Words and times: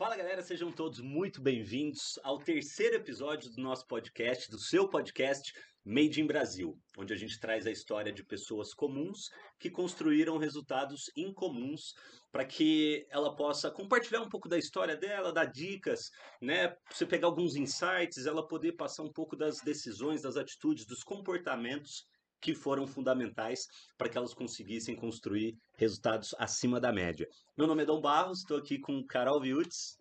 Fala 0.00 0.16
galera, 0.16 0.40
sejam 0.40 0.72
todos 0.72 0.98
muito 0.98 1.42
bem-vindos 1.42 2.18
ao 2.24 2.38
terceiro 2.38 2.96
episódio 2.96 3.50
do 3.50 3.60
nosso 3.60 3.86
podcast, 3.86 4.50
do 4.50 4.58
seu 4.58 4.88
podcast 4.88 5.52
Made 5.84 6.22
in 6.22 6.26
Brasil, 6.26 6.74
onde 6.96 7.12
a 7.12 7.16
gente 7.18 7.38
traz 7.38 7.66
a 7.66 7.70
história 7.70 8.10
de 8.10 8.24
pessoas 8.24 8.72
comuns 8.72 9.28
que 9.58 9.68
construíram 9.68 10.38
resultados 10.38 11.10
incomuns 11.14 11.92
para 12.32 12.46
que 12.46 13.06
ela 13.10 13.36
possa 13.36 13.70
compartilhar 13.70 14.22
um 14.22 14.28
pouco 14.30 14.48
da 14.48 14.56
história 14.56 14.96
dela, 14.96 15.34
dar 15.34 15.44
dicas, 15.44 16.08
né? 16.40 16.74
Você 16.90 17.04
pegar 17.04 17.26
alguns 17.26 17.54
insights, 17.54 18.24
ela 18.24 18.48
poder 18.48 18.72
passar 18.72 19.02
um 19.02 19.12
pouco 19.12 19.36
das 19.36 19.60
decisões, 19.60 20.22
das 20.22 20.38
atitudes, 20.38 20.86
dos 20.86 21.02
comportamentos 21.04 22.06
que 22.40 22.54
foram 22.54 22.86
fundamentais 22.86 23.66
para 23.96 24.08
que 24.08 24.16
elas 24.16 24.34
conseguissem 24.34 24.96
construir 24.96 25.56
resultados 25.76 26.34
acima 26.38 26.80
da 26.80 26.92
média. 26.92 27.26
Meu 27.56 27.66
nome 27.66 27.82
é 27.82 27.86
Dom 27.86 28.00
Barros, 28.00 28.40
estou 28.40 28.56
aqui 28.56 28.78
com 28.78 29.04
Carol 29.06 29.40
Viutes. 29.40 30.00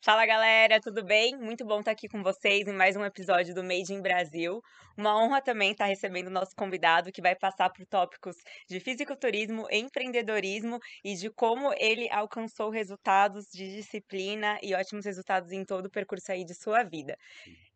Fala 0.00 0.24
galera, 0.24 0.80
tudo 0.80 1.04
bem? 1.04 1.36
Muito 1.36 1.64
bom 1.64 1.80
estar 1.80 1.90
aqui 1.90 2.08
com 2.08 2.22
vocês 2.22 2.66
em 2.66 2.72
mais 2.72 2.96
um 2.96 3.04
episódio 3.04 3.54
do 3.54 3.62
Made 3.62 3.92
in 3.92 4.00
Brasil. 4.00 4.62
Uma 4.96 5.16
honra 5.16 5.42
também 5.42 5.72
estar 5.72 5.86
recebendo 5.86 6.28
o 6.28 6.30
nosso 6.30 6.54
convidado 6.56 7.12
que 7.12 7.20
vai 7.20 7.34
passar 7.36 7.70
por 7.70 7.84
tópicos 7.86 8.36
de 8.68 8.80
fisiculturismo, 8.80 9.66
empreendedorismo 9.70 10.78
e 11.04 11.14
de 11.14 11.30
como 11.30 11.72
ele 11.78 12.08
alcançou 12.10 12.70
resultados 12.70 13.46
de 13.52 13.76
disciplina 13.76 14.58
e 14.62 14.74
ótimos 14.74 15.04
resultados 15.04 15.52
em 15.52 15.64
todo 15.64 15.86
o 15.86 15.90
percurso 15.90 16.32
aí 16.32 16.44
de 16.44 16.54
sua 16.54 16.82
vida. 16.84 17.16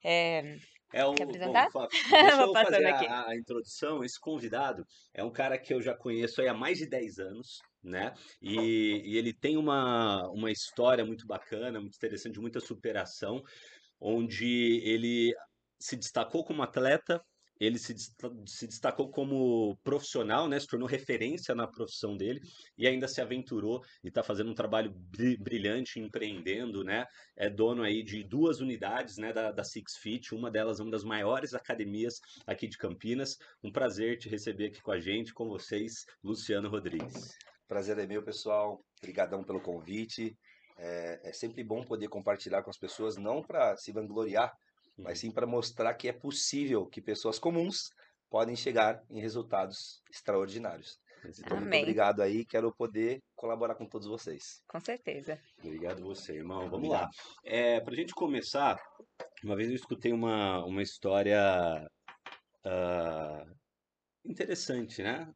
É, 0.05 0.56
é 0.93 1.07
um, 1.07 1.15
Quer 1.15 1.25
apresentar? 1.25 1.69
Bom, 1.73 1.87
deixa 2.11 2.43
eu 2.43 2.53
fazer 2.53 2.87
a, 2.87 3.29
a, 3.29 3.37
introdução. 3.37 4.05
Esse 4.05 4.21
convidado 4.21 4.85
é 5.15 5.25
um 5.25 5.31
cara 5.31 5.59
que 5.59 5.73
eu 5.73 5.81
já 5.81 5.95
conheço 5.95 6.43
há 6.43 6.55
mais 6.55 6.79
de 6.79 6.87
10 6.87 7.19
anos, 7.19 7.61
né? 7.83 8.13
E, 8.41 9.03
e 9.05 9.17
ele 9.17 9.33
tem 9.33 9.57
uma, 9.57 10.29
uma 10.31 10.51
história 10.51 11.05
muito 11.05 11.27
bacana, 11.27 11.81
muito 11.81 11.97
interessante, 11.97 12.35
de 12.35 12.41
muita 12.41 12.61
superação, 12.61 13.43
onde 14.01 14.81
ele 14.84 15.33
se 15.81 15.97
destacou 15.97 16.45
como 16.45 16.62
atleta, 16.62 17.21
ele 17.65 17.79
se, 17.79 17.95
se 18.47 18.67
destacou 18.67 19.09
como 19.09 19.77
profissional, 19.85 20.49
né? 20.49 20.59
Se 20.59 20.67
tornou 20.67 20.89
referência 20.89 21.55
na 21.55 21.67
profissão 21.67 22.17
dele 22.17 22.41
e 22.77 22.89
ainda 22.89 23.07
se 23.07 23.21
aventurou 23.21 23.85
e 24.03 24.09
está 24.09 24.21
fazendo 24.21 24.51
um 24.51 24.55
trabalho 24.55 24.93
brilhante, 25.39 26.01
empreendendo, 26.01 26.83
né? 26.83 27.07
É 27.37 27.49
dono 27.49 27.85
aí 27.85 28.03
de 28.03 28.25
duas 28.25 28.61
unidades, 28.61 29.17
né? 29.17 29.33
Da, 29.33 29.53
da 29.53 29.63
Six 29.63 29.97
Fit, 29.97 30.35
uma 30.35 30.51
delas 30.51 30.81
uma 30.81 30.91
das 30.91 31.05
maiores 31.05 31.55
academias 31.55 32.21
aqui 32.45 32.67
de 32.67 32.77
Campinas. 32.77 33.39
Um 33.63 33.71
prazer 33.71 34.19
te 34.19 34.29
receber 34.29 34.67
aqui 34.67 34.83
com 34.83 34.91
a 34.91 34.99
gente, 34.99 35.33
com 35.33 35.49
vocês, 35.49 36.05
Luciano 36.23 36.69
Rodrigues. 36.69 37.31
Prazer 37.69 37.97
é 37.97 38.07
meu, 38.07 38.25
pessoal. 38.25 38.85
Obrigadão 39.01 39.45
pelo 39.45 39.61
convite. 39.61 40.37
É, 40.77 41.29
é 41.29 41.33
sempre 41.33 41.63
bom 41.63 41.85
poder 41.85 42.09
compartilhar 42.09 42.65
com 42.65 42.71
as 42.71 42.79
pessoas, 42.79 43.17
não 43.17 43.41
para 43.41 43.77
se 43.77 43.93
vangloriar, 43.93 44.53
mas 44.97 45.21
sim 45.21 45.31
para 45.31 45.47
mostrar 45.47 45.95
que 45.95 46.09
é 46.09 46.12
possível 46.12 46.87
que 46.87 47.01
pessoas 47.01 47.39
comuns 47.39 47.91
podem 48.31 48.57
chegar 48.57 49.03
em 49.11 49.21
resultados 49.21 50.03
extraordinários. 50.11 50.99
Então, 51.25 51.57
Amém. 51.57 51.69
muito 51.69 51.83
obrigado 51.83 52.21
aí, 52.21 52.45
quero 52.45 52.75
poder 52.75 53.23
colaborar 53.37 53.77
com 53.77 53.87
todos 53.87 54.09
vocês. 54.09 54.62
Com 54.67 54.81
certeza. 54.81 55.39
Obrigado 55.62 56.03
você, 56.03 56.34
irmão. 56.34 56.69
Vamos 56.69 56.89
obrigado. 56.89 57.03
lá. 57.03 57.11
É, 57.45 57.81
para 57.81 57.93
a 57.93 57.97
gente 57.97 58.12
começar, 58.12 58.77
uma 59.45 59.55
vez 59.55 59.69
eu 59.69 59.77
escutei 59.77 60.12
uma, 60.12 60.65
uma 60.65 60.83
história 60.83 61.87
uh, 62.67 63.55
interessante, 64.25 65.03
né? 65.03 65.33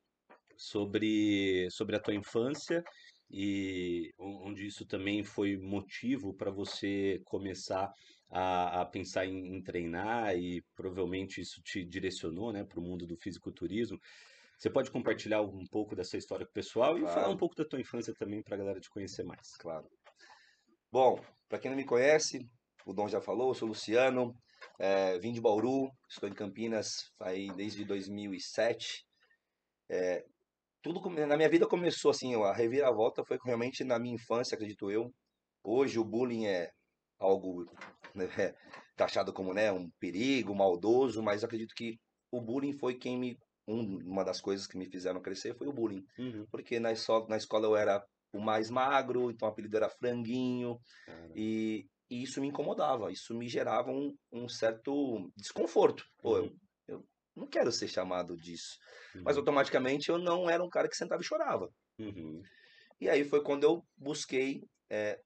Sobre, 0.57 1.69
sobre 1.71 1.97
a 1.97 2.01
tua 2.01 2.15
infância 2.15 2.83
e 3.31 4.13
onde 4.19 4.67
isso 4.67 4.87
também 4.87 5.23
foi 5.23 5.57
motivo 5.57 6.35
para 6.35 6.51
você 6.51 7.21
começar 7.27 7.93
a, 8.31 8.83
a 8.83 8.87
pensar 8.87 9.27
em, 9.27 9.57
em, 9.57 9.63
treinar 9.63 10.37
e 10.37 10.63
provavelmente 10.75 11.41
isso 11.41 11.63
te 11.63 11.85
direcionou 11.85 12.53
né, 12.53 12.65
para 12.65 12.81
o 12.81 12.83
mundo 12.83 13.07
do 13.07 13.17
fisiculturismo. 13.17 14.01
Você 14.59 14.71
pode 14.71 14.91
compartilhar 14.91 15.43
um 15.43 15.67
pouco 15.67 15.95
dessa 15.95 16.17
história 16.17 16.47
com 16.47 16.51
o 16.51 16.55
pessoal 16.55 16.97
claro. 16.97 17.07
e 17.07 17.15
falar 17.15 17.29
um 17.29 17.37
pouco 17.37 17.55
da 17.55 17.65
tua 17.65 17.81
infância 17.81 18.15
também 18.15 18.43
para 18.43 18.55
a 18.55 18.59
galera 18.59 18.81
te 18.81 18.91
conhecer 18.91 19.23
mais. 19.23 19.55
Claro. 19.59 19.87
Bom, 20.91 21.21
para 21.49 21.59
quem 21.59 21.71
não 21.71 21.77
me 21.77 21.85
conhece, 21.85 22.49
o 22.87 22.93
Dom 22.93 23.07
já 23.07 23.21
falou, 23.21 23.49
eu 23.49 23.55
sou 23.55 23.69
Luciano, 23.69 24.35
é, 24.79 25.19
vim 25.19 25.33
de 25.33 25.41
Bauru, 25.41 25.91
estou 26.09 26.29
em 26.29 26.33
Campinas 26.33 27.13
aí 27.21 27.49
desde 27.53 27.85
2007. 27.85 29.05
É, 29.91 30.25
tudo 30.83 31.01
na 31.27 31.37
minha 31.37 31.49
vida 31.49 31.67
começou 31.67 32.11
assim, 32.11 32.35
a 32.35 32.53
reviravolta 32.53 33.25
foi 33.25 33.39
realmente 33.45 33.85
na 33.85 33.99
minha 33.99 34.15
infância, 34.15 34.55
acredito 34.55 34.91
eu. 34.91 35.13
Hoje 35.63 35.99
o 35.99 36.05
bullying 36.05 36.47
é 36.47 36.71
algo 37.19 37.65
né, 38.17 38.27
taxado 38.97 39.33
como 39.33 39.53
né, 39.53 39.71
um 39.73 39.91
perigo, 40.01 40.55
maldoso, 40.55 41.23
mas 41.23 41.45
acredito 41.45 41.75
que 41.75 41.99
o 42.31 42.41
bullying 42.41 42.73
foi 42.73 42.95
quem 42.95 43.19
me. 43.19 43.39
Um, 43.69 43.99
uma 44.07 44.25
das 44.25 44.41
coisas 44.41 44.65
que 44.65 44.79
me 44.79 44.89
fizeram 44.89 45.21
crescer 45.21 45.57
foi 45.57 45.67
o 45.67 45.73
bullying. 45.73 46.05
Uhum. 46.19 46.47
Porque 46.53 46.79
na 46.79 46.93
escola, 46.93 47.27
na 47.29 47.37
escola 47.37 47.67
eu 47.67 47.75
era 47.75 48.05
o 48.33 48.41
mais 48.41 48.71
magro, 48.71 49.31
então 49.31 49.49
o 49.49 49.51
apelido 49.51 49.77
era 49.77 49.89
franguinho. 49.89 50.79
E, 51.35 51.85
e, 52.09 52.23
isso 52.23 52.41
me 52.41 52.47
incomodava, 52.47 53.11
isso 53.11 53.35
me 53.35 53.49
gerava 53.49 53.91
um, 53.91 54.15
um 54.33 54.49
certo 54.49 55.29
desconforto. 55.37 56.05
Pô, 56.19 56.39
uhum. 56.39 56.57
eu, 56.87 56.99
eu, 56.99 57.05
não 57.35 57.49
quero 57.49 57.73
ser 57.73 57.89
chamado 57.89 58.37
disso. 58.37 58.79
Uhum. 59.17 59.23
Mas 59.25 59.37
automaticamente 59.37 60.11
eu 60.11 60.19
não 60.19 60.49
era 60.49 60.63
um 60.63 60.71
cara 60.71 60.89
que 60.89 60.97
sentava 60.97 61.21
e 61.21 61.27
chorava. 61.27 61.69
Uhum. 61.99 62.41
E 63.01 63.09
aí 63.09 63.25
foi 63.25 63.43
quando 63.43 63.65
eu 63.65 63.85
busquei 63.97 64.63
é, 64.89 65.21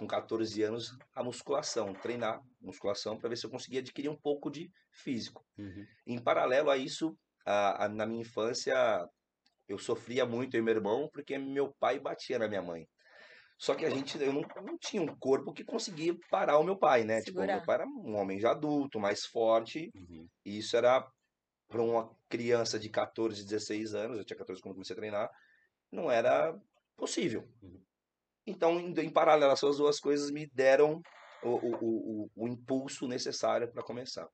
com 0.00 0.06
14 0.06 0.62
anos, 0.62 0.96
a 1.14 1.22
musculação, 1.22 1.92
treinar 1.92 2.40
musculação 2.58 3.18
para 3.18 3.28
ver 3.28 3.36
se 3.36 3.44
eu 3.44 3.50
conseguia 3.50 3.80
adquirir 3.80 4.08
um 4.08 4.16
pouco 4.16 4.50
de 4.50 4.72
físico. 4.90 5.44
Uhum. 5.58 5.86
Em 6.06 6.18
paralelo 6.18 6.70
a 6.70 6.76
isso, 6.78 7.14
a, 7.44 7.84
a, 7.84 7.88
na 7.88 8.06
minha 8.06 8.22
infância, 8.22 8.74
eu 9.68 9.78
sofria 9.78 10.24
muito, 10.24 10.56
eu 10.56 10.60
e 10.60 10.62
meu 10.62 10.74
irmão, 10.74 11.10
porque 11.12 11.36
meu 11.36 11.74
pai 11.78 12.00
batia 12.00 12.38
na 12.38 12.48
minha 12.48 12.62
mãe. 12.62 12.88
Só 13.58 13.74
que 13.74 13.84
a 13.84 13.90
gente, 13.90 14.18
eu 14.18 14.32
não, 14.32 14.40
não 14.64 14.78
tinha 14.78 15.02
um 15.02 15.14
corpo 15.18 15.52
que 15.52 15.62
conseguia 15.62 16.16
parar 16.30 16.58
o 16.58 16.64
meu 16.64 16.78
pai, 16.78 17.04
né? 17.04 17.20
Segurar. 17.20 17.44
Tipo, 17.44 17.56
meu 17.56 17.66
pai 17.66 17.74
era 17.74 17.86
um 17.86 18.16
homem 18.16 18.40
já 18.40 18.52
adulto, 18.52 18.98
mais 18.98 19.26
forte, 19.26 19.90
uhum. 19.94 20.26
e 20.46 20.56
isso 20.56 20.78
era 20.78 21.06
para 21.68 21.82
uma 21.82 22.10
criança 22.26 22.78
de 22.78 22.88
14, 22.88 23.44
16 23.44 23.94
anos, 23.94 24.16
eu 24.16 24.24
tinha 24.24 24.38
14 24.38 24.62
quando 24.62 24.76
comecei 24.76 24.94
a 24.94 24.98
treinar, 24.98 25.30
não 25.92 26.10
era 26.10 26.58
possível. 26.96 27.46
Uhum. 27.62 27.82
Então, 28.50 28.78
em, 28.78 29.10
paralelo, 29.10 29.52
essas 29.52 29.76
duas 29.76 30.00
coisas 30.00 30.30
me 30.30 30.46
deram 30.46 31.00
o, 31.42 31.48
o, 31.48 31.74
o, 31.80 32.30
o 32.36 32.48
impulso 32.48 33.06
necessário 33.06 33.70
para 33.70 33.82
começar. 33.82 34.28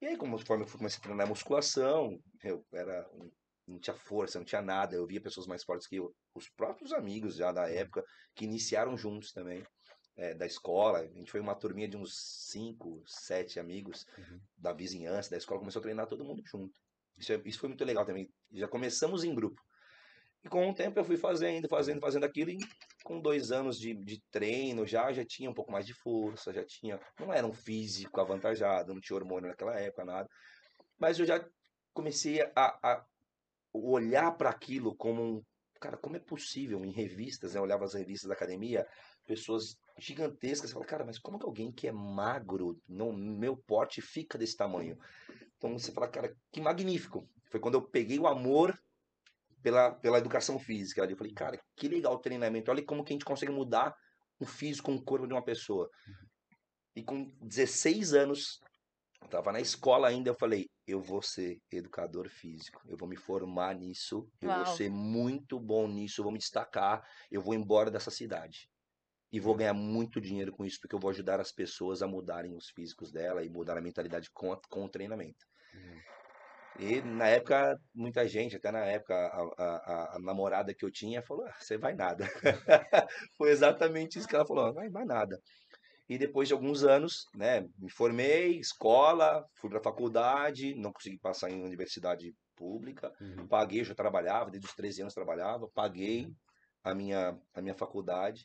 E 0.00 0.06
aí, 0.06 0.16
conforme 0.16 0.64
eu 0.64 0.70
comecei 0.70 0.98
a 0.98 1.02
treinar 1.02 1.28
musculação, 1.28 2.18
eu 2.42 2.64
era 2.72 3.06
não 3.66 3.78
tinha 3.78 3.96
força, 3.96 4.38
não 4.38 4.44
tinha 4.44 4.62
nada. 4.62 4.94
Eu 4.94 5.06
via 5.06 5.20
pessoas 5.20 5.46
mais 5.46 5.64
fortes 5.64 5.86
que 5.86 5.96
eu, 5.96 6.14
os 6.34 6.48
próprios 6.50 6.92
amigos 6.92 7.36
já 7.36 7.50
da 7.52 7.68
época, 7.68 8.04
que 8.34 8.44
iniciaram 8.44 8.96
juntos 8.96 9.32
também, 9.32 9.64
é, 10.16 10.34
da 10.34 10.46
escola. 10.46 10.98
A 10.98 11.06
gente 11.06 11.30
foi 11.30 11.40
uma 11.40 11.54
turminha 11.54 11.88
de 11.88 11.96
uns 11.96 12.14
cinco, 12.50 13.02
sete 13.06 13.58
amigos 13.58 14.06
uhum. 14.18 14.40
da 14.56 14.72
vizinhança, 14.72 15.30
da 15.30 15.36
escola, 15.36 15.60
começou 15.60 15.80
a 15.80 15.82
treinar 15.82 16.06
todo 16.06 16.24
mundo 16.24 16.42
junto. 16.46 16.78
Isso, 17.16 17.32
é, 17.32 17.40
isso 17.44 17.58
foi 17.58 17.68
muito 17.68 17.84
legal 17.84 18.04
também. 18.04 18.28
Já 18.52 18.68
começamos 18.68 19.24
em 19.24 19.34
grupo. 19.34 19.60
E 20.44 20.48
com 20.48 20.68
o 20.68 20.74
tempo 20.74 20.98
eu 20.98 21.04
fui 21.04 21.16
fazendo, 21.16 21.66
fazendo, 21.68 22.00
fazendo 22.00 22.24
aquilo 22.24 22.50
e 22.50 22.58
com 23.02 23.18
dois 23.18 23.50
anos 23.50 23.78
de, 23.78 23.94
de 23.94 24.20
treino 24.30 24.86
já, 24.86 25.10
já 25.10 25.24
tinha 25.24 25.48
um 25.48 25.54
pouco 25.54 25.72
mais 25.72 25.86
de 25.86 25.94
força, 25.94 26.52
já 26.52 26.64
tinha, 26.64 27.00
não 27.18 27.32
era 27.32 27.46
um 27.46 27.52
físico 27.52 28.20
avantajado, 28.20 28.92
não 28.92 29.00
tinha 29.00 29.16
hormônio 29.16 29.48
naquela 29.48 29.78
época, 29.80 30.04
nada. 30.04 30.28
Mas 30.98 31.18
eu 31.18 31.24
já 31.24 31.42
comecei 31.94 32.42
a, 32.54 32.78
a 32.82 33.04
olhar 33.72 34.32
para 34.32 34.50
aquilo 34.50 34.94
como 34.96 35.22
um, 35.22 35.42
cara, 35.80 35.96
como 35.96 36.16
é 36.16 36.20
possível 36.20 36.84
em 36.84 36.90
revistas, 36.90 37.54
né? 37.54 37.58
Eu 37.58 37.62
olhava 37.62 37.84
as 37.84 37.94
revistas 37.94 38.28
da 38.28 38.34
academia, 38.34 38.86
pessoas 39.26 39.76
gigantescas, 39.98 40.70
você 40.70 40.74
fala, 40.74 40.86
cara, 40.86 41.04
mas 41.04 41.18
como 41.18 41.38
que 41.38 41.46
alguém 41.46 41.72
que 41.72 41.88
é 41.88 41.92
magro, 41.92 42.78
no 42.86 43.12
meu 43.12 43.56
porte, 43.56 44.02
fica 44.02 44.36
desse 44.36 44.56
tamanho? 44.56 44.98
Então 45.56 45.78
você 45.78 45.90
fala, 45.90 46.08
cara, 46.08 46.36
que 46.52 46.60
magnífico. 46.60 47.26
Foi 47.50 47.60
quando 47.60 47.74
eu 47.74 47.82
peguei 47.82 48.18
o 48.18 48.26
amor 48.26 48.78
pela, 49.64 49.90
pela 49.92 50.18
educação 50.18 50.58
física. 50.58 51.02
Eu 51.02 51.16
falei, 51.16 51.32
cara, 51.32 51.58
que 51.74 51.88
legal 51.88 52.12
o 52.12 52.18
treinamento. 52.18 52.70
Olha 52.70 52.84
como 52.84 53.02
que 53.02 53.14
a 53.14 53.14
gente 53.14 53.24
consegue 53.24 53.50
mudar 53.50 53.96
o 54.38 54.44
físico, 54.44 54.92
o 54.92 55.02
corpo 55.02 55.26
de 55.26 55.32
uma 55.32 55.42
pessoa. 55.42 55.88
E 56.94 57.02
com 57.02 57.32
16 57.40 58.12
anos, 58.12 58.60
eu 59.22 59.28
tava 59.28 59.50
na 59.50 59.60
escola 59.60 60.06
ainda, 60.06 60.28
eu 60.28 60.34
falei, 60.34 60.68
eu 60.86 61.00
vou 61.00 61.22
ser 61.22 61.58
educador 61.72 62.28
físico, 62.28 62.82
eu 62.86 62.96
vou 62.96 63.08
me 63.08 63.16
formar 63.16 63.74
nisso, 63.74 64.28
eu 64.40 64.50
Uau. 64.50 64.64
vou 64.64 64.76
ser 64.76 64.90
muito 64.90 65.58
bom 65.58 65.88
nisso, 65.88 66.20
eu 66.20 66.24
vou 66.24 66.32
me 66.32 66.38
destacar, 66.38 67.02
eu 67.30 67.40
vou 67.40 67.54
embora 67.54 67.90
dessa 67.90 68.10
cidade. 68.10 68.68
E 69.32 69.40
vou 69.40 69.54
ganhar 69.54 69.74
muito 69.74 70.20
dinheiro 70.20 70.52
com 70.52 70.64
isso, 70.64 70.78
porque 70.78 70.94
eu 70.94 71.00
vou 71.00 71.10
ajudar 71.10 71.40
as 71.40 71.50
pessoas 71.50 72.02
a 72.02 72.06
mudarem 72.06 72.54
os 72.54 72.68
físicos 72.68 73.10
dela 73.10 73.42
e 73.42 73.48
mudar 73.48 73.78
a 73.78 73.80
mentalidade 73.80 74.30
com, 74.30 74.54
com 74.68 74.84
o 74.84 74.88
treinamento. 74.88 75.44
Uhum. 75.74 76.13
E 76.78 77.00
na 77.02 77.28
época, 77.28 77.78
muita 77.94 78.26
gente, 78.26 78.56
até 78.56 78.72
na 78.72 78.84
época, 78.84 79.14
a, 79.14 79.62
a, 79.62 80.16
a 80.16 80.18
namorada 80.18 80.74
que 80.74 80.84
eu 80.84 80.90
tinha 80.90 81.22
falou: 81.22 81.46
ah, 81.46 81.54
você 81.60 81.78
vai 81.78 81.94
nada. 81.94 82.26
Foi 83.36 83.50
exatamente 83.50 84.18
isso 84.18 84.26
que 84.26 84.34
ela 84.34 84.46
falou: 84.46 84.72
vai, 84.74 84.88
vai 84.88 85.04
nada. 85.04 85.38
E 86.08 86.18
depois 86.18 86.48
de 86.48 86.54
alguns 86.54 86.84
anos, 86.84 87.24
né, 87.34 87.62
me 87.78 87.90
formei, 87.90 88.58
escola, 88.58 89.44
fui 89.54 89.70
para 89.70 89.80
faculdade, 89.82 90.74
não 90.74 90.92
consegui 90.92 91.18
passar 91.18 91.50
em 91.50 91.62
universidade 91.62 92.34
pública, 92.56 93.12
Uhum. 93.20 93.48
paguei, 93.48 93.80
eu 93.80 93.84
já 93.84 93.94
trabalhava, 93.94 94.50
desde 94.50 94.68
os 94.68 94.74
13 94.74 95.00
anos 95.00 95.14
trabalhava, 95.14 95.68
paguei 95.74 96.28
a 96.82 96.94
minha, 96.94 97.38
a 97.54 97.62
minha 97.62 97.74
faculdade. 97.74 98.44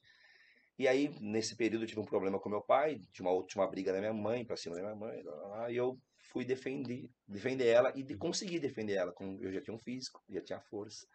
E 0.78 0.88
aí, 0.88 1.14
nesse 1.20 1.58
período, 1.58 1.84
eu 1.84 1.88
tive 1.88 2.00
um 2.00 2.06
problema 2.06 2.40
com 2.40 2.50
meu 2.50 2.62
pai, 2.62 3.00
de 3.12 3.22
uma 3.22 3.31
última 3.31 3.68
briga 3.68 3.92
da 3.92 4.00
minha 4.00 4.14
mãe, 4.14 4.46
pra 4.46 4.56
cima 4.56 4.76
da 4.76 4.81
minha 4.81 4.96
mãe, 4.96 5.22
lá, 5.24 5.36
lá, 5.36 5.48
lá, 5.48 5.72
e 5.72 5.76
eu 5.76 6.00
fui 6.31 6.46
defender, 6.46 7.10
defender 7.28 7.68
ela 7.68 7.92
e 7.96 8.04
de, 8.04 8.16
consegui 8.16 8.60
defender 8.60 8.94
ela. 8.94 9.12
com- 9.12 9.38
Eu 9.42 9.52
já 9.52 9.62
tinha 9.62 9.76
um 9.76 9.80
físico, 9.80 10.22
já 10.30 10.42
tinha 10.42 10.60
força. 10.62 11.06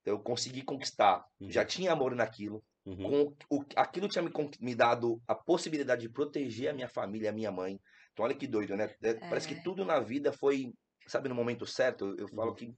Então, 0.00 0.14
eu 0.14 0.20
consegui 0.22 0.62
conquistar. 0.62 1.24
Já 1.40 1.62
Uhum. 1.62 1.66
tinha 1.66 1.92
amor 1.92 2.14
naquilo. 2.14 2.62
Uhum. 2.84 3.34
Com, 3.48 3.56
o, 3.58 3.64
aquilo 3.76 4.08
tinha 4.08 4.22
me, 4.22 4.30
me 4.60 4.74
dado 4.74 5.20
a 5.28 5.34
possibilidade 5.34 6.02
de 6.02 6.08
proteger 6.08 6.70
a 6.70 6.72
minha 6.72 6.88
família, 6.88 7.30
a 7.30 7.32
minha 7.32 7.50
mãe. 7.50 7.78
Então, 8.12 8.24
olha 8.24 8.34
que 8.34 8.46
doido, 8.46 8.76
né? 8.76 8.94
É, 9.02 9.14
Parece 9.14 9.48
que 9.48 9.54
É. 9.54 9.62
tudo 9.62 9.84
na 9.84 10.00
vida 10.00 10.32
foi, 10.32 10.72
sabe, 11.06 11.28
no 11.28 11.34
momento 11.34 11.66
certo. 11.66 12.06
Eu, 12.06 12.16
eu 12.18 12.28
falo 12.28 12.50
Uhum. 12.50 12.56
que 12.56 12.74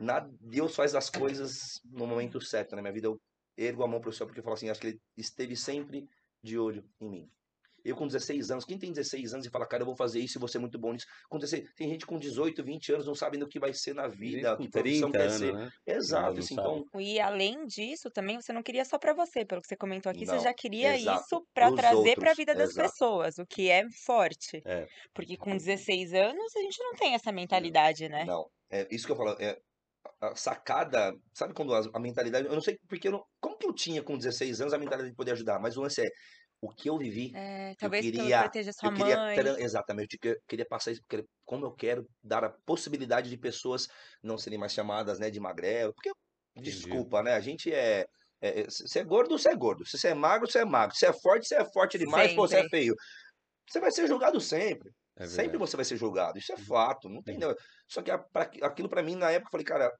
nada, 0.00 0.30
Deus 0.40 0.74
faz 0.74 0.94
as 0.94 1.10
coisas 1.10 1.80
no 1.84 2.06
momento 2.06 2.40
certo. 2.40 2.74
Na 2.74 2.82
minha 2.82 2.92
vida, 2.94 3.06
eu 3.08 3.20
ergo 3.56 3.82
a 3.84 3.88
mão 3.88 4.00
pro 4.00 4.12
céu 4.12 4.26
porque 4.26 4.40
eu 4.40 4.44
falo 4.44 4.54
assim, 4.54 4.70
acho 4.70 4.80
que 4.80 4.86
ele 4.88 5.00
esteve 5.16 5.54
sempre 5.56 6.08
de 6.42 6.58
olho 6.58 6.84
em 7.00 7.08
mim. 7.10 7.30
Eu 7.84 7.94
com 7.96 8.06
16 8.06 8.50
anos, 8.50 8.64
quem 8.64 8.78
tem 8.78 8.90
16 8.92 9.34
anos 9.34 9.46
e 9.46 9.50
fala, 9.50 9.66
cara, 9.66 9.82
eu 9.82 9.86
vou 9.86 9.96
fazer 9.96 10.20
isso 10.20 10.38
e 10.38 10.40
vou 10.40 10.48
ser 10.48 10.58
muito 10.58 10.78
bom 10.78 10.92
nisso. 10.92 11.06
Com 11.28 11.38
16, 11.38 11.74
tem 11.74 11.88
gente 11.88 12.06
com 12.06 12.18
18, 12.18 12.64
20 12.64 12.92
anos 12.92 13.06
não 13.06 13.14
sabe 13.14 13.36
no 13.36 13.46
que 13.48 13.58
vai 13.58 13.72
ser 13.74 13.94
na 13.94 14.08
vida, 14.08 14.56
que 14.56 14.68
profissão 14.68 15.10
30 15.10 15.18
quer 15.18 15.24
anos, 15.24 15.38
ser. 15.38 15.52
né? 15.54 15.70
Exato, 15.86 16.40
assim, 16.40 16.54
então, 16.54 16.84
E 16.98 17.20
além 17.20 17.66
disso, 17.66 18.10
também 18.10 18.40
você 18.40 18.52
não 18.52 18.62
queria 18.62 18.84
só 18.84 18.98
pra 18.98 19.12
você, 19.12 19.44
pelo 19.44 19.60
que 19.60 19.68
você 19.68 19.76
comentou 19.76 20.10
aqui, 20.10 20.24
você 20.24 20.36
Não, 20.36 20.42
já 20.42 20.54
queria 20.54 20.96
exato, 20.96 21.22
isso 21.24 21.46
pra 21.52 21.66
pros 21.66 21.80
trazer 21.80 22.14
pra 22.14 22.30
outros, 22.30 22.36
vida 22.36 22.54
das 22.54 22.70
exato. 22.70 22.88
pessoas, 22.90 23.38
o 23.38 23.46
que 23.46 23.70
é 23.70 23.84
forte. 23.90 24.62
É. 24.64 24.86
Porque 25.12 25.36
com 25.36 25.56
16 25.56 26.14
anos 26.14 26.56
a 26.56 26.60
gente 26.60 26.82
não 26.82 26.94
tem 26.94 27.14
essa 27.14 27.30
mentalidade, 27.32 28.08
né? 28.08 28.24
Não, 28.24 28.46
é 28.70 28.86
isso 28.90 29.06
que 29.06 29.12
eu 29.12 29.16
falo. 29.16 29.36
É, 29.40 29.58
a 30.20 30.34
sacada, 30.34 31.12
sabe 31.32 31.54
quando 31.54 31.74
a, 31.74 31.80
a 31.94 32.00
mentalidade. 32.00 32.46
Eu 32.46 32.54
não 32.54 32.60
sei 32.60 32.76
porque 32.88 33.08
eu 33.08 33.12
não, 33.12 33.24
como 33.40 33.58
que 33.58 33.66
eu 33.66 33.72
tinha 33.74 34.02
com 34.02 34.16
16 34.16 34.60
anos 34.60 34.72
a 34.74 34.78
mentalidade 34.78 35.10
de 35.10 35.16
poder 35.16 35.32
ajudar, 35.32 35.58
mas 35.60 35.76
o 35.76 35.82
lance 35.82 36.00
é 36.02 36.08
o 36.66 36.74
que 36.74 36.88
eu 36.88 36.98
vivi. 36.98 37.32
É, 37.32 37.74
Eu 37.80 37.90
talvez 37.90 38.08
pelo 38.10 38.30
queria, 38.30 38.38
proteger 38.38 38.72
sua 38.74 38.90
eu 38.90 38.92
queria, 38.92 39.18
mãe. 39.18 39.54
exatamente, 39.58 40.18
eu 40.22 40.36
queria 40.48 40.66
passar 40.66 40.92
isso, 40.92 41.02
porque 41.08 41.26
como 41.44 41.66
eu 41.66 41.72
quero 41.74 42.06
dar 42.22 42.44
a 42.44 42.50
possibilidade 42.66 43.30
de 43.30 43.36
pessoas 43.38 43.88
não 44.22 44.38
serem 44.38 44.58
mais 44.58 44.72
chamadas, 44.72 45.18
né, 45.18 45.30
de 45.30 45.40
magrelo, 45.40 45.92
porque, 45.94 46.10
desculpa, 46.56 47.22
né, 47.22 47.34
a 47.34 47.40
gente 47.40 47.72
é, 47.72 48.06
é, 48.40 48.60
é, 48.60 48.64
você 48.64 49.00
é 49.00 49.04
gordo, 49.04 49.38
você 49.38 49.50
é 49.50 49.56
gordo, 49.56 49.86
se 49.86 49.98
você 49.98 50.08
é 50.08 50.14
magro, 50.14 50.50
você 50.50 50.60
é 50.60 50.64
magro, 50.64 50.94
se 50.94 51.00
você 51.00 51.06
é 51.08 51.12
forte, 51.12 51.48
você 51.48 51.56
é 51.56 51.64
forte 51.72 51.98
demais, 51.98 52.32
pô, 52.34 52.46
você 52.46 52.58
é 52.58 52.64
feio. 52.68 52.94
Você 53.68 53.80
vai 53.80 53.90
ser 53.90 54.06
julgado 54.06 54.40
sempre. 54.40 54.90
É 55.16 55.26
Sempre 55.26 55.58
você 55.58 55.76
vai 55.76 55.84
ser 55.84 55.96
julgado, 55.96 56.38
isso 56.38 56.52
é 56.52 56.56
Uhum. 56.56 56.64
fato, 56.64 57.08
não 57.08 57.22
tem. 57.22 57.38
Uhum. 57.38 57.54
Só 57.88 58.02
que 58.02 58.10
aquilo 58.62 58.88
pra 58.88 59.02
mim 59.02 59.16
na 59.16 59.30
época 59.30 59.48
eu 59.48 59.52
falei, 59.52 59.64
cara, 59.66 59.90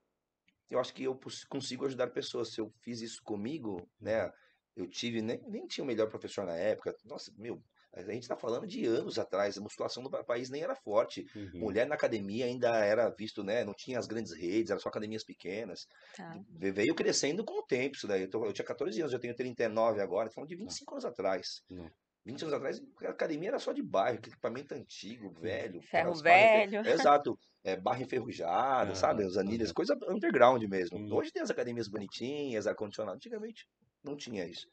eu 0.71 0.79
acho 0.81 0.95
que 0.95 1.05
eu 1.05 1.19
consigo 1.49 1.87
ajudar 1.87 2.11
pessoas. 2.11 2.53
Se 2.53 2.61
eu 2.61 2.73
fiz 2.83 3.01
isso 3.01 3.21
comigo, 3.25 3.89
né? 4.01 4.31
Eu 4.77 4.89
tive, 4.89 5.23
nem, 5.23 5.41
nem 5.47 5.67
tinha 5.67 5.85
o 5.85 5.87
melhor 5.87 6.09
professor 6.09 6.45
na 6.45 6.57
época. 6.57 6.95
Nossa, 7.05 7.33
meu, 7.37 7.63
a 7.93 8.03
gente 8.03 8.27
tá 8.27 8.37
falando 8.37 8.67
de 8.67 8.85
anos 8.87 9.19
atrás. 9.21 9.57
A 9.57 9.61
musculação 9.61 10.03
do 10.03 10.11
pa- 10.11 10.25
país 10.25 10.51
nem 10.51 10.63
era 10.63 10.75
forte. 10.75 11.25
Uhum. 11.37 11.61
Mulher 11.61 11.87
na 11.87 11.95
academia 11.95 12.47
ainda 12.47 12.85
era 12.85 13.09
visto, 13.11 13.45
né? 13.45 13.63
Não 13.65 13.73
tinha 13.73 13.99
as 13.99 14.07
grandes 14.07 14.33
redes, 14.33 14.71
eram 14.71 14.81
só 14.81 14.89
academias 14.89 15.23
pequenas. 15.25 15.87
Tá. 16.17 16.37
Ve- 16.51 16.73
Veio 16.73 16.95
crescendo 16.95 17.45
com 17.45 17.61
o 17.61 17.63
tempo 17.67 17.95
isso 17.97 18.09
daí. 18.09 18.23
Eu, 18.23 18.31
tô- 18.31 18.45
eu 18.47 18.53
tinha 18.53 18.65
14 18.65 19.01
anos, 19.01 19.13
eu 19.13 19.21
tenho 19.21 19.35
39 19.37 20.01
agora, 20.01 20.29
falando 20.31 20.49
de 20.49 20.57
25 20.57 20.95
anos 20.95 21.05
atrás. 21.05 21.63
Não. 21.71 21.89
20 22.25 22.43
anos 22.43 22.55
atrás, 22.55 22.81
a 23.05 23.09
academia 23.11 23.51
era 23.51 23.59
só 23.59 23.73
de 23.73 23.83
bairro, 23.83 24.17
equipamento 24.19 24.75
antigo, 24.75 25.31
velho. 25.31 25.83
Ferro 25.83 26.23
barras 26.23 26.23
velho. 26.23 26.87
Exato. 26.89 27.39
É, 27.63 27.77
barra 27.77 28.03
enferrujada, 28.03 28.91
Aham, 28.91 28.95
sabe? 28.95 29.25
As 29.25 29.37
anilhas, 29.37 29.69
aham. 29.69 29.75
coisa 29.75 29.99
underground 30.09 30.63
mesmo. 30.65 30.99
Uhum. 30.99 31.15
Hoje 31.17 31.31
tem 31.31 31.43
as 31.43 31.51
academias 31.51 31.89
bonitinhas, 31.89 32.67
ar-condicionado. 32.67 33.17
Antigamente 33.17 33.67
não 34.03 34.17
tinha 34.17 34.47
isso. 34.47 34.67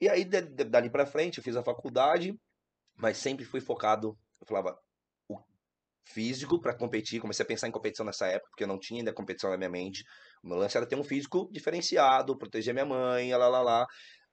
E 0.00 0.08
aí, 0.08 0.24
de- 0.24 0.42
de- 0.42 0.64
dali 0.64 0.88
pra 0.90 1.06
frente, 1.06 1.38
eu 1.38 1.44
fiz 1.44 1.56
a 1.56 1.62
faculdade, 1.64 2.32
mas 2.96 3.18
sempre 3.18 3.44
fui 3.44 3.60
focado. 3.60 4.16
Eu 4.40 4.46
falava, 4.46 4.78
o 5.28 5.38
físico 6.04 6.60
para 6.60 6.74
competir. 6.76 7.20
Comecei 7.20 7.42
a 7.44 7.46
pensar 7.46 7.66
em 7.68 7.72
competição 7.72 8.06
nessa 8.06 8.26
época, 8.28 8.50
porque 8.50 8.62
eu 8.64 8.68
não 8.68 8.78
tinha 8.78 9.00
ainda 9.00 9.12
competição 9.12 9.50
na 9.50 9.56
minha 9.56 9.70
mente. 9.70 10.04
O 10.42 10.48
meu 10.48 10.58
lance 10.58 10.76
era 10.76 10.86
ter 10.86 10.96
um 10.96 11.04
físico 11.04 11.48
diferenciado, 11.52 12.36
proteger 12.38 12.72
minha 12.72 12.86
mãe, 12.86 13.34
lá, 13.34 13.48
lá, 13.48 13.62
lá. 13.62 13.86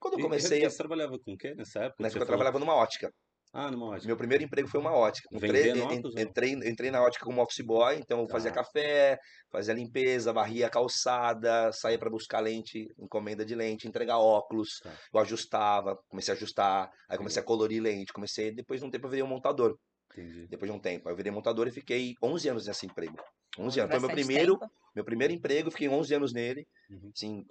Quando 0.09 0.19
eu 0.19 0.25
comecei, 0.25 0.63
e 0.63 0.69
você 0.69 0.77
trabalhava 0.77 1.17
com 1.17 1.33
o 1.33 1.37
quê 1.37 1.55
nessa 1.55 1.79
época? 1.79 2.03
nessa 2.03 2.17
época 2.17 2.23
eu 2.23 2.27
falou? 2.27 2.27
trabalhava 2.27 2.59
numa 2.59 2.75
ótica. 2.75 3.11
Ah, 3.51 3.71
numa 3.71 3.87
ótica. 3.87 4.07
Meu 4.07 4.17
primeiro 4.17 4.43
emprego 4.43 4.67
foi 4.67 4.79
uma 4.81 4.91
ótica. 4.93 5.27
Com 5.31 5.39
tre- 5.39 5.49
Vendendo 5.49 5.77
en- 5.79 5.97
óculos, 5.97 6.13
não? 6.15 6.21
entrei, 6.21 6.51
entrei 6.51 6.91
na 6.91 7.01
ótica 7.01 7.25
como 7.25 7.41
office 7.41 7.65
boy, 7.65 7.95
então 7.95 8.19
eu 8.21 8.27
fazia 8.27 8.51
Tá. 8.51 8.61
café, 8.63 9.17
fazia 9.49 9.73
limpeza, 9.73 10.33
varria 10.33 10.67
a 10.67 10.69
calçada, 10.69 11.71
saía 11.71 11.97
para 11.97 12.09
buscar 12.09 12.41
lente, 12.41 12.85
encomenda 12.99 13.45
de 13.45 13.55
lente, 13.55 13.87
entregar 13.87 14.19
óculos. 14.19 14.79
Tá. 14.83 14.93
Eu 15.13 15.19
ajustava, 15.21 15.97
comecei 16.09 16.33
a 16.33 16.37
ajustar, 16.37 16.91
aí 17.09 17.17
comecei 17.17 17.41
a 17.41 17.45
colorir 17.45 17.81
lente, 17.81 18.11
comecei, 18.13 18.51
depois 18.53 18.81
de 18.81 18.85
um 18.85 18.91
tempo 18.91 19.05
eu 19.07 19.09
virei 19.09 19.23
um 19.23 19.27
montador. 19.27 19.77
Entendi. 20.11 20.47
Depois 20.47 20.69
de 20.69 20.77
um 20.77 20.79
tempo, 20.79 21.07
aí 21.07 21.13
eu 21.13 21.17
virei 21.17 21.31
montador 21.31 21.67
e 21.67 21.71
fiquei 21.71 22.13
11 22.21 22.47
anos 22.49 22.67
nesse 22.67 22.85
emprego. 22.85 23.15
11 23.57 23.79
Olha, 23.79 23.85
anos. 23.85 23.91
Foi 23.95 23.99
meu 24.01 24.09
bastante 24.09 24.25
primeiro, 24.25 24.59
tempo. 24.59 24.71
meu 24.93 25.05
primeiro 25.05 25.33
emprego, 25.33 25.71
fiquei 25.71 25.87
11 25.89 26.13
anos 26.13 26.33
nele. 26.33 26.67
Uhum. 26.89 27.09
Assim, 27.15 27.45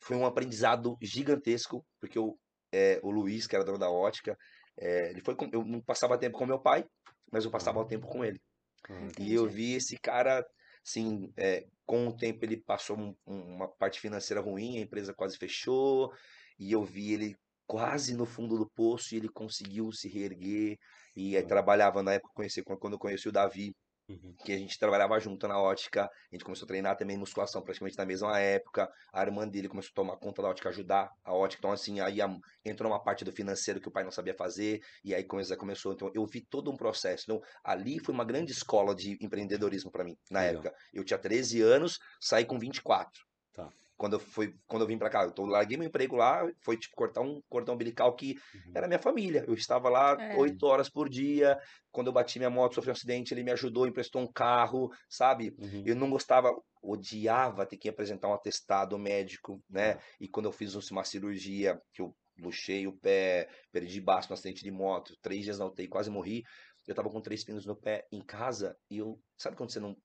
foi 0.00 0.16
um 0.16 0.26
aprendizado 0.26 0.96
gigantesco, 1.02 1.84
porque 2.00 2.18
o, 2.18 2.38
é, 2.72 3.00
o 3.02 3.10
Luiz, 3.10 3.46
que 3.46 3.54
era 3.56 3.64
dono 3.64 3.78
da 3.78 3.90
ótica, 3.90 4.36
é, 4.78 5.10
ele 5.10 5.20
foi 5.20 5.34
com- 5.36 5.48
eu 5.52 5.64
não 5.64 5.80
passava 5.82 6.18
tempo 6.18 6.38
com 6.38 6.46
meu 6.46 6.60
pai, 6.60 6.84
mas 7.32 7.44
eu 7.44 7.50
passava 7.50 7.80
o 7.80 7.84
tempo 7.86 8.06
com 8.06 8.24
ele. 8.24 8.40
Ah, 8.88 9.08
E 9.18 9.34
eu 9.34 9.48
vi 9.48 9.74
esse 9.74 9.96
cara, 9.98 10.44
assim, 10.86 11.30
é, 11.36 11.64
com 11.86 12.08
o 12.08 12.16
tempo 12.16 12.44
ele 12.44 12.62
passou 12.62 12.96
um- 12.98 13.14
um- 13.26 13.54
uma 13.56 13.68
parte 13.68 14.00
financeira 14.00 14.40
ruim, 14.40 14.78
a 14.78 14.80
empresa 14.82 15.14
quase 15.14 15.36
fechou, 15.36 16.12
e 16.58 16.72
eu 16.72 16.84
vi 16.84 17.12
ele 17.12 17.36
quase 17.66 18.14
no 18.16 18.24
fundo 18.24 18.56
do 18.56 18.68
poço 18.70 19.14
e 19.14 19.18
ele 19.18 19.28
conseguiu 19.28 19.92
se 19.92 20.08
reerguer. 20.08 20.76
E 21.14 21.36
aí 21.36 21.42
Ah. 21.42 21.46
trabalhava 21.46 22.02
na 22.02 22.14
época, 22.14 22.30
eu 22.30 22.34
conheci, 22.34 22.62
quando 22.62 22.78
quando 22.80 22.92
eu 22.94 22.98
conheci 22.98 23.28
o 23.28 23.32
Davi, 23.32 23.74
uhum. 24.08 24.36
que 24.44 24.52
a 24.52 24.58
gente 24.58 24.78
trabalhava 24.78 25.18
junto 25.18 25.46
na 25.48 25.60
ótica, 25.60 26.04
a 26.04 26.34
gente 26.34 26.44
começou 26.44 26.64
a 26.64 26.68
treinar 26.68 26.96
também 26.96 27.18
musculação 27.18 27.62
praticamente 27.62 27.98
na 27.98 28.06
mesma 28.06 28.38
época, 28.38 28.88
a 29.12 29.22
irmã 29.22 29.46
dele 29.48 29.68
começou 29.68 29.90
a 29.90 29.94
tomar 29.94 30.16
conta 30.18 30.40
da 30.42 30.48
ótica, 30.48 30.68
ajudar 30.68 31.10
a 31.24 31.34
ótica, 31.34 31.60
então 31.60 31.72
assim, 31.72 32.00
aí 32.00 32.22
a- 32.22 32.28
entrou 32.64 32.90
uma 32.90 33.02
parte 33.02 33.24
do 33.24 33.32
financeiro 33.32 33.80
que 33.80 33.88
o 33.88 33.92
pai 33.92 34.04
não 34.04 34.10
sabia 34.12 34.34
fazer, 34.34 34.80
e 35.04 35.14
aí 35.14 35.24
começou, 35.24 35.56
começou 35.56 35.92
então 35.92 36.10
eu 36.14 36.24
vi 36.26 36.40
todo 36.48 36.70
um 36.70 36.76
processo, 36.76 37.24
então 37.24 37.40
ali 37.64 37.98
foi 37.98 38.14
uma 38.14 38.24
grande 38.24 38.52
escola 38.52 38.94
de 38.94 39.18
empreendedorismo 39.20 39.90
para 39.90 40.04
mim, 40.04 40.16
na 40.30 40.42
Legal. 40.42 40.44
época, 40.44 40.72
eu 40.92 41.04
tinha 41.04 41.18
13 41.18 41.60
anos, 41.60 41.98
saí 42.20 42.44
com 42.44 42.58
24, 42.58 43.20
Tá. 43.52 43.72
Quando 43.98 44.14
eu 44.14 44.20
fui, 44.20 44.54
quando 44.66 44.82
eu 44.82 44.88
vim 44.88 44.96
para 44.96 45.10
cá, 45.10 45.24
eu 45.24 45.32
tô- 45.32 45.44
larguei 45.44 45.76
meu 45.76 45.86
emprego 45.88 46.16
lá, 46.16 46.48
foi 46.64 46.78
tipo 46.78 46.94
cortar 46.96 47.20
um 47.20 47.42
cordão 47.48 47.74
umbilical 47.74 48.14
que 48.14 48.36
Uhum. 48.54 48.72
era 48.74 48.86
minha 48.86 48.98
família. 49.00 49.44
Eu 49.46 49.54
estava 49.54 49.88
lá 49.88 50.16
É. 50.18 50.36
oito 50.36 50.64
horas 50.66 50.88
por 50.88 51.08
dia. 51.08 51.58
Quando 51.90 52.06
eu 52.06 52.12
bati 52.12 52.38
minha 52.38 52.48
moto, 52.48 52.76
sofri 52.76 52.90
um 52.90 52.92
acidente, 52.92 53.34
ele 53.34 53.42
me 53.42 53.50
ajudou, 53.50 53.86
emprestou 53.86 54.22
um 54.22 54.32
carro, 54.32 54.88
sabe? 55.10 55.54
Uhum. 55.58 55.82
Eu 55.84 55.96
não 55.96 56.08
gostava, 56.08 56.50
odiava 56.82 57.66
ter 57.66 57.76
que 57.76 57.88
apresentar 57.88 58.28
um 58.28 58.34
atestado 58.34 58.96
médico, 58.98 59.60
né? 59.68 59.94
Tá. 59.94 60.02
E 60.20 60.28
quando 60.28 60.46
eu 60.46 60.52
fiz 60.52 60.74
uma 60.90 61.04
cirurgia, 61.04 61.78
que 61.92 62.00
eu 62.00 62.14
luxei 62.40 62.86
o 62.86 62.96
pé, 62.96 63.48
perdi 63.72 64.00
baço 64.00 64.28
no 64.30 64.34
acidente 64.34 64.62
de 64.62 64.70
moto, 64.70 65.12
três 65.20 65.42
dias 65.42 65.58
na 65.58 65.66
UTI, 65.66 65.88
quase 65.88 66.08
morri. 66.08 66.44
Eu 66.86 66.94
tava 66.94 67.10
com 67.10 67.20
três 67.20 67.44
pinos 67.44 67.66
no 67.66 67.76
pé 67.76 68.06
em 68.12 68.24
casa 68.24 68.76
e 68.88 68.98
eu, 68.98 69.20
sabe 69.36 69.56
quando 69.56 69.70
você 69.72 69.80
não 69.80 69.96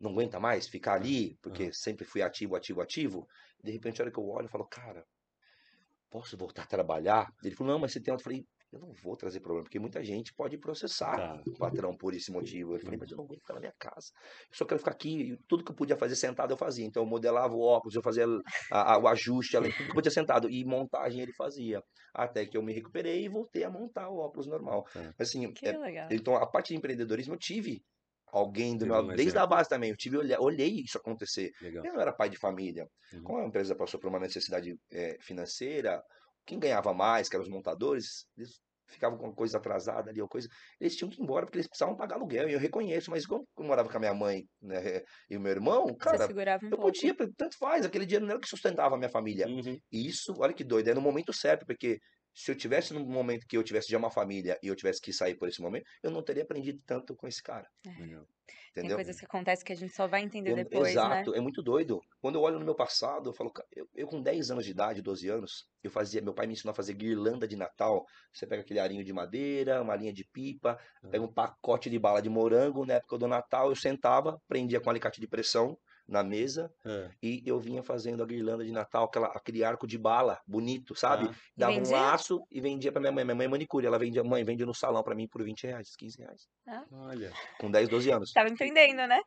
não 0.00 0.10
aguenta 0.12 0.40
mais 0.40 0.68
ficar 0.68 0.94
ali, 0.94 1.36
porque 1.42 1.72
sempre 1.72 2.04
fui 2.04 2.22
ativo, 2.22 2.56
ativo, 2.56 2.80
ativo. 2.80 3.26
De 3.62 3.70
repente, 3.72 4.00
a 4.00 4.04
hora 4.04 4.12
que 4.12 4.18
eu 4.18 4.26
olho, 4.28 4.46
eu 4.46 4.50
falo, 4.50 4.66
cara, 4.66 5.04
posso 6.10 6.36
voltar 6.36 6.62
a 6.62 6.66
trabalhar? 6.66 7.28
Ele 7.42 7.54
falou, 7.54 7.72
não, 7.74 7.80
mas 7.80 7.92
você 7.92 8.00
tem 8.02 8.12
outro. 8.12 8.22
Eu 8.22 8.32
falei, 8.32 8.44
eu 8.72 8.78
não 8.80 8.92
vou 8.92 9.16
trazer 9.16 9.40
problema, 9.40 9.64
porque 9.64 9.80
muita 9.80 10.02
gente 10.04 10.32
pode 10.34 10.56
processar 10.58 11.16
Tá. 11.16 11.42
o 11.46 11.56
patrão 11.58 11.96
por 11.96 12.14
esse 12.14 12.30
motivo. 12.30 12.74
Eu 12.74 12.80
falei, 12.80 12.94
Uhum. 12.96 13.00
mas 13.00 13.10
eu 13.10 13.16
não 13.16 13.24
aguento 13.24 13.40
ficar 13.40 13.54
na 13.54 13.60
minha 13.60 13.74
casa. 13.78 14.06
Eu 14.50 14.56
só 14.56 14.64
quero 14.64 14.78
ficar 14.78 14.92
aqui. 14.92 15.32
E 15.32 15.36
tudo 15.48 15.64
que 15.64 15.70
eu 15.72 15.74
podia 15.76 15.96
fazer 15.96 16.14
sentado, 16.16 16.52
eu 16.52 16.56
fazia. 16.56 16.84
Então, 16.86 17.02
eu 17.02 17.06
modelava 17.08 17.52
o 17.54 17.60
óculos, 17.60 17.94
eu 17.96 18.02
fazia 18.02 18.26
a- 18.70 18.94
a- 18.94 18.98
o 18.98 19.08
ajuste, 19.08 19.56
além 19.56 19.72
tudo 19.72 19.86
que 19.86 19.90
eu 19.90 19.94
podia 19.94 20.10
sentado. 20.10 20.48
E 20.48 20.64
montagem 20.64 21.20
ele 21.20 21.32
fazia. 21.32 21.82
Até 22.14 22.46
que 22.46 22.56
eu 22.56 22.62
me 22.62 22.72
recuperei 22.72 23.24
e 23.24 23.28
voltei 23.28 23.64
a 23.64 23.70
montar 23.70 24.08
o 24.08 24.18
óculos 24.18 24.46
normal. 24.46 24.84
Mas, 25.18 25.28
assim, 25.28 25.52
Que 25.52 25.66
é, 25.66 25.76
legal. 25.78 26.08
então, 26.12 26.36
a 26.36 26.46
parte 26.48 26.68
de 26.68 26.76
empreendedorismo, 26.76 27.34
eu 27.34 27.38
tive 27.38 27.82
alguém 28.32 28.76
do 28.76 28.86
meu 28.86 28.96
lado, 28.96 29.08
desde 29.14 29.38
a 29.38 29.46
base 29.46 29.68
também. 29.68 29.90
Eu 29.90 29.96
tive, 29.96 30.16
olhei, 30.16 30.36
olhei 30.38 30.82
isso 30.84 30.98
acontecer. 30.98 31.50
Legal. 31.60 31.84
Eu 31.84 31.92
não 31.92 32.00
era 32.00 32.12
pai 32.12 32.28
de 32.28 32.36
família. 32.36 32.86
Uhum. 33.12 33.22
Como 33.22 33.38
a 33.38 33.44
empresa 33.46 33.74
passou 33.74 33.98
por 33.98 34.08
uma 34.08 34.18
necessidade 34.18 34.76
eh, 34.92 35.16
financeira, 35.20 36.02
quem 36.46 36.58
ganhava 36.58 36.92
mais, 36.92 37.28
que 37.28 37.36
eram 37.36 37.44
os 37.44 37.50
montadores, 37.50 38.26
eles 38.36 38.60
ficava 38.90 39.16
com 39.16 39.32
coisa 39.32 39.58
atrasada 39.58 40.10
ali 40.10 40.20
ou 40.20 40.28
coisa, 40.28 40.48
eles 40.80 40.96
tinham 40.96 41.08
que 41.08 41.20
ir 41.20 41.22
embora 41.22 41.46
porque 41.46 41.58
eles 41.58 41.68
precisavam 41.68 41.96
pagar 41.96 42.16
aluguel. 42.16 42.48
E 42.48 42.52
eu 42.52 42.58
reconheço, 42.58 43.10
mas 43.10 43.24
como 43.24 43.46
eu 43.56 43.64
morava 43.64 43.88
com 43.88 43.96
a 43.96 44.00
minha 44.00 44.14
mãe 44.14 44.44
né, 44.60 45.02
e 45.28 45.36
o 45.36 45.40
meu 45.40 45.52
irmão, 45.52 45.86
Você 45.86 45.94
cara, 45.94 46.26
segurava 46.26 46.64
um 46.64 46.68
eu 46.68 46.76
pouco. 46.76 46.92
podia, 46.92 47.14
tanto 47.36 47.56
faz, 47.56 47.86
aquele 47.86 48.04
dinheiro 48.04 48.24
não 48.26 48.32
era 48.32 48.38
o 48.38 48.40
que 48.40 48.48
sustentava 48.48 48.94
a 48.94 48.98
minha 48.98 49.10
família. 49.10 49.46
Uhum. 49.46 49.78
E 49.92 50.06
isso, 50.06 50.34
olha 50.38 50.52
que 50.52 50.64
doido, 50.64 50.88
é 50.88 50.94
no 50.94 51.00
momento 51.00 51.32
certo, 51.32 51.64
porque 51.64 52.00
se 52.34 52.50
eu 52.50 52.56
tivesse 52.56 52.92
num 52.94 53.04
momento 53.06 53.46
que 53.48 53.56
eu 53.56 53.62
tivesse 53.64 53.90
já 53.90 53.98
uma 53.98 54.10
família 54.10 54.58
e 54.62 54.68
eu 54.68 54.76
tivesse 54.76 55.00
que 55.00 55.12
sair 55.12 55.36
por 55.36 55.48
esse 55.48 55.60
momento, 55.60 55.84
eu 56.02 56.10
não 56.10 56.22
teria 56.22 56.42
aprendido 56.42 56.78
tanto 56.86 57.14
com 57.16 57.26
esse 57.28 57.42
cara. 57.42 57.66
Tem 58.74 58.84
entendeu? 58.84 58.96
coisas 58.96 59.18
que 59.18 59.24
acontecem 59.26 59.64
que 59.64 59.72
a 59.72 59.76
gente 59.76 59.92
só 59.92 60.06
vai 60.06 60.22
entender 60.22 60.50
Eu- 60.50 60.56
depois, 60.56 60.84
né? 60.88 60.90
exato, 60.90 61.34
é 61.34 61.40
muito 61.40 61.62
doido. 61.62 62.00
Quando 62.20 62.36
eu 62.36 62.42
olho 62.42 62.58
no 62.58 62.64
meu 62.64 62.74
passado, 62.74 63.30
eu 63.30 63.34
falo, 63.34 63.52
"Ca- 63.52 63.64
eu, 63.74 63.86
eu 63.94 64.06
com 64.06 64.22
10 64.22 64.50
anos 64.50 64.64
de 64.64 64.70
idade, 64.70 65.02
12 65.02 65.28
anos, 65.28 65.66
eu 65.82 65.90
fazia, 65.90 66.22
meu 66.22 66.32
pai 66.34 66.46
me 66.46 66.52
ensinou 66.54 66.72
a 66.72 66.74
fazer 66.74 66.94
guirlanda 66.94 67.46
de 67.46 67.56
Natal. 67.56 68.04
Você 68.32 68.46
pega 68.46 68.62
aquele 68.62 68.80
arinho 68.80 69.04
de 69.04 69.12
madeira, 69.12 69.82
uma 69.82 69.94
linha 69.96 70.12
de 70.12 70.24
pipa, 70.32 70.78
pega 71.10 71.22
um 71.24 71.32
pacote 71.32 71.90
de 71.90 71.98
bala 71.98 72.22
de 72.22 72.28
morango, 72.30 72.86
na 72.86 72.94
época 72.94 73.18
do 73.18 73.28
Natal, 73.28 73.68
eu 73.70 73.76
sentava, 73.76 74.38
prendia 74.48 74.80
com 74.80 74.88
alicate 74.90 75.20
de 75.20 75.28
pressão 75.28 75.76
na 76.10 76.24
mesa 76.24 76.70
É. 76.84 77.08
e 77.22 77.42
eu 77.46 77.58
vinha 77.60 77.82
fazendo 77.82 78.22
a 78.22 78.26
guirlanda 78.26 78.64
de 78.64 78.72
Natal, 78.72 79.04
aquela, 79.04 79.28
aquele 79.28 79.62
arco 79.62 79.86
de 79.86 79.96
bala 79.96 80.40
bonito, 80.46 80.94
sabe? 80.94 81.28
Tá. 81.28 81.34
Dava 81.56 81.72
um 81.78 81.90
laço 81.90 82.42
e 82.50 82.60
vendia 82.60 82.90
pra 82.90 83.00
minha 83.00 83.12
mãe. 83.12 83.24
Minha 83.24 83.36
mãe 83.36 83.46
é 83.46 83.48
manicure, 83.48 83.86
ela 83.86 83.98
vendia, 83.98 84.24
mãe, 84.24 84.42
vende 84.44 84.66
no 84.66 84.74
salão 84.74 85.02
pra 85.04 85.14
mim 85.14 85.28
por 85.28 85.42
20 85.44 85.62
reais, 85.68 85.94
15 85.96 86.18
reais. 86.18 86.42
Olha, 86.90 87.32
Com 87.58 87.70
10, 87.70 87.88
12 87.88 88.10
anos. 88.10 88.32
Tava 88.32 88.48
empreendendo, 88.50 89.06
né? 89.06 89.20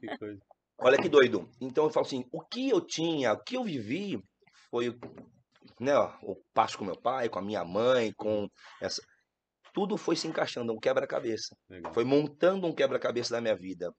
que 0.00 0.16
coisa. 0.18 0.40
Olha 0.78 0.96
que 0.96 1.08
doido. 1.08 1.50
Então 1.60 1.84
eu 1.84 1.90
falo 1.90 2.06
assim, 2.06 2.24
o 2.32 2.40
que 2.40 2.70
eu 2.70 2.80
tinha, 2.80 3.32
o 3.32 3.42
que 3.42 3.56
eu 3.56 3.64
vivi 3.64 4.22
foi 4.70 4.88
o- 4.88 4.98
né, 5.78 5.94
ó, 5.96 6.12
o 6.22 6.36
passo 6.54 6.78
com 6.78 6.84
meu 6.84 6.96
pai, 6.96 7.28
com 7.28 7.38
a 7.38 7.42
minha 7.42 7.64
mãe, 7.64 8.12
com 8.16 8.48
essa 8.80 9.02
tudo 9.72 9.96
foi 9.96 10.16
se 10.16 10.26
encaixando, 10.26 10.72
um 10.72 10.78
quebra-cabeça. 10.78 11.56
Foi 11.92 12.04
montando 12.04 12.66
um 12.66 12.74
quebra-cabeça 12.74 13.32
da 13.34 13.40
minha 13.40 13.56
vida 13.56 13.92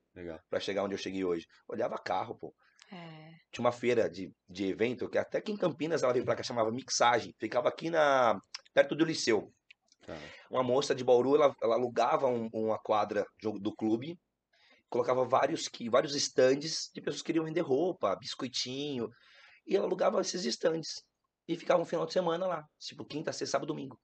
pra 0.49 0.59
chegar 0.59 0.83
onde 0.83 0.93
eu 0.93 0.97
cheguei 0.99 1.23
hoje. 1.23 1.45
Olhava 1.67 1.97
carro, 1.97 2.35
pô. 2.35 2.53
É. 2.91 3.31
Tinha 3.51 3.63
uma 3.65 3.71
feira 3.71 4.09
de, 4.09 4.31
de 4.49 4.65
evento 4.65 5.09
que 5.09 5.17
até 5.17 5.39
que 5.39 5.51
em 5.51 5.57
Campinas 5.57 6.03
ela 6.03 6.11
veio 6.13 6.25
pra 6.25 6.35
cá 6.35 6.43
chamava 6.43 6.71
Mixagem. 6.71 7.33
Ficava 7.39 7.69
aqui 7.69 7.89
na 7.89 8.39
perto 8.73 8.95
do 8.95 9.05
Liceu. 9.05 9.51
Tá. 10.05 10.17
Uma 10.49 10.63
moça 10.63 10.93
de 10.95 11.03
Bauru, 11.03 11.35
ela, 11.35 11.55
ela 11.61 11.75
alugava 11.75 12.27
um- 12.27 12.49
uma 12.51 12.77
quadra 12.79 13.25
do, 13.41 13.53
do 13.59 13.73
clube, 13.75 14.17
colocava 14.89 15.23
vários 15.23 15.67
que 15.67 15.89
vários 15.89 16.15
estandes 16.15 16.89
de 16.93 16.99
pessoas 17.01 17.21
que 17.21 17.27
queriam 17.27 17.45
vender 17.45 17.61
roupa, 17.61 18.15
biscoitinho, 18.15 19.09
e 19.65 19.75
ela 19.75 19.85
alugava 19.85 20.19
esses 20.19 20.43
estandes 20.43 21.03
e 21.47 21.55
ficava 21.55 21.81
um 21.81 21.85
final 21.85 22.05
de 22.05 22.13
semana 22.13 22.45
lá, 22.47 22.65
tipo 22.79 23.05
quinta, 23.05 23.31
sexta, 23.31 23.53
sábado, 23.53 23.67
domingo. 23.67 23.97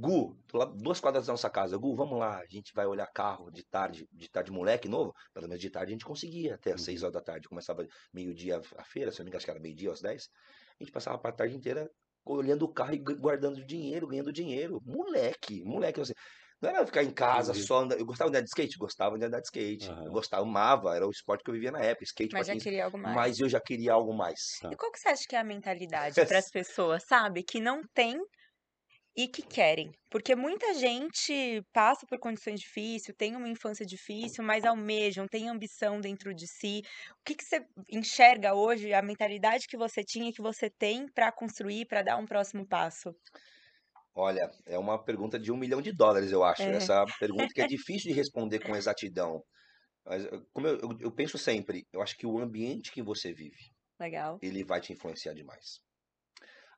Gu, 0.00 0.34
tô 0.46 0.58
lá 0.58 0.64
duas 0.64 1.00
quadras 1.00 1.26
da 1.26 1.32
nossa 1.32 1.50
casa. 1.50 1.76
Gu, 1.76 1.94
vamos 1.94 2.18
lá, 2.18 2.38
a 2.40 2.46
gente 2.46 2.72
vai 2.74 2.86
olhar 2.86 3.06
carro 3.12 3.50
de 3.50 3.62
tarde, 3.64 4.06
de 4.12 4.28
tarde 4.30 4.50
moleque 4.50 4.88
novo, 4.88 5.12
pelo 5.34 5.46
menos 5.48 5.60
de 5.60 5.70
tarde 5.70 5.90
a 5.92 5.94
gente 5.94 6.04
conseguia, 6.04 6.54
até 6.54 6.72
às 6.72 6.80
Uhum. 6.80 6.82
seis 6.82 7.02
horas 7.02 7.14
da 7.14 7.20
tarde, 7.20 7.48
começava 7.48 7.86
meio-dia 8.12 8.60
a 8.78 8.84
feira, 8.84 9.12
se 9.12 9.20
eu 9.20 9.24
não 9.24 9.26
me 9.26 9.30
engano, 9.30 9.36
acho 9.38 9.44
que 9.46 9.50
era 9.50 9.60
meio-dia 9.60 9.92
às 9.92 10.00
dez. 10.00 10.28
A 10.80 10.84
gente 10.84 10.92
passava 10.92 11.20
a 11.28 11.32
tarde 11.32 11.56
inteira 11.56 11.90
olhando 12.24 12.64
o 12.64 12.72
carro 12.72 12.94
e 12.94 12.98
gu- 12.98 13.16
guardando 13.18 13.64
dinheiro, 13.64 14.06
ganhando 14.08 14.32
dinheiro. 14.32 14.80
Moleque, 14.84 15.62
moleque, 15.64 16.00
assim. 16.00 16.12
Não 16.60 16.68
era 16.70 16.86
ficar 16.86 17.02
em 17.02 17.12
casa 17.12 17.52
Entendi. 17.52 17.54
só 17.54 17.80
andar. 17.80 17.98
Eu 17.98 18.06
gostava 18.06 18.30
de 18.30 18.36
andar 18.36 18.44
de 18.44 18.48
skate? 18.50 18.76
Gostava 18.78 19.18
de 19.18 19.24
andar 19.24 19.40
de 19.40 19.46
skate. 19.46 19.94
Eu 20.04 20.10
Aham. 20.10 20.12
gostava, 20.12 20.42
amava, 20.42 20.94
era 20.94 21.06
o 21.06 21.10
esporte 21.10 21.42
que 21.44 21.50
eu 21.50 21.54
vivia 21.54 21.70
na 21.72 21.80
época, 21.80 22.04
skate, 22.04 22.34
Mas 22.34 22.46
já 22.46 22.56
patins. 22.56 22.62
queria 22.62 22.84
algo 22.84 22.98
mais. 22.98 23.26
Mas 23.26 23.38
eu 23.40 23.48
já 23.48 23.60
queria 23.60 23.92
algo 23.92 24.12
mais. 24.14 24.40
Tá. 24.60 24.70
E 24.70 24.76
qual 24.76 24.90
que 24.92 24.98
você 24.98 25.08
acha 25.08 25.26
que 25.28 25.36
é 25.36 25.38
a 25.38 25.44
mentalidade 25.44 26.22
para 26.26 26.38
as 26.38 26.48
pessoas, 26.50 27.04
sabe? 27.04 27.42
Que 27.42 27.60
não 27.60 27.82
tem 27.92 28.18
e 29.24 29.28
que 29.28 29.42
querem. 29.42 29.92
Porque 30.10 30.34
muita 30.36 30.74
gente 30.74 31.62
passa 31.72 32.06
por 32.06 32.18
condições 32.18 32.60
difíceis, 32.60 33.14
tem 33.16 33.36
uma 33.36 33.48
infância 33.48 33.84
difícil, 33.86 34.42
mas 34.44 34.64
almejam, 34.64 35.26
tem 35.28 35.48
ambição 35.48 36.00
dentro 36.00 36.34
de 36.34 36.46
si. 36.48 36.82
O 37.20 37.24
que, 37.24 37.34
que 37.34 37.44
você 37.44 37.64
enxerga 37.90 38.54
hoje, 38.54 38.92
a 38.94 39.02
mentalidade 39.02 39.66
que 39.68 39.76
você 39.76 40.02
tinha 40.04 40.32
que 40.32 40.42
você 40.42 40.70
tem 40.70 41.06
para 41.14 41.32
construir, 41.32 41.86
para 41.86 42.02
dar 42.02 42.16
um 42.18 42.26
próximo 42.26 42.66
passo? 42.66 43.14
Olha, 44.14 44.50
é 44.66 44.78
uma 44.78 45.02
pergunta 45.02 45.38
de 45.38 45.50
um 45.52 45.56
milhão 45.56 45.80
de 45.80 45.92
dólares, 45.92 46.32
eu 46.32 46.42
acho. 46.44 46.70
É. 46.72 46.74
Essa 46.74 47.06
pergunta 47.18 47.52
que 47.54 47.60
é 47.60 47.64
difícil 47.66 48.10
de 48.10 48.16
responder 48.16 48.60
com 48.60 48.74
exatidão. 48.76 49.42
Mas, 50.06 50.26
eh, 50.26 50.42
como 50.52 50.68
eu, 50.68 50.78
eu- 50.80 50.98
eu 51.00 51.12
penso 51.12 51.38
sempre, 51.38 51.86
eu 51.92 52.02
acho 52.02 52.16
que 52.18 52.26
o 52.26 52.38
ambiente 52.40 52.92
que 52.92 53.02
você 53.02 53.32
vive, 53.34 53.72
Legal. 54.00 54.42
ele 54.42 54.64
vai 54.64 54.80
te 54.80 54.92
influenciar 54.92 55.34
demais. 55.34 55.80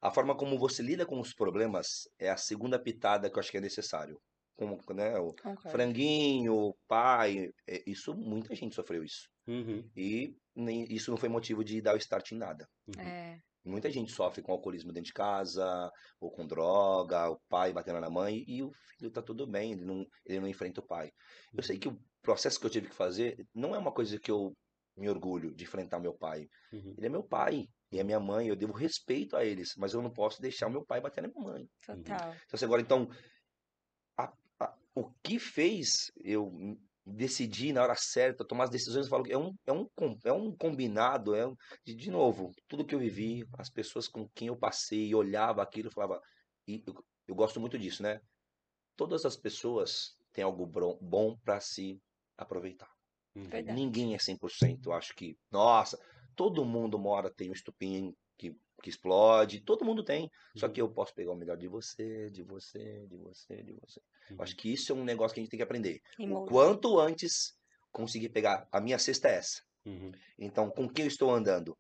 A 0.03 0.11
forma 0.11 0.37
como 0.37 0.59
você 0.59 0.83
lida 0.83 1.07
com 1.07 1.21
os 1.21 1.33
problemas 1.33 2.03
é 2.19 2.29
a 2.29 2.37
segunda 2.37 2.79
pitada 2.79 3.31
que 3.31 3.37
eu 3.37 3.41
acho 3.41 3.51
que 3.51 3.57
é 3.59 3.61
necessário. 3.61 4.19
Como, 4.57 4.79
né, 4.95 5.17
o 5.19 5.33
Concordo. 5.35 5.71
franguinho, 5.71 6.75
pai, 6.87 7.49
é, 7.69 7.83
isso, 7.87 8.15
muita 8.15 8.55
gente 8.55 8.75
sofreu 8.75 9.03
isso. 9.03 9.29
Uhum, 9.47 9.89
E 9.97 10.37
nem, 10.55 10.85
isso 10.93 11.11
não 11.11 11.17
foi 11.17 11.29
motivo 11.29 11.65
de 11.65 11.81
dar 11.81 11.95
o 11.95 11.99
start 11.99 12.33
em 12.33 12.37
nada. 12.39 12.67
uhum. 12.89 13.01
É, 13.01 13.39
Muita 13.65 13.89
gente 13.91 14.11
sofre 14.11 14.43
com 14.43 14.51
alcoolismo 14.51 14.93
dentro 14.93 15.07
de 15.07 15.13
casa, 15.13 15.89
ou 16.21 16.33
com 16.33 16.45
droga, 16.47 17.31
o 17.31 17.39
pai 17.49 17.73
batendo 17.73 18.01
na 18.01 18.11
mãe, 18.11 18.43
e 18.47 18.61
o 18.61 18.73
filho 18.99 19.11
tá 19.11 19.23
tudo 19.23 19.47
bem, 19.47 19.73
ele 19.73 19.85
não, 19.85 20.05
ele 20.27 20.41
não 20.41 20.49
enfrenta 20.49 20.81
o 20.81 20.87
pai. 20.87 21.11
Eu 21.57 21.63
sei 21.63 21.79
que 21.79 21.87
o 21.89 21.97
processo 22.21 22.59
que 22.59 22.67
eu 22.67 22.71
tive 22.71 22.89
que 22.89 22.95
fazer 22.95 23.37
não 23.55 23.73
é 23.75 23.79
uma 23.79 23.93
coisa 23.93 24.19
que 24.19 24.31
eu 24.33 24.53
me 24.97 25.09
orgulho 25.09 25.55
de 25.55 25.63
enfrentar 25.63 26.01
meu 26.01 26.13
pai. 26.13 26.47
Uhum. 26.73 26.95
Ele 26.99 27.07
é 27.07 27.09
meu 27.09 27.23
pai 27.23 27.67
e 27.93 27.99
é 27.99 28.05
minha 28.05 28.19
mãe, 28.19 28.49
eu 28.49 28.57
devo 28.57 28.73
respeito 28.73 29.37
a 29.37 29.45
eles, 29.45 29.75
mas 29.77 29.93
eu 29.93 30.01
não 30.01 30.11
posso 30.11 30.41
deixar 30.41 30.67
o 30.67 30.71
meu 30.71 30.85
pai 30.85 31.01
bater 31.01 31.23
na 31.23 31.29
minha 31.29 31.45
mãe. 31.45 31.69
total. 31.85 31.99
Então, 32.01 32.17
assim, 32.53 32.65
agora, 32.65 32.81
então, 32.81 33.09
a- 34.17 34.33
a- 34.61 34.75
o 34.95 35.11
que 35.23 35.39
fez 35.39 36.11
eu 36.25 36.51
decidir 37.05 37.73
na 37.73 37.83
hora 37.83 37.95
certa, 37.97 38.47
tomar 38.47 38.65
as 38.65 38.71
decisões, 38.71 39.07
eu 39.07 39.11
falo 39.11 39.25
que 39.25 39.33
é 39.33 39.39
um, 39.39 39.53
é 39.67 39.73
um, 39.73 39.87
é 40.25 40.33
um 40.33 40.57
combinado, 40.57 41.35
é 41.35 41.47
um, 41.47 41.55
de, 41.85 41.95
de 41.95 42.11
novo, 42.11 42.51
tudo 42.69 42.87
que 42.87 42.95
eu 42.95 42.99
vivi, 42.99 43.45
as 43.59 43.69
pessoas 43.69 44.09
com 44.09 44.29
quem 44.35 44.49
eu 44.49 44.57
passei, 44.57 45.15
olhava 45.15 45.63
aquilo, 45.63 45.89
eu 45.89 45.93
falava, 45.93 46.21
e 46.67 46.83
eu, 46.87 46.95
eu 47.29 47.35
gosto 47.35 47.61
muito 47.61 47.79
disso, 47.79 48.03
né? 48.03 48.21
Todas 48.97 49.25
as 49.27 49.37
pessoas 49.37 50.17
têm 50.33 50.45
algo 50.45 50.65
bom 51.01 51.37
para 51.45 51.61
se 51.61 51.99
aproveitar. 52.39 52.89
Uhum. 53.35 53.49
Verdade. 53.49 53.75
Ninguém 53.79 54.15
é 54.15 54.19
100%. 54.19 54.87
Eu 54.87 54.93
acho 54.93 55.15
que, 55.15 55.37
nossa, 55.51 55.99
todo 56.35 56.65
mundo 56.65 56.99
mora, 56.99 57.33
tem 57.35 57.51
um 57.51 57.53
estupim 57.53 58.15
que, 58.39 58.57
que 58.83 58.89
explode, 58.91 59.61
todo 59.65 59.85
mundo 59.85 60.05
tem. 60.05 60.29
Só 60.57 60.67
Uhum. 60.67 60.73
que 60.73 60.81
eu 60.81 60.93
posso 60.93 61.15
pegar 61.15 61.33
o 61.33 61.37
melhor 61.37 61.57
de 61.57 61.69
você, 61.69 62.31
de 62.31 62.43
você, 62.43 63.07
de 63.07 63.17
você, 63.17 63.63
de 63.63 63.73
você. 63.75 64.01
Eu 64.01 64.37
Uhum. 64.37 64.43
acho 64.45 64.57
que 64.57 64.73
isso 64.73 64.93
é 64.93 64.95
um 64.95 65.05
negócio 65.05 65.35
que 65.35 65.41
a 65.41 65.43
gente 65.43 65.51
tem 65.51 65.59
que 65.59 65.65
aprender. 65.65 66.01
O 66.19 66.45
quanto 66.45 66.99
antes 66.99 67.55
conseguir 67.91 68.31
pegar. 68.31 68.67
A 68.73 68.81
minha 68.81 68.99
cesta 68.99 69.29
é 69.29 69.37
essa. 69.37 69.61
Uhum. 69.85 70.13
Então, 70.39 70.71
com 70.71 70.89
quem 70.89 71.05
eu 71.05 71.09
estou 71.09 71.31
andando? 71.31 71.77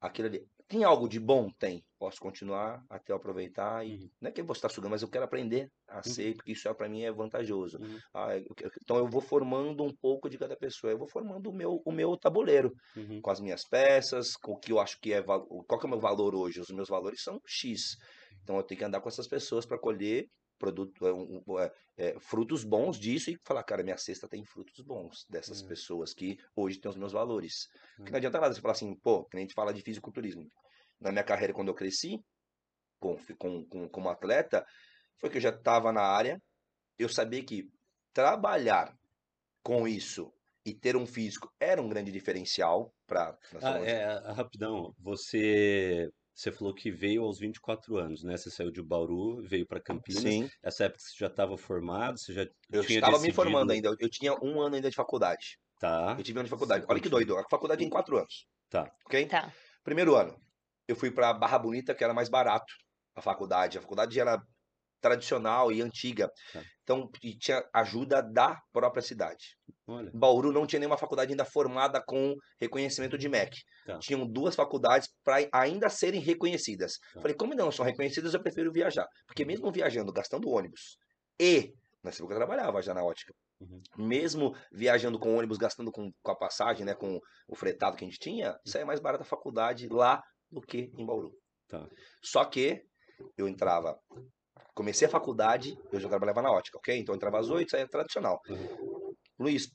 Aquilo 0.00 0.28
ali. 0.28 0.46
Tem 0.68 0.82
algo 0.82 1.08
de 1.08 1.20
bom? 1.20 1.48
Tem. 1.58 1.84
Posso 1.98 2.18
continuar 2.20 2.82
até 2.90 3.12
eu 3.12 3.16
aproveitar. 3.16 3.86
E 3.86 3.92
Uhum. 3.92 4.08
não 4.20 4.28
é 4.28 4.32
que 4.32 4.40
eu 4.40 4.44
vou 4.44 4.52
estar 4.52 4.68
sugando, 4.68 4.90
mas 4.90 5.02
eu 5.02 5.08
quero 5.08 5.24
aprender 5.24 5.68
a 5.88 6.02
ser, 6.02 6.34
porque 6.34 6.52
isso 6.52 6.68
é, 6.68 6.74
para 6.74 6.88
mim 6.88 7.02
é 7.04 7.12
vantajoso. 7.12 7.78
Uhum. 7.78 7.98
Ah, 8.12 8.36
eu 8.36 8.44
então 8.82 8.96
eu 8.98 9.08
vou 9.08 9.20
formando 9.20 9.84
um 9.84 9.94
pouco 10.00 10.28
de 10.28 10.36
cada 10.38 10.56
pessoa. 10.56 10.92
Eu 10.92 10.98
vou 10.98 11.08
formando 11.08 11.48
o 11.50 11.54
meu, 11.54 11.80
o 11.84 11.92
meu 11.92 12.16
tabuleiro 12.16 12.72
Uhum. 12.96 13.20
com 13.22 13.30
as 13.30 13.40
minhas 13.40 13.62
peças, 13.68 14.32
com 14.36 14.52
o 14.52 14.58
que 14.58 14.72
eu 14.72 14.80
acho 14.80 14.98
que 15.00 15.12
é 15.12 15.22
qual 15.22 15.78
que 15.78 15.86
é 15.86 15.88
o 15.88 15.90
meu 15.90 16.00
valor 16.00 16.34
hoje. 16.34 16.60
Os 16.60 16.70
meus 16.70 16.88
valores 16.88 17.22
são 17.22 17.38
X. 17.46 17.96
Então 18.42 18.56
eu 18.56 18.62
tenho 18.64 18.78
que 18.78 18.84
andar 18.84 19.00
com 19.00 19.08
essas 19.08 19.28
pessoas 19.28 19.64
para 19.64 19.78
colher 19.78 20.26
produto, 20.58 21.06
é, 21.06 21.12
um- 21.12 21.42
é, 21.60 21.72
é, 21.96 22.20
frutos 22.20 22.64
bons 22.64 22.98
disso 22.98 23.30
e 23.30 23.38
falar, 23.44 23.62
cara, 23.64 23.82
minha 23.82 23.96
cesta 23.96 24.28
tem 24.28 24.44
frutos 24.44 24.80
bons 24.84 25.24
dessas 25.28 25.62
É. 25.62 25.68
pessoas 25.68 26.14
que 26.14 26.36
hoje 26.54 26.78
têm 26.80 26.90
os 26.90 26.96
meus 26.96 27.12
valores. 27.12 27.66
Porque 27.96 28.10
É. 28.10 28.12
não 28.12 28.18
adianta 28.18 28.40
nada 28.40 28.54
você 28.54 28.60
falar 28.60 28.72
assim, 28.72 28.94
pô, 29.00 29.24
que 29.24 29.36
nem 29.36 29.44
a 29.44 29.46
gente 29.46 29.54
fala 29.54 29.72
de 29.74 29.82
fisiculturismo. 29.82 30.46
Na 31.00 31.12
minha 31.12 31.24
carreira, 31.24 31.52
quando 31.52 31.68
eu 31.68 31.74
cresci, 31.74 32.18
com, 32.98 33.16
com, 33.38 33.66
com, 33.66 33.88
como 33.88 34.08
atleta, 34.08 34.64
foi 35.18 35.30
que 35.30 35.36
eu 35.36 35.40
já 35.42 35.50
estava 35.50 35.92
na 35.92 36.02
área, 36.02 36.40
eu 36.98 37.08
sabia 37.08 37.44
que 37.44 37.64
trabalhar 38.12 38.94
com 39.62 39.86
isso 39.86 40.32
e 40.64 40.74
ter 40.74 40.96
um 40.96 41.06
físico 41.06 41.48
era 41.60 41.80
um 41.80 41.88
grande 41.88 42.10
diferencial 42.10 42.92
para 43.06 43.38
Ah, 43.62 43.78
é, 43.78 44.32
rapidão, 44.32 44.92
você, 44.98 46.08
você 46.36 46.52
falou 46.52 46.74
que 46.74 46.90
veio 46.90 47.22
aos 47.24 47.38
24 47.38 47.96
anos, 47.96 48.22
né? 48.22 48.36
Você 48.36 48.50
saiu 48.50 48.70
de 48.70 48.82
Bauru, 48.82 49.42
veio 49.42 49.66
para 49.66 49.80
Campinas. 49.80 50.22
Sim, 50.22 50.48
Essa 50.62 50.84
época 50.84 51.00
você 51.00 51.16
já 51.18 51.28
estava 51.28 51.56
formado, 51.56 52.18
você 52.18 52.32
já 52.34 52.42
eu 52.70 52.84
tinha 52.84 52.98
estava 52.98 53.12
me 53.12 53.18
decidido... 53.20 53.34
formando 53.36 53.70
ainda, 53.70 53.96
eu- 53.98 54.10
tinha 54.10 54.34
um 54.42 54.60
ano 54.60 54.76
ainda 54.76 54.90
de 54.90 54.94
faculdade. 54.96 55.58
Tá, 55.80 56.14
Eu 56.18 56.22
tive 56.22 56.38
um 56.38 56.40
ano 56.40 56.46
de 56.46 56.50
faculdade. 56.50 56.84
Olha 56.88 57.00
que 57.00 57.08
doido, 57.08 57.36
a 57.38 57.44
faculdade 57.50 57.82
é 57.82 57.86
em 57.86 57.90
quatro 57.90 58.16
anos. 58.18 58.46
Tá. 58.68 58.90
Ok? 59.06 59.26
Tá. 59.26 59.50
Primeiro 59.82 60.14
ano, 60.14 60.36
eu 60.86 60.94
fui 60.94 61.10
para 61.10 61.32
Barra 61.32 61.58
Bonita, 61.58 61.94
que 61.94 62.04
era 62.04 62.12
mais 62.14 62.28
barato 62.28 62.72
a 63.14 63.22
faculdade. 63.22 63.78
A 63.78 63.80
faculdade 63.80 64.20
era 64.20 64.38
tradicional 65.00 65.72
e 65.72 65.80
antiga. 65.82 66.30
Tá. 66.52 66.62
Então, 66.82 67.10
e 67.22 67.36
tinha 67.36 67.62
ajuda 67.74 68.22
da 68.22 68.60
própria 68.72 69.02
cidade. 69.02 69.56
Olha. 69.86 70.10
Bauru 70.14 70.52
não 70.52 70.66
tinha 70.66 70.80
nenhuma 70.80 70.98
faculdade 70.98 71.32
ainda 71.32 71.44
formada 71.44 72.02
com 72.04 72.34
reconhecimento 72.60 73.16
de 73.16 73.28
MEC. 73.28 73.58
Tá. 73.84 73.98
Tinham 73.98 74.26
duas 74.26 74.54
faculdades 74.54 75.08
para 75.24 75.48
ainda 75.52 75.88
serem 75.88 76.20
reconhecidas. 76.20 76.98
Tá. 77.14 77.20
Falei, 77.20 77.36
como 77.36 77.54
não 77.54 77.70
são 77.70 77.84
reconhecidas, 77.84 78.34
eu 78.34 78.42
prefiro 78.42 78.72
viajar. 78.72 79.06
Porque 79.26 79.44
mesmo 79.44 79.70
viajando, 79.70 80.12
gastando 80.12 80.50
ônibus, 80.50 80.98
E 81.38 81.72
nessa 82.02 82.22
época 82.22 82.34
eu 82.34 82.38
trabalhava 82.38 82.80
já 82.82 82.94
na 82.94 83.04
ótica. 83.04 83.34
Uhum. 83.60 83.80
Mesmo 83.96 84.54
viajando 84.72 85.18
com 85.18 85.36
ônibus, 85.36 85.58
gastando 85.58 85.90
com, 85.90 86.10
com 86.22 86.30
a 86.30 86.36
passagem, 86.36 86.84
né, 86.84 86.94
com 86.94 87.18
o 87.48 87.56
fretado 87.56 87.96
que 87.96 88.04
a 88.04 88.08
gente 88.08 88.18
tinha, 88.18 88.56
saía 88.66 88.84
mais 88.84 89.00
barato 89.00 89.22
a 89.22 89.26
faculdade 89.26 89.88
lá 89.88 90.22
do 90.50 90.60
que 90.60 90.90
em 90.96 91.06
Bauru. 91.06 91.32
Tá. 91.68 91.88
Só 92.22 92.44
que 92.44 92.82
eu 93.36 93.48
entrava, 93.48 93.98
comecei 94.74 95.08
a 95.08 95.10
faculdade, 95.10 95.76
eu 95.90 95.98
já 95.98 96.08
trabalhava 96.08 96.42
na 96.42 96.52
ótica, 96.52 96.78
ok? 96.78 96.96
Então 96.98 97.14
eu 97.14 97.16
entrava 97.16 97.38
às 97.38 97.48
oito, 97.48 97.70
saía 97.70 97.88
tradicional. 97.88 98.40
Uhum. 98.48 98.95
Luiz, 99.38 99.68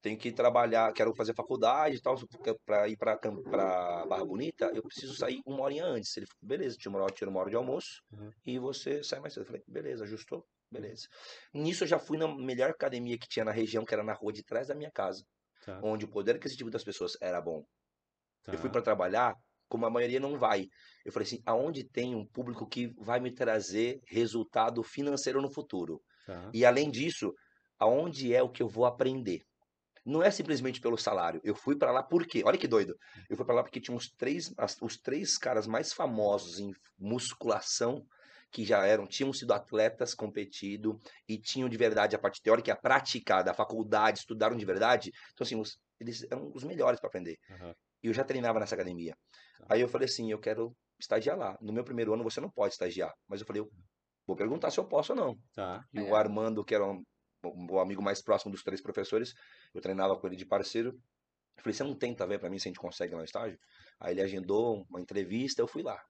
tenho 0.00 0.16
que 0.18 0.30
trabalhar, 0.32 0.92
quero 0.92 1.12
fazer 1.14 1.34
faculdade 1.34 1.96
e 1.96 2.00
tal, 2.00 2.16
para 2.64 2.88
ir 2.88 2.96
para 2.96 3.18
Barra 4.06 4.24
Bonita, 4.24 4.70
eu 4.74 4.82
preciso 4.82 5.14
sair 5.14 5.40
uma 5.44 5.62
horinha 5.62 5.84
antes. 5.84 6.16
Ele 6.16 6.26
falou, 6.26 6.48
beleza, 6.48 6.76
uma 6.86 7.00
hora, 7.02 7.12
tira 7.12 7.30
uma 7.30 7.40
hora 7.40 7.50
de 7.50 7.56
almoço 7.56 8.00
Uhum. 8.12 8.30
e 8.46 8.58
você 8.58 9.02
sai 9.02 9.18
mais 9.20 9.34
cedo. 9.34 9.42
Eu 9.42 9.46
falei, 9.46 9.62
beleza, 9.66 10.04
ajustou, 10.04 10.46
beleza. 10.70 11.06
Nisso 11.52 11.84
eu 11.84 11.88
já 11.88 11.98
fui 11.98 12.16
na 12.16 12.28
melhor 12.28 12.70
academia 12.70 13.18
que 13.18 13.28
tinha 13.28 13.44
na 13.44 13.50
região, 13.52 13.84
que 13.84 13.92
era 13.92 14.04
na 14.04 14.12
rua 14.12 14.32
de 14.32 14.44
trás 14.44 14.68
da 14.68 14.74
minha 14.74 14.90
casa, 14.90 15.24
Tá. 15.64 15.80
onde 15.82 16.04
o 16.04 16.08
poder 16.08 16.36
aquisitivo 16.36 16.70
das 16.70 16.84
pessoas 16.84 17.12
era 17.20 17.40
bom. 17.40 17.64
Eu 18.46 18.56
fui 18.56 18.68
tá. 18.68 18.74
para 18.74 18.82
trabalhar, 18.82 19.34
como 19.68 19.84
a 19.84 19.90
maioria 19.90 20.20
não 20.20 20.38
vai. 20.38 20.66
Eu 21.04 21.12
falei 21.12 21.26
assim, 21.26 21.42
aonde 21.44 21.84
tem 21.84 22.14
um 22.14 22.24
público 22.26 22.66
que 22.66 22.88
vai 22.98 23.20
me 23.20 23.34
trazer 23.34 24.00
resultado 24.06 24.82
financeiro 24.82 25.42
no 25.42 25.50
futuro? 25.52 26.00
Tá. 26.24 26.50
E 26.54 26.64
além 26.64 26.90
disso, 26.90 27.32
aonde 27.78 28.34
é 28.34 28.42
o 28.42 28.48
que 28.48 28.62
eu 28.62 28.68
vou 28.68 28.86
aprender? 28.86 29.42
Não 30.04 30.22
é 30.22 30.30
simplesmente 30.30 30.80
pelo 30.80 30.96
salário. 30.96 31.40
Eu 31.44 31.54
fui 31.54 31.76
para 31.76 31.92
lá 31.92 32.02
por 32.02 32.26
quê? 32.26 32.42
Olha 32.44 32.56
que 32.56 32.66
doido. 32.66 32.94
Eu 33.28 33.36
fui 33.36 33.44
para 33.44 33.56
lá 33.56 33.62
porque 33.62 33.80
tinha 33.80 33.94
uns 33.96 34.08
três, 34.10 34.50
os 34.80 34.96
três 34.96 35.36
caras 35.36 35.66
mais 35.66 35.92
famosos 35.92 36.58
em 36.58 36.72
musculação 36.98 38.02
que 38.50 38.64
já 38.64 38.86
eram, 38.86 39.06
tinham 39.06 39.30
sido 39.32 39.52
atletas, 39.52 40.14
competido 40.14 40.98
e 41.28 41.36
tinham 41.38 41.68
de 41.68 41.76
verdade 41.76 42.16
a 42.16 42.18
parte 42.18 42.40
teórica 42.40 42.72
a 42.72 42.76
prática 42.76 43.42
da 43.42 43.52
faculdade, 43.52 44.20
estudaram 44.20 44.56
de 44.56 44.64
verdade. 44.64 45.10
Então 45.34 45.44
assim, 45.44 45.60
os- 45.60 45.76
eles 46.00 46.24
eram 46.30 46.50
os 46.54 46.64
melhores 46.64 46.98
para 46.98 47.08
aprender. 47.08 47.36
Aham. 47.50 47.74
E 48.02 48.06
eu 48.06 48.14
já 48.14 48.24
treinava 48.24 48.58
nessa 48.58 48.74
academia. 48.74 49.14
Tá. 49.58 49.66
Aí 49.70 49.80
eu 49.82 49.88
falei 49.88 50.06
assim, 50.06 50.30
eu 50.30 50.38
quero 50.38 50.72
estagiar 50.98 51.36
lá. 51.36 51.58
No 51.60 51.72
meu 51.72 51.84
primeiro 51.84 52.14
ano 52.14 52.24
você 52.24 52.40
não 52.40 52.50
pode 52.50 52.72
estagiar. 52.72 53.12
Mas 53.28 53.40
eu 53.40 53.46
falei, 53.46 53.60
eu 53.60 53.68
vou 54.26 54.36
perguntar 54.36 54.70
se 54.70 54.78
eu 54.80 54.86
posso 54.86 55.12
ou 55.12 55.18
não. 55.18 55.36
Tá. 55.54 55.84
E 55.92 55.98
o 55.98 56.04
Legal. 56.04 56.16
Armando, 56.16 56.64
que 56.64 56.74
era 56.74 56.86
um- 56.86 57.02
o 57.42 57.78
amigo 57.78 58.02
mais 58.02 58.20
próximo 58.22 58.50
dos 58.52 58.62
três 58.62 58.80
professores, 58.80 59.34
eu 59.74 59.80
treinava 59.80 60.16
com 60.18 60.26
ele 60.26 60.36
de 60.36 60.46
parceiro. 60.46 60.90
Eu 61.56 61.62
falei, 61.62 61.74
você 61.74 61.84
não 61.84 61.94
tenta 61.94 62.26
ver 62.26 62.38
pra 62.38 62.48
mim 62.48 62.58
se 62.58 62.68
a 62.68 62.70
gente 62.70 62.78
consegue 62.80 63.12
lá 63.12 63.18
no 63.18 63.24
estágio? 63.24 63.58
Aí 64.00 64.14
ele 64.14 64.22
agendou 64.22 64.86
uma 64.88 65.00
entrevista, 65.00 65.60
eu 65.60 65.66
fui 65.68 65.82
lá. 65.82 66.00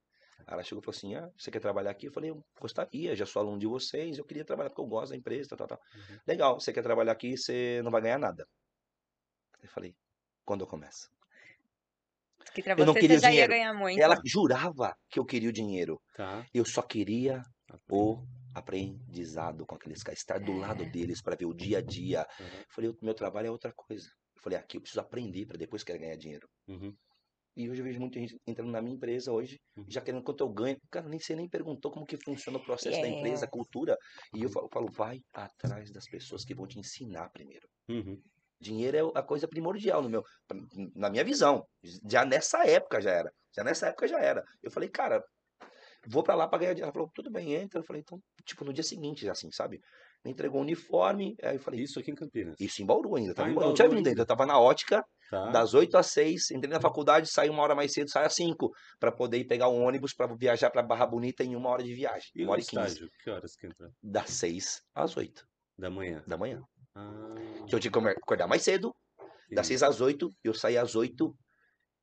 Aí 0.47 0.55
ela 0.55 0.63
chegou 0.63 0.81
e 0.81 0.85
falou 0.85 0.97
assim, 0.97 1.15
ah, 1.15 1.31
você 1.37 1.51
quer 1.51 1.61
trabalhar 1.61 1.91
aqui? 1.91 2.07
Eu 2.07 2.13
falei, 2.13 2.31
eu 2.31 2.45
gostaria, 2.61 3.17
já 3.17 3.27
sou 3.27 3.41
aluno 3.41 3.59
de 3.59 3.67
vocês, 3.67 4.19
eu 4.19 4.25
queria 4.25 4.45
trabalhar 4.45 4.71
porque 4.71 4.81
eu 4.81 4.87
gosto 4.87 5.11
da 5.11 5.17
empresa, 5.17 5.57
tal, 5.57 5.67
tal. 5.67 5.81
Uhum. 5.95 6.19
Legal, 6.27 6.61
você 6.61 6.73
quer 6.73 6.83
trabalhar 6.83 7.13
aqui, 7.13 7.37
você 7.37 7.81
não 7.83 7.91
vai 7.91 8.01
ganhar 8.03 8.19
nada. 8.19 8.47
Eu 9.63 9.69
falei, 9.69 9.95
quando 10.45 10.61
eu 10.63 10.67
começo? 10.67 11.11
Que 12.55 12.63
pra 12.63 12.75
Eu 12.75 12.87
não 12.87 12.95
você, 12.95 13.01
queria 13.01 13.19
você 13.19 13.23
já 13.23 13.29
ia 13.29 13.47
dinheiro. 13.47 13.53
ganhar 13.53 13.75
muito. 13.75 14.01
Ela 14.01 14.19
jurava 14.25 14.97
que 15.11 15.19
eu 15.19 15.25
queria 15.25 15.51
o 15.51 15.53
dinheiro. 15.53 16.01
Tá. 16.15 16.47
Eu 16.55 16.65
só 16.65 16.83
queria 16.83 17.43
o 17.91 18.25
aprendizado 18.59 19.65
com 19.67 19.75
aqueles 19.75 20.03
caras, 20.03 20.19
estar 20.21 20.39
do 20.39 20.53
lado 20.57 20.85
É. 20.85 20.89
deles 20.91 21.23
para 21.23 21.37
ver 21.37 21.47
o 21.47 21.55
dia 21.55 21.79
a 21.79 21.83
dia. 21.83 22.27
Uhum. 22.41 22.47
Eu 22.47 22.65
falei, 22.75 22.91
o 22.91 22.97
meu 23.03 23.15
trabalho 23.15 23.47
é 23.49 23.51
outra 23.51 23.73
coisa. 23.75 24.07
Eu 24.37 24.43
falei, 24.43 24.59
aqui 24.59 24.77
eu 24.77 24.81
preciso 24.81 25.01
aprender 25.01 25.47
para 25.47 25.57
depois 25.57 25.83
querer 25.83 25.99
ganhar 25.99 26.17
dinheiro. 26.17 26.49
Uhum. 26.69 26.95
E 27.57 27.69
hoje 27.69 27.81
eu 27.81 27.85
vejo 27.85 27.99
muita 27.99 28.21
gente 28.21 28.37
entrando 28.47 28.71
na 28.71 28.81
minha 28.81 28.95
empresa 28.95 29.33
hoje, 29.33 29.59
Uhum. 29.77 29.85
já 29.89 30.01
querendo 30.01 30.23
quanto 30.23 30.45
eu 30.45 30.49
ganho. 30.49 30.77
Cara, 30.93 31.09
nem 31.09 31.19
você 31.19 31.35
nem 31.35 31.49
perguntou 31.49 31.91
como 31.91 32.07
que 32.07 32.17
funciona 32.17 32.57
o 32.59 32.63
processo 32.65 33.01
da 33.01 33.09
empresa, 33.09 33.47
a 33.47 33.51
cultura. 33.51 33.97
E 34.35 34.43
eu 34.45 34.49
falo, 34.49 34.67
eu 34.67 34.71
falo, 34.73 34.89
vai 34.93 35.19
atrás 35.35 35.91
das 35.91 36.05
pessoas 36.07 36.45
que 36.45 36.55
vão 36.55 36.67
te 36.69 36.79
ensinar 36.79 37.29
primeiro. 37.31 37.67
Uhum. 37.89 38.21
Dinheiro 38.61 38.97
é 39.15 39.19
a 39.21 39.23
coisa 39.23 39.47
primordial 39.49 40.03
no 40.03 40.09
meu, 40.09 40.23
na 40.95 41.11
minha 41.11 41.25
visão. 41.25 41.65
Já 42.09 42.25
nessa 42.25 42.65
época 42.65 43.01
já 43.01 43.11
era. 43.11 43.33
Já 43.57 43.65
nessa 43.65 43.87
época 43.89 44.07
já 44.07 44.21
era. 44.21 44.45
Eu 44.63 44.71
falei, 44.71 44.89
cara, 44.89 45.25
vou 46.07 46.23
pra 46.23 46.35
lá 46.35 46.47
pra 46.49 46.59
ganhar 46.59 46.73
dinheiro. 46.75 46.87
Ela 46.87 46.93
falou, 46.93 47.11
tudo 47.15 47.31
bem, 47.31 47.55
entra. 47.55 47.81
Eu 47.81 47.85
falei, 47.85 48.03
então, 48.03 48.21
tipo, 48.45 48.65
no 48.65 48.73
dia 48.73 48.85
seguinte, 48.85 49.29
assim, 49.29 49.51
sabe? 49.51 49.81
Me 50.25 50.33
entregou 50.33 50.59
o 50.61 50.63
uniforme. 50.63 51.37
Aí 51.43 51.57
eu 51.57 51.61
falei, 51.61 51.81
Isso 51.81 51.99
aqui 52.01 52.11
em 52.11 52.15
Campinas. 52.15 52.57
isso 52.61 52.83
em 52.83 52.87
Bauru 52.87 53.15
ainda. 53.17 53.35
Tava 53.35 53.49
Ah, 53.49 53.51
em 53.53 53.55
Bauru. 53.55 53.69
Não 53.69 53.75
tinha 53.75 53.89
vindo 53.89 54.07
ainda. 54.07 54.23
Eu 54.23 54.27
tava 54.27 54.45
na 54.47 54.59
ótica, 54.59 55.05
Tá. 55.31 55.51
das 55.51 55.75
8 55.75 55.97
às 55.97 56.07
6. 56.09 56.51
Entrei 56.51 56.73
na 56.73 56.81
faculdade, 56.81 57.31
saí 57.31 57.49
uma 57.51 57.63
hora 57.63 57.75
mais 57.75 57.93
cedo, 57.93 58.11
saí 58.11 58.25
às 58.27 58.35
5. 58.35 58.71
Pra 58.99 59.13
poder 59.13 59.39
ir 59.39 59.45
pegar 59.47 59.69
um 59.69 59.83
ônibus 59.85 60.13
pra 60.15 60.27
viajar 60.35 60.71
pra 60.71 60.83
Barra 60.83 61.07
Bonita 61.07 61.45
em 61.45 61.55
uma 61.55 61.69
hora 61.71 61.83
de 61.85 61.95
viagem. 61.95 62.29
E 62.35 62.43
uma 62.43 62.53
hora 62.53 62.61
e 62.61 62.65
quinze. 62.65 62.87
estágio? 62.87 63.11
Que 63.23 63.31
horas 63.31 63.55
que 63.55 63.67
entra? 63.67 63.91
Das 64.03 64.31
6 64.31 64.83
às 64.95 65.17
8 65.17 65.47
Da 65.79 65.89
manhã. 65.91 66.23
da 66.27 66.37
manhã. 66.37 66.63
Ah, 66.97 67.35
Que 67.69 67.75
eu 67.75 67.79
tinha 67.79 67.93
que 67.93 67.99
acordar 67.99 68.49
mais 68.49 68.63
cedo, 68.63 68.93
Das 69.51 69.67
entendi. 69.67 69.67
6 69.69 69.83
às 69.85 70.01
8, 70.01 70.35
eu 70.43 70.53
saía 70.55 70.83
às 70.83 70.97
8 70.97 71.33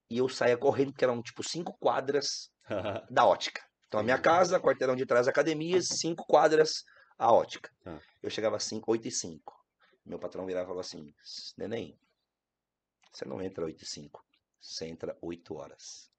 e 0.09 0.17
eu 0.19 0.29
saía 0.29 0.55
correndo, 0.57 0.91
porque 0.93 1.03
eram 1.03 1.21
tipo 1.21 1.43
cinco 1.43 1.75
quadras 1.79 2.49
da 3.11 3.25
ótica. 3.25 3.61
Então 3.95 4.01
a 4.01 4.03
minha 4.03 4.19
casa, 4.19 4.59
quarteirão 4.59 4.93
de 4.93 5.05
trás, 5.05 5.25
academia, 5.25 5.81
cinco 5.81 6.25
quadras 6.25 6.83
a 7.17 7.31
ótica. 7.31 7.71
Tá. 7.81 8.01
Eu 8.21 8.29
chegava 8.29 8.57
às 8.57 8.63
5, 8.65 8.91
8 8.91 9.07
e 9.07 9.11
5. 9.11 9.55
Meu 10.05 10.19
patrão 10.19 10.45
virava 10.45 10.63
e 10.65 10.67
falava 10.67 10.81
assim: 10.81 11.13
Neném, 11.57 11.97
você 13.09 13.23
não 13.23 13.41
entra 13.41 13.63
8 13.63 13.81
e 13.83 13.85
5, 13.87 14.21
você 14.59 14.85
entra 14.87 15.17
8 15.21 15.55
horas. 15.55 16.11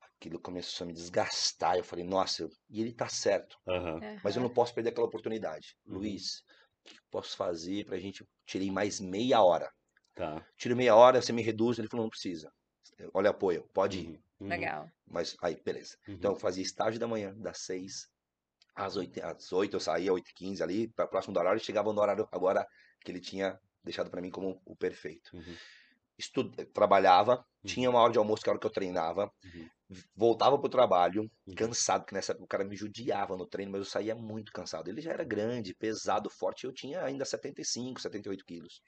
Aquilo 0.00 0.40
começou 0.40 0.84
a 0.84 0.88
me 0.88 0.94
desgastar. 0.94 1.76
Eu 1.76 1.84
falei, 1.84 2.04
nossa, 2.06 2.42
eu- 2.42 2.50
e 2.70 2.80
ele 2.80 2.92
tá 2.94 3.06
certo. 3.08 3.58
Aham. 3.68 4.00
Mas 4.24 4.34
eu 4.34 4.42
não 4.42 4.48
posso 4.48 4.74
perder 4.74 4.90
aquela 4.90 5.06
oportunidade. 5.06 5.76
Uhum. 5.86 5.98
Luiz, 5.98 6.40
o 6.40 6.88
que 6.88 6.94
eu 6.96 7.02
posso 7.10 7.36
fazer 7.36 7.84
pra 7.84 7.98
gente. 7.98 8.26
Tirei 8.46 8.70
mais 8.70 8.98
meia 8.98 9.42
hora. 9.42 9.70
Tá. 10.14 10.44
Tiro 10.56 10.74
meia 10.74 10.96
hora, 10.96 11.20
você 11.20 11.32
me 11.32 11.42
reduz. 11.42 11.78
Ele 11.78 11.86
falou, 11.86 12.06
não 12.06 12.10
precisa. 12.10 12.50
Olha 13.12 13.30
apoio, 13.30 13.68
pode 13.74 14.00
ir. 14.00 14.27
Uhum. 14.40 14.46
Uhum. 14.46 14.48
Legal. 14.48 14.88
Mas 15.06 15.36
aí, 15.42 15.60
beleza. 15.62 15.96
Uhum. 16.06 16.14
Então 16.14 16.32
eu 16.32 16.36
fazia 16.38 16.62
estágio 16.62 17.00
da 17.00 17.06
manhã, 17.08 17.34
das 17.36 17.58
6 17.62 18.06
às 18.74 18.96
8, 18.96 19.20
às 19.24 19.52
8 19.52 19.74
eu 19.76 19.80
saía, 19.80 20.12
8 20.12 20.30
e 20.30 20.34
15 20.34 20.62
ali, 20.62 20.92
pra 20.92 21.06
próximo 21.06 21.34
do 21.34 21.40
horário, 21.40 21.58
e 21.60 21.64
chegava 21.64 21.92
no 21.92 22.00
horário 22.00 22.28
agora 22.30 22.64
que 23.04 23.10
ele 23.10 23.20
tinha 23.20 23.58
deixado 23.82 24.10
pra 24.10 24.20
mim 24.20 24.30
como 24.30 24.60
o 24.64 24.76
perfeito. 24.76 25.30
Uhum. 25.34 25.56
Estu... 26.16 26.50
Trabalhava, 26.72 27.44
tinha 27.64 27.88
uma 27.90 28.00
hora 28.00 28.12
de 28.12 28.18
almoço 28.18 28.42
que 28.42 28.48
era 28.48 28.54
a 28.54 28.56
hora 28.56 28.60
que 28.60 28.66
eu 28.66 28.72
treinava, 28.72 29.30
Uhum. 29.44 29.68
voltava 30.14 30.58
pro 30.58 30.68
trabalho, 30.68 31.22
Uhum. 31.46 31.54
cansado, 31.56 32.02
porque 32.02 32.14
nessa 32.14 32.36
o 32.38 32.46
cara 32.46 32.64
me 32.64 32.76
judiava 32.76 33.36
no 33.36 33.46
treino, 33.46 33.72
mas 33.72 33.80
eu 33.80 33.84
saía 33.84 34.14
muito 34.14 34.52
cansado. 34.52 34.88
Ele 34.88 35.00
já 35.00 35.12
era 35.12 35.24
grande, 35.24 35.74
pesado, 35.74 36.28
forte, 36.30 36.64
eu 36.64 36.72
tinha 36.72 37.02
ainda 37.02 37.24
75, 37.24 38.00
78 38.00 38.44
quilos. 38.44 38.80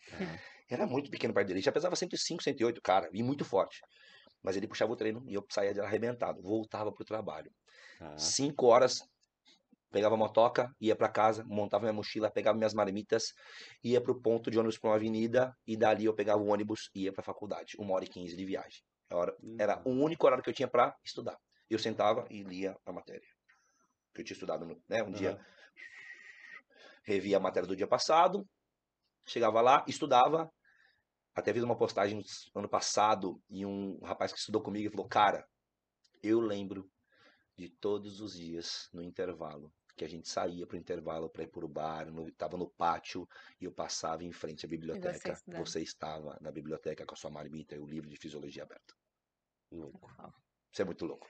Era 0.69 0.87
muito 0.87 1.11
pequeno 1.11 1.33
dele, 1.35 1.53
ele 1.55 1.61
já 1.61 1.73
pesava 1.73 1.97
105, 1.97 2.43
108, 2.43 2.81
cara, 2.83 3.09
e 3.13 3.23
muito 3.23 3.45
forte. 3.45 3.81
Mas 4.43 4.57
ele 4.57 4.67
puxava 4.67 4.93
o 4.93 4.97
treino 4.97 5.23
e 5.29 5.35
eu 5.35 5.45
saía 5.51 5.75
de 5.75 5.81
arrebentado, 5.81 6.41
voltava 6.43 6.91
pro 6.93 7.05
trabalho. 7.05 7.53
Tá. 7.99 8.17
Cinco 8.17 8.67
horas, 8.67 9.03
pegava 9.91 10.15
a 10.15 10.19
motoca, 10.19 10.75
ia 10.81 10.97
pra 10.97 11.09
casa, 11.09 11.45
montava 11.45 11.83
minha 11.83 11.93
mochila, 11.93 12.31
pegava 12.31 12.57
minhas 12.57 12.73
marmitas, 12.73 13.35
ia 13.85 14.01
pro 14.01 14.21
ponto 14.21 14.51
de 14.51 14.59
ônibus 14.59 14.79
pra 14.79 14.91
uma 14.91 14.97
avenida, 14.97 15.55
e 15.67 15.77
dali 15.77 16.05
eu 16.07 16.15
pegava 16.15 16.41
o 16.43 16.47
ônibus 16.49 16.91
e 16.95 17.03
ia 17.05 17.13
pra 17.13 17.23
faculdade. 17.23 17.77
Uma 17.79 17.95
hora 17.95 18.05
e 18.05 18.09
quinze 18.09 18.37
de 18.37 18.45
viagem. 18.45 18.83
A 19.11 19.17
hora- 19.17 19.37
Era 19.59 19.83
o 19.85 19.91
Uhum. 19.91 20.05
único 20.05 20.27
horário 20.27 20.43
que 20.43 20.49
eu 20.51 20.55
tinha 20.55 20.69
pra 20.69 20.95
estudar. 21.05 21.37
Eu 21.69 21.79
sentava 21.79 22.27
e 22.31 22.43
lia 22.43 22.77
a 22.87 22.93
matéria. 22.93 23.27
Que 24.15 24.23
eu 24.23 24.25
tinha 24.25 24.35
estudado, 24.35 24.65
né? 24.89 25.03
Um 25.03 25.11
dia 25.13 25.33
Aham. 25.33 25.45
revia 27.05 27.37
a 27.37 27.41
matéria 27.41 27.67
do 27.67 27.77
dia 27.77 27.87
passado, 27.87 28.47
chegava 29.27 29.61
lá, 29.61 29.85
estudava. 29.87 30.51
Até 31.41 31.53
fiz 31.55 31.63
uma 31.63 31.77
postagem 31.77 32.19
no 32.55 32.61
ano 32.61 32.69
passado 32.69 33.43
e 33.49 33.65
um 33.65 33.99
rapaz 34.03 34.33
que 34.33 34.39
estudou 34.39 34.63
comigo 34.63 34.91
falou: 34.91 35.09
Cara, 35.09 35.47
eu 36.23 36.39
lembro 36.39 36.89
de 37.57 37.69
todos 37.69 38.21
os 38.21 38.35
dias 38.35 38.89
no 38.93 39.03
intervalo 39.03 39.73
que 39.97 40.05
a 40.05 40.09
gente 40.09 40.29
saía 40.29 40.67
pro 40.67 40.79
intervalo 40.79 41.29
para 41.29 41.43
ir 41.43 41.49
pro 41.49 41.69
bar, 41.69 42.11
no, 42.11 42.31
tava 42.33 42.57
no 42.57 42.71
pátio 42.71 43.29
e 43.61 43.65
eu 43.65 43.73
passava 43.73 44.25
em 44.25 44.33
frente 44.33 44.65
à 44.65 44.69
biblioteca. 44.69 45.33
estudando. 45.33 45.67
Você 45.67 45.83
estava 45.83 46.39
na 46.41 46.51
biblioteca 46.51 47.05
com 47.05 47.15
a 47.15 47.17
sua 47.17 47.31
marmita 47.31 47.75
e 47.75 47.79
o 47.79 47.87
livro 47.87 48.09
de 48.09 48.17
fisiologia 48.17 48.63
aberto. 48.63 48.95
Louco. 49.71 50.11
Isso 50.73 50.81
é 50.81 50.85
muito 50.85 51.05
louco. 51.05 51.27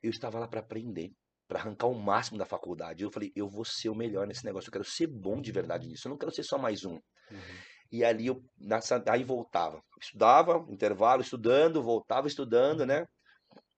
Eu 0.00 0.10
estava 0.10 0.38
lá 0.38 0.46
para 0.46 0.60
aprender, 0.60 1.12
para 1.48 1.58
arrancar 1.58 1.88
o 1.88 1.94
máximo 1.94 2.38
da 2.38 2.46
faculdade. 2.46 3.02
Eu 3.02 3.10
falei, 3.10 3.32
eu 3.34 3.48
vou 3.48 3.64
ser 3.64 3.88
o 3.88 3.96
melhor 3.96 4.26
nesse 4.28 4.44
negócio. 4.44 4.68
Eu 4.68 4.72
quero 4.72 4.84
ser 4.84 5.08
bom 5.08 5.40
de 5.40 5.50
verdade 5.50 5.88
nisso. 5.88 6.06
Eu 6.06 6.10
não 6.10 6.18
quero 6.18 6.32
ser 6.32 6.44
só 6.44 6.58
mais 6.58 6.84
um. 6.84 6.94
Uhum. 6.94 7.58
E 7.92 8.02
ali 8.02 8.28
eu 8.28 8.42
nessa, 8.58 9.04
aí 9.06 9.22
voltava. 9.22 9.82
Estudava, 10.00 10.64
intervalo, 10.70 11.20
estudando, 11.20 11.82
voltava 11.82 12.26
estudando, 12.26 12.86
né? 12.86 13.04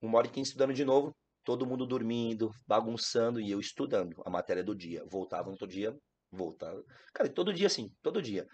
Uma 0.01 0.19
hora 0.19 0.29
e 0.29 0.31
quinze 0.31 0.51
estudando 0.51 0.73
de 0.73 0.85
novo. 0.85 1.13
Todo 1.43 1.67
mundo 1.67 1.85
dormindo, 1.85 2.51
bagunçando 2.67 3.41
e 3.41 3.51
eu 3.51 3.59
estudando 3.59 4.23
a 4.25 4.31
matéria 4.31 4.63
do 4.63 4.75
dia. 4.75 5.05
Voltava 5.11 5.47
no 5.47 5.53
outro 5.53 5.67
dia, 5.67 5.95
voltava. 6.31 6.81
Cara, 7.13 7.29
todo 7.29 7.53
dia 7.53 7.67
assim, 7.67 7.91
todo 8.03 8.23
dia. 8.23 8.47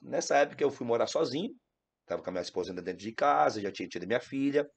Nessa 0.00 0.36
época 0.36 0.62
eu 0.62 0.70
fui 0.70 0.86
morar 0.86 1.08
sozinho. 1.08 1.50
Tava 2.06 2.22
com 2.22 2.30
a 2.30 2.32
minha 2.32 2.42
esposa 2.42 2.70
ainda 2.70 2.80
dentro 2.80 3.02
de 3.02 3.12
casa, 3.12 3.60
já 3.60 3.72
tinha 3.72 3.88
tido 3.88 4.06
minha 4.06 4.20
filha. 4.20 4.70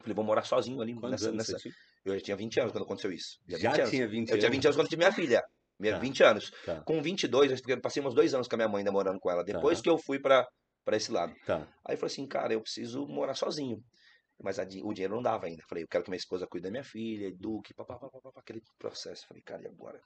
Falei, 0.00 0.14
vou 0.14 0.24
morar 0.24 0.44
sozinho 0.44 0.80
ali 0.80 0.94
Quantos 0.94 1.10
nessa, 1.10 1.28
anos 1.28 1.48
nessa? 1.48 1.68
Eu 2.04 2.14
já 2.14 2.24
tinha 2.24 2.36
20 2.36 2.60
anos 2.60 2.72
quando 2.72 2.84
aconteceu 2.84 3.12
isso. 3.12 3.38
Já 3.46 3.56
20 3.56 3.80
anos. 3.80 3.90
tinha 3.90 4.08
20 4.08 4.30
Eu 4.30 4.38
tinha 4.38 4.50
20 4.50 4.64
anos 4.66 4.76
quando 4.76 4.88
tive 4.88 5.00
minha 5.00 5.12
filha. 5.12 5.42
Minha, 5.78 5.94
Tá. 5.94 5.98
20 5.98 6.22
anos. 6.22 6.50
Tá, 6.64 6.80
Com 6.82 7.02
22, 7.02 7.62
eu 7.66 7.80
passei 7.80 8.02
uns 8.02 8.14
dois 8.14 8.32
anos 8.34 8.46
com 8.48 8.54
a 8.54 8.58
minha 8.58 8.68
mãe 8.68 8.78
ainda 8.80 8.92
morando 8.92 9.18
com 9.18 9.30
ela. 9.30 9.42
Depois 9.44 9.80
que 9.80 9.90
eu 9.90 9.98
fui 9.98 10.20
pra, 10.20 10.46
pra 10.84 10.96
esse 10.96 11.10
lado. 11.10 11.34
tá. 11.46 11.66
Aí 11.86 11.94
eu 11.94 11.98
falei 11.98 12.12
assim, 12.12 12.26
cara, 12.26 12.52
eu 12.52 12.60
preciso 12.60 13.06
morar 13.06 13.34
sozinho. 13.34 13.78
Mas 14.42 14.58
a 14.58 14.62
o 14.64 14.92
dinheiro 14.92 15.14
não 15.14 15.22
dava 15.22 15.46
ainda. 15.46 15.62
Falei, 15.68 15.84
eu 15.84 15.88
quero 15.88 16.02
que 16.04 16.10
minha 16.10 16.18
esposa 16.18 16.46
cuide 16.48 16.64
da 16.64 16.70
minha 16.70 16.82
filha, 16.84 17.26
eduque, 17.28 17.72
papapá, 17.74 18.08
papapá, 18.10 18.40
aquele 18.40 18.60
processo. 18.78 19.26
Falei, 19.28 19.42
cara, 19.42 19.62
e 19.62 19.66
agora? 19.66 20.00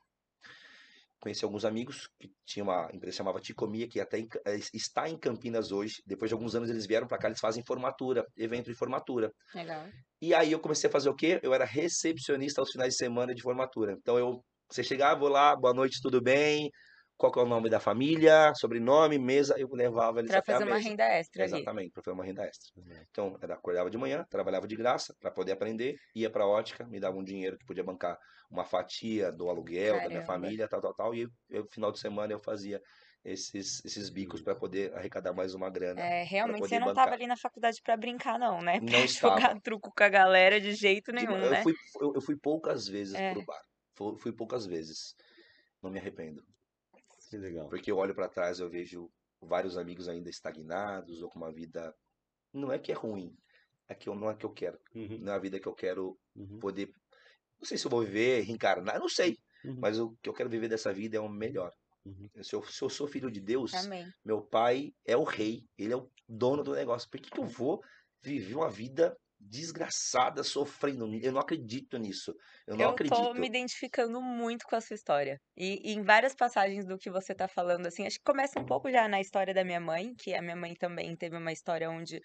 Conheci 1.20 1.44
alguns 1.44 1.64
amigos 1.64 2.08
que 2.20 2.30
tinha 2.46 2.62
uma 2.62 2.84
empresa 2.92 3.10
que 3.10 3.16
chamava 3.16 3.40
Ticomia, 3.40 3.88
que 3.88 3.98
até 4.00 4.18
em 4.20 4.28
eh, 4.46 4.60
está 4.72 5.08
em 5.08 5.18
Campinas 5.18 5.72
hoje. 5.72 5.94
Depois 6.06 6.28
de 6.28 6.34
alguns 6.34 6.54
anos 6.54 6.70
eles 6.70 6.86
vieram 6.86 7.08
pra 7.08 7.18
cá, 7.18 7.26
eles 7.26 7.40
fazem 7.40 7.64
formatura, 7.66 8.24
evento 8.36 8.66
de 8.70 8.74
formatura. 8.76 9.32
Legal. 9.52 9.84
E 10.22 10.32
aí 10.32 10.52
eu 10.52 10.60
comecei 10.60 10.88
a 10.88 10.92
fazer 10.92 11.08
o 11.08 11.14
quê? 11.16 11.40
Eu 11.42 11.52
era 11.52 11.64
recepcionista 11.64 12.60
aos 12.60 12.70
finais 12.70 12.92
de 12.92 12.98
semana 12.98 13.34
de 13.34 13.42
formatura. 13.42 13.96
Então 14.00 14.16
eu, 14.16 14.40
você 14.70 14.82
chegava, 14.84 15.18
vou 15.20 15.28
lá, 15.28 15.54
boa 15.56 15.74
noite, 15.74 16.00
tudo 16.02 16.20
bem? 16.22 16.70
Qual 17.16 17.32
que 17.32 17.38
é 17.38 17.42
o 17.42 17.46
nome 17.46 17.68
da 17.70 17.80
família, 17.80 18.52
sobrenome, 18.54 19.18
mesa, 19.18 19.54
eu 19.58 19.68
levava 19.72 20.20
eles 20.20 20.32
Pra 20.32 20.36
até 20.36 20.54
a 20.54 20.58
fazer 20.58 20.64
uma 20.64 20.78
renda 20.78 21.04
extra 21.04 21.44
ali. 21.44 21.70
Exatamente, 21.70 21.92
para 21.92 22.02
fazer 22.02 22.14
uma 22.14 22.24
renda 22.24 22.44
extra. 22.44 22.72
Então, 23.10 23.38
era, 23.42 23.54
acordava 23.54 23.90
de 23.90 23.98
manhã, 23.98 24.24
trabalhava 24.30 24.66
de 24.68 24.76
graça 24.76 25.14
para 25.20 25.30
poder 25.30 25.52
aprender, 25.52 25.96
ia 26.14 26.30
para 26.30 26.46
ótica, 26.46 26.86
me 26.86 27.00
dava 27.00 27.16
um 27.18 27.24
dinheiro 27.24 27.58
que 27.58 27.64
podia 27.66 27.84
bancar 27.84 28.18
uma 28.50 28.64
fatia 28.64 29.32
do 29.32 29.48
aluguel 29.48 30.00
da 30.00 30.10
minha 30.10 30.22
Caramba. 30.22 30.24
família, 30.24 30.68
tal, 30.68 30.80
tal, 30.82 30.94
tal. 30.94 31.14
E 31.14 31.28
eu, 31.50 31.66
final 31.70 31.92
de 31.92 32.00
semana 32.00 32.32
eu 32.32 32.40
fazia 32.40 32.80
esses, 33.24 33.84
esses 33.84 34.10
bicos 34.10 34.42
para 34.42 34.54
poder 34.56 34.94
arrecadar 34.94 35.32
mais 35.34 35.54
uma 35.54 35.70
grana. 35.70 36.00
É, 36.00 36.22
realmente 36.24 36.68
você 36.68 36.78
não 36.78 36.92
tava 36.92 37.14
bancar. 37.14 37.14
ali 37.14 37.26
na 37.26 37.36
faculdade 37.36 37.80
pra 37.82 37.96
brincar, 37.96 38.38
não, 38.38 38.60
né? 38.62 38.80
Não 38.80 39.04
Pra 39.04 39.04
estava. 39.04 39.40
jogar 39.40 39.60
truco 39.60 39.90
com 39.94 40.04
a 40.04 40.08
galera 40.08 40.60
de 40.60 40.72
jeito 40.74 41.12
nenhum, 41.12 41.48
eu, 41.48 41.48
né? 41.48 41.62
fui, 41.62 41.74
eu, 42.00 42.12
eu 42.14 42.20
fui 42.20 42.36
poucas 42.36 42.86
vezes 42.88 43.20
É. 43.20 43.22
pro 43.22 43.42
bar. 43.42 43.60
Fui, 44.18 44.32
poucas 44.32 44.64
vezes. 44.66 45.14
Não 45.82 45.90
me 45.90 45.98
arrependo. 45.98 46.42
Que 47.28 47.36
legal. 47.36 47.68
Porque 47.68 47.90
eu 47.90 47.96
olho 47.96 48.14
para 48.14 48.28
trás 48.28 48.60
eu 48.60 48.68
vejo 48.70 49.10
vários 49.40 49.76
amigos 49.76 50.08
ainda 50.08 50.30
estagnados 50.30 51.22
ou 51.22 51.28
com 51.28 51.38
uma 51.38 51.52
vida. 51.52 51.94
Não 52.52 52.72
é 52.72 52.78
que 52.78 52.90
é 52.90 52.94
ruim, 52.94 53.36
é 53.88 53.94
que 53.94 54.08
eu, 54.08 54.14
não 54.14 54.30
é 54.30 54.34
que 54.36 54.46
eu 54.46 54.52
quero. 54.52 54.78
Uhum, 54.94 55.18
Não 55.18 55.32
é 55.32 55.36
a 55.36 55.38
vida 55.38 55.60
que 55.60 55.68
eu 55.68 55.74
quero 55.74 56.18
uhum, 56.34 56.58
poder. 56.58 56.88
Não 57.58 57.66
sei 57.66 57.76
se 57.76 57.86
eu 57.86 57.90
vou 57.90 58.00
viver, 58.00 58.42
reencarnar, 58.42 58.98
não 58.98 59.08
sei. 59.08 59.36
uhum, 59.64 59.78
Mas 59.80 59.98
o 59.98 60.16
que 60.22 60.28
eu 60.28 60.32
quero 60.34 60.48
viver 60.48 60.68
dessa 60.68 60.92
vida 60.92 61.16
é 61.16 61.20
o 61.20 61.28
melhor. 61.28 61.72
uhum. 62.04 62.28
Se 62.42 62.54
eu, 62.54 62.62
se 62.64 62.82
eu 62.82 62.88
sou 62.88 63.06
filho 63.06 63.30
de 63.30 63.40
Deus, 63.40 63.74
Amém. 63.74 64.06
meu 64.24 64.42
pai 64.42 64.92
é 65.04 65.16
o 65.16 65.24
rei, 65.24 65.62
ele 65.76 65.92
é 65.92 65.96
o 65.96 66.10
dono 66.28 66.62
do 66.62 66.74
negócio. 66.74 67.08
Por 67.10 67.20
que, 67.20 67.30
que 67.30 67.38
eu 67.40 67.44
vou 67.46 67.80
viver 68.22 68.54
uma 68.54 68.70
vida 68.70 69.16
desgraçada, 69.40 70.42
sofrendo? 70.42 71.06
Eu 71.22 71.32
não 71.32 71.40
acredito 71.40 71.96
nisso. 71.98 72.34
Eu 72.66 72.76
não 72.76 72.84
eu 72.84 72.90
acredito. 72.90 73.16
tô 73.16 73.34
me 73.34 73.46
identificando 73.46 74.20
muito 74.20 74.64
com 74.66 74.76
a 74.76 74.80
sua 74.80 74.94
história. 74.94 75.40
E, 75.56 75.90
e 75.90 75.94
em 75.94 76.02
várias 76.02 76.34
passagens 76.34 76.86
do 76.86 76.98
que 76.98 77.10
você 77.10 77.34
tá 77.34 77.46
falando, 77.48 77.86
assim, 77.86 78.06
acho 78.06 78.18
que 78.18 78.24
começa 78.24 78.58
um 78.58 78.66
pouco 78.66 78.90
já 78.90 79.08
na 79.08 79.20
história 79.20 79.54
da 79.54 79.64
minha 79.64 79.80
mãe, 79.80 80.14
que 80.16 80.34
a 80.34 80.42
minha 80.42 80.56
mãe 80.56 80.74
também 80.74 81.16
teve 81.16 81.36
uma 81.36 81.52
história 81.52 81.88
onde 81.90 82.20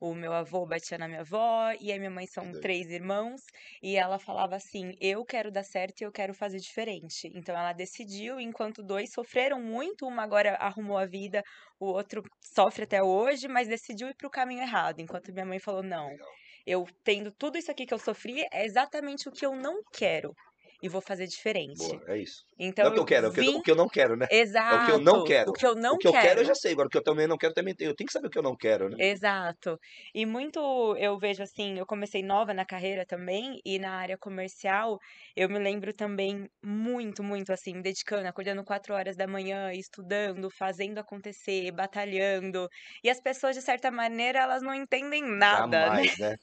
o 0.00 0.14
meu 0.14 0.32
avô 0.32 0.64
batia 0.66 0.96
na 0.98 1.08
minha 1.08 1.20
avó, 1.22 1.72
e 1.80 1.92
a 1.92 1.98
minha 1.98 2.10
mãe 2.10 2.26
são 2.26 2.52
doido. 2.52 2.60
três 2.60 2.88
irmãos, 2.90 3.40
e 3.82 3.96
ela 3.96 4.18
falava 4.18 4.56
assim: 4.56 4.92
eu 5.00 5.24
quero 5.24 5.50
dar 5.50 5.64
certo 5.64 6.00
e 6.00 6.04
eu 6.04 6.12
quero 6.12 6.34
fazer 6.34 6.58
diferente. 6.58 7.28
Então 7.34 7.56
ela 7.56 7.72
decidiu, 7.72 8.38
enquanto 8.38 8.82
dois 8.82 9.10
sofreram 9.12 9.60
muito, 9.60 10.06
uma 10.06 10.22
agora 10.22 10.54
arrumou 10.56 10.98
a 10.98 11.06
vida, 11.06 11.42
o 11.80 11.86
outro 11.86 12.22
sofre 12.40 12.84
até 12.84 13.02
hoje, 13.02 13.48
mas 13.48 13.68
decidiu 13.68 14.08
ir 14.08 14.14
pro 14.16 14.30
caminho 14.30 14.62
errado. 14.62 15.00
Enquanto 15.00 15.32
minha 15.32 15.46
mãe 15.46 15.58
falou: 15.58 15.82
não, 15.82 16.08
Legal. 16.08 16.28
Eu 16.68 16.86
tendo 17.02 17.32
tudo 17.32 17.56
isso 17.56 17.70
aqui 17.70 17.86
que 17.86 17.94
eu 17.94 17.98
sofri, 17.98 18.46
é 18.52 18.64
exatamente 18.66 19.28
o 19.28 19.32
que 19.32 19.46
eu 19.46 19.56
não 19.56 19.82
quero. 19.92 20.34
E 20.82 20.88
vou 20.88 21.00
fazer 21.02 21.26
diferente. 21.26 21.76
Boa, 21.76 22.02
é 22.08 22.18
isso. 22.18 22.44
Então, 22.58 22.86
não 22.86 22.90
o 22.90 22.92
que 22.92 22.98
eu 23.00 23.04
quero, 23.04 23.26
é 23.26 23.30
o 23.30 23.32
que, 23.32 23.40
eu- 23.40 23.44
vim... 23.44 23.54
o 23.54 23.62
que 23.62 23.70
eu 23.70 23.76
não 23.76 23.88
quero, 23.88 24.16
né? 24.16 24.26
Exato. 24.30 24.66
É 24.70 24.74
o 24.76 24.80
que 24.80 24.90
eu 24.90 24.98
não 24.98 25.22
quero. 25.22 25.50
O 25.50 25.54
que 25.54 25.66
eu 25.66 25.74
não 25.74 25.96
o 25.96 25.96
que 25.98 26.06
eu 26.08 26.16
quero. 26.16 26.16
quero 26.16 26.40
eu 26.40 26.44
já 26.44 26.54
sei, 26.54 26.72
agora 26.72 26.86
o 26.88 26.90
que 26.90 26.98
eu 26.98 27.02
também 27.02 27.26
não 27.26 27.36
quero 27.38 27.54
também 27.54 27.74
tenho. 27.74 27.90
Eu 27.90 27.96
tenho 27.96 28.06
que 28.06 28.12
saber 28.12 28.28
o 28.28 28.30
que 28.30 28.38
eu 28.38 28.42
não 28.42 28.56
quero, 28.56 28.88
né? 28.90 28.98
Exato. 29.00 29.78
E 30.12 30.26
muito 30.26 30.58
eu 30.96 31.16
vejo 31.18 31.40
assim, 31.42 31.78
eu 31.78 31.86
comecei 31.86 32.20
nova 32.20 32.52
na 32.52 32.64
carreira 32.64 33.06
também, 33.06 33.60
e 33.64 33.78
na 33.78 33.92
área 33.92 34.18
comercial, 34.18 34.98
eu 35.36 35.48
me 35.48 35.56
lembro 35.58 35.94
também 35.94 36.48
muito, 36.60 37.22
muito 37.22 37.52
assim, 37.52 37.80
dedicando, 37.80 38.26
acordando 38.26 38.64
quatro 38.64 38.92
horas 38.94 39.14
da 39.16 39.26
manhã, 39.28 39.72
estudando, 39.72 40.50
fazendo 40.50 40.98
acontecer, 40.98 41.70
batalhando. 41.70 42.68
E 43.04 43.08
as 43.08 43.20
pessoas, 43.20 43.54
de 43.54 43.62
certa 43.62 43.88
maneira, 43.90 44.40
elas 44.40 44.62
não 44.62 44.74
entendem 44.74 45.22
nada, 45.22 45.90
né? 45.90 46.02
Jamais, 46.02 46.16
né? 46.18 46.36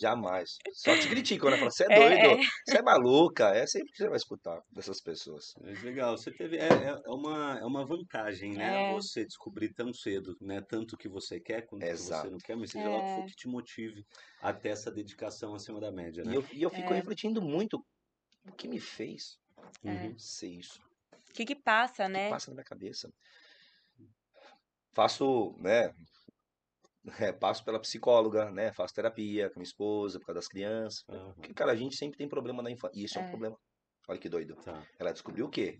Jamais. 0.00 0.60
Só 0.72 0.96
te 0.96 1.08
criticam, 1.08 1.50
né? 1.50 1.56
Falam, 1.58 1.70
você 1.70 1.84
é 1.86 1.90
É, 1.90 1.90
doido, 1.90 2.38
você 2.64 2.78
é 2.78 2.82
maluca. 2.82 3.50
É 3.54 3.66
sempre 3.78 3.92
que 3.92 3.98
você 3.98 4.08
vai 4.08 4.16
escutar 4.16 4.62
dessas 4.70 5.00
pessoas. 5.00 5.54
Mas 5.60 5.82
legal, 5.82 6.16
você 6.16 6.32
teve. 6.32 6.56
É, 6.58 6.68
é 6.68 7.02
é 7.04 7.10
uma, 7.10 7.58
é 7.58 7.64
uma 7.64 7.86
vantagem, 7.86 8.54
né? 8.56 8.78
É. 8.78 8.78
Você 8.80 9.24
descobrir 9.26 9.72
tão 9.74 9.92
cedo, 9.92 10.36
né? 10.40 10.60
Tanto 10.62 10.96
que 10.96 11.08
você 11.08 11.40
quer 11.40 11.66
quanto 11.66 11.90
que 11.92 12.02
você 12.02 12.28
não 12.30 12.40
quer, 12.40 12.56
mas 12.56 12.70
seja 12.70 12.88
lá 12.90 12.98
o 12.98 13.02
que 13.04 13.12
for 13.12 13.24
É. 13.24 13.26
que 13.26 13.34
te 13.36 13.48
motive 13.48 14.04
até 14.40 14.70
essa 14.70 14.90
dedicação 14.90 15.54
acima 15.54 15.80
da 15.80 15.92
média, 15.92 16.24
E 16.24 16.32
né? 16.32 16.34
eu, 16.34 16.42
e 16.52 16.62
eu 16.62 16.70
fico 16.70 16.92
É. 16.92 16.94
refletindo 16.94 17.42
muito 17.42 17.84
o 18.44 18.52
que 18.56 18.68
me 18.68 18.80
fez 18.80 19.38
É. 19.84 19.88
Uhum. 19.88 20.18
ser 20.18 20.48
isso. 20.48 20.80
O 21.30 21.32
que 21.34 21.44
que 21.46 21.56
passa, 21.56 22.08
O 22.08 22.10
que 22.10 22.20
né? 22.20 22.28
passa 22.28 22.50
na 22.50 22.56
minha 22.56 22.64
cabeça. 22.64 23.08
Faço, 24.94 25.54
né? 25.58 25.94
é, 27.20 27.32
passo 27.32 27.64
pela 27.64 27.80
psicóloga, 27.80 28.50
né? 28.50 28.72
Faço 28.72 28.94
terapia 28.94 29.50
com 29.50 29.60
minha 29.60 29.66
esposa 29.68 30.18
por 30.18 30.26
causa 30.26 30.38
das 30.40 30.48
crianças. 30.48 31.04
Aham, 31.08 31.34
Porque, 31.40 31.54
cara, 31.54 31.72
a 31.72 31.76
gente 31.76 31.96
sempre 31.96 32.18
tem 32.18 32.28
problema 32.28 32.62
na 32.62 32.70
infância. 32.70 32.98
E 32.98 33.04
isso 33.04 33.18
é 33.18 33.22
um 33.22 33.24
É. 33.24 33.24
problema. 33.24 33.56
Olha 34.08 34.18
que 34.18 34.28
doido. 34.28 34.56
Tá. 34.56 34.86
Ela 34.98 35.12
descobriu 35.12 35.46
o 35.46 35.50
quê? 35.50 35.78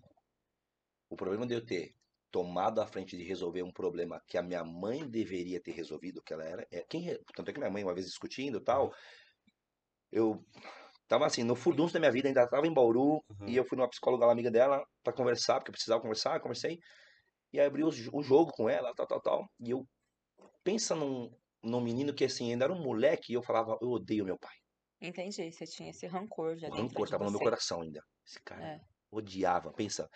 O 1.11 1.17
problema 1.17 1.47
de 1.47 1.55
eu 1.55 1.65
ter 1.65 1.95
tomado 2.31 2.81
a 2.81 2.87
frente 2.87 3.17
de 3.17 3.25
resolver 3.25 3.63
um 3.63 3.73
problema 3.73 4.21
que 4.29 4.37
a 4.37 4.43
minha 4.43 4.63
mãe 4.63 5.09
deveria 5.09 5.61
ter 5.63 5.73
resolvido, 5.73 6.23
que 6.23 6.35
ela 6.35 6.45
era. 6.45 6.67
É, 6.71 6.85
quem, 6.89 7.01
re- 7.01 7.19
tanto 7.35 7.51
é 7.51 7.53
que 7.55 7.59
minha 7.59 7.71
mãe, 7.71 7.83
uma 7.83 7.95
vez 7.95 8.07
discutindo 8.07 8.59
e 8.59 8.65
tal, 8.65 8.93
eu 10.13 10.45
tava 11.09 11.27
assim, 11.27 11.43
no 11.43 11.57
furdunço 11.57 11.95
da 11.95 12.01
minha 12.01 12.13
vida, 12.13 12.29
ainda 12.29 12.47
tava 12.49 12.67
em 12.67 12.73
Bauru, 12.73 13.23
Uhum. 13.31 13.49
e 13.49 13.57
eu 13.57 13.65
fui 13.65 13.79
numa 13.79 13.89
psicóloga 13.89 14.27
lá, 14.27 14.33
amiga 14.33 14.51
dela, 14.51 14.85
pra 15.03 15.13
conversar, 15.13 15.55
porque 15.55 15.71
eu 15.71 15.73
precisava 15.73 16.03
conversar, 16.03 16.37
eu 16.37 16.41
conversei, 16.43 16.79
e 17.53 17.59
aí 17.59 17.67
abri 17.67 17.83
o, 17.83 17.89
o 17.89 18.23
jogo 18.23 18.53
com 18.53 18.69
ela, 18.69 18.93
tal, 18.95 19.07
tal, 19.07 19.21
tal, 19.23 19.47
e 19.59 19.71
eu, 19.71 19.87
pensa 20.63 20.95
num, 20.95 21.31
num 21.63 21.81
menino 21.81 22.15
que 22.15 22.25
assim, 22.27 22.53
ainda 22.53 22.67
era 22.67 22.73
um 22.75 22.83
moleque, 22.83 23.33
e 23.33 23.37
eu 23.37 23.43
falava, 23.43 23.79
eu 23.81 23.89
odeio 23.89 24.25
meu 24.27 24.39
pai. 24.39 24.58
Entendi, 25.01 25.53
você 25.53 25.67
tinha 25.67 25.91
esse 25.91 26.07
rancor 26.07 26.57
já 26.57 26.69
O 26.69 26.73
rancor 26.73 27.09
tava 27.09 27.25
no 27.25 27.31
meu 27.31 27.41
coração 27.41 27.83
ainda. 27.83 28.03
Esse 28.27 28.41
cara 28.43 28.65
É. 28.65 28.81
odiava, 29.11 29.73
pensa. 29.73 30.09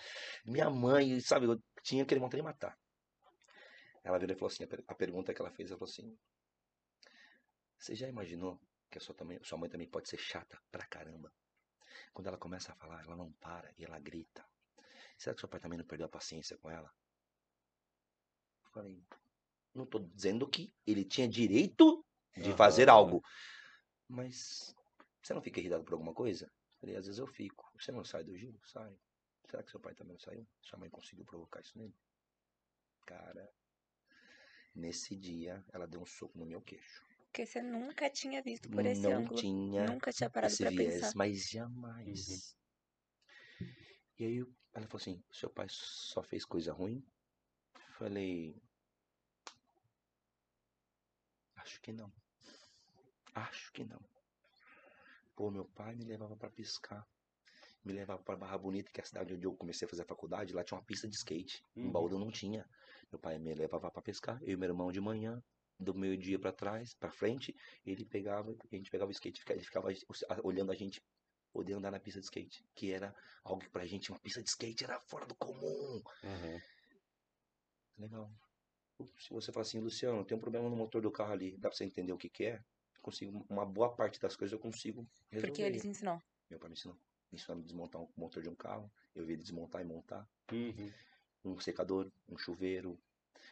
Minha 0.45 0.69
mãe, 0.69 1.21
sabe, 1.21 1.47
eu 1.47 1.59
tinha 1.83 2.03
aquele 2.03 2.21
vontade 2.21 2.41
de 2.41 2.45
matar. 2.45 2.77
Ela 4.05 4.19
virou 4.19 4.35
e 4.35 4.39
falou 4.39 4.53
assim, 4.53 4.65
a, 4.65 4.67
per- 4.67 4.85
a 4.87 4.95
pergunta 4.95 5.33
que 5.33 5.41
ela 5.41 5.51
fez, 5.51 5.71
ela 5.71 5.79
falou 5.79 5.91
assim, 5.91 6.17
você 7.79 7.95
já 7.95 8.09
imaginou 8.09 8.61
que 8.91 8.99
a 8.99 9.01
sua, 9.01 9.15
também, 9.15 9.39
sua 9.43 9.59
mãe 9.59 9.71
também 9.71 9.89
pode 9.89 10.09
ser 10.09 10.19
chata 10.19 10.59
pra 10.71 10.87
caramba? 10.87 11.33
Quando 12.13 12.27
ela 12.29 12.39
começa 12.39 12.73
a 12.73 12.77
falar, 12.77 13.03
ela 13.05 13.17
não 13.17 13.33
para 13.35 13.73
e 13.79 13.85
ela 13.85 13.99
grita. 13.99 14.45
Será 15.19 15.35
que 15.35 15.41
seu 15.41 15.49
pai 15.49 15.61
também 15.61 15.79
não 15.79 15.87
perdeu 15.87 16.07
a 16.07 16.11
paciência 16.11 16.59
com 16.59 16.71
ela? 16.71 16.91
Eu 18.65 18.71
falei, 18.73 19.03
não 19.75 19.87
tô 19.87 19.99
dizendo 19.99 20.49
que 20.49 20.73
ele 20.87 21.05
tinha 21.05 21.29
direito 21.29 22.05
de 22.37 22.53
fazer 22.53 22.89
Aham. 22.89 22.99
algo. 22.99 23.23
Mas 24.09 24.75
você 25.23 25.33
não 25.35 25.43
fica 25.43 25.61
irritado 25.61 25.85
por 25.85 25.95
alguma 25.95 26.15
coisa? 26.15 26.47
Eu 26.47 26.81
Falei, 26.81 26.97
às 26.97 27.07
vezes 27.07 27.19
eu 27.19 27.27
fico. 27.27 27.71
Você 27.79 27.93
não 27.93 28.05
sai 28.05 28.25
do 28.25 28.37
Gil? 28.37 28.59
Sai. 28.65 28.97
Será 29.49 29.63
que 29.63 29.71
seu 29.71 29.81
pai 29.81 29.95
também 29.95 30.15
não 30.15 30.21
saiu? 30.21 30.47
Sua 30.61 30.79
mãe 30.79 30.91
conseguiu 30.91 31.25
provocar 31.25 31.61
isso 31.61 31.77
nele? 31.79 31.95
Cara, 33.07 33.53
nesse 34.75 35.17
dia 35.17 35.65
ela 35.73 35.87
deu 35.87 36.01
um 36.01 36.07
soco 36.07 36.39
no 36.39 36.47
meu 36.47 36.61
queixo. 36.63 37.05
Porque 37.27 37.47
você 37.47 37.63
nunca 37.63 38.11
tinha 38.11 38.43
visto 38.43 38.69
por 38.69 38.85
esse 38.85 39.01
não 39.01 39.13
ângulo. 39.23 39.41
tinha 39.41 39.87
Nunca 39.87 40.13
tinha 40.13 40.29
parado 40.29 40.53
esse 40.53 40.63
pra 40.63 40.71
viés, 40.71 40.95
pensar. 40.95 41.13
mas 41.17 41.49
jamais. 41.49 42.57
E 44.19 44.25
aí 44.25 44.39
ela 44.75 44.87
falou 44.87 45.01
assim, 45.01 45.23
seu 45.31 45.51
pai 45.51 45.67
só 45.71 46.23
fez 46.23 46.45
coisa 46.45 46.73
ruim? 46.73 47.05
Falei, 47.99 48.61
acho 51.57 51.81
que 51.81 51.93
não. 51.93 52.13
Acho 53.35 53.73
que 53.73 53.85
não. 53.85 54.01
Pô, 55.35 55.51
meu 55.51 55.65
pai 55.65 55.95
me 55.95 56.05
levava 56.05 56.37
pra 56.37 56.51
pescar. 56.51 57.07
Me 57.85 57.93
levava 57.93 58.23
pra 58.23 58.37
Barra 58.37 58.59
Bonita, 58.59 58.91
que 58.93 59.01
é 59.01 59.03
a 59.03 59.07
cidade 59.07 59.35
onde 59.35 59.45
eu 59.47 59.57
comecei 59.57 59.87
a 59.87 59.89
fazer 59.89 60.03
a 60.03 60.07
faculdade. 60.07 60.53
Lá 60.53 60.63
tinha 60.63 60.79
uma 60.79 60.85
pista 60.85 61.09
de 61.09 61.17
skate. 61.17 61.63
Em 61.77 61.87
Uhum. 61.87 61.93
Bauru 61.93 62.19
não 62.19 62.31
tinha. 62.31 62.65
Meu 63.11 63.19
pai 63.19 63.39
me 63.39 63.55
levava 63.55 63.91
pra 63.91 64.03
pescar. 64.03 64.39
Eu 64.43 64.53
e 64.53 64.57
meu 64.57 64.69
irmão 64.69 64.93
de 64.93 65.01
manhã, 65.01 65.43
do 65.79 65.95
meio-dia 65.95 66.39
pra 66.39 66.53
trás, 66.53 66.95
pra 66.95 67.11
frente, 67.11 67.55
ele 67.85 68.05
pegava, 68.05 68.53
a 68.53 68.77
gente 68.77 68.91
pegava 68.91 69.09
o 69.09 69.13
skate, 69.13 69.43
ele 69.51 69.65
ficava 69.65 69.89
olhando 70.45 70.71
a 70.71 70.75
gente 70.77 71.03
poder 71.53 71.73
andar 71.73 71.91
na 71.91 71.99
pista 71.99 72.21
de 72.21 72.27
skate. 72.27 72.65
Que 72.75 72.93
era 72.93 73.15
algo 73.43 73.63
que 73.63 73.71
pra 73.71 73.85
gente, 73.85 74.11
uma 74.13 74.21
pista 74.21 74.41
de 74.43 74.49
skate 74.49 74.85
era 74.85 75.01
fora 75.01 75.27
do 75.27 75.35
comum. 75.35 76.03
Aham. 76.23 76.61
Legal. 77.99 78.31
Se 79.19 79.31
você 79.31 79.51
fala 79.51 79.63
assim, 79.63 79.81
Luciano, 79.81 80.25
tem 80.25 80.37
um 80.37 80.41
problema 80.41 80.69
no 80.71 80.77
motor 80.77 81.03
do 81.03 81.11
carro 81.11 81.33
ali, 81.33 81.57
dá 81.57 81.69
pra 81.69 81.77
você 81.77 81.85
entender 81.85 82.13
o 82.13 82.19
que 82.19 82.29
que 82.29 82.45
é? 82.45 82.63
Consigo, 83.03 83.45
uma 83.51 83.67
boa 83.67 83.93
parte 83.95 84.21
das 84.21 84.37
coisas 84.37 84.53
eu 84.53 84.61
consigo 84.61 85.07
resolver. 85.29 85.49
Porque 85.49 85.63
eles 85.63 85.85
ensinou. 85.85 86.23
Meu 86.49 86.59
pai 86.59 86.69
me 86.69 86.75
ensinou. 86.75 86.97
Me 87.31 87.39
ensinou 87.39 87.59
a 87.59 87.63
desmontar 87.63 88.01
um 88.01 88.09
motor 88.17 88.43
de 88.43 88.49
um 88.49 88.55
carro. 88.55 88.91
Eu 89.15 89.27
vi 89.27 89.33
ele 89.33 89.43
desmontar 89.43 89.83
e 89.83 89.85
montar. 89.85 90.27
Uhum. 90.53 90.93
Um 91.45 91.61
secador, 91.61 92.11
um 92.29 92.39
chuveiro. 92.39 92.97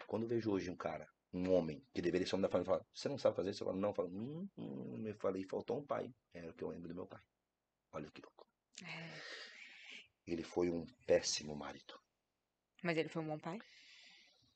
Quando 0.06 0.22
eu 0.22 0.28
vejo 0.28 0.52
hoje 0.52 0.70
um 0.70 0.76
cara, 0.76 1.08
um 1.32 1.52
homem, 1.52 1.84
que 1.92 2.00
deveria 2.00 2.26
ser 2.26 2.36
homem 2.36 2.42
da 2.42 2.48
família, 2.48 2.72
fala, 2.72 2.86
você 2.94 3.08
não 3.08 3.18
sabe 3.18 3.34
fazer 3.34 3.50
isso? 3.50 3.64
Eu 3.64 3.66
falo, 3.66 3.80
não. 3.80 3.88
Eu 3.88 3.94
falo, 3.94 4.08
hum, 4.08 4.48
hum, 4.56 5.06
eu 5.06 5.14
falei, 5.16 5.42
faltou 5.42 5.78
um 5.78 5.84
pai. 5.84 6.14
Era 6.32 6.50
o 6.50 6.54
que 6.54 6.62
eu 6.62 6.68
lembro 6.68 6.88
do 6.88 6.94
meu 6.94 7.06
pai. 7.06 7.20
Olha 7.92 8.08
que 8.10 8.22
louco. 8.22 8.46
É. 8.84 9.20
Ele 10.26 10.44
foi 10.44 10.70
um 10.70 10.86
péssimo 11.06 11.56
marido. 11.56 12.00
Mas 12.82 12.96
ele 12.96 13.08
foi 13.08 13.22
um 13.22 13.26
bom 13.26 13.38
pai? 13.38 13.58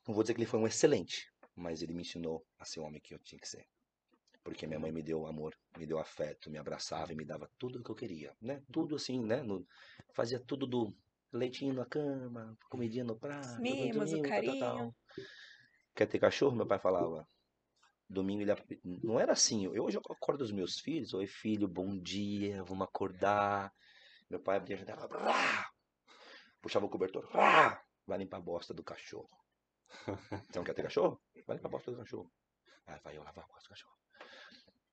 Não 0.06 0.14
vou 0.14 0.22
dizer 0.22 0.34
que 0.34 0.40
ele 0.40 0.46
foi 0.46 0.60
um 0.60 0.66
excelente, 0.66 1.32
mas 1.56 1.82
ele 1.82 1.92
me 1.92 2.02
ensinou 2.02 2.46
a 2.58 2.64
ser 2.64 2.80
o 2.80 2.84
homem 2.84 3.00
que 3.00 3.14
eu 3.14 3.18
tinha 3.18 3.40
que 3.40 3.48
ser. 3.48 3.66
Porque 4.44 4.66
minha 4.66 4.78
mãe 4.78 4.92
me 4.92 5.02
deu 5.02 5.26
amor, 5.26 5.56
me 5.78 5.86
deu 5.86 5.98
afeto, 5.98 6.50
me 6.50 6.58
abraçava 6.58 7.12
e 7.12 7.16
me 7.16 7.24
dava 7.24 7.50
tudo 7.58 7.78
o 7.78 7.82
que 7.82 7.90
eu 7.90 7.94
queria, 7.94 8.36
né? 8.40 8.62
Tudo 8.70 8.94
assim, 8.94 9.24
né? 9.24 9.42
No- 9.42 9.66
fazia 10.14 10.38
tudo 10.38 10.66
do 10.66 10.94
leitinho 11.32 11.72
na 11.74 11.86
cama, 11.86 12.56
comidinha 12.68 13.04
no 13.04 13.18
prato, 13.18 13.60
mimos, 13.62 14.12
o 14.12 14.16
mimo, 14.16 14.32
tal, 14.34 14.44
tal, 14.44 14.58
carinho. 14.58 14.94
Quer 15.94 16.06
ter 16.06 16.18
cachorro? 16.18 16.54
Meu 16.56 16.66
pai 16.66 16.78
falava. 16.78 17.26
Domingo 18.08 18.42
ele 18.42 18.52
não 19.02 19.18
era 19.18 19.32
assim. 19.32 19.64
Eu 19.64 19.84
hoje 19.84 19.96
eu 19.96 20.02
acordo 20.10 20.42
os 20.42 20.52
meus 20.52 20.78
filhos, 20.78 21.14
oi 21.14 21.26
filho, 21.26 21.66
bom 21.66 21.98
dia, 21.98 22.62
vamos 22.64 22.86
acordar. 22.86 23.72
Meu 24.30 24.40
pai 24.40 24.56
abria 24.58 24.76
a 24.76 24.80
janela, 24.80 25.06
"Rá!" 25.06 25.70
puxava 26.60 26.86
o 26.86 26.90
cobertor, 26.90 27.24
"Rá!" 27.30 27.82
vai 28.06 28.18
limpar 28.18 28.38
a 28.38 28.40
bosta 28.40 28.74
do 28.74 28.84
cachorro. 28.84 29.30
Você 30.50 30.58
não 30.58 30.64
quer 30.64 30.74
ter 30.74 30.82
cachorro? 30.82 31.20
Vai 31.46 31.56
limpar 31.56 31.68
a 31.68 31.72
bosta 31.72 31.90
do 31.90 31.96
cachorro. 31.98 32.30
Aí 32.86 33.00
vai 33.02 33.16
eu 33.16 33.24
lavar 33.24 33.44
a 33.44 33.48
bosta 33.48 33.68
do 33.68 33.70
cachorro. 33.70 34.03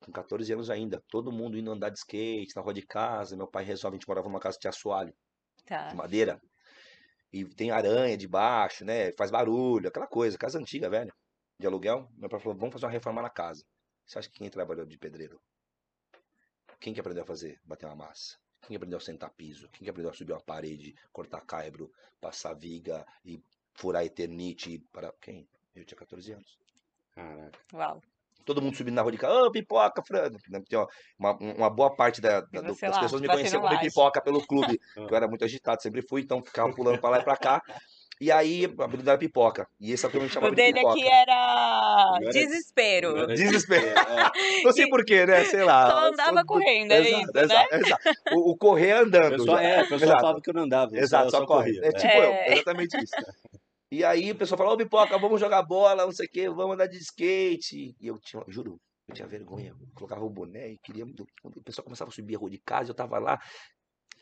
Com 0.01 0.11
14 0.11 0.51
anos 0.51 0.69
ainda, 0.69 1.01
todo 1.09 1.31
mundo 1.31 1.57
indo 1.57 1.71
andar 1.71 1.89
de 1.89 1.99
skate 1.99 2.55
na 2.55 2.61
rua 2.61 2.73
de 2.73 2.81
casa. 2.81 3.37
Meu 3.37 3.47
pai 3.47 3.63
resolve, 3.63 3.95
a 3.95 3.99
gente 3.99 4.07
morava 4.07 4.27
numa 4.27 4.39
casa 4.39 4.57
que 4.57 4.61
tinha 4.61 4.69
assoalho, 4.71 5.13
Tá. 5.65 5.89
de 5.89 5.95
madeira. 5.95 6.41
E 7.31 7.45
tem 7.45 7.71
aranha 7.71 8.17
debaixo, 8.17 8.83
né? 8.83 9.11
Faz 9.13 9.29
barulho, 9.31 9.87
aquela 9.87 10.07
coisa, 10.07 10.37
casa 10.37 10.59
antiga, 10.59 10.89
velho, 10.89 11.13
de 11.59 11.67
aluguel. 11.67 12.09
Meu 12.17 12.27
pai 12.29 12.39
falou, 12.39 12.57
vamos 12.57 12.73
fazer 12.73 12.85
uma 12.85 12.91
reforma 12.91 13.21
na 13.21 13.29
casa. 13.29 13.63
Você 14.05 14.19
acha 14.19 14.29
que 14.29 14.39
quem 14.39 14.49
trabalhou 14.49 14.85
de 14.85 14.97
pedreiro? 14.97 15.39
Quem 16.79 16.93
que 16.93 16.99
aprendeu 16.99 17.23
a 17.23 17.27
fazer? 17.27 17.59
Bater 17.63 17.85
uma 17.85 17.95
massa. 17.95 18.37
Quem 18.61 18.69
que 18.69 18.75
aprendeu 18.75 18.97
a 18.97 19.01
sentar 19.01 19.29
piso? 19.31 19.69
Quem 19.69 19.83
que 19.83 19.89
aprendeu 19.89 20.11
a 20.11 20.13
subir 20.13 20.33
uma 20.33 20.41
parede, 20.41 20.93
cortar 21.11 21.41
caibro, 21.45 21.91
passar 22.19 22.53
viga 22.55 23.05
e 23.23 23.41
furar 23.75 24.03
eternite? 24.03 24.79
Para... 24.91 25.13
Quem? 25.21 25.47
Eu 25.75 25.85
tinha 25.85 25.97
14 25.97 26.33
anos. 26.33 26.59
Caraca. 27.11 27.59
Uau. 27.73 28.01
Todo 28.45 28.61
mundo 28.61 28.75
subindo 28.75 28.95
na 28.95 29.01
rua 29.01 29.11
de 29.11 29.17
casa, 29.17 29.33
ô, 29.33 29.51
pipoca, 29.51 30.01
Fran. 30.05 30.29
Tem 30.29 30.79
uma, 31.19 31.37
uma, 31.39 31.69
boa 31.69 31.95
parte 31.95 32.19
da- 32.21 32.41
da- 32.41 32.61
do- 32.61 32.67
das 32.75 32.81
lá, 32.81 32.99
pessoas 33.01 33.21
me 33.21 33.27
conheciam 33.27 33.61
como 33.61 33.79
pipoca 33.79 34.21
pelo 34.21 34.45
clube, 34.45 34.79
que 34.93 34.99
eu 35.13 35.15
era 35.15 35.27
muito 35.27 35.43
agitado, 35.45 35.81
sempre 35.81 36.01
fui, 36.01 36.21
então 36.21 36.43
ficava 36.43 36.71
pulando 36.73 36.99
pra 36.99 37.09
lá 37.11 37.19
e 37.19 37.23
pra 37.23 37.37
cá. 37.37 37.61
E 38.19 38.31
aí, 38.31 38.67
o 38.67 38.83
apelido 38.83 39.09
era 39.09 39.17
pipoca. 39.17 39.67
E 39.79 39.91
esse 39.91 40.05
apelido 40.05 40.25
me 40.25 40.31
chamava 40.31 40.51
O 40.53 40.55
de 40.55 40.61
dele 40.61 40.73
pipoca. 40.75 40.93
aqui 40.93 41.07
era 41.07 42.05
Não 42.11 42.17
era- 42.21 42.31
desespero. 42.31 43.11
Não 43.13 43.17
era- 43.23 43.33
Desespero. 43.33 43.87
É, 43.87 44.63
Não 44.63 44.71
sei 44.73 44.87
porquê, 44.89 45.25
né? 45.25 45.43
Sei 45.45 45.63
lá. 45.63 45.89
Só 45.89 46.07
andava 46.09 46.37
Só- 46.41 46.45
correndo, 46.45 46.91
é 46.91 46.99
Exato, 46.99 47.23
isso, 47.23 47.31
né? 47.33 47.41
exato, 47.41 47.75
exato. 47.75 48.03
O, 48.33 48.51
o 48.51 48.57
correr 48.57 48.91
andando. 48.91 49.33
o 49.33 49.37
pessoal, 49.39 49.57
já. 49.57 49.63
é, 49.63 49.77
o 49.77 49.81
pessoal 49.81 50.01
Exato. 50.01 50.21
falava 50.21 50.41
que 50.41 50.49
eu 50.51 50.53
não 50.53 50.61
andava. 50.63 50.95
eu 50.95 51.01
Exato, 51.03 51.31
só, 51.31 51.45
corre. 51.47 51.73
corria. 51.73 51.87
É 51.87 51.91
tipo 51.93 52.07
É. 52.13 52.47
eu, 52.49 52.53
exatamente 52.53 52.97
isso. 53.03 53.13
E 53.91 54.03
aí 54.05 54.31
o 54.31 54.35
pessoal 54.35 54.57
falou, 54.57 54.73
ô 54.73 54.77
Pipoca, 54.77 55.17
vamos 55.19 55.39
jogar 55.39 55.61
bola, 55.63 56.05
não 56.05 56.13
sei 56.13 56.25
o 56.25 56.29
quê, 56.29 56.49
vamos 56.49 56.75
andar 56.75 56.87
de 56.87 56.97
skate. 56.97 57.93
E 57.99 58.07
eu 58.07 58.17
tinha, 58.19 58.41
juro, 58.47 58.79
eu 59.07 59.13
tinha 59.13 59.27
vergonha. 59.27 59.71
Eu 59.77 59.87
colocava 59.93 60.23
o 60.23 60.29
boné 60.29 60.69
e 60.71 60.77
queria. 60.79 61.03
O 61.43 61.61
pessoal 61.63 61.83
começava 61.83 62.09
a 62.09 62.13
subir 62.13 62.35
a 62.35 62.39
rua 62.39 62.49
de 62.49 62.59
casa, 62.65 62.91
eu 62.91 62.95
tava 62.95 63.19
lá. 63.19 63.37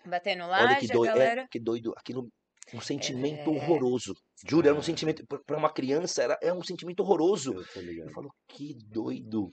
Batendo 0.06 0.44
Olha 0.44 0.64
laje, 0.64 0.88
que 0.88 0.88
doido. 0.94 1.12
galera. 1.12 1.42
É, 1.42 1.48
que 1.52 1.60
doido. 1.60 1.94
Aquilo. 1.96 2.28
Um 2.74 2.82
sentimento 2.82 3.50
É. 3.50 3.54
horroroso. 3.54 4.14
Juro, 4.48 4.68
era 4.68 4.76
um 4.76 4.80
Ah. 4.80 4.84
sentimento. 4.84 5.24
Para 5.46 5.58
uma 5.58 5.72
criança, 5.72 6.22
era, 6.24 6.38
é 6.42 6.54
um 6.54 6.64
sentimento 6.64 7.02
horroroso. 7.02 7.54
Eu. 7.54 8.06
Eu 8.06 8.10
falo, 8.12 8.30
que 8.48 8.76
doido. 8.88 9.52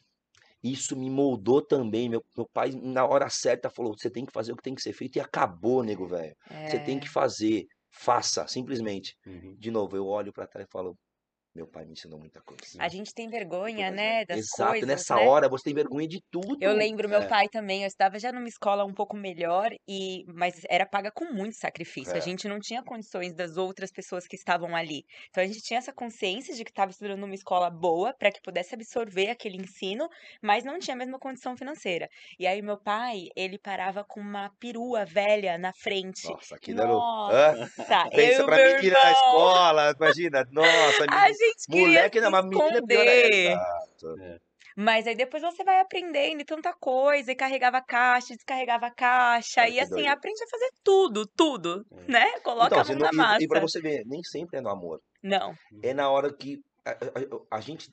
Isso 0.62 0.96
me 0.96 1.10
moldou 1.10 1.60
também. 1.64 2.08
Meu, 2.08 2.22
meu 2.36 2.46
pai, 2.52 2.70
na 2.72 3.06
hora 3.06 3.28
certa, 3.30 3.70
falou: 3.70 3.94
você 3.96 4.10
tem 4.10 4.24
que 4.24 4.32
fazer 4.32 4.52
o 4.52 4.56
que 4.56 4.62
tem 4.62 4.74
que 4.74 4.82
ser 4.82 4.92
feito. 4.92 5.16
E 5.16 5.20
acabou, 5.20 5.82
nego, 5.82 6.06
velho. 6.06 6.34
Você 6.68 6.78
tem 6.80 6.96
É. 6.96 7.00
que 7.00 7.08
fazer. 7.08 7.64
Faça, 7.98 8.46
simplesmente. 8.46 9.16
Uhum. 9.26 9.56
De 9.58 9.70
novo, 9.70 9.96
eu 9.96 10.06
olho 10.06 10.32
pra 10.32 10.46
trás 10.46 10.66
e 10.66 10.70
falo: 10.70 10.98
meu 11.56 11.66
pai 11.66 11.84
me 11.86 11.92
ensinou 11.92 12.18
muita 12.18 12.40
coisa. 12.42 12.62
A 12.78 12.88
gente 12.88 13.14
tem 13.14 13.28
vergonha, 13.28 13.90
né, 13.90 14.24
das 14.26 14.38
Exato, 14.38 14.70
coisas, 14.70 14.86
nessa 14.88 15.16
né? 15.16 15.26
hora 15.26 15.48
você 15.48 15.64
tem 15.64 15.74
vergonha 15.74 16.06
de 16.06 16.20
tudo. 16.30 16.58
Eu 16.60 16.74
lembro 16.74 17.08
meu 17.08 17.22
É. 17.22 17.26
pai 17.28 17.48
também, 17.48 17.82
eu 17.82 17.86
estava 17.86 18.18
já 18.18 18.30
numa 18.30 18.46
escola 18.46 18.84
um 18.84 18.92
pouco 18.92 19.16
melhor 19.16 19.70
e 19.88 20.24
mas 20.34 20.60
era 20.68 20.84
paga 20.86 21.10
com 21.10 21.24
muito 21.32 21.56
sacrifício. 21.56 22.12
A 22.12 22.18
É. 22.18 22.20
gente 22.20 22.46
não 22.46 22.60
tinha 22.60 22.82
condições 22.82 23.34
das 23.34 23.56
outras 23.56 23.90
pessoas 23.90 24.26
que 24.26 24.36
estavam 24.36 24.76
ali. 24.76 25.02
Então 25.30 25.42
a 25.42 25.46
gente 25.46 25.62
tinha 25.62 25.78
essa 25.78 25.92
consciência 25.92 26.54
de 26.54 26.62
que 26.62 26.70
estava 26.70 26.90
estudando 26.90 27.20
numa 27.20 27.34
escola 27.34 27.70
boa 27.70 28.14
para 28.18 28.30
que 28.30 28.40
pudesse 28.42 28.74
absorver 28.74 29.30
aquele 29.30 29.56
ensino, 29.56 30.08
mas 30.42 30.62
não 30.64 30.78
tinha 30.78 30.94
a 30.94 30.98
mesma 30.98 31.18
condição 31.18 31.56
financeira. 31.56 32.08
E 32.38 32.46
aí 32.46 32.60
meu 32.60 32.78
pai, 32.78 33.28
ele 33.34 33.58
parava 33.58 34.04
com 34.04 34.20
uma 34.20 34.50
perua 34.60 35.04
velha 35.06 35.56
na 35.56 35.72
frente. 35.72 36.28
Nossa, 36.28 36.56
Hã? 36.56 37.54
Nossa, 37.78 38.04
eu 38.06 38.10
Pensa 38.10 38.44
pra 38.44 38.56
menina 38.56 38.98
na 39.02 39.10
irmão, 39.10 39.12
escola, 39.12 39.94
imagina. 39.96 40.44
Nossa, 40.52 41.04
a 41.04 41.06
menina- 41.06 41.26
gente 41.48 41.66
queria 41.66 41.86
moleque, 41.86 42.20
não, 42.20 42.30
mas 42.30 42.44
menina 42.44 42.80
é 42.92 43.52
é. 43.52 44.40
Mas 44.78 45.06
aí 45.06 45.14
depois 45.14 45.42
você 45.42 45.64
vai 45.64 45.80
aprendendo 45.80 46.42
e 46.42 46.44
tanta 46.44 46.70
coisa, 46.74 47.32
e 47.32 47.34
carregava 47.34 47.80
caixa, 47.80 48.34
descarregava 48.34 48.90
caixa, 48.90 49.62
Olha 49.62 49.70
e 49.70 49.80
assim, 49.80 49.94
doido. 49.94 50.08
aprende 50.08 50.42
a 50.42 50.48
fazer 50.48 50.70
tudo, 50.84 51.26
tudo, 51.26 51.86
É. 51.90 52.10
né? 52.12 52.40
Coloca 52.40 52.66
Então, 52.66 52.80
a 52.80 52.84
você 52.84 52.92
mão 52.94 52.98
não- 53.00 53.06
na 53.06 53.12
e, 53.12 53.16
massa. 53.16 53.44
e 53.44 53.48
pra 53.48 53.60
você 53.60 53.80
ver, 53.80 54.04
nem 54.06 54.22
sempre 54.22 54.58
é 54.58 54.60
no 54.60 54.68
amor. 54.68 55.00
Não, 55.22 55.56
É 55.82 55.94
na 55.94 56.10
hora 56.10 56.30
que 56.30 56.60
a, 56.84 56.90
a- 56.90 57.56
a 57.56 57.60
gente 57.62 57.90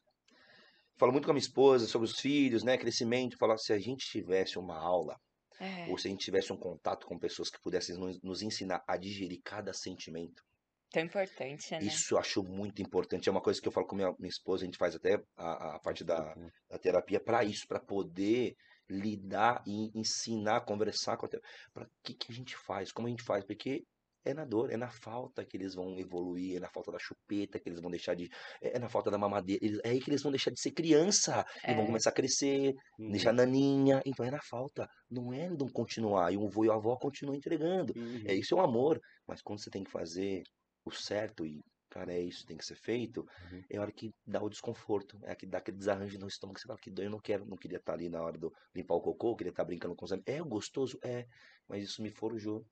fala 0.98 1.12
muito 1.14 1.24
com 1.26 1.32
a 1.32 1.34
minha 1.34 1.42
esposa 1.42 1.88
sobre 1.88 2.06
os 2.08 2.20
filhos, 2.20 2.64
né? 2.64 2.78
Crescimento. 2.78 3.38
Fala, 3.38 3.58
se 3.58 3.72
a 3.72 3.80
gente 3.80 4.06
tivesse 4.06 4.60
uma 4.60 4.78
aula, 4.78 5.18
é, 5.62 5.88
ou 5.90 5.98
se 5.98 6.08
a 6.08 6.12
gente 6.12 6.26
tivesse 6.26 6.52
um 6.52 6.58
contato 6.58 7.08
com 7.08 7.18
pessoas 7.18 7.50
que 7.50 7.62
pudessem 7.62 7.96
nos, 7.98 8.22
nos 8.22 8.42
ensinar 8.42 8.84
a 8.86 8.98
digerir 8.98 9.40
cada 9.42 9.72
sentimento. 9.74 10.44
Tão 10.94 11.04
importante, 11.04 11.74
né? 11.80 11.80
Isso 11.80 12.14
eu 12.14 12.20
acho 12.20 12.44
muito 12.44 12.82
importante. 12.82 13.28
É 13.28 13.32
uma 13.32 13.42
coisa 13.42 13.60
que 13.62 13.68
eu 13.68 13.72
falo 13.72 13.88
com 13.88 13.96
minha, 13.96 14.14
minha 14.20 14.30
esposa, 14.30 14.64
a 14.64 14.66
gente 14.66 14.78
faz 14.78 14.96
até 14.96 15.16
a, 15.36 15.76
a 15.76 15.80
parte 15.80 16.04
da, 16.04 16.36
Uhum. 16.36 16.52
da 16.70 16.78
terapia 16.80 17.20
para 17.20 17.44
isso, 17.44 17.66
para 17.68 17.80
poder 17.80 18.54
lidar 18.90 19.64
e 19.66 19.90
ensinar, 19.98 20.62
conversar 20.66 21.18
com 21.18 21.26
a 21.26 21.30
terapia. 21.30 21.50
Para 21.74 21.88
que 22.04 22.14
que 22.14 22.32
a 22.32 22.36
gente 22.36 22.56
faz? 22.56 22.92
Como 22.92 23.08
a 23.08 23.10
gente 23.12 23.24
faz? 23.24 23.44
Porque 23.44 23.84
é 24.26 24.34
na 24.34 24.46
dor, 24.46 24.72
é 24.72 24.78
na 24.78 24.90
falta 24.90 25.44
que 25.46 25.58
eles 25.58 25.74
vão 25.76 26.00
evoluir, 26.00 26.56
é 26.58 26.60
na 26.60 26.70
falta 26.70 26.92
da 26.92 27.00
chupeta 27.00 27.60
que 27.60 27.68
eles 27.68 27.82
vão 27.82 27.92
deixar 27.92 28.16
de, 28.16 28.30
é 28.62 28.80
na 28.80 28.88
falta 28.88 29.12
da 29.12 29.18
mamadeira, 29.18 29.60
eles- 29.66 29.80
é 29.84 29.90
aí 29.90 30.00
que 30.00 30.10
eles 30.10 30.22
vão 30.24 30.32
deixar 30.32 30.52
de 30.52 30.62
ser 30.62 30.72
criança 30.72 31.44
e 31.68 31.74
vão 31.74 31.86
É. 31.86 31.86
começar 31.86 32.12
a 32.12 32.14
crescer, 32.14 32.74
Uhum. 32.98 33.12
deixar 33.12 33.34
naninha, 33.34 34.02
então 34.06 34.26
é 34.26 34.32
na 34.32 34.40
falta, 34.42 34.88
não 35.10 35.34
é 35.34 35.50
não 35.50 35.68
continuar, 35.70 36.32
e 36.32 36.38
o 36.38 36.46
avô 36.48 36.64
e 36.64 36.70
a 36.70 36.74
avó 36.76 36.96
continuam 36.98 37.36
entregando. 37.36 37.94
Uhum. 37.96 38.22
É, 38.26 38.34
isso 38.34 38.54
é 38.56 38.58
um 38.58 38.62
amor, 38.62 38.98
mas 39.28 39.42
quando 39.42 39.60
você 39.62 39.70
tem 39.70 39.84
que 39.84 39.92
fazer 39.92 40.42
o 40.86 40.92
certo 40.92 41.46
e, 41.46 41.62
cara, 41.90 42.14
é 42.14 42.20
isso, 42.22 42.46
tem 42.46 42.58
que 42.58 42.66
ser 42.66 42.76
feito, 42.76 43.26
Uhum. 43.40 43.64
é 43.70 43.78
a 43.78 43.82
hora 43.82 43.92
que 43.92 44.12
dá 44.26 44.42
o 44.44 44.50
desconforto, 44.50 45.20
é 45.24 45.32
a 45.32 45.36
que 45.36 45.46
dá 45.46 45.60
aquele 45.60 45.78
desarranjo 45.78 46.18
no 46.20 46.28
estômago, 46.28 46.60
você 46.60 46.68
fala 46.68 46.80
que 46.80 46.92
dói, 46.92 47.06
eu 47.06 47.10
não 47.12 47.20
quero, 47.20 47.46
não 47.46 47.58
queria 47.58 47.78
estar 47.78 47.94
ali 47.94 48.10
na 48.10 48.22
hora 48.22 48.38
do 48.38 48.52
limpar 48.76 48.96
o 48.96 49.02
cocô, 49.02 49.36
queria 49.36 49.52
estar 49.52 49.66
brincando 49.66 49.96
com 49.96 50.06
os 50.06 50.12
amigos. 50.12 50.34
É 50.34 50.40
gostoso? 50.42 50.98
É, 51.04 51.26
mas 51.68 51.84
isso 51.84 52.02
me 52.02 52.10
forjou. 52.10 52.66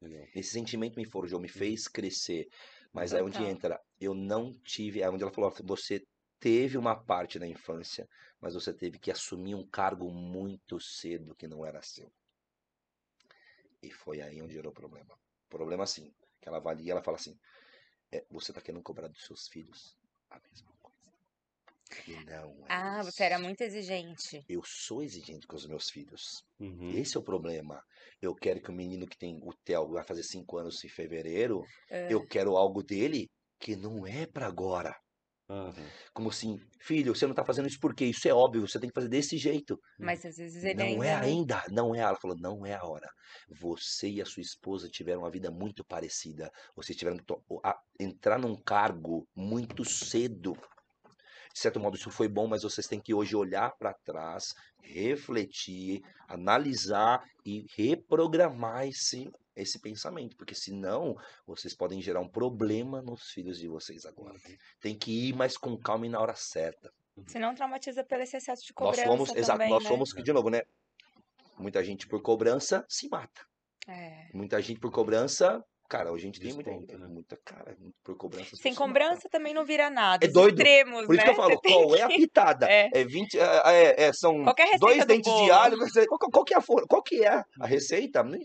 Legal. 0.00 0.26
Esse 0.34 0.50
sentimento 0.50 0.96
me 0.96 1.04
forjou, 1.04 1.40
me 1.40 1.48
fez 1.48 1.86
crescer. 1.88 2.46
Mas 2.92 3.12
é 3.12 3.22
onde 3.22 3.42
entra, 3.44 3.78
eu 4.00 4.14
não 4.14 4.52
tive, 4.64 5.00
é 5.00 5.08
onde 5.10 5.22
ela 5.22 5.32
falou, 5.32 5.52
você 5.64 6.02
teve 6.40 6.76
uma 6.76 6.96
parte 7.04 7.38
da 7.38 7.46
infância, 7.46 8.06
mas 8.40 8.54
você 8.54 8.74
teve 8.74 8.98
que 8.98 9.10
assumir 9.10 9.54
um 9.54 9.66
cargo 9.68 10.10
muito 10.10 10.80
cedo 10.80 11.34
que 11.36 11.46
não 11.46 11.64
era 11.64 11.80
seu. 11.82 12.12
E 13.82 13.90
foi 13.90 14.18
aí 14.22 14.40
onde 14.42 14.54
gerou 14.54 14.72
o 14.72 14.74
problema. 14.74 15.14
Problema 15.48 15.84
assim, 15.84 16.10
que 16.42 16.48
ela 16.48 16.58
avalia, 16.58 16.92
ela 16.92 17.04
fala 17.04 17.16
assim, 17.16 17.38
é, 18.12 18.24
você 18.30 18.52
tá 18.52 18.60
querendo 18.60 18.82
cobrar 18.82 19.08
dos 19.08 19.24
seus 19.24 19.48
filhos 19.48 19.96
a 20.30 20.38
mesma 20.40 20.72
coisa. 20.82 21.12
E 22.06 22.16
não 22.24 22.66
é 22.66 22.70
Ah, 22.72 23.02
você 23.02 23.24
era 23.24 23.36
isso. 23.36 23.44
muito 23.44 23.60
exigente. 23.62 24.40
Eu 24.48 24.62
sou 24.64 25.02
exigente 25.02 25.46
com 25.46 25.56
os 25.56 25.66
meus 25.66 25.90
filhos. 25.90 26.44
Uhum. 26.60 26.90
Esse 26.98 27.16
é 27.16 27.20
o 27.20 27.24
problema. 27.24 27.82
Eu 28.20 28.34
quero 28.34 28.60
que 28.60 28.70
o 28.70 28.74
menino 28.74 29.06
que 29.06 29.16
tem 29.16 29.38
o 29.42 29.52
Theo 29.64 29.88
vai 29.92 30.04
fazer 30.04 30.22
cinco 30.24 30.58
anos 30.58 30.84
em 30.84 30.88
fevereiro, 30.88 31.62
Ah, 31.90 32.10
eu 32.10 32.26
quero 32.26 32.56
algo 32.56 32.82
dele 32.82 33.28
que 33.58 33.76
não 33.76 34.06
é 34.06 34.26
pra 34.26 34.46
agora. 34.46 34.94
Aham. 35.48 35.74
Como 36.14 36.30
assim, 36.30 36.58
filho, 36.80 37.14
você 37.14 37.26
não 37.26 37.34
tá 37.34 37.44
fazendo 37.44 37.68
isso 37.68 37.78
porque 37.80 38.04
isso 38.04 38.26
é 38.28 38.32
óbvio, 38.32 38.66
você 38.66 38.78
tem 38.80 38.88
que 38.88 38.94
fazer 38.94 39.08
desse 39.08 39.36
jeito. 39.36 39.78
Mas 39.98 40.24
às 40.24 40.36
vezes 40.36 40.64
ele 40.64 40.82
Não 40.82 40.86
ainda 40.86 41.06
é 41.06 41.14
não... 41.14 41.20
ainda, 41.20 41.62
não 41.70 41.94
é. 41.94 41.98
Ela 41.98 42.16
falou, 42.16 42.36
não 42.38 42.64
é 42.64 42.74
a 42.74 42.84
hora. 42.84 43.08
Você 43.60 44.08
e 44.08 44.22
a 44.22 44.26
sua 44.26 44.40
esposa 44.42 44.88
tiveram 44.88 45.20
uma 45.22 45.30
vida 45.30 45.50
muito 45.50 45.84
parecida. 45.84 46.50
Vocês 46.74 46.96
tiveram 46.96 47.18
que 47.18 47.24
to- 47.24 47.42
a- 47.64 47.78
entrar 48.00 48.38
num 48.38 48.56
cargo 48.56 49.26
muito 49.36 49.84
cedo. 49.84 50.54
de 51.54 51.60
certo 51.60 51.80
modo 51.80 51.96
isso 51.96 52.10
foi 52.10 52.28
bom, 52.28 52.46
mas 52.46 52.62
vocês 52.62 52.86
têm 52.86 53.00
que 53.00 53.14
hoje 53.14 53.36
olhar 53.36 53.72
para 53.78 53.94
trás, 54.04 54.54
refletir, 54.82 56.00
analisar 56.28 57.22
e 57.44 57.64
reprogramar 57.76 58.86
esse 58.86 59.28
esse 59.54 59.78
pensamento, 59.78 60.36
porque 60.36 60.54
senão 60.54 61.16
vocês 61.46 61.74
podem 61.74 62.00
gerar 62.00 62.20
um 62.20 62.28
problema 62.28 63.02
nos 63.02 63.30
filhos 63.30 63.58
de 63.58 63.68
vocês 63.68 64.06
agora. 64.06 64.34
Uhum. 64.34 64.56
Tem 64.80 64.96
que 64.96 65.28
ir 65.28 65.34
mais 65.34 65.56
com 65.56 65.76
calma 65.76 66.06
e 66.06 66.08
na 66.08 66.20
hora 66.20 66.34
certa. 66.34 66.92
Senão 67.26 67.54
traumatiza 67.54 68.02
pelo 68.02 68.22
excesso 68.22 68.62
de 68.62 68.72
Nós 68.78 68.96
cobrança 68.96 69.04
fomos, 69.04 69.34
exato, 69.34 69.58
também, 69.58 69.70
nós 69.70 69.82
né? 69.84 69.88
fomos, 69.88 70.10
de 70.10 70.32
novo, 70.32 70.48
né? 70.48 70.62
Muita 71.58 71.84
gente 71.84 72.06
por 72.06 72.22
cobrança 72.22 72.84
se 72.88 73.08
mata. 73.08 73.46
É. 73.86 74.28
Muita 74.32 74.60
gente 74.62 74.80
por 74.80 74.90
cobrança, 74.90 75.62
cara, 75.92 76.10
hoje 76.10 76.22
a 76.24 76.26
gente 76.26 76.40
tem 76.40 76.54
muita, 76.54 76.70
né? 76.96 77.06
muita 77.06 77.36
cara, 77.44 77.76
por 78.02 78.16
cobrança. 78.16 78.56
Sem 78.56 78.74
cobrança 78.74 79.28
também 79.30 79.52
não 79.52 79.64
vira 79.64 79.90
nada. 79.90 80.24
É 80.24 80.28
doido. 80.30 80.58
extremos, 80.58 81.04
Por 81.04 81.14
isso 81.14 81.24
né? 81.24 81.24
que 81.24 81.30
eu 81.30 81.42
falo, 81.42 81.60
qual 81.60 81.94
é 81.96 82.00
a 82.02 82.08
pitada? 82.08 82.66
É. 82.72 82.88
É 82.94 83.04
20, 83.04 83.38
é, 83.38 83.42
é, 83.66 84.02
é, 84.04 84.12
são 84.14 84.42
dois 84.80 84.98
do 85.00 85.06
dentes 85.06 85.30
de 85.30 85.38
bolo. 85.38 85.52
alho, 85.52 85.76
você- 85.76 86.06
qual, 86.06 86.18
qual 86.18 86.44
que 86.44 86.54
é 86.54 86.56
a 86.56 86.62
qual 86.88 87.02
que 87.02 87.22
é 87.24 87.28
a 87.60 87.66
receita? 87.66 88.22
Não, 88.22 88.38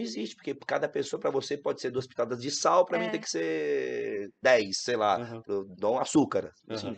existe, 0.00 0.34
porque 0.34 0.54
cada 0.66 0.88
pessoa 0.88 1.20
para 1.20 1.30
você 1.30 1.56
pode 1.58 1.80
ser 1.82 1.90
duas 1.90 2.06
pitadas 2.06 2.40
de 2.40 2.50
sal, 2.50 2.86
para 2.86 2.98
mim 2.98 3.06
É. 3.06 3.10
tem 3.10 3.20
que 3.20 3.28
ser 3.30 4.28
10, 4.42 4.78
sei 4.82 4.96
lá, 4.96 5.40
pro 5.42 5.64
Dom 5.78 5.98
açúcar. 5.98 6.50
Assim, 6.70 6.96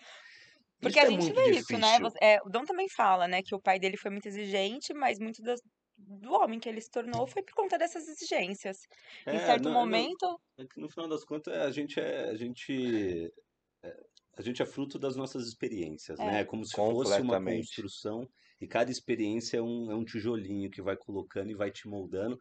Porque 0.80 0.98
isso 0.98 1.00
a 1.00 1.02
é 1.02 1.10
gente 1.10 1.22
muito 1.24 1.34
vê 1.34 1.50
difícil. 1.50 1.78
isso, 1.78 2.02
né? 2.02 2.08
É, 2.22 2.38
o 2.44 2.48
Dom 2.48 2.64
também 2.64 2.86
fala, 2.96 3.26
né, 3.26 3.40
que 3.44 3.54
o 3.54 3.60
pai 3.60 3.78
dele 3.78 3.96
foi 3.96 4.10
muito 4.10 4.26
exigente, 4.28 4.94
mas 4.94 5.18
muito 5.18 5.42
das- 5.42 5.60
do 5.96 6.32
homem 6.32 6.60
que 6.60 6.68
ele 6.68 6.80
se 6.80 6.90
tornou 6.90 7.26
foi 7.26 7.42
por 7.42 7.54
conta 7.54 7.78
dessas 7.78 8.08
exigências. 8.08 8.82
em 9.30 9.38
É, 9.38 9.38
certo 9.38 9.70
não- 9.70 9.86
não- 9.86 10.06
momento, 10.10 10.40
É 10.58 10.66
que 10.66 10.80
no 10.80 10.88
final 10.90 11.08
das 11.08 11.24
contas 11.24 11.54
a 11.54 11.70
gente 11.70 12.00
é 12.00 12.30
a 12.30 12.36
gente 12.36 13.32
é, 13.84 14.06
a 14.38 14.42
gente 14.42 14.62
é 14.62 14.66
fruto 14.66 14.98
das 14.98 15.16
nossas 15.16 15.46
experiências, 15.48 16.20
É. 16.20 16.24
né? 16.24 16.40
É 16.40 16.44
como 16.44 16.64
se 16.64 16.80
fosse 16.80 17.20
uma 17.22 17.38
construção 17.38 18.28
e 18.60 18.66
cada 18.68 18.90
experiência 18.90 19.58
é 19.58 19.62
um, 19.62 19.90
é 19.92 19.94
um 19.96 20.04
tijolinho 20.04 20.70
que 20.70 20.82
vai 20.82 20.96
colocando 20.96 21.50
e 21.50 21.54
vai 21.56 21.70
te 21.72 21.88
moldando. 21.88 22.38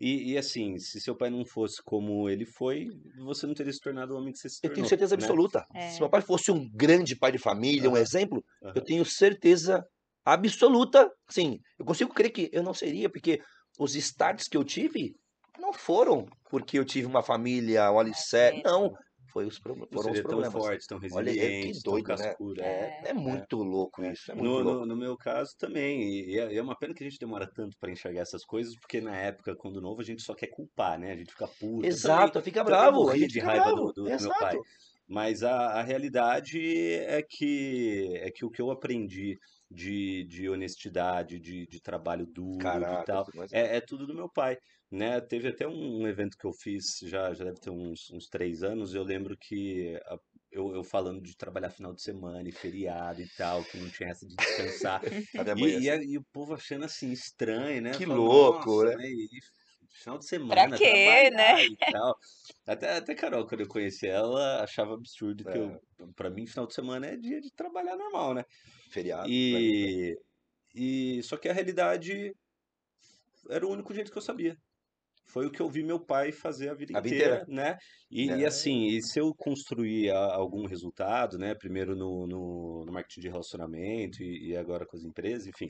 E, 0.00 0.32
e, 0.32 0.38
assim, 0.38 0.78
se 0.78 1.00
seu 1.00 1.16
pai 1.16 1.30
não 1.30 1.44
fosse 1.46 1.82
como 1.84 2.28
ele 2.30 2.46
foi, 2.46 2.88
você 3.18 3.46
não 3.46 3.54
teria 3.54 3.72
se 3.72 3.80
tornado 3.80 4.14
o 4.14 4.18
homem 4.18 4.32
que 4.32 4.38
você 4.40 4.48
se 4.50 4.62
Eu 4.62 4.70
tornou. 4.70 4.72
tenho 4.72 4.86
certeza 4.86 5.14
né? 5.14 5.34
absoluta. 5.34 5.66
É. 5.74 5.86
Se 5.86 6.00
meu 6.00 6.10
pai 6.10 6.20
fosse 6.22 6.50
um 6.50 6.68
grande 6.74 7.16
pai 7.16 7.32
de 7.32 7.38
família, 7.38 7.90
um 7.90 7.96
exemplo, 7.96 8.44
Aham. 8.62 8.74
eu 8.74 8.82
tenho 8.82 9.04
certeza 9.04 9.84
absoluta, 10.26 11.10
sim, 11.30 11.58
eu 11.78 11.84
consigo 11.86 12.12
crer 12.12 12.30
que 12.30 12.50
eu 12.52 12.62
não 12.62 12.74
seria, 12.74 13.08
porque 13.08 13.40
os 13.78 13.94
starts 13.94 14.48
que 14.48 14.56
eu 14.56 14.64
tive 14.64 15.14
não 15.58 15.72
foram 15.72 16.26
porque 16.50 16.78
eu 16.78 16.84
tive 16.84 17.06
uma 17.06 17.22
família, 17.22 17.90
um 17.90 17.98
alicerce, 17.98 18.58
É. 18.60 18.62
não, 18.62 18.92
foi 19.32 19.44
os, 19.46 19.56
foram 19.58 19.82
os 19.90 20.02
seria 20.02 20.22
tão 20.22 20.30
problemas. 20.30 20.52
forte, 20.52 20.86
tão 20.86 20.98
Olha, 21.12 21.30
é 21.30 21.34
que 21.34 21.40
resiliente, 21.40 21.82
tão 21.82 21.92
doido, 21.92 22.16
né? 22.16 22.34
É, 22.58 23.10
é 23.10 23.12
muito 23.14 23.56
louco 23.62 24.02
É. 24.02 24.12
isso, 24.12 24.30
é 24.32 24.34
muito 24.34 24.46
No, 24.48 24.60
louco. 24.60 24.80
no, 24.80 24.86
no 24.86 24.96
meu 24.96 25.16
caso 25.16 25.52
também, 25.58 26.02
e 26.30 26.38
é, 26.38 26.54
é 26.56 26.62
uma 26.62 26.76
pena 26.76 26.94
que 26.94 27.02
a 27.04 27.08
gente 27.08 27.18
demora 27.18 27.46
tanto 27.54 27.76
para 27.78 27.90
enxergar 27.90 28.20
essas 28.22 28.44
coisas, 28.44 28.74
porque 28.78 29.00
na 29.00 29.16
época, 29.16 29.54
quando 29.56 29.80
novo, 29.80 30.00
a 30.00 30.04
gente 30.04 30.22
só 30.22 30.34
quer 30.34 30.48
culpar, 30.48 30.98
né? 30.98 31.12
A 31.12 31.16
gente 31.16 31.30
fica 31.32 31.46
puto. 31.46 31.60
Eu 31.66 31.70
também- 31.80 31.88
Exato, 31.88 32.42
fica 32.42 32.64
bravo, 32.64 33.10
gente 33.14 33.28
de 33.28 33.34
fica 33.40 33.46
raiva 33.46 33.64
bravo. 33.66 33.76
do, 33.76 33.86
do- 33.86 33.92
do 33.94 34.04
meu 34.04 34.14
Exato. 34.14 34.38
pai. 34.40 34.56
Mas 35.08 35.42
a, 35.44 35.54
a 35.78 35.82
realidade 35.82 36.58
é 36.94 37.22
que 37.22 38.10
é 38.16 38.30
que 38.30 38.44
o 38.44 38.50
que 38.50 38.60
eu 38.60 38.70
aprendi 38.72 39.36
de, 39.70 40.24
de 40.24 40.48
honestidade, 40.48 41.38
de, 41.40 41.66
de 41.66 41.80
trabalho 41.80 42.26
duro 42.26 42.86
e 42.92 42.98
Caraca, 42.98 43.04
tal, 43.04 43.24
tudo 43.24 43.36
mais- 43.38 43.52
é, 43.52 43.76
é 43.78 43.80
tudo 43.80 44.06
do 44.06 44.14
meu 44.14 44.30
pai, 44.30 44.56
né? 44.90 45.20
Teve 45.20 45.48
até 45.48 45.66
um, 45.66 46.02
um 46.02 46.06
evento 46.08 46.36
que 46.38 46.46
eu 46.46 46.52
fiz, 46.52 46.98
já, 47.02 47.32
já 47.34 47.44
deve 47.44 47.60
ter 47.60 47.70
uns, 47.70 48.10
uns 48.10 48.28
três 48.28 48.62
anos, 48.62 48.94
eu 48.94 49.02
lembro 49.02 49.36
que 49.38 49.96
a- 50.06 50.18
eu, 50.50 50.74
eu 50.74 50.84
falando 50.84 51.20
de 51.22 51.36
trabalhar 51.36 51.70
final 51.70 51.92
de 51.94 52.02
semana 52.02 52.48
e 52.48 52.52
feriado 52.52 53.20
e 53.22 53.28
tal, 53.28 53.64
que 53.66 53.76
não 53.76 53.90
tinha 53.90 54.08
essa 54.10 54.26
de 54.26 54.36
descansar. 54.36 55.02
E, 55.54 55.84
e, 55.84 55.90
a- 55.90 55.96
e 56.02 56.16
o 56.18 56.24
povo 56.32 56.54
achando 56.54 56.84
assim, 56.84 57.10
estranho, 57.12 57.82
né? 57.82 57.98
Que 57.98 58.04
Falando, 58.06 58.30
louco, 58.30 58.84
"Nossa, 58.84 58.86
né?" 58.86 59.04
E, 59.08 59.24
e 59.26 59.40
final 60.02 60.18
de 60.18 60.26
semana, 60.26 60.78
quê, 60.78 61.30
né? 61.30 61.64
e 61.68 61.76
tal. 61.88 62.14
Até, 62.66 62.96
até 62.98 63.14
Carol, 63.14 63.46
quando 63.46 63.60
eu 63.62 63.68
conheci 63.68 64.06
ela, 64.06 64.62
achava 64.64 64.94
absurdo 64.94 65.46
que 65.46 65.56
É. 65.56 65.58
eu, 65.58 65.80
pra 66.16 66.30
mim, 66.30 66.46
final 66.46 66.66
de 66.66 66.74
semana 66.74 67.06
é 67.06 67.16
dia 67.16 67.40
de 67.40 67.50
trabalhar 67.52 67.96
normal, 67.96 68.34
né? 68.34 68.44
Feriado. 68.90 69.36
E, 69.38 70.16
e 70.74 71.22
só 71.24 71.36
que 71.38 71.48
a 71.48 71.54
realidade 71.54 72.32
era 73.50 73.66
o 73.66 73.70
único 73.70 73.94
jeito 73.94 74.10
que 74.10 74.18
eu 74.18 74.22
sabia. 74.22 74.56
Foi 75.26 75.46
o 75.46 75.50
que 75.52 75.60
eu 75.62 75.70
vi 75.70 75.82
meu 75.84 76.04
pai 76.04 76.32
fazer 76.32 76.70
a 76.70 76.74
vida 76.74 76.92
A 76.92 77.00
vida 77.00 77.14
inteira, 77.14 77.44
inteira. 77.44 77.48
né? 77.48 77.76
E, 78.10 78.38
e 78.40 78.44
É. 78.44 78.46
assim, 78.46 78.86
e 78.88 79.02
se 79.02 79.20
eu 79.20 79.34
construir 79.36 80.10
algum 80.10 80.66
resultado, 80.66 81.38
né? 81.38 81.54
Primeiro 81.54 81.96
no, 81.96 82.26
no, 82.26 82.84
no 82.86 82.92
marketing 82.92 83.20
de 83.22 83.28
relacionamento 83.28 84.22
e, 84.22 84.50
e 84.50 84.56
agora 84.56 84.86
com 84.86 84.96
as 84.96 85.04
empresas, 85.04 85.46
enfim, 85.46 85.68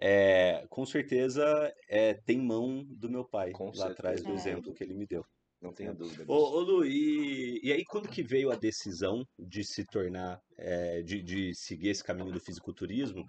é, 0.00 0.66
com 0.68 0.84
certeza 0.86 1.44
é, 1.88 2.14
tem 2.14 2.38
mão 2.40 2.84
do 2.86 3.10
meu 3.10 3.26
pai 3.28 3.52
Com 3.52 3.72
lá 3.72 3.88
atrás 3.88 4.24
do 4.24 4.32
certeza. 4.32 4.32
Exemplo 4.32 4.72
que 4.74 4.84
ele 4.84 4.94
me 4.94 5.06
deu. 5.06 5.24
Não 5.66 5.72
tenho 5.72 5.94
dúvida 5.94 6.24
disso. 6.24 6.32
Ô, 6.32 6.58
ô 6.58 6.60
Lu, 6.60 6.86
e, 6.86 7.60
e 7.62 7.72
aí 7.72 7.84
quando 7.84 8.08
que 8.08 8.22
veio 8.22 8.52
a 8.52 8.56
decisão 8.56 9.26
de 9.36 9.64
se 9.64 9.84
tornar, 9.84 10.40
é, 10.56 11.02
de, 11.02 11.20
de 11.22 11.54
seguir 11.54 11.88
esse 11.88 12.04
caminho 12.04 12.30
do 12.30 12.40
fisiculturismo? 12.40 13.24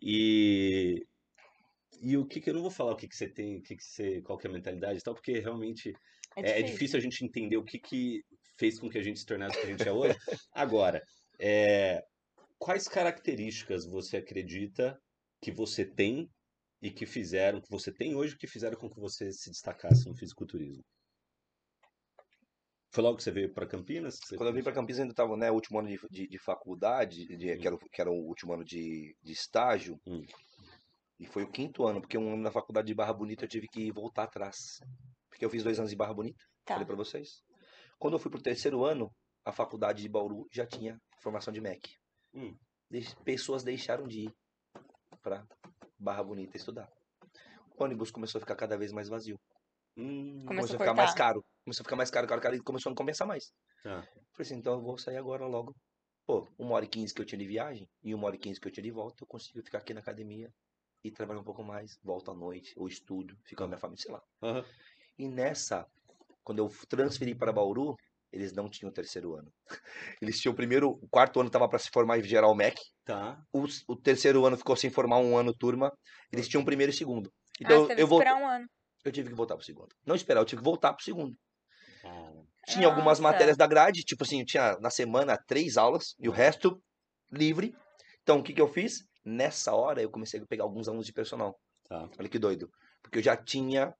E, 0.00 1.04
e 2.00 2.16
o 2.16 2.26
que 2.26 2.40
que 2.40 2.48
eu 2.48 2.54
não 2.54 2.62
vou 2.62 2.70
falar 2.70 2.92
o 2.92 2.96
que 2.96 3.06
que 3.06 3.14
você 3.14 3.28
tem, 3.28 3.58
o 3.58 3.62
que 3.62 3.76
que 3.76 3.84
você, 3.84 4.22
qual 4.22 4.38
que 4.38 4.46
é 4.46 4.50
a 4.50 4.52
mentalidade 4.52 4.98
e 4.98 5.02
tal, 5.02 5.14
porque 5.14 5.38
realmente 5.40 5.92
é, 6.36 6.60
é 6.60 6.62
difícil 6.62 6.98
a 6.98 7.02
gente 7.02 7.22
entender 7.22 7.58
o 7.58 7.64
que 7.64 7.78
que 7.78 8.22
fez 8.58 8.78
com 8.78 8.88
que 8.88 8.98
a 8.98 9.02
gente 9.02 9.18
se 9.18 9.26
tornasse 9.26 9.58
o 9.58 9.60
que 9.60 9.66
a 9.66 9.70
gente 9.70 9.86
é 9.86 9.92
hoje. 9.92 10.16
Agora, 10.54 11.02
é, 11.38 12.02
quais 12.58 12.88
características 12.88 13.84
você 13.84 14.16
acredita 14.16 14.98
que 15.42 15.52
você 15.52 15.84
tem 15.84 16.30
e 16.80 16.90
que 16.90 17.04
fizeram, 17.04 17.60
que 17.60 17.70
você 17.70 17.92
tem 17.92 18.14
hoje, 18.14 18.38
que 18.38 18.46
fizeram 18.46 18.78
com 18.78 18.88
que 18.88 18.98
você 18.98 19.30
se 19.32 19.50
destacasse 19.50 20.08
no 20.08 20.16
fisiculturismo? 20.16 20.82
Foi 22.94 23.02
logo 23.02 23.16
que 23.16 23.24
você 23.24 23.32
veio 23.32 23.52
para 23.52 23.66
Campinas? 23.66 24.20
Quando 24.20 24.46
eu 24.46 24.52
vim 24.52 24.62
para 24.62 24.72
Campinas, 24.72 25.00
ainda 25.00 25.12
estava, 25.12 25.36
né, 25.36 25.50
último 25.50 25.80
ano 25.80 25.88
de, 25.88 25.98
de, 26.08 26.28
de 26.28 26.38
faculdade, 26.38 27.26
de, 27.36 27.56
que, 27.58 27.66
era, 27.66 27.74
o- 27.74 27.78
que 27.78 28.00
era 28.00 28.08
o 28.10 28.14
último 28.14 28.52
ano 28.54 28.64
de, 28.64 29.16
de 29.20 29.32
estágio. 29.32 30.00
Hum. 30.06 30.24
E 31.18 31.26
foi 31.26 31.42
o 31.42 31.50
quinto 31.50 31.84
ano, 31.86 32.00
porque 32.00 32.16
um 32.16 32.32
ano 32.34 32.42
na 32.42 32.52
faculdade 32.52 32.86
de 32.86 32.94
Barra 32.94 33.12
Bonita 33.12 33.44
eu 33.44 33.48
tive 33.48 33.66
que 33.66 33.90
voltar 33.90 34.22
atrás. 34.24 34.78
Porque 35.28 35.44
eu 35.44 35.50
fiz 35.50 35.64
dois 35.64 35.78
anos 35.80 35.90
de 35.90 35.96
Barra 35.96 36.14
Bonita, 36.14 36.44
Tá. 36.64 36.74
falei 36.74 36.86
para 36.86 36.94
vocês. 36.96 37.42
Quando 37.98 38.14
eu 38.14 38.18
fui 38.20 38.30
pro 38.30 38.40
terceiro 38.40 38.84
ano, 38.84 39.10
a 39.44 39.50
faculdade 39.50 40.00
de 40.02 40.08
Bauru 40.08 40.46
já 40.52 40.64
tinha 40.64 40.96
formação 41.20 41.52
de 41.52 41.60
MEC. 41.60 41.96
Hum. 42.32 42.56
Deix- 42.88 43.14
Pessoas 43.24 43.64
deixaram 43.64 44.06
de 44.06 44.26
ir 44.26 44.32
para 45.20 45.44
Barra 45.98 46.22
Bonita 46.22 46.56
estudar. 46.56 46.88
O 47.76 47.82
ônibus 47.82 48.12
começou 48.12 48.38
a 48.38 48.40
ficar 48.40 48.54
cada 48.54 48.76
vez 48.78 48.92
mais 48.92 49.08
vazio. 49.08 49.36
Hum, 49.96 50.44
Começou 50.46 50.54
Começou 50.56 50.76
a 50.76 50.78
a 50.78 50.80
ficar 50.80 50.94
mais 50.94 51.14
caro. 51.14 51.44
Começou 51.64 51.82
a 51.82 51.84
ficar 51.84 51.96
mais 51.96 52.10
caro, 52.10 52.26
caro, 52.26 52.40
caro, 52.40 52.56
e 52.56 52.60
começou 52.62 52.90
a 52.90 52.92
não 52.92 52.96
compensar 52.96 53.26
mais. 53.26 53.44
tá. 53.82 54.08
Falei 54.32 54.46
assim, 54.46 54.56
então 54.56 54.74
eu 54.74 54.82
vou 54.82 54.98
sair 54.98 55.16
agora 55.18 55.46
logo. 55.46 55.74
Pô, 56.26 56.48
uma 56.58 56.74
hora 56.76 56.84
e 56.86 56.88
quinze 56.88 57.14
que 57.14 57.20
eu 57.22 57.26
tinha 57.26 57.38
de 57.38 57.46
viagem 57.46 57.88
e 58.02 58.14
uma 58.14 58.26
hora 58.28 58.36
e 58.36 58.38
quinze 58.38 58.60
que 58.60 58.68
eu 58.68 58.72
tinha 58.72 58.84
de 58.84 58.90
volta, 58.92 59.24
eu 59.24 59.28
consigo 59.28 59.62
ficar 59.64 59.78
aqui 59.78 59.94
na 59.94 60.00
academia 60.00 60.50
e 61.04 61.10
trabalhar 61.12 61.40
um 61.40 61.44
pouco 61.44 61.64
mais, 61.64 61.98
volto 62.02 62.30
à 62.30 62.34
noite, 62.34 62.74
ou 62.76 62.88
estudo, 62.88 63.36
fico 63.46 63.58
com 63.60 63.64
a 63.64 63.68
minha 63.68 63.78
família, 63.80 64.02
sei 64.02 64.12
lá. 64.12 64.22
Aham. 64.42 64.64
E 65.18 65.28
nessa, 65.28 65.86
quando 66.44 66.60
eu 66.60 66.70
transferi 66.88 67.34
para 67.36 67.52
Bauru, 67.52 67.96
eles 68.32 68.52
não 68.52 68.68
tinham 68.70 68.90
o 68.90 68.94
terceiro 68.94 69.34
ano. 69.36 69.52
Eles 70.22 70.40
tinham 70.40 70.52
o 70.54 70.56
primeiro, 70.56 70.90
o 70.90 71.08
quarto 71.10 71.40
ano 71.40 71.48
estava 71.48 71.68
para 71.68 71.78
se 71.78 71.90
formar 71.92 72.18
em 72.18 72.24
geral 72.24 72.54
MEC, 72.54 72.80
Tá. 73.04 73.46
o, 73.54 73.64
o 73.88 73.96
terceiro 73.96 74.44
ano 74.46 74.56
ficou 74.58 74.76
sem 74.76 74.90
formar 74.90 75.18
um 75.18 75.36
ano 75.38 75.54
turma, 75.56 75.92
eles 76.32 76.48
tinham 76.48 76.62
o 76.62 76.66
primeiro 76.66 76.92
e 76.92 76.96
segundo. 76.96 77.30
ah, 77.64 77.78
Então 77.78 77.80
você 77.80 77.86
teve 77.86 78.02
eu, 78.02 78.06
vou, 78.08 78.22
um 78.36 78.46
ano. 78.48 78.66
Eu 79.04 79.12
tive 79.12 79.28
que 79.28 79.34
voltar 79.34 79.56
pro 79.56 79.64
segundo. 79.64 79.94
Não 80.06 80.14
esperar, 80.14 80.40
eu 80.40 80.44
tive 80.44 80.60
que 80.60 80.64
voltar 80.64 80.92
pro 80.92 81.04
segundo. 81.04 81.36
Tinha 82.66 82.86
algumas 82.86 83.18
Nossa. 83.18 83.32
matérias 83.32 83.56
da 83.56 83.66
grade, 83.66 84.02
tipo 84.02 84.24
assim, 84.24 84.40
eu 84.40 84.46
tinha 84.46 84.78
na 84.80 84.90
semana 84.90 85.38
três 85.46 85.76
aulas 85.76 86.14
e 86.18 86.28
o 86.28 86.32
resto 86.32 86.82
livre. 87.30 87.74
Então, 88.22 88.38
o 88.38 88.42
que 88.42 88.54
que 88.54 88.60
eu 88.60 88.68
fiz? 88.68 89.04
Nessa 89.24 89.74
hora, 89.74 90.00
eu 90.00 90.10
comecei 90.10 90.40
a 90.40 90.46
pegar 90.46 90.64
alguns 90.64 90.88
alunos 90.88 91.06
de 91.06 91.12
personal. 91.12 91.54
tá. 91.88 92.08
Olha 92.18 92.28
que 92.28 92.38
doido. 92.38 92.70
Porque 93.02 93.18
eu 93.18 93.22
já 93.22 93.36
tinha 93.36 93.92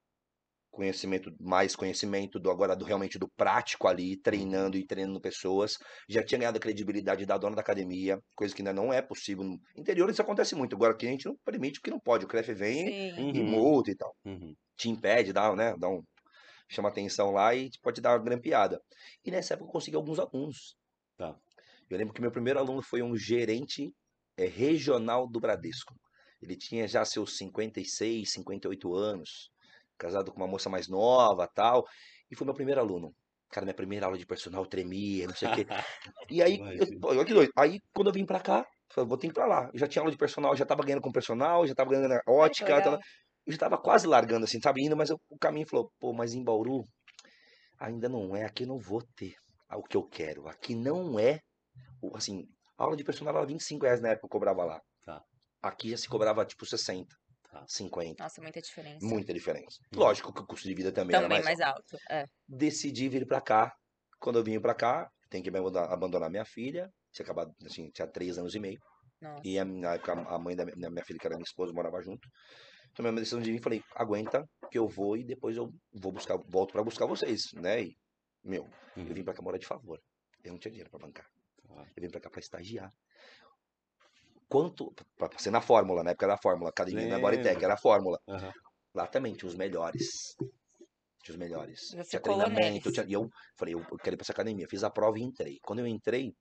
conhecimento, 0.75 1.31
mais 1.41 1.75
conhecimento 1.77 2.39
do 2.39 2.51
agora 2.51 2.75
do 2.77 2.85
realmente 2.85 3.19
do 3.19 3.29
prático 3.29 3.89
ali, 3.89 4.17
treinando 4.17 4.77
e 4.77 4.87
treinando 4.87 5.21
pessoas. 5.21 5.79
Já 6.09 6.23
tinha 6.23 6.39
ganhado 6.39 6.59
a 6.59 6.61
credibilidade 6.61 7.25
da 7.25 7.39
dona 7.39 7.57
da 7.57 7.63
academia, 7.63 8.19
coisa 8.35 8.55
que 8.55 8.63
ainda 8.63 8.73
não 8.73 8.93
é 8.93 9.01
possível. 9.01 9.45
No 9.45 9.59
interior 9.77 10.11
isso 10.11 10.22
acontece 10.22 10.55
muito. 10.55 10.75
Agora 10.77 10.93
aqui 10.93 11.07
a 11.07 11.11
gente 11.11 11.27
não 11.27 11.37
permite 11.45 11.81
porque 11.81 11.91
não 11.91 12.01
pode. 12.01 12.25
O 12.25 12.29
CREF 12.29 12.53
vem 12.53 12.87
Sim. 13.14 13.31
e 13.33 13.41
Uhum, 13.41 13.51
multa 13.51 13.91
e 13.91 13.97
tal 13.97 14.14
uhum. 14.25 14.55
te 14.77 14.89
impede, 14.89 15.33
dá, 15.33 15.55
né, 15.55 15.75
dá 15.79 15.89
um, 15.89 16.03
chama 16.68 16.89
atenção 16.89 17.31
lá 17.31 17.55
e 17.55 17.70
pode 17.83 18.01
dar 18.01 18.12
uma 18.12 18.25
grampeada. 18.25 18.81
E 19.25 19.31
nessa 19.31 19.55
época 19.55 19.68
eu 19.68 19.72
consegui 19.72 19.97
alguns 19.97 20.18
alunos. 20.18 20.77
Tá. 21.16 21.37
Eu 21.89 21.99
lembro 21.99 22.14
que 22.14 22.20
meu 22.20 22.31
primeiro 22.31 22.59
aluno 22.59 22.83
foi 22.83 23.03
um 23.03 23.16
gerente 23.16 23.93
eh, 24.37 24.47
regional 24.47 25.29
do 25.29 25.41
Bradesco. 25.41 25.95
Ele 26.43 26.57
tinha 26.57 26.87
já 26.89 27.05
seus 27.05 27.37
56, 27.37 28.33
58 28.33 28.95
anos, 28.95 29.51
casado 29.99 30.30
com 30.32 30.36
uma 30.38 30.47
moça 30.47 30.68
mais 30.70 30.88
nova, 30.88 31.47
tal, 31.55 31.84
e 32.30 32.36
foi 32.36 32.45
meu 32.45 32.55
primeiro 32.55 32.80
aluno. 32.80 33.12
Cara, 33.51 33.64
minha 33.64 33.74
primeira 33.74 34.07
aula 34.07 34.18
de 34.18 34.26
personal 34.26 34.66
tremia, 34.66 35.26
não 35.28 35.34
sei 35.34 35.49
o 35.49 35.55
quê. 35.55 35.66
E 36.30 36.42
aí, 36.42 36.59
olha 37.05 37.24
que 37.24 37.34
doido. 37.34 37.53
Aí, 37.57 37.78
quando 37.95 38.09
eu 38.09 38.12
vim 38.12 38.26
pra 38.26 38.40
cá, 38.40 38.66
falei, 38.92 39.09
vou 39.09 39.16
ter 39.16 39.28
que 39.28 39.32
ir 39.32 39.34
pra 39.34 39.47
lá. 39.47 39.70
Eu 39.72 39.78
já 39.78 39.86
tinha 39.86 40.03
aula 40.03 40.11
de 40.11 40.18
personal, 40.18 40.57
já 40.57 40.66
tava 40.66 40.82
ganhando 40.82 41.03
com 41.03 41.12
personal, 41.12 41.66
já 41.66 41.74
tava 41.74 41.90
ganhando 41.90 42.09
na 42.09 42.20
que 42.20 42.30
ótica. 42.30 42.82
tava- 42.82 42.99
Eu 43.47 43.53
já 43.53 43.59
tava 43.59 43.78
quase 43.78 44.07
largando, 44.07 44.45
assim, 44.45 44.59
sabe? 44.61 44.82
Indo, 44.84 44.97
mas 44.97 45.11
eu- 45.11 45.20
o 45.28 45.38
caminho 45.38 45.68
falou, 45.68 45.90
pô, 46.01 46.12
mas 46.12 46.32
em 46.34 46.42
Bauru 46.42 46.82
ainda 47.78 48.09
não 48.09 48.34
é, 48.34 48.45
aqui 48.45 48.64
eu 48.64 48.68
não 48.68 48.78
vou 48.78 49.03
ter 49.16 49.34
o 49.70 49.82
que 49.82 49.97
eu 49.97 50.03
quero. 50.05 50.49
Aqui 50.49 50.74
não 50.74 51.18
é, 51.18 51.40
assim, 52.14 52.45
a 52.78 52.84
aula 52.84 52.97
de 52.97 53.05
personal 53.05 53.36
era 53.36 53.45
25 53.47 53.84
reais 53.84 54.01
na 54.01 54.09
época 54.11 54.20
que 54.22 54.26
eu 54.26 54.30
cobrava 54.30 54.64
lá. 54.64 54.80
Tá. 55.05 55.20
Aqui 55.62 55.90
já 55.90 55.97
se 55.97 56.09
cobrava, 56.09 56.45
tipo, 56.45 56.64
60, 56.64 57.14
Tá. 57.55 57.64
50. 57.68 58.22
Nossa, 58.22 58.42
muita 58.42 58.61
diferença. 58.61 59.07
Muita 59.07 59.32
diferença. 59.32 59.78
Hum. 59.92 59.98
Lógico 60.00 60.32
que 60.32 60.40
o 60.40 60.46
custo 60.46 60.66
de 60.68 60.74
vida 60.74 60.90
também, 60.90 61.12
Também 61.14 61.28
mais 61.28 61.44
mais 61.44 61.61
alto. 61.61 61.96
É. 62.11 62.26
decidi 62.48 63.09
vir 63.09 63.26
pra 63.26 63.40
cá. 63.40 63.72
Quando 64.18 64.38
eu 64.38 64.44
vim 64.44 64.59
pra 64.61 64.74
cá, 64.74 65.09
tem 65.30 65.40
que 65.42 65.48
abandonar, 65.48 66.30
minha 66.30 66.44
filha. 66.44 66.90
Tinha 67.12 67.24
acabado, 67.24 67.52
assim, 67.64 67.90
tinha 67.90 68.09
três 68.09 68.38
anos 68.38 68.55
e 68.55 68.59
meio. 68.59 68.80
Nossa. 69.20 69.42
E 69.44 69.57
a, 69.59 69.62
a 69.62 70.38
mãe 70.38 70.57
da 70.57 70.64
minha, 70.64 70.90
minha 70.90 71.05
filha, 71.05 71.18
que 71.18 71.26
era 71.26 71.36
minha 71.36 71.44
esposa, 71.44 71.72
morava 71.72 72.00
junto. 72.02 72.28
Tomei 72.94 73.11
uma 73.12 73.20
decisão 73.20 73.40
de 73.40 73.50
vir 73.52 73.59
e 73.61 73.62
falei, 73.62 73.82
aguenta 73.94 74.44
que 74.70 74.78
eu 74.78 74.88
vou 74.88 75.16
e 75.16 75.24
depois 75.24 75.57
eu 75.57 75.70
vou 75.92 76.11
buscar, 76.12 76.36
volto 76.48 76.72
pra 76.72 76.82
buscar 76.82 77.07
vocês, 77.07 77.52
né? 77.55 77.82
E, 77.82 77.96
meu, 78.42 78.64
Uhum. 78.96 79.07
eu 79.09 79.14
vim 79.14 79.22
pra 79.24 79.34
cá 79.34 79.42
morar 79.42 79.59
de 79.59 79.66
favor. 79.66 80.00
Eu 80.42 80.52
não 80.52 80.59
tinha 80.59 80.70
dinheiro 80.72 80.90
pra 80.90 80.98
bancar. 81.00 81.26
Eu 81.96 82.02
vim 82.02 82.09
pra 82.11 82.20
cá 82.20 82.30
pra 82.30 82.40
estagiar. 82.40 82.90
Quanto, 84.49 84.92
pra 85.16 85.28
pra 85.28 85.38
ser 85.38 85.51
na 85.51 85.61
Fórmula, 85.61 86.03
na 86.03 86.11
época 86.11 86.26
era 86.26 86.34
a 86.34 86.38
Fórmula, 86.42 86.70
academia 86.70 87.09
na 87.09 87.18
Bodytech, 87.18 87.49
Lembro. 87.49 87.64
era 87.64 87.74
a 87.74 87.78
Fórmula. 87.78 88.18
Aham. 88.28 88.53
Lá 88.95 89.07
também 89.07 89.34
tinha 89.34 89.49
os 89.49 89.57
melhores. 89.57 90.36
Tinha 91.22 91.32
os 91.32 91.36
melhores. 91.36 91.90
Você 91.90 92.05
tinha 92.05 92.20
treinamento. 92.20 92.92
Tinha... 92.92 93.07
E 93.07 93.12
eu 93.12 93.28
falei, 93.59 93.74
eu 93.74 93.80
eu 93.80 93.99
quero 93.99 94.14
ir 94.14 94.16
pra 94.16 94.24
essa 94.24 94.32
academia. 94.32 94.68
Fiz 94.68 94.84
a 94.84 94.90
prova 94.90 95.18
e 95.18 95.22
entrei. 95.22 95.59
Quando 95.62 95.80
eu 95.80 95.86
entrei, 95.86 96.32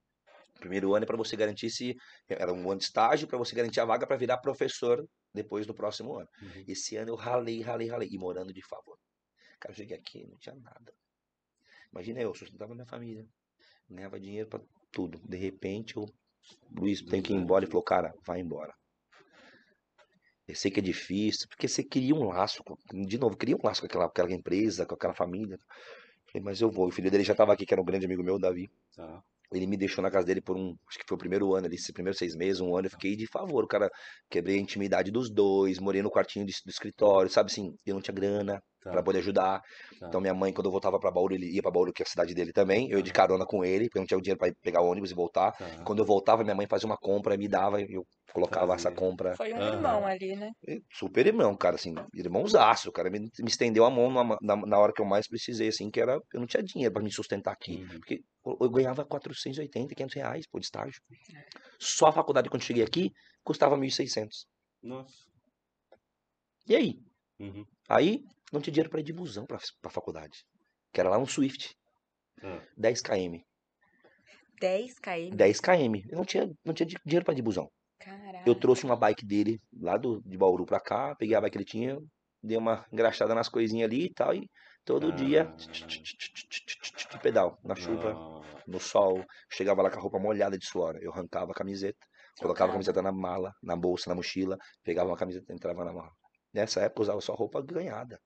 primeiro 0.60 0.94
ano 0.94 1.04
é 1.04 1.06
pra 1.06 1.16
você 1.16 1.36
garantir 1.36 1.70
se. 1.70 1.96
Era 2.28 2.52
um 2.52 2.70
ano 2.70 2.78
de 2.78 2.84
estágio 2.84 3.26
pra 3.26 3.38
você 3.38 3.56
garantir 3.56 3.80
a 3.80 3.84
vaga 3.84 4.06
pra 4.06 4.16
virar 4.16 4.38
professor 4.38 5.04
depois 5.32 5.66
do 5.66 5.74
próximo 5.74 6.16
ano. 6.16 6.28
Uhum. 6.42 6.64
Esse 6.68 6.96
ano 6.96 7.10
eu 7.10 7.16
ralei, 7.16 7.60
ralei, 7.60 7.88
ralei. 7.88 8.08
E 8.12 8.18
morando 8.18 8.52
de 8.52 8.64
favor. 8.68 8.96
Cara, 9.58 9.72
eu 9.72 9.76
cheguei 9.76 9.96
aqui, 9.96 10.26
não 10.26 10.38
tinha 10.38 10.54
nada. 10.54 10.92
Imagina 11.90 12.20
eu, 12.20 12.34
sustentava 12.34 12.74
minha 12.74 12.86
família. 12.86 13.26
Ganhava 13.88 14.20
dinheiro 14.20 14.48
pra 14.48 14.60
tudo. 14.92 15.18
De 15.26 15.36
repente, 15.36 15.98
o 15.98 16.06
Luiz 16.70 17.02
tem 17.02 17.22
que 17.22 17.32
ir 17.32 17.36
embora. 17.36 17.64
Ele 17.64 17.70
falou, 17.70 17.84
cara, 17.84 18.12
vai 18.26 18.40
embora. 18.40 18.72
Eu 20.46 20.54
sei 20.54 20.70
que 20.70 20.80
é 20.80 20.82
difícil, 20.82 21.48
porque 21.48 21.66
você 21.66 21.82
cria 21.82 22.14
um 22.14 22.24
laço, 22.24 22.62
de 22.92 23.18
novo, 23.18 23.36
cria 23.36 23.56
um 23.56 23.60
laço 23.62 23.80
com 23.80 23.86
aquela, 23.86 24.04
aquela 24.04 24.32
empresa, 24.32 24.84
com 24.84 24.94
aquela 24.94 25.14
família. 25.14 25.58
Falei, 26.30 26.44
mas 26.44 26.60
eu 26.60 26.70
vou. 26.70 26.88
O 26.88 26.90
filho 26.90 27.10
dele 27.10 27.24
já 27.24 27.32
estava 27.32 27.52
aqui, 27.52 27.64
que 27.64 27.72
era 27.72 27.80
um 27.80 27.84
grande 27.84 28.04
amigo 28.04 28.22
meu, 28.22 28.34
o 28.34 28.38
Davi. 28.38 28.68
Tá. 28.94 29.22
Ele 29.52 29.66
me 29.66 29.76
deixou 29.76 30.02
na 30.02 30.10
casa 30.10 30.26
dele 30.26 30.42
por 30.42 30.56
um, 30.56 30.74
acho 30.88 30.98
que 30.98 31.04
foi 31.06 31.14
o 31.14 31.18
primeiro 31.18 31.54
ano 31.54 31.66
ali, 31.66 31.76
esses 31.76 31.90
primeiros 31.92 32.18
seis 32.18 32.34
meses, 32.34 32.60
um 32.60 32.76
ano, 32.76 32.86
eu 32.86 32.90
fiquei 32.90 33.16
de 33.16 33.26
favor. 33.26 33.64
O 33.64 33.68
cara, 33.68 33.90
quebrei 34.28 34.56
a 34.58 34.60
intimidade 34.60 35.10
dos 35.10 35.30
dois, 35.30 35.78
morei 35.78 36.02
no 36.02 36.10
quartinho 36.10 36.44
do, 36.44 36.50
do 36.50 36.70
escritório, 36.70 37.30
sabe 37.30 37.50
assim, 37.50 37.74
eu 37.86 37.94
não 37.94 38.02
tinha 38.02 38.14
grana 38.14 38.62
Tá. 38.84 38.90
pra 38.90 39.02
poder 39.02 39.18
ajudar. 39.20 39.62
Tá. 39.98 40.08
Então 40.08 40.20
minha 40.20 40.34
mãe, 40.34 40.52
quando 40.52 40.66
eu 40.66 40.70
voltava 40.70 41.00
pra 41.00 41.10
Bauru, 41.10 41.34
ele 41.34 41.46
ia 41.50 41.62
pra 41.62 41.70
Bauru, 41.70 41.90
que 41.90 42.02
é 42.02 42.04
a 42.04 42.08
cidade 42.08 42.34
dele 42.34 42.52
também, 42.52 42.90
eu 42.90 42.98
ia 42.98 43.02
de 43.02 43.08
Aham. 43.10 43.16
carona 43.16 43.46
com 43.46 43.64
ele, 43.64 43.86
porque 43.86 43.96
eu 43.96 44.00
não 44.02 44.06
tinha 44.06 44.18
o 44.18 44.20
dinheiro 44.20 44.38
pra 44.38 44.48
ir 44.48 44.54
pegar 44.62 44.82
o 44.82 44.86
ônibus 44.86 45.10
e 45.10 45.14
voltar. 45.14 45.52
Tá. 45.52 45.82
Quando 45.84 46.00
eu 46.00 46.04
voltava, 46.04 46.44
minha 46.44 46.54
mãe 46.54 46.66
fazia 46.68 46.86
uma 46.86 46.98
compra, 46.98 47.34
me 47.36 47.48
dava, 47.48 47.80
e 47.80 47.86
eu 47.94 48.04
colocava 48.30 48.74
essa 48.74 48.90
Fazia. 48.90 48.96
compra. 48.98 49.34
Foi 49.36 49.54
um 49.54 49.56
Aham. 49.56 49.72
irmão 49.72 50.06
ali, 50.06 50.36
né? 50.36 50.50
Super 50.92 51.26
irmão, 51.26 51.56
cara, 51.56 51.76
assim, 51.76 51.94
irmãozaço, 52.14 52.92
cara, 52.92 53.08
me, 53.08 53.20
me 53.20 53.48
estendeu 53.48 53.86
a 53.86 53.90
mão 53.90 54.10
na, 54.12 54.36
na, 54.42 54.56
na 54.66 54.78
hora 54.78 54.92
que 54.92 55.00
eu 55.00 55.06
mais 55.06 55.26
precisei, 55.26 55.68
assim, 55.68 55.90
que 55.90 56.00
era, 56.00 56.18
eu 56.32 56.40
não 56.40 56.46
tinha 56.46 56.62
dinheiro 56.62 56.92
pra 56.92 57.02
me 57.02 57.10
sustentar 57.10 57.52
aqui, 57.52 57.78
Uhum. 57.78 57.88
porque 58.00 58.20
eu, 58.44 58.56
eu 58.60 58.70
ganhava 58.70 59.04
480, 59.04 59.94
500 59.94 60.14
reais 60.14 60.46
por 60.46 60.60
estágio. 60.60 61.00
Só 61.78 62.08
a 62.08 62.12
faculdade, 62.12 62.50
quando 62.50 62.60
eu 62.62 62.66
cheguei 62.66 62.82
aqui, 62.82 63.10
custava 63.42 63.76
1.600. 63.76 64.46
Nossa. 64.82 65.14
E 66.66 66.74
aí? 66.74 66.98
Uhum. 67.38 67.64
Aí, 67.88 68.20
não 68.54 68.60
tinha 68.62 68.72
dinheiro 68.72 68.90
pra 68.90 69.00
ir 69.00 69.04
de 69.04 69.12
busão 69.12 69.44
pra, 69.46 69.58
pra 69.82 69.90
faculdade, 69.90 70.38
que 70.92 71.00
era 71.00 71.10
lá 71.10 71.18
um 71.18 71.26
Swift, 71.26 71.74
Ah. 72.42 72.60
10 72.76 73.00
km, 73.02 73.40
10 74.60 74.98
km. 74.98 75.34
10 75.36 75.60
km, 75.60 75.94
eu 76.10 76.16
não 76.18 76.24
tinha, 76.24 76.50
não 76.64 76.72
tinha 76.74 76.86
di- 76.86 76.96
dinheiro 77.04 77.24
pra 77.24 77.32
ir 77.32 77.36
de 77.36 77.42
busão. 77.42 77.68
Caraca. 77.98 78.42
Eu 78.48 78.54
trouxe 78.54 78.84
uma 78.84 78.96
bike 78.96 79.24
dele 79.26 79.60
lá 79.80 79.96
do, 79.96 80.20
de 80.22 80.36
Bauru 80.36 80.64
pra 80.66 80.80
cá, 80.80 81.14
peguei 81.16 81.34
a 81.34 81.40
bike 81.40 81.52
que 81.52 81.58
ele 81.58 81.64
tinha, 81.64 81.98
dei 82.42 82.56
uma 82.56 82.84
engraxada 82.92 83.34
nas 83.34 83.48
coisinhas 83.48 83.88
ali 83.88 84.06
e 84.06 84.12
tal, 84.12 84.34
e 84.34 84.48
todo 84.84 85.10
dia 85.12 85.46
pedal, 87.22 87.58
na 87.64 87.74
chuva, 87.74 88.14
no 88.66 88.78
sol. 88.80 89.24
Chegava 89.50 89.82
lá 89.82 89.90
com 89.90 89.98
a 89.98 90.02
roupa 90.02 90.18
molhada 90.18 90.58
de 90.58 90.66
suor. 90.66 90.96
Eu 91.00 91.12
arrancava 91.12 91.52
a 91.52 91.54
camiseta, 91.54 91.98
colocava 92.38 92.70
a 92.70 92.74
camiseta 92.74 93.00
na 93.02 93.12
mala, 93.12 93.52
na 93.62 93.76
bolsa, 93.76 94.08
na 94.10 94.14
mochila, 94.16 94.58
pegava 94.82 95.08
uma 95.10 95.16
camiseta 95.16 95.52
e 95.52 95.56
entrava 95.56 95.84
na 95.84 95.92
mala. 95.92 96.10
Nessa 96.52 96.80
época 96.82 97.00
eu 97.00 97.02
usava 97.02 97.20
só 97.20 97.34
roupa 97.34 97.62
ganhada. 97.62 98.20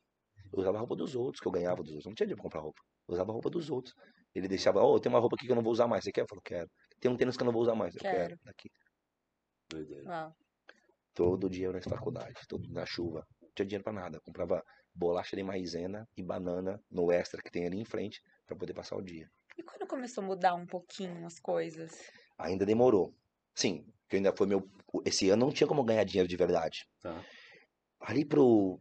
Eu 0.53 0.61
usava 0.61 0.77
a 0.77 0.81
roupa 0.81 0.97
dos 0.97 1.15
outros, 1.15 1.41
que 1.41 1.47
eu 1.47 1.53
ganhava 1.53 1.83
dos 1.83 1.93
outros. 1.93 2.07
Não 2.07 2.15
tinha 2.15 2.27
dinheiro 2.27 2.37
pra 2.37 2.45
comprar 2.45 2.61
roupa. 2.61 2.81
Eu 3.07 3.15
usava 3.15 3.31
a 3.31 3.35
roupa 3.35 3.51
dos 3.51 3.71
outros. 3.71 3.95
Ele 4.35 4.49
deixava, 4.49 4.83
oh, 4.83 4.99
tem 4.99 5.11
uma 5.11 5.19
roupa 5.19 5.37
aqui 5.37 5.47
que 5.47 5.53
eu 5.53 5.57
não 5.57 5.63
vou 5.63 5.73
usar 5.73 5.87
mais. 5.87 6.05
Você 6.05 6.13
quer? 6.13 6.23
Eu 6.23 6.29
falo, 6.29 6.43
quero. 6.43 6.71
Tem 7.01 7.11
um 7.11 7.17
tênis 7.17 7.37
que 7.37 7.43
eu 7.43 7.47
não 7.47 7.53
vou 7.53 7.63
usar 7.63 7.75
mais. 7.75 7.95
Eu 7.95 8.01
quero. 8.01 8.17
Quero. 8.17 8.41
Aqui. 8.47 8.71
Doideira. 9.71 10.09
Uau. 10.09 10.37
Todo 11.15 11.51
dia 11.51 11.67
eu 11.67 11.73
na 11.73 11.81
faculdade, 11.81 12.35
todo 12.49 12.69
na 12.71 12.87
chuva. 12.87 13.27
Não 13.43 13.51
tinha 13.55 13.67
dinheiro 13.67 13.85
pra 13.85 13.93
nada. 13.93 14.21
Comprava 14.21 14.63
bolacha 14.95 15.37
de 15.37 15.43
maisena 15.43 16.09
e 16.17 16.23
banana 16.23 16.81
no 16.91 17.11
extra 17.11 17.43
que 17.43 17.51
tem 17.51 17.67
ali 17.67 17.79
em 17.79 17.85
frente 17.85 18.23
pra 18.47 18.57
poder 18.57 18.73
passar 18.73 18.97
o 18.97 19.03
dia. 19.03 19.29
E 19.57 19.63
quando 19.63 19.89
começou 19.89 20.23
a 20.23 20.27
mudar 20.27 20.55
um 20.55 20.67
pouquinho 20.67 21.27
as 21.27 21.41
coisas? 21.41 21.91
Ainda 22.39 22.65
demorou. 22.65 23.13
Sim, 23.55 23.85
que 24.09 24.17
ainda 24.17 24.33
foi 24.37 24.47
meu. 24.47 24.69
Esse 25.05 25.29
ano 25.31 25.47
não 25.47 25.53
tinha 25.53 25.67
como 25.67 25.83
ganhar 25.83 26.05
dinheiro 26.05 26.29
de 26.29 26.37
verdade. 26.37 26.87
Tá. 27.01 27.25
Ali 28.01 28.25
pro 28.25 28.81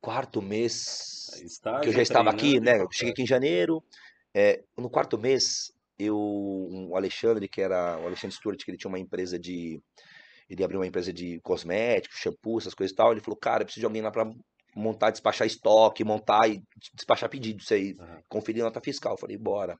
quarto 0.00 0.40
mês 0.40 1.30
Estágio, 1.44 1.82
que 1.82 1.88
eu 1.88 1.92
já 1.92 2.02
estava 2.02 2.30
aqui, 2.30 2.60
né? 2.60 2.80
Eu 2.80 2.88
cheguei 2.90 3.12
aqui 3.12 3.22
em 3.22 3.26
janeiro. 3.26 3.82
é, 4.34 4.62
no 4.76 4.90
quarto 4.90 5.18
mês, 5.18 5.72
eu, 5.98 6.16
o 6.16 6.96
Alexandre, 6.96 7.48
que 7.48 7.60
era 7.60 7.98
o 7.98 8.06
Alexandre 8.06 8.36
Stewart, 8.36 8.64
que 8.64 8.70
ele 8.70 8.78
tinha 8.78 8.88
uma 8.88 8.98
empresa 8.98 9.38
de. 9.38 9.80
Ele 10.48 10.64
abriu 10.64 10.80
uma 10.80 10.86
empresa 10.86 11.12
de 11.12 11.40
cosméticos, 11.40 12.18
shampoo, 12.18 12.58
essas 12.58 12.74
coisas 12.74 12.92
e 12.92 12.96
tal. 12.96 13.12
Ele 13.12 13.20
falou, 13.20 13.36
cara, 13.36 13.62
eu 13.62 13.66
preciso 13.66 13.82
de 13.82 13.86
alguém 13.86 14.00
lá 14.00 14.10
pra 14.10 14.30
montar, 14.74 15.10
despachar 15.10 15.46
estoque, 15.46 16.04
montar 16.04 16.48
e 16.48 16.62
despachar 16.94 17.28
pedido, 17.28 17.60
isso 17.60 17.74
aí, 17.74 17.94
Aham. 17.98 18.22
conferir 18.28 18.62
nota 18.62 18.80
fiscal. 18.80 19.12
Eu 19.12 19.18
falei, 19.18 19.36
bora. 19.36 19.76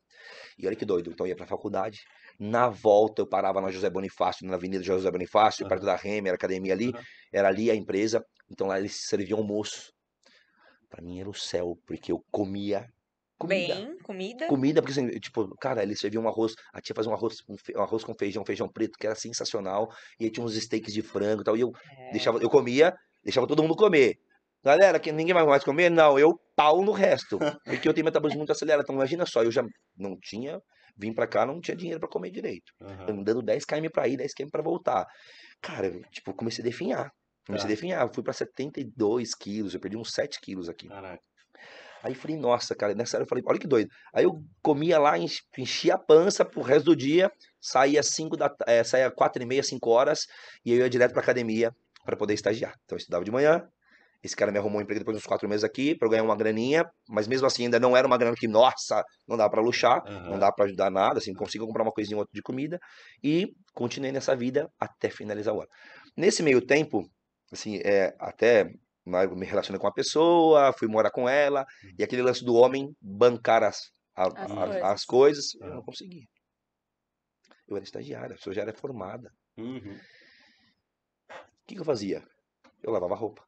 E 0.58 0.66
olha 0.66 0.76
que 0.76 0.84
doido. 0.84 1.10
Então 1.10 1.24
eu 1.24 1.30
ia 1.30 1.36
pra 1.36 1.46
faculdade. 1.46 2.00
Na 2.38 2.68
volta 2.68 3.22
eu 3.22 3.26
parava 3.26 3.60
na 3.60 3.70
José 3.70 3.88
Bonifácio, 3.88 4.46
na 4.46 4.56
Avenida 4.56 4.82
José 4.82 5.10
Bonifácio, 5.10 5.66
perto 5.66 5.86
da 5.86 5.96
Remer, 5.96 6.34
academia 6.34 6.72
ali. 6.72 6.90
Aham. 6.90 7.02
Era 7.32 7.48
ali 7.48 7.70
a 7.70 7.74
empresa. 7.74 8.24
Então 8.50 8.66
lá 8.66 8.78
eles 8.78 9.06
serviam 9.06 9.38
almoço. 9.38 9.92
Pra 10.88 11.02
mim 11.02 11.20
era 11.20 11.28
o 11.28 11.34
céu, 11.34 11.78
porque 11.86 12.12
eu 12.12 12.24
comia 12.30 12.86
comida. 13.38 13.74
Bem, 13.74 13.98
comida? 13.98 14.46
Comida, 14.46 14.82
porque 14.82 14.92
assim, 14.98 15.08
tipo, 15.20 15.48
cara, 15.58 15.82
eles 15.82 16.00
serviam 16.00 16.24
um 16.24 16.28
arroz, 16.28 16.54
a 16.72 16.80
tia 16.80 16.94
fazia 16.94 17.10
um 17.12 17.14
arroz, 17.14 17.36
um, 17.48 17.56
fe- 17.58 17.76
um 17.76 17.82
arroz 17.82 18.04
com 18.04 18.14
feijão, 18.18 18.44
feijão 18.46 18.68
preto, 18.70 18.98
que 18.98 19.06
era 19.06 19.14
sensacional, 19.16 19.88
e 20.20 20.24
aí 20.24 20.30
tinha 20.30 20.44
uns 20.44 20.54
steaks 20.56 20.92
de 20.94 21.02
frango 21.02 21.42
e 21.42 21.44
tal, 21.44 21.56
e 21.56 21.60
eu 21.62 21.70
É. 21.98 22.08
deixava, 22.10 22.38
eu 22.38 22.48
comia, 22.50 22.94
deixava 23.24 23.46
todo 23.46 23.62
mundo 23.62 23.76
comer. 23.76 24.16
Galera, 24.64 24.98
que 25.00 25.12
ninguém 25.12 25.34
vai 25.34 25.44
mais 25.46 25.64
comer? 25.64 25.90
Não, 25.90 26.18
eu 26.18 26.32
pau 26.56 26.82
no 26.84 26.92
resto, 26.92 27.42
porque 27.66 27.88
eu 27.88 27.94
tenho 27.94 28.04
metabolismo 28.06 28.38
muito 28.40 28.52
acelerado, 28.52 28.82
então 28.84 28.94
imagina 28.94 29.26
só, 29.26 29.42
eu 29.42 29.50
já 29.52 29.62
não 29.96 30.16
tinha, 30.20 30.60
vim 30.96 31.12
pra 31.14 31.26
cá, 31.26 31.46
não 31.46 31.60
tinha 31.60 31.76
dinheiro 31.76 32.00
pra 32.00 32.08
comer 32.08 32.30
direito, 32.30 32.72
Aham. 32.80 33.22
andando 33.22 33.42
10 33.42 33.64
km 33.64 33.92
pra 33.92 34.08
ir, 34.08 34.16
10 34.16 34.32
km 34.34 34.50
pra 34.52 34.62
voltar. 34.62 35.06
Cara, 35.62 35.86
eu, 35.88 36.02
tipo, 36.10 36.34
comecei 36.34 36.62
a 36.62 36.66
definhar, 36.66 37.10
comecei 37.48 37.66
Tá. 37.66 37.72
a 37.72 37.74
definhar, 37.74 38.02
eu 38.06 38.14
fui 38.14 38.24
pra 38.24 38.34
72 38.34 39.34
quilos, 39.34 39.74
eu 39.74 39.80
perdi 39.80 39.96
uns 39.98 40.12
7 40.12 40.40
quilos 40.40 40.68
aqui. 40.70 40.88
Caraca. 40.88 41.22
Aí 42.02 42.14
falei, 42.14 42.36
nossa, 42.36 42.76
cara, 42.76 42.94
nessa 42.94 43.16
hora 43.16 43.24
eu 43.24 43.28
falei, 43.28 43.42
olha 43.46 43.58
que 43.58 43.66
doido. 43.66 43.88
Aí 44.14 44.24
eu 44.24 44.32
comia 44.62 44.98
lá, 45.00 45.18
ench- 45.18 45.42
enchia 45.58 45.94
a 45.94 45.98
pança 45.98 46.44
pro 46.44 46.62
resto 46.62 46.86
do 46.86 46.96
dia, 46.96 47.30
saía 47.60 48.02
cinco 48.02 48.36
da, 48.36 48.54
eh, 48.68 48.84
saía 48.84 49.10
quatro 49.10 49.42
e 49.42 49.46
meia, 49.46 49.62
cinco 49.64 49.90
horas, 49.90 50.20
e 50.64 50.72
eu 50.72 50.78
ia 50.78 50.88
direto 50.90 51.12
pra 51.12 51.22
academia 51.22 51.72
para 52.04 52.16
poder 52.16 52.34
estagiar. 52.34 52.74
Então 52.84 52.96
eu 52.96 52.98
estudava 52.98 53.24
de 53.24 53.32
manhã, 53.32 53.62
esse 54.22 54.36
cara 54.36 54.52
me 54.52 54.58
arrumou 54.58 54.78
um 54.80 54.82
emprego 54.82 55.00
depois 55.00 55.16
de 55.16 55.22
uns 55.22 55.26
quatro 55.26 55.48
meses 55.48 55.64
aqui, 55.64 55.96
pra 55.96 56.06
eu 56.06 56.10
ganhar 56.10 56.24
uma 56.24 56.36
graninha, 56.36 56.84
mas 57.08 57.28
mesmo 57.28 57.46
assim 57.46 57.64
ainda 57.64 57.80
não 57.80 57.96
era 57.96 58.06
uma 58.06 58.18
grana 58.18 58.36
que, 58.36 58.48
nossa, 58.48 59.02
não 59.28 59.36
dá 59.36 59.48
pra 59.50 59.60
luxar, 59.62 60.02
não 60.28 60.38
Aham. 60.38 60.38
dá 60.38 60.52
pra 60.52 60.66
ajudar 60.66 60.90
nada, 60.90 61.18
assim, 61.18 61.34
consigo 61.34 61.66
comprar 61.66 61.84
uma 61.84 61.92
coisinha 61.92 62.16
ou 62.16 62.20
outra 62.22 62.32
de 62.34 62.42
comida, 62.42 62.78
e 63.22 63.48
continuei 63.74 64.12
nessa 64.12 64.36
vida 64.36 64.68
até 64.80 65.10
finalizar 65.10 65.54
o 65.54 65.60
ano. 65.60 65.70
Nesse 66.16 66.42
meio 66.42 66.60
tempo, 66.64 67.02
assim, 67.52 67.78
é, 67.84 68.14
até 68.18 68.72
me 69.04 69.46
relacionei 69.46 69.78
com 69.80 69.86
uma 69.86 69.92
pessoa, 69.94 70.72
fui 70.72 70.86
morar 70.86 71.10
com 71.10 71.28
ela, 71.28 71.64
e 71.98 72.02
aquele 72.04 72.22
lance 72.22 72.44
do 72.44 72.54
homem 72.54 72.94
bancar 73.00 73.62
as, 73.62 73.90
a- 74.14 74.26
As 74.26 74.50
a- 74.50 74.64
as, 74.92 75.04
coisas. 75.04 75.04
coisas, 75.06 75.54
eu 75.60 75.74
não 75.74 75.82
conseguia. 75.82 76.26
Eu 77.66 77.76
era 77.76 77.84
estagiária, 77.84 78.34
a 78.34 78.36
pessoa 78.36 78.54
já 78.54 78.62
era 78.62 78.72
formada. 78.74 79.30
Uhum. 79.56 79.98
O 81.30 81.66
que, 81.66 81.74
que 81.74 81.80
eu 81.80 81.84
fazia? 81.84 82.22
Eu 82.82 82.90
lavava 82.92 83.14
roupa, 83.14 83.42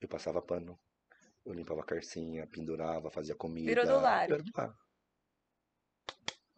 eu 0.00 0.08
passava 0.08 0.40
pano, 0.42 0.78
Eu 1.44 1.54
limpava 1.54 1.80
a 1.80 1.84
carcinha, 1.84 2.46
pendurava, 2.46 3.10
fazia 3.10 3.34
comida. 3.34 3.68
Virou 3.70 3.86
do 3.86 4.02
lar. 4.02 4.24
Era 4.30 4.42
do 4.42 4.50
lar. 4.54 4.74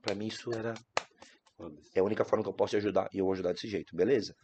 Pra 0.02 0.14
mim 0.14 0.26
isso 0.26 0.52
era 0.52 0.74
é 1.94 2.00
a 2.00 2.02
única 2.02 2.24
forma 2.24 2.42
que 2.42 2.48
eu 2.48 2.54
posso 2.54 2.70
te 2.70 2.76
ajudar 2.78 3.08
e 3.12 3.18
eu 3.18 3.24
vou 3.24 3.34
ajudar 3.34 3.52
desse 3.52 3.68
jeito, 3.68 3.94
beleza? 3.94 4.34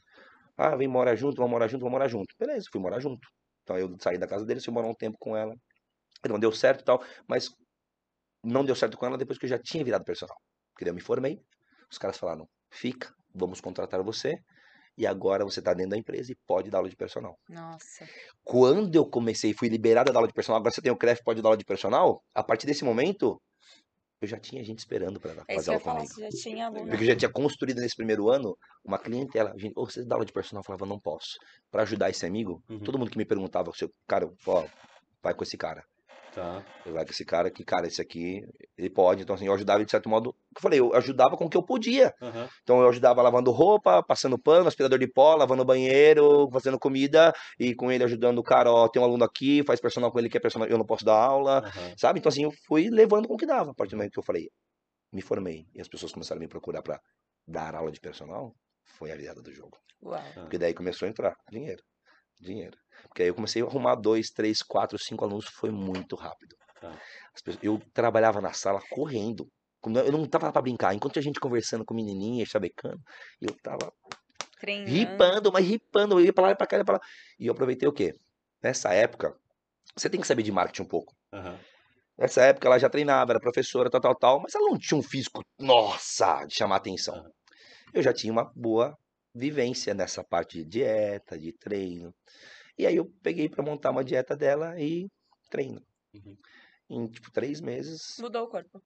Ah, 0.56 0.74
vem 0.76 0.88
morar 0.88 1.14
junto, 1.16 1.36
vamos 1.36 1.50
morar 1.50 1.68
junto, 1.68 1.80
vamos 1.80 1.92
morar 1.92 2.08
junto. 2.08 2.34
Beleza, 2.38 2.66
fui 2.70 2.80
morar 2.80 3.00
junto. 3.00 3.28
Então 3.62 3.78
eu 3.78 3.94
saí 4.00 4.18
da 4.18 4.26
casa 4.26 4.44
dele, 4.46 4.60
fui 4.60 4.72
morar 4.72 4.88
um 4.88 4.94
tempo 4.94 5.16
com 5.18 5.36
ela. 5.36 5.54
Não 6.28 6.38
deu 6.38 6.52
certo 6.52 6.80
e 6.80 6.84
tal, 6.84 7.02
mas 7.28 7.50
não 8.42 8.64
deu 8.64 8.74
certo 8.74 8.96
com 8.96 9.06
ela 9.06 9.18
depois 9.18 9.38
que 9.38 9.44
eu 9.44 9.50
já 9.50 9.58
tinha 9.58 9.84
virado 9.84 10.04
personal. 10.04 10.36
Porque 10.72 10.84
daí 10.84 10.90
eu 10.90 10.94
me 10.94 11.00
formei, 11.00 11.40
os 11.90 11.98
caras 11.98 12.16
falaram, 12.16 12.48
fica, 12.70 13.12
vamos 13.34 13.60
contratar 13.60 14.02
você, 14.02 14.38
e 14.96 15.06
agora 15.06 15.44
você 15.44 15.58
está 15.60 15.74
dentro 15.74 15.90
da 15.90 15.98
empresa 15.98 16.32
e 16.32 16.36
pode 16.46 16.70
dar 16.70 16.78
aula 16.78 16.88
de 16.88 16.96
personal. 16.96 17.38
Nossa. 17.48 18.08
Quando 18.42 18.94
eu 18.94 19.08
comecei, 19.08 19.52
fui 19.52 19.68
liberada 19.68 20.12
da 20.12 20.18
aula 20.18 20.28
de 20.28 20.34
personal, 20.34 20.58
agora 20.58 20.72
você 20.72 20.80
tem 20.80 20.92
o 20.92 20.96
CREF, 20.96 21.22
pode 21.22 21.42
dar 21.42 21.48
aula 21.48 21.56
de 21.56 21.64
personal, 21.64 22.22
a 22.34 22.42
partir 22.42 22.66
desse 22.66 22.84
momento, 22.84 23.40
eu 24.20 24.26
já 24.28 24.38
tinha 24.38 24.62
gente 24.64 24.78
esperando 24.78 25.20
para 25.20 25.44
É 25.48 25.54
fazer 25.54 25.70
aula 25.70 25.80
falar, 25.80 25.96
comigo. 26.08 26.14
já 26.20 26.28
tinha 26.30 26.66
aluno. 26.66 26.86
Porque 26.88 27.04
eu 27.04 27.08
já 27.08 27.16
tinha 27.16 27.30
construído 27.30 27.80
nesse 27.80 27.96
primeiro 27.96 28.28
ano 28.30 28.56
uma 28.84 28.98
clientela. 28.98 29.52
Gente, 29.56 29.74
"Ô, 29.76 29.84
você 29.84 30.04
dá 30.04 30.14
aula 30.16 30.24
de 30.24 30.32
personal? 30.32 30.60
Eu 30.60 30.64
falava, 30.66 30.86
não 30.86 30.98
posso. 30.98 31.38
Para 31.70 31.82
ajudar 31.82 32.10
esse 32.10 32.24
amigo, 32.24 32.62
Uhum. 32.68 32.78
todo 32.80 32.98
mundo 32.98 33.10
que 33.10 33.18
me 33.18 33.24
perguntava, 33.24 33.70
seu 33.74 33.90
cara, 34.06 34.30
ó, 34.46 34.66
vai 35.22 35.34
com 35.34 35.42
esse 35.44 35.56
cara. 35.56 35.84
Tá. 36.34 36.62
Vai 36.84 37.04
com 37.04 37.10
esse 37.12 37.24
cara 37.24 37.50
que, 37.50 37.64
cara, 37.64 37.86
esse 37.86 38.00
aqui, 38.00 38.42
ele 38.76 38.90
pode. 38.90 39.22
Então, 39.22 39.34
assim, 39.34 39.46
eu 39.46 39.54
ajudava 39.54 39.78
ele 39.78 39.86
de 39.86 39.90
certo 39.90 40.08
modo. 40.08 40.34
Eu 40.58 40.62
falei, 40.62 40.80
eu 40.80 40.94
ajudava 40.94 41.36
com 41.36 41.44
o 41.44 41.48
que 41.50 41.56
eu 41.56 41.62
podia. 41.62 42.14
Aham. 42.20 42.48
Então, 42.62 42.80
eu 42.80 42.88
ajudava 42.88 43.20
lavando 43.22 43.50
roupa, 43.50 44.02
passando 44.02 44.38
pano, 44.38 44.68
aspirador 44.68 44.98
de 44.98 45.06
pó, 45.06 45.34
lavando 45.34 45.64
banheiro, 45.64 46.48
fazendo 46.50 46.78
comida. 46.78 47.32
E 47.58 47.74
com 47.74 47.92
ele 47.92 48.04
ajudando 48.04 48.38
o 48.38 48.42
cara, 48.42 48.70
ó, 48.70 48.88
tem 48.88 49.00
um 49.00 49.04
aluno 49.04 49.24
aqui, 49.24 49.62
faz 49.64 49.80
personal 49.80 50.10
com 50.10 50.18
ele 50.18 50.28
que 50.28 50.36
é 50.36 50.40
personal, 50.40 50.68
eu 50.68 50.78
não 50.78 50.86
posso 50.86 51.04
dar 51.04 51.16
aula. 51.16 51.58
Aham. 51.58 51.94
Sabe? 51.98 52.18
Então, 52.18 52.28
assim, 52.30 52.44
eu 52.44 52.52
fui 52.66 52.88
levando 52.90 53.28
com 53.28 53.34
o 53.34 53.36
que 53.36 53.46
dava. 53.46 53.70
A 53.70 53.74
partir 53.74 53.90
do 53.90 53.98
momento 53.98 54.12
que 54.12 54.18
eu 54.18 54.24
falei, 54.24 54.48
me 55.12 55.22
formei 55.22 55.66
e 55.74 55.80
as 55.80 55.88
pessoas 55.88 56.12
começaram 56.12 56.38
a 56.38 56.42
me 56.42 56.48
procurar 56.48 56.82
para 56.82 56.98
dar 57.46 57.74
aula 57.74 57.92
de 57.92 58.00
personal, 58.00 58.52
foi 58.98 59.12
a 59.12 59.16
virada 59.16 59.42
do 59.42 59.52
jogo. 59.52 59.76
Uau. 60.02 60.20
Porque 60.34 60.58
daí 60.58 60.74
começou 60.74 61.06
a 61.06 61.10
entrar 61.10 61.34
dinheiro. 61.50 61.82
Dinheiro. 62.40 62.76
Porque 63.04 63.22
aí 63.22 63.28
eu 63.28 63.34
comecei 63.34 63.62
a 63.62 63.64
arrumar 63.64 63.94
dois, 63.94 64.28
três, 64.30 64.62
quatro, 64.62 64.98
cinco 64.98 65.24
alunos, 65.24 65.46
foi 65.46 65.70
muito 65.70 66.16
rápido. 66.16 66.54
Tá. 66.80 66.90
As 67.34 67.40
pessoas- 67.42 67.64
eu 67.64 67.80
trabalhava 67.94 68.40
na 68.40 68.52
sala 68.52 68.80
correndo. 68.90 69.46
Eu 69.86 70.12
não 70.12 70.26
tava 70.26 70.46
lá 70.46 70.52
pra 70.52 70.62
brincar. 70.62 70.94
Enquanto 70.94 71.14
tinha 71.14 71.22
gente 71.22 71.40
conversando 71.40 71.84
com 71.84 71.94
menininha, 71.94 72.44
chavecando, 72.44 73.00
eu 73.40 73.54
tava 73.62 73.92
Treinando. 74.60 74.90
ripando, 74.96 75.52
mas 75.52 75.64
ripando. 75.66 76.18
Eu 76.18 76.24
ia 76.24 76.32
pra 76.32 76.44
lá 76.44 76.50
e 76.50 76.56
pra 76.56 76.66
cá, 76.66 76.76
ia 76.78 76.84
pra 76.84 76.94
lá. 76.94 77.00
E 77.38 77.46
eu 77.46 77.52
aproveitei 77.52 77.88
o 77.88 77.92
quê? 77.92 78.12
Nessa 78.62 78.92
época, 78.92 79.34
você 79.96 80.10
tem 80.10 80.20
que 80.20 80.26
saber 80.26 80.42
de 80.42 80.50
marketing 80.52 80.82
um 80.82 80.88
pouco. 80.88 81.14
Aham. 81.32 81.58
Nessa 82.18 82.42
época 82.44 82.66
ela 82.66 82.78
já 82.78 82.88
treinava, 82.88 83.32
era 83.32 83.40
professora, 83.40 83.90
tal, 83.90 84.00
tal, 84.00 84.14
tal, 84.14 84.40
mas 84.40 84.54
ela 84.54 84.70
não 84.70 84.78
tinha 84.78 84.98
um 84.98 85.02
físico, 85.02 85.42
nossa, 85.58 86.46
de 86.46 86.54
chamar 86.54 86.76
atenção. 86.76 87.14
Aham. 87.14 87.30
Eu 87.92 88.02
já 88.02 88.12
tinha 88.12 88.32
uma 88.32 88.50
boa 88.54 88.96
vivência 89.34 89.92
nessa 89.94 90.24
parte 90.24 90.58
de 90.58 90.64
dieta, 90.64 91.38
de 91.38 91.52
treino. 91.52 92.14
E 92.78 92.86
aí 92.86 92.96
eu 92.96 93.06
peguei 93.22 93.48
pra 93.48 93.62
montar 93.62 93.90
uma 93.90 94.02
dieta 94.04 94.34
dela 94.36 94.80
e 94.80 95.06
treino. 95.50 95.80
Uhum. 96.14 96.36
Em, 96.88 97.06
tipo, 97.08 97.30
três 97.32 97.60
meses, 97.60 98.16
Mudou 98.18 98.44
o 98.44 98.48
corpo. 98.48 98.80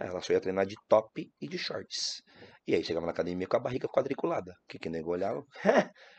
Ela 0.00 0.20
só 0.20 0.32
ia 0.32 0.40
treinar 0.40 0.66
de 0.66 0.76
top 0.88 1.30
e 1.40 1.48
de 1.48 1.58
shorts. 1.58 2.22
E 2.66 2.74
aí 2.74 2.82
chegava 2.84 3.06
na 3.06 3.12
academia 3.12 3.46
com 3.46 3.56
a 3.56 3.60
barriga 3.60 3.88
quadriculada. 3.88 4.52
O 4.52 4.66
que 4.68 4.78
que 4.78 4.88
nego 4.88 5.10
olhava? 5.12 5.40
O 5.40 5.46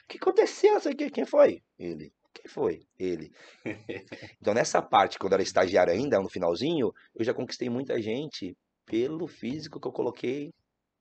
que 0.08 0.18
aconteceu? 0.18 0.74
Não 0.74 0.80
sei 0.80 0.94
o 0.94 0.96
quê. 0.96 1.10
Quem 1.10 1.26
foi? 1.26 1.62
Ele. 1.78 2.12
Quem 2.34 2.48
foi? 2.50 2.80
Ele. 2.98 3.32
Então, 4.40 4.54
nessa 4.54 4.82
parte, 4.82 5.18
quando 5.20 5.34
eu 5.34 5.38
era 5.38 5.44
estagiário 5.44 5.92
ainda, 5.92 6.20
no 6.20 6.30
finalzinho, 6.30 6.92
eu 7.16 7.26
já 7.26 7.34
conquistei 7.34 7.70
muita 7.70 8.02
gente 8.02 8.56
pelo 8.86 9.28
físico 9.28 9.80
que 9.80 9.88
eu 9.88 9.92
coloquei 9.92 10.52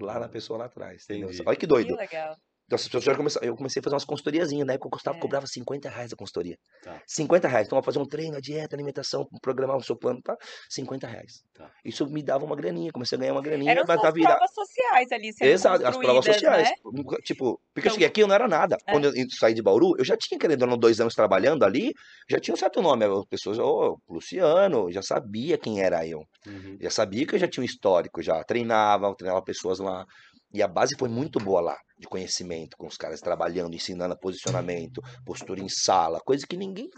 lá 0.01 0.19
na 0.19 0.29
pessoa 0.29 0.59
lá 0.59 0.65
atrás. 0.67 1.07
Olha 1.47 1.55
que 1.55 1.61
Que 1.61 1.67
doido. 1.67 1.95
legal. 1.95 2.37
Então, 2.67 2.75
as 2.77 2.89
pessoas 2.89 3.17
começaram, 3.17 3.47
eu 3.47 3.55
comecei 3.57 3.79
a 3.79 3.83
fazer 3.83 3.95
umas 3.95 4.05
consultoriazinhas, 4.05 4.67
né? 4.67 4.77
Que 4.77 4.85
eu 4.85 4.91
custava, 4.91 5.17
É. 5.17 5.21
cobrava 5.21 5.47
50 5.47 5.89
reais 5.89 6.13
a 6.13 6.17
consultoria. 6.17 6.59
Tá. 6.83 7.01
50 7.07 7.47
reais. 7.47 7.67
Então, 7.67 7.79
eu 7.79 7.83
fazer 7.85 8.01
um 8.01 8.05
treino, 8.05 8.37
a 8.37 8.41
dieta, 8.41 8.75
alimentação, 8.75 9.25
programar 9.41 9.77
o 9.77 9.83
seu 9.85 9.95
plano, 9.97 10.21
tá? 10.21 10.37
50 10.69 11.07
reais. 11.07 11.43
Tá. 11.55 11.71
Isso 11.85 12.05
me 12.09 12.23
dava 12.25 12.45
uma 12.45 12.57
graninha, 12.57 12.91
comecei 12.91 13.17
a 13.17 13.21
ganhar 13.21 13.33
uma 13.35 13.41
graninha 13.43 13.71
Eram 13.71 13.87
suas 13.87 14.13
virar. 14.13 14.35
provas 14.35 14.53
sociais 14.53 15.13
ali 15.13 15.31
Exato, 15.41 15.87
as 15.87 15.97
provas 15.97 16.25
sociais. 16.25 16.69
né? 16.69 16.75
Tipo, 17.23 17.61
porque 17.73 17.87
eu 17.89 17.91
Então- 17.91 17.93
cheguei 17.93 18.09
aqui, 18.09 18.23
eu 18.23 18.27
não 18.27 18.35
era 18.35 18.49
nada. 18.49 18.77
É. 18.85 18.93
Quando 18.93 19.05
eu 19.17 19.31
saí 19.31 19.55
de 19.55 19.63
Bauru, 19.63 19.95
eu 19.97 20.05
já 20.05 20.17
tinha, 20.17 20.37
querendo 20.39 20.69
ou 20.69 20.77
dois 20.77 21.01
anos 21.01 21.15
trabalhando 21.15 21.65
ali, 21.65 21.93
já 22.29 22.41
tinha 22.41 22.53
um 22.53 22.59
certo 22.59 22.83
nome. 22.83 23.05
As 23.05 23.25
pessoas, 23.27 23.61
ô, 23.61 23.97
Luciano, 24.09 24.91
já 24.91 25.03
sabia 25.03 25.57
quem 25.57 25.81
era 25.81 26.05
eu. 26.05 26.25
Uhum. 26.47 26.77
Já 26.81 26.91
sabia 26.91 27.25
que 27.27 27.37
eu 27.37 27.39
já 27.39 27.47
tinha 27.47 27.63
um 27.63 27.65
histórico, 27.65 28.21
já 28.23 28.43
treinava, 28.43 29.15
treinava 29.15 29.41
pessoas 29.45 29.79
lá. 29.79 30.05
E 30.57 30.63
a 30.63 30.67
base 30.67 30.97
foi 30.99 31.11
muito 31.11 31.39
boa 31.39 31.61
lá, 31.61 31.77
de 31.99 32.07
conhecimento, 32.09 32.79
com 32.79 32.87
os 32.87 32.97
caras 32.97 33.21
trabalhando, 33.21 33.75
ensinando 33.75 34.19
posicionamento, 34.19 35.03
postura 35.23 35.61
em 35.61 35.69
sala, 35.69 36.19
coisa 36.25 36.47
que 36.49 36.57
ninguém 36.57 36.89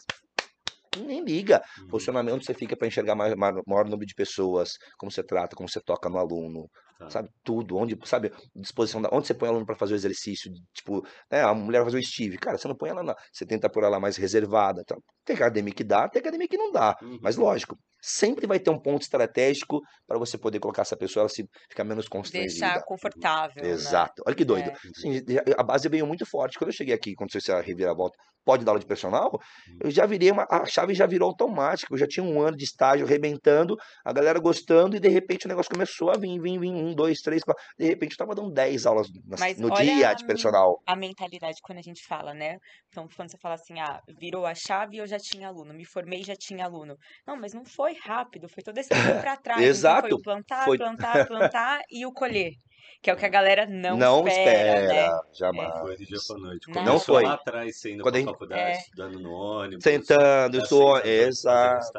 nem 0.96 1.24
liga. 1.24 1.60
Uhum. 1.80 1.88
Posicionamento 1.88 2.34
onde 2.36 2.44
você 2.46 2.54
fica 2.54 2.76
para 2.76 2.86
enxergar 2.86 3.16
maior, 3.16 3.36
maior 3.36 3.84
número 3.84 4.06
de 4.06 4.14
pessoas, 4.14 4.70
como 4.96 5.10
você 5.10 5.24
trata, 5.24 5.56
como 5.56 5.68
você 5.68 5.80
toca 5.80 6.08
no 6.08 6.18
aluno, 6.18 6.68
Tá. 6.98 7.10
sabe? 7.10 7.28
Tudo, 7.44 7.76
onde, 7.76 7.96
sabe, 8.04 8.32
disposição 8.56 9.00
da, 9.00 9.08
onde 9.12 9.26
você 9.28 9.34
põe 9.34 9.48
o 9.48 9.52
aluno 9.52 9.64
para 9.66 9.76
fazer 9.76 9.94
o 9.94 9.96
exercício, 9.96 10.50
tipo, 10.74 11.00
né, 11.30 11.42
a 11.44 11.54
mulher 11.54 11.84
fazer 11.84 11.96
o 11.98 12.02
Steve, 12.02 12.36
cara, 12.38 12.58
você 12.58 12.66
não 12.66 12.74
põe 12.76 12.90
ela 12.90 13.04
na, 13.04 13.14
você 13.32 13.46
tenta 13.46 13.70
pôr 13.70 13.84
ela 13.84 14.00
mais 14.00 14.16
reservada, 14.16 14.80
então, 14.80 14.98
tem 15.24 15.36
academia 15.36 15.72
que 15.72 15.84
dá, 15.84 16.08
tem 16.08 16.18
academia 16.18 16.48
que 16.48 16.56
não 16.56 16.72
dá, 16.72 16.96
Uhum. 17.00 17.18
mas 17.22 17.36
lógico, 17.36 17.76
sempre 18.00 18.46
vai 18.46 18.58
ter 18.58 18.70
um 18.70 18.78
ponto 18.80 19.02
estratégico 19.02 19.80
para 20.06 20.18
você 20.18 20.36
poder 20.38 20.58
colocar 20.60 20.82
essa 20.82 20.96
pessoa, 20.96 21.22
ela 21.22 21.28
se 21.28 21.44
ficar 21.68 21.84
menos 21.84 22.08
constrangida. 22.08 22.50
Deixar 22.50 22.82
confortável, 22.84 23.62
né? 23.62 23.70
Exato. 23.70 24.22
Olha 24.26 24.34
que 24.36 24.44
doido. 24.44 24.70
É. 24.70 24.72
Assim, 24.96 25.22
a 25.56 25.62
base 25.62 25.88
veio 25.88 26.06
muito 26.06 26.24
forte. 26.26 26.58
Quando 26.58 26.70
eu 26.70 26.76
cheguei 26.76 26.94
aqui, 26.94 27.14
quando 27.14 27.28
aconteceu 27.28 27.54
essa 27.56 27.64
reviravolta, 27.66 28.16
pode 28.44 28.64
dar 28.64 28.72
aula 28.72 28.80
de 28.80 28.86
personal, 28.86 29.38
eu 29.82 29.90
já 29.90 30.06
virei 30.06 30.30
uma. 30.30 30.46
A 30.50 30.64
chave 30.64 30.94
já 30.94 31.06
virou 31.06 31.28
automática. 31.28 31.92
Eu 31.92 31.98
já 31.98 32.06
tinha 32.06 32.24
um 32.24 32.40
ano 32.40 32.56
de 32.56 32.64
estágio 32.64 33.04
arrebentando, 33.06 33.76
a 34.04 34.12
galera 34.12 34.38
gostando, 34.40 34.96
e 34.96 35.00
de 35.00 35.08
repente 35.08 35.44
o 35.44 35.48
negócio 35.48 35.70
começou 35.70 36.10
a 36.10 36.14
vir, 36.16 36.40
vir, 36.40 36.58
vir, 36.58 36.70
um, 36.72 36.94
dois, 36.94 37.20
três, 37.20 37.42
quatro. 37.42 37.62
De 37.78 37.84
repente 37.86 38.12
eu 38.12 38.18
tava 38.18 38.34
dando 38.34 38.50
10 38.52 38.86
aulas 38.86 39.08
na- 39.26 39.36
no 39.58 39.72
olha 39.72 39.84
dia 39.84 40.14
de 40.14 40.24
personal. 40.24 40.80
A 40.86 40.96
mentalidade 40.96 41.58
quando 41.62 41.78
a 41.78 41.82
gente 41.82 42.02
fala, 42.06 42.32
né? 42.32 42.56
Então, 42.88 43.06
quando 43.14 43.30
você 43.30 43.38
fala 43.38 43.54
assim, 43.56 43.78
ah, 43.80 44.00
virou 44.18 44.46
a 44.46 44.54
chave 44.54 44.96
e 44.96 45.00
eu 45.00 45.06
já 45.06 45.18
tinha 45.18 45.48
aluno, 45.48 45.74
me 45.74 45.84
formei 45.84 46.22
já 46.22 46.34
tinha 46.34 46.64
aluno. 46.64 46.96
Não, 47.26 47.36
mas 47.36 47.52
não 47.52 47.64
foi 47.64 47.87
rápido, 47.94 48.48
foi 48.48 48.62
todo 48.62 48.76
esse 48.78 48.88
tempo 48.88 49.20
pra 49.20 49.36
trás. 49.36 49.58
Então, 49.60 49.70
Exato. 49.70 50.08
foi 50.08 50.18
o 50.18 50.22
plantar, 50.22 50.64
Foi- 50.64 50.78
plantar, 50.78 51.26
plantar 51.26 51.80
e 51.90 52.04
o 52.06 52.12
colher. 52.12 52.52
Que 53.00 53.10
é 53.10 53.14
o 53.14 53.16
que 53.16 53.24
a 53.24 53.28
galera 53.28 53.64
não, 53.64 53.96
Não, 53.96 54.26
espera, 54.26 54.80
né? 54.80 54.86
espera, 54.86 55.20
jamais. 55.32 55.78
Foi 55.78 55.96
de 55.96 56.04
dia 56.06 56.18
pra 56.26 56.36
noite. 56.38 56.66
Não. 56.66 56.74
Começou 56.74 56.92
Não 56.92 57.00
foi. 57.00 57.22
lá 57.22 57.34
atrás, 57.34 57.78
você 57.80 57.92
indo 57.92 58.02
Quando 58.02 58.12
pra 58.14 58.20
gente- 58.20 58.30
faculdade, 58.32 58.60
É. 58.60 58.72
estudando 58.78 59.20
no 59.20 59.30
ônibus. 59.32 59.84
Sentando, 59.84 60.56
sentando, 60.60 60.96
fazendo 60.96 61.06
Exato. 61.06 61.98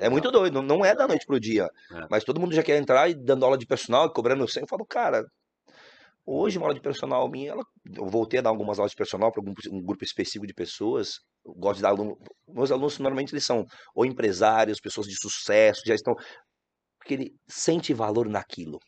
É 0.00 0.08
muito 0.08 0.32
doido, 0.32 0.54
não- 0.60 0.62
não 0.78 0.84
é 0.84 0.96
da 0.96 1.06
noite 1.06 1.24
pro 1.26 1.38
dia. 1.38 1.68
É. 1.92 2.06
Mas 2.10 2.24
todo 2.24 2.40
mundo 2.40 2.54
já 2.56 2.62
quer 2.62 2.76
entrar 2.76 3.08
e 3.08 3.14
dando 3.14 3.44
aula 3.44 3.56
de 3.56 3.64
personal, 3.66 4.06
e 4.06 4.12
cobrando 4.12 4.48
100. 4.48 4.62
Eu 4.62 4.68
falo, 4.68 4.84
cara, 4.84 5.24
hoje 6.26 6.58
uma 6.58 6.66
aula 6.66 6.74
de 6.74 6.80
personal 6.80 7.28
minha, 7.30 7.52
ela- 7.52 7.64
eu 7.96 8.06
voltei 8.06 8.38
a 8.40 8.42
dar 8.42 8.50
algumas 8.50 8.78
aulas 8.78 8.92
de 8.92 8.96
personal 8.96 9.32
para 9.32 9.42
um 9.42 9.82
grupo 9.82 10.04
específico 10.04 10.46
de 10.46 10.54
pessoas. 10.54 11.14
Eu 11.44 11.54
gosto 11.54 11.76
de 11.76 11.82
dar 11.82 11.90
aluno. 11.90 12.16
Meus 12.48 12.70
alunos 12.70 12.98
normalmente 12.98 13.32
eles 13.34 13.44
são 13.44 13.64
ou 13.94 14.04
empresários, 14.06 14.80
pessoas 14.80 15.06
de 15.06 15.16
sucesso, 15.20 15.82
já 15.86 15.94
estão. 15.94 16.14
Porque 16.98 17.14
ele 17.14 17.34
sente 17.48 17.94
valor 17.94 18.28
naquilo. 18.28 18.78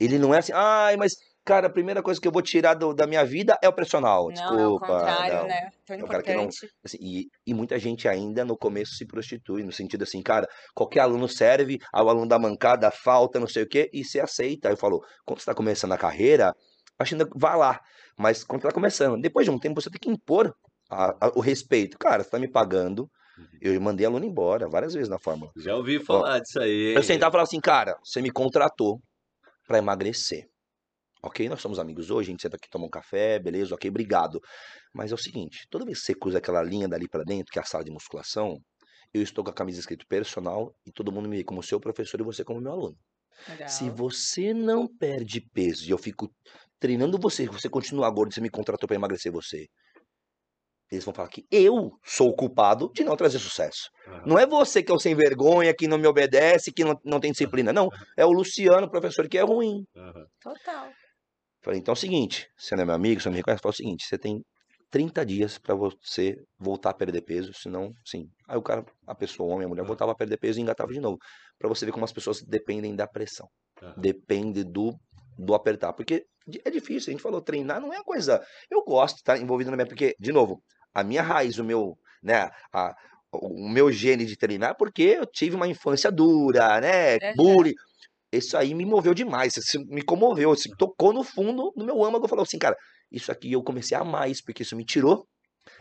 Ele 0.00 0.18
não 0.18 0.34
é 0.34 0.38
assim, 0.38 0.52
ai, 0.54 0.96
mas, 0.96 1.14
cara, 1.48 1.66
a 1.66 1.70
primeira 1.70 2.02
coisa 2.02 2.20
que 2.20 2.28
eu 2.28 2.32
vou 2.32 2.42
tirar 2.42 2.74
do- 2.74 2.92
da 2.92 3.06
minha 3.06 3.24
vida 3.24 3.56
é 3.62 3.68
o 3.68 3.72
personal. 3.72 4.24
Não, 4.26 4.32
Desculpa. 4.34 4.60
é 4.62 4.66
o 4.66 4.78
contrário, 4.78 5.34
não. 5.38 5.46
né? 5.46 5.70
Tão 5.86 5.96
É 5.96 6.02
o 6.02 6.06
cara 6.06 6.22
que 6.22 6.34
não- 6.34 6.42
importante. 6.44 6.72
Assim, 6.84 6.98
e, 7.00 7.26
e 7.46 7.54
muita 7.54 7.78
gente 7.78 8.06
ainda 8.06 8.44
no 8.44 8.56
começo 8.56 8.92
se 8.94 9.06
prostitui, 9.06 9.62
no 9.62 9.72
sentido 9.72 10.02
assim, 10.02 10.22
cara, 10.22 10.46
qualquer 10.74 11.00
aluno 11.00 11.26
serve, 11.28 11.78
aí 11.92 12.02
o 12.04 12.08
aluno 12.08 12.26
da 12.28 12.38
mancada 12.38 12.90
falta, 12.90 13.40
não 13.40 13.46
sei 13.48 13.62
o 13.62 13.68
quê, 13.68 13.88
e 13.92 14.04
você 14.04 14.20
aceita. 14.20 14.68
Aí 14.68 14.74
eu 14.74 14.78
falo, 14.78 15.00
quando 15.24 15.38
você 15.38 15.42
está 15.42 15.54
começando 15.54 15.92
a 15.92 15.98
carreira, 15.98 16.52
acho 16.98 17.16
que 17.16 17.22
ainda 17.22 17.30
vá 17.36 17.54
lá. 17.56 17.80
Mas 18.18 18.44
quando 18.44 18.60
está 18.62 18.72
começando, 18.72 19.20
depois 19.20 19.44
de 19.46 19.50
um 19.50 19.58
tempo, 19.58 19.80
você 19.80 19.88
tem 19.90 20.00
que 20.00 20.10
impor 20.10 20.52
a- 20.90 21.14
a- 21.26 21.32
o 21.34 21.40
respeito. 21.40 21.96
Cara, 21.98 22.22
você 22.22 22.28
está 22.28 22.38
me 22.38 22.50
pagando. 22.50 23.08
Eu 23.60 23.80
mandei 23.80 24.04
aluno 24.04 24.24
embora 24.24 24.68
várias 24.68 24.94
vezes 24.94 25.08
na 25.08 25.18
fórmula. 25.18 25.52
Já 25.56 25.76
ouvi 25.76 26.02
falar 26.04 26.40
disso 26.40 26.58
aí. 26.60 26.94
Eu 26.96 27.02
sentava 27.04 27.30
e 27.30 27.32
falava 27.32 27.46
assim, 27.48 27.60
cara, 27.60 27.96
você 28.04 28.20
me 28.20 28.30
contratou 28.32 28.98
para 29.66 29.78
emagrecer. 29.78 30.46
Ok, 31.22 31.48
nós 31.48 31.60
somos 31.60 31.78
amigos 31.78 32.10
hoje, 32.10 32.30
a 32.30 32.32
gente 32.32 32.42
senta 32.42 32.56
aqui, 32.56 32.68
toma 32.70 32.86
um 32.86 32.90
café, 32.90 33.38
beleza, 33.38 33.74
ok, 33.74 33.90
obrigado. 33.90 34.40
Mas 34.92 35.10
é 35.12 35.14
o 35.14 35.18
seguinte, 35.18 35.66
toda 35.70 35.84
vez 35.84 36.00
que 36.00 36.06
você 36.06 36.14
cruza 36.14 36.38
aquela 36.38 36.62
linha 36.62 36.88
dali 36.88 37.08
pra 37.08 37.24
dentro, 37.24 37.52
que 37.52 37.58
é 37.58 37.62
a 37.62 37.64
sala 37.64 37.84
de 37.84 37.90
musculação, 37.90 38.58
eu 39.12 39.22
estou 39.22 39.42
com 39.42 39.50
a 39.50 39.54
camisa 39.54 39.80
escrito 39.80 40.06
personal 40.06 40.74
e 40.86 40.92
todo 40.92 41.12
mundo 41.12 41.28
me 41.28 41.38
vê 41.38 41.44
como 41.44 41.62
seu 41.62 41.80
professor 41.80 42.20
e 42.20 42.24
você 42.24 42.44
como 42.44 42.60
meu 42.60 42.72
aluno. 42.72 42.96
Se 43.66 43.84
Legal. 43.84 43.96
você 43.96 44.52
não 44.54 44.86
perde 44.86 45.40
peso 45.40 45.86
e 45.86 45.90
eu 45.90 45.98
fico 45.98 46.30
treinando 46.78 47.18
você, 47.18 47.46
você 47.46 47.68
continua 47.68 48.10
gordo, 48.10 48.34
você 48.34 48.40
me 48.40 48.50
contratou 48.50 48.86
para 48.86 48.96
emagrecer 48.96 49.32
você. 49.32 49.66
eles 50.90 51.04
vão 51.04 51.12
falar 51.12 51.28
que 51.28 51.46
eu 51.50 51.92
sou 52.02 52.30
o 52.30 52.34
culpado 52.34 52.90
de 52.94 53.04
não 53.04 53.16
trazer 53.16 53.38
sucesso. 53.38 53.90
Aham. 54.06 54.22
Não 54.26 54.38
é 54.38 54.46
você 54.46 54.82
que 54.82 54.90
é 54.90 54.94
o 54.94 54.98
sem 54.98 55.14
vergonha, 55.14 55.74
que 55.74 55.86
não 55.86 55.98
me 55.98 56.06
obedece, 56.06 56.72
que 56.72 56.84
não, 56.84 56.98
não 57.04 57.20
tem 57.20 57.30
disciplina. 57.30 57.72
Não, 57.72 57.88
é 58.16 58.24
o 58.24 58.32
Luciano, 58.32 58.90
professor, 58.90 59.28
que 59.28 59.38
é 59.38 59.42
ruim. 59.42 59.84
Aham. 59.94 60.26
Total. 60.40 60.92
Falei, 61.68 61.82
então 61.82 61.92
é 61.92 61.96
o 61.96 62.00
seguinte, 62.00 62.48
você 62.56 62.74
não 62.74 62.82
é 62.82 62.86
meu 62.86 62.94
amigo, 62.94 63.20
você 63.20 63.28
não 63.28 63.34
me 63.34 63.40
reconhece, 63.40 63.60
fala 63.62 63.74
o 63.74 63.76
seguinte, 63.76 64.06
você 64.06 64.16
tem 64.16 64.42
30 64.90 65.22
dias 65.22 65.58
pra 65.58 65.74
você 65.74 66.34
voltar 66.58 66.88
a 66.88 66.94
perder 66.94 67.20
peso, 67.20 67.52
senão, 67.52 67.92
sim. 68.06 68.30
Aí 68.48 68.56
o 68.56 68.62
cara, 68.62 68.86
a 69.06 69.14
pessoa, 69.14 69.50
o 69.50 69.52
homem, 69.52 69.66
a 69.66 69.68
mulher, 69.68 69.84
voltava 69.84 70.12
a 70.12 70.14
perder 70.14 70.38
peso 70.38 70.58
e 70.58 70.62
engatava 70.62 70.90
de 70.90 70.98
novo. 70.98 71.18
Pra 71.58 71.68
você 71.68 71.84
ver 71.84 71.92
como 71.92 72.06
as 72.06 72.12
pessoas 72.12 72.40
dependem 72.40 72.96
da 72.96 73.06
pressão. 73.06 73.46
Aham. 73.82 74.00
Depende 74.00 74.64
do, 74.64 74.98
do 75.36 75.54
apertar. 75.54 75.92
Porque 75.92 76.24
é 76.64 76.70
difícil, 76.70 77.10
a 77.10 77.12
gente 77.12 77.22
falou, 77.22 77.42
treinar 77.42 77.82
não 77.82 77.92
é 77.92 77.98
uma 77.98 78.04
coisa... 78.04 78.42
Eu 78.70 78.82
gosto 78.82 79.16
de 79.16 79.20
estar 79.20 79.36
envolvido 79.36 79.70
na 79.70 79.76
minha... 79.76 79.86
Porque, 79.86 80.14
de 80.18 80.32
novo, 80.32 80.62
a 80.94 81.04
minha 81.04 81.20
raiz, 81.20 81.58
o 81.58 81.64
meu, 81.64 81.98
né, 82.22 82.48
a, 82.72 82.94
o 83.30 83.68
meu 83.68 83.92
gene 83.92 84.24
de 84.24 84.38
treinar, 84.38 84.70
é 84.70 84.74
porque 84.74 85.02
eu 85.02 85.26
tive 85.26 85.54
uma 85.54 85.68
infância 85.68 86.10
dura, 86.10 86.80
né, 86.80 87.16
Aham. 87.16 87.34
bullying. 87.36 87.74
Isso 88.32 88.56
aí 88.56 88.74
me 88.74 88.84
moveu 88.84 89.14
demais, 89.14 89.56
isso 89.56 89.78
me 89.86 90.02
comoveu, 90.02 90.52
isso 90.52 90.68
tocou 90.76 91.12
no 91.12 91.24
fundo 91.24 91.72
no 91.76 91.84
meu 91.84 92.04
âmago, 92.04 92.28
falou 92.28 92.42
assim, 92.42 92.58
cara, 92.58 92.76
isso 93.10 93.32
aqui 93.32 93.52
eu 93.52 93.62
comecei 93.62 93.96
a 93.96 94.00
amar 94.00 94.30
isso, 94.30 94.42
porque 94.44 94.62
isso 94.62 94.76
me 94.76 94.84
tirou, 94.84 95.26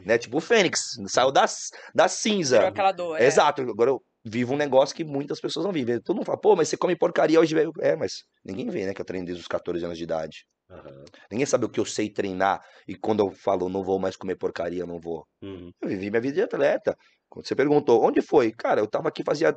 né, 0.05 0.17
tipo 0.17 0.37
o 0.37 0.41
Fênix, 0.41 0.79
saiu 1.07 1.31
da, 1.31 1.45
da 1.93 2.07
cinza. 2.07 2.57
Tirou 2.57 2.69
aquela 2.69 2.91
dor. 2.91 3.19
é. 3.19 3.25
Exato, 3.25 3.61
agora 3.61 3.89
eu 3.89 4.01
vivo 4.25 4.53
um 4.53 4.57
negócio 4.57 4.95
que 4.95 5.03
muitas 5.03 5.39
pessoas 5.39 5.65
não 5.65 5.71
vivem. 5.71 6.01
Todo 6.01 6.17
mundo 6.17 6.25
fala, 6.25 6.39
pô, 6.39 6.55
mas 6.55 6.69
você 6.69 6.77
come 6.77 6.95
porcaria 6.95 7.39
hoje, 7.39 7.55
velho. 7.55 7.71
É, 7.79 7.95
mas 7.95 8.23
ninguém 8.43 8.69
vê, 8.69 8.85
né, 8.85 8.93
que 8.93 9.01
eu 9.01 9.05
treino 9.05 9.25
desde 9.25 9.41
os 9.41 9.47
14 9.47 9.83
anos 9.83 9.97
de 9.97 10.03
idade. 10.03 10.45
Aham. 10.69 11.05
Ninguém 11.31 11.45
sabe 11.45 11.65
o 11.65 11.69
que 11.69 11.79
eu 11.79 11.85
sei 11.85 12.09
treinar 12.09 12.61
e 12.87 12.95
quando 12.95 13.21
eu 13.21 13.31
falo 13.31 13.69
não 13.69 13.83
vou 13.83 13.99
mais 13.99 14.17
comer 14.17 14.35
porcaria, 14.35 14.81
eu 14.81 14.87
não 14.87 14.99
vou. 14.99 15.25
Uhum. 15.41 15.71
Eu 15.81 15.87
vivi 15.87 16.09
minha 16.09 16.21
vida 16.21 16.35
de 16.35 16.41
atleta. 16.41 16.95
Quando 17.29 17.47
você 17.47 17.55
perguntou, 17.55 18.03
onde 18.03 18.21
foi? 18.21 18.51
Cara, 18.51 18.81
eu 18.81 18.87
tava 18.87 19.07
aqui 19.07 19.23
fazia. 19.23 19.55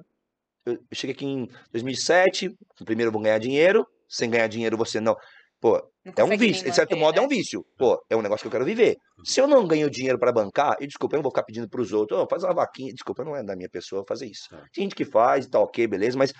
Eu 0.66 0.74
eu 0.74 0.78
cheguei 0.94 1.14
aqui 1.14 1.24
em 1.26 1.48
2007. 1.72 2.50
Primeiro 2.84 3.08
eu 3.08 3.12
vou 3.12 3.22
ganhar 3.22 3.38
dinheiro. 3.38 3.86
Sem 4.08 4.28
ganhar 4.30 4.46
dinheiro 4.48 4.76
você 4.76 5.00
não. 5.00 5.16
Pô, 5.60 5.76
Não 6.04 6.14
é 6.16 6.24
um 6.24 6.36
vício. 6.38 6.64
De 6.64 6.74
certo 6.74 6.92
manter, 6.92 7.00
modo 7.00 7.18
é 7.18 7.20
né? 7.20 7.26
um 7.26 7.28
vício. 7.28 7.64
Pô, 7.76 8.02
é 8.08 8.16
um 8.16 8.22
negócio 8.22 8.42
que 8.42 8.46
eu 8.48 8.50
quero 8.50 8.64
viver. 8.64 8.96
Se 9.24 9.40
eu 9.40 9.46
não 9.46 9.66
ganho 9.66 9.90
dinheiro 9.90 10.18
pra 10.18 10.32
bancar, 10.32 10.76
e 10.80 10.86
desculpa, 10.86 11.14
eu 11.14 11.18
não 11.18 11.22
vou 11.22 11.30
ficar 11.30 11.42
pedindo 11.42 11.68
pros 11.68 11.92
outros, 11.92 12.18
"Ô, 12.18 12.26
faz 12.28 12.42
uma 12.42 12.54
vaquinha. 12.54 12.92
Desculpa, 12.92 13.22
não 13.24 13.36
é 13.36 13.42
da 13.44 13.54
minha 13.54 13.68
pessoa 13.68 14.02
fazer 14.08 14.26
isso. 14.26 14.48
Tem 14.72 14.84
gente 14.84 14.94
que 14.94 15.04
faz, 15.04 15.46
tá 15.46 15.60
ok, 15.60 15.86
beleza, 15.86 16.16
mas. 16.18 16.30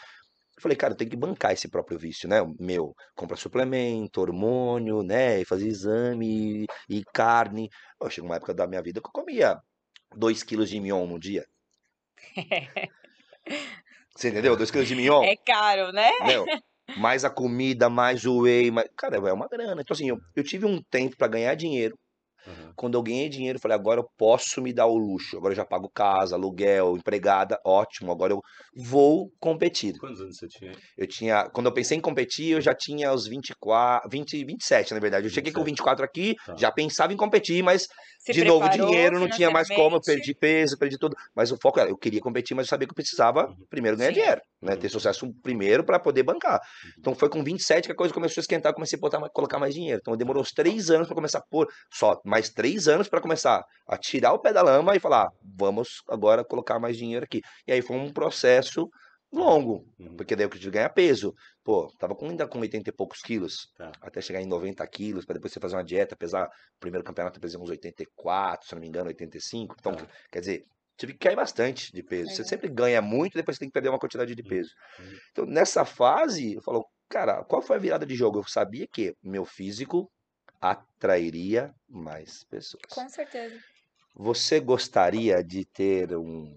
Eu 0.57 0.63
falei, 0.63 0.77
cara, 0.77 0.93
eu 0.93 0.97
tenho 0.97 1.11
que 1.11 1.17
bancar 1.17 1.53
esse 1.53 1.69
próprio 1.69 1.99
vício, 1.99 2.29
né? 2.29 2.43
O 2.43 2.55
meu, 2.61 2.95
compra 3.17 3.37
suplemento, 3.37 4.21
hormônio, 4.21 5.03
né? 5.03 5.41
E 5.41 5.45
fazer 5.45 5.67
exame 5.67 6.67
e 6.89 7.03
carne. 7.15 7.69
Pô, 7.99 8.11
chegou 8.11 8.29
uma 8.29 8.37
época 8.37 8.53
da 8.55 8.67
minha 8.67 8.83
vida 8.83 9.01
que 9.01 9.07
eu 9.09 9.13
comia 9.13 9.57
2 10.17 10.43
quilos 10.43 10.69
de 10.71 10.79
mignon 10.81 11.07
no 11.07 11.19
dia. 11.19 11.47
Você 14.21 14.29
entendeu? 14.29 14.55
2 14.55 14.71
quilos 14.71 14.87
de 14.87 14.95
mignon. 14.95 15.25
É 15.25 15.35
caro, 15.35 15.93
né? 15.93 16.11
Meu, 16.27 16.45
mais 16.99 17.25
a 17.25 17.31
comida, 17.31 17.89
mais 17.89 18.27
o 18.27 18.43
whey, 18.43 18.71
mais... 18.71 18.87
cara, 18.95 19.17
é 19.17 19.33
uma 19.33 19.49
grana. 19.49 19.81
Então, 19.81 19.95
assim, 19.95 20.11
eu, 20.11 20.19
eu 20.37 20.45
tive 20.45 20.67
um 20.67 20.83
tempo 20.91 21.17
pra 21.17 21.27
ganhar 21.27 21.55
dinheiro. 21.55 21.97
Aham. 22.47 22.73
Quando 22.77 22.95
eu 22.97 23.03
ganhei 23.03 23.29
dinheiro, 23.29 23.57
eu 23.59 23.61
falei, 23.61 23.77
agora 23.77 24.01
eu 24.01 24.09
posso 24.17 24.61
me 24.63 24.73
dar 24.73 24.87
o 24.87 24.97
luxo. 24.97 25.37
Agora 25.37 25.53
eu 25.53 25.57
já 25.57 25.65
pago 25.65 25.91
casa, 25.95 26.35
aluguel, 26.37 26.97
empregada, 26.97 27.59
ótimo. 27.65 28.11
Agora 28.13 28.33
eu 28.33 28.41
vou 28.77 29.31
competir. 29.39 29.95
Quantos 29.99 30.21
anos 30.21 30.37
você 30.39 30.49
tinha? 30.49 30.73
Eu 30.97 31.07
tinha, 31.07 31.49
quando 31.51 31.67
eu 31.67 31.73
pensei 31.73 31.97
em 31.99 32.01
competir, 32.01 32.53
eu 32.53 32.61
já 32.61 32.75
tinha 32.75 33.13
os 33.13 33.27
24, 33.27 34.09
20, 34.11 34.45
27, 34.45 34.95
na 34.95 35.01
verdade. 35.01 35.27
Eu 35.27 35.31
cheguei 35.31 35.53
com 35.53 35.65
24 35.65 36.05
aqui, 36.05 36.35
Tá. 36.47 36.57
já 36.57 36.71
pensava 36.73 37.13
em 37.13 37.17
competir, 37.17 37.63
mas 37.63 37.87
Se 38.19 38.33
de 38.33 38.45
novo, 38.45 38.69
dinheiro 38.69 39.19
não 39.19 39.29
tinha 39.29 39.51
mais 39.51 39.69
como, 39.69 39.97
eu 39.97 40.01
perdi 40.01 40.35
peso, 40.35 40.77
perdi 40.79 40.99
tudo. 40.99 41.17
Mas 41.35 41.51
o 41.51 41.57
foco 41.61 41.81
era, 41.81 41.91
eu 41.91 41.97
queria 41.97 42.21
competir, 42.21 42.55
mas 42.55 42.67
eu 42.67 42.71
sabia 42.71 42.87
que 42.87 42.93
eu 42.93 42.97
precisava 42.97 43.47
Uhum. 43.47 43.55
primeiro 43.69 43.97
ganhar 43.97 44.09
Sim. 44.09 44.15
dinheiro, 44.15 44.41
né? 44.63 44.73
Uhum. 44.73 44.79
Ter 44.79 44.89
sucesso 44.89 45.27
primeiro 45.43 45.85
para 45.85 45.99
poder 45.99 46.23
bancar. 46.23 46.61
Uhum. 46.85 46.91
Então 46.99 47.15
foi 47.15 47.29
com 47.29 47.43
27 47.43 47.87
que 47.87 47.93
a 47.93 47.97
coisa 47.97 48.13
começou 48.13 48.41
a 48.41 48.43
esquentar, 48.43 48.71
eu 48.71 48.75
comecei 48.75 48.97
a 48.99 49.01
botar, 49.01 49.21
colocar 49.31 49.59
mais 49.59 49.75
dinheiro. 49.75 50.01
Então 50.01 50.17
demorou 50.17 50.43
uns 50.43 50.51
três 50.53 50.91
anos 50.91 51.07
para 51.07 51.15
começar 51.17 51.39
a 51.39 51.43
pôr, 51.51 51.67
só 51.93 52.21
mais 52.31 52.49
três 52.49 52.89
anos 52.89 53.09
para 53.09 53.21
começar 53.21 53.63
a 53.87 53.99
tirar 53.99 54.33
o 54.33 54.39
pé 54.39 54.53
da 54.53 54.63
lama 54.63 54.95
e 54.97 55.01
falar, 55.01 55.29
vamos 55.43 56.03
agora 56.09 56.45
colocar 56.45 56.79
mais 56.79 56.97
dinheiro 56.97 57.25
aqui. 57.25 57.43
E 57.67 57.73
aí 57.73 57.83
foi 57.83 57.97
um 57.97 58.13
processo 58.13 58.89
longo, 59.33 59.85
Uhum. 59.99 60.17
porque 60.17 60.35
daí 60.35 60.45
eu 60.47 60.51
tive 60.51 60.65
que 60.65 60.71
ganhar 60.71 60.89
peso. 60.91 61.33
Pô, 61.63 61.87
tava 61.99 62.15
com, 62.17 62.27
ainda 62.29 62.49
com 62.49 62.59
80 62.59 62.91
e 62.91 62.93
poucos 62.93 63.21
quilos, 63.21 63.69
Tá. 63.77 63.93
até 64.01 64.21
chegar 64.21 64.41
em 64.41 64.47
90 64.47 64.85
quilos, 64.89 65.25
para 65.25 65.35
depois 65.35 65.53
você 65.53 65.61
fazer 65.61 65.77
uma 65.77 65.85
dieta, 65.85 66.17
pesar, 66.17 66.47
o 66.47 66.81
primeiro 66.81 67.05
campeonato 67.05 67.39
eu 67.39 67.41
pesei 67.41 67.61
uns 67.61 67.69
84, 67.71 68.67
se 68.69 68.75
não 68.75 68.81
me 68.81 68.89
engano, 68.89 69.09
85. 69.09 69.77
Então, 69.79 69.95
Tá. 69.95 70.07
quer 70.33 70.41
dizer, 70.41 70.65
tive 70.97 71.13
que 71.13 71.19
cair 71.21 71.37
bastante 71.37 71.93
de 71.93 72.03
peso. 72.03 72.27
Você 72.31 72.39
Legal. 72.43 72.49
sempre 72.49 72.69
ganha 72.69 73.01
muito, 73.01 73.35
depois 73.35 73.57
você 73.57 73.61
tem 73.61 73.69
que 73.69 73.73
perder 73.73 73.89
uma 73.91 73.99
quantidade 73.99 74.35
de 74.35 74.43
Uhum. 74.43 74.49
peso. 74.49 74.71
Uhum. 74.99 75.19
Então, 75.31 75.47
nessa 75.47 75.85
fase, 75.85 76.55
eu 76.55 76.63
falo, 76.63 76.85
cara, 77.09 77.45
qual 77.45 77.63
foi 77.63 77.77
a 77.77 77.81
virada 77.81 78.05
de 78.05 78.15
jogo? 78.17 78.39
Eu 78.41 78.45
sabia 78.49 78.87
que 78.93 79.15
meu 79.23 79.45
físico 79.45 80.11
atrairia 80.61 81.75
mais 81.89 82.45
pessoas. 82.45 82.83
Com 82.91 83.09
certeza. 83.09 83.59
Você 84.15 84.61
gostaria 84.61 85.43
de 85.43 85.65
ter 85.65 86.17
um 86.17 86.55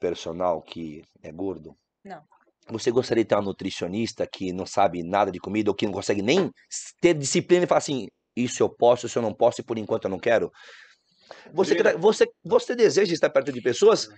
personal 0.00 0.60
que 0.62 1.02
é 1.22 1.30
gordo? 1.30 1.76
Não. 2.04 2.22
Você 2.68 2.90
gostaria 2.90 3.22
de 3.22 3.28
ter 3.28 3.34
uma 3.34 3.42
nutricionista 3.42 4.26
que 4.26 4.52
não 4.52 4.66
sabe 4.66 5.02
nada 5.02 5.30
de 5.30 5.38
comida 5.38 5.70
ou 5.70 5.74
que 5.74 5.86
não 5.86 5.92
consegue 5.92 6.22
nem 6.22 6.50
ter 7.00 7.14
disciplina 7.14 7.64
e 7.64 7.66
falar 7.66 7.78
assim, 7.78 8.08
isso 8.34 8.62
eu 8.62 8.68
posso, 8.68 9.06
isso 9.06 9.18
eu 9.18 9.22
não 9.22 9.34
posso 9.34 9.60
e 9.60 9.64
por 9.64 9.78
enquanto 9.78 10.04
eu 10.04 10.10
não 10.10 10.18
quero? 10.18 10.50
Você, 11.52 11.76
você, 11.98 12.26
você 12.44 12.74
deseja 12.74 13.12
estar 13.12 13.30
perto 13.30 13.52
de 13.52 13.60
pessoas 13.60 14.08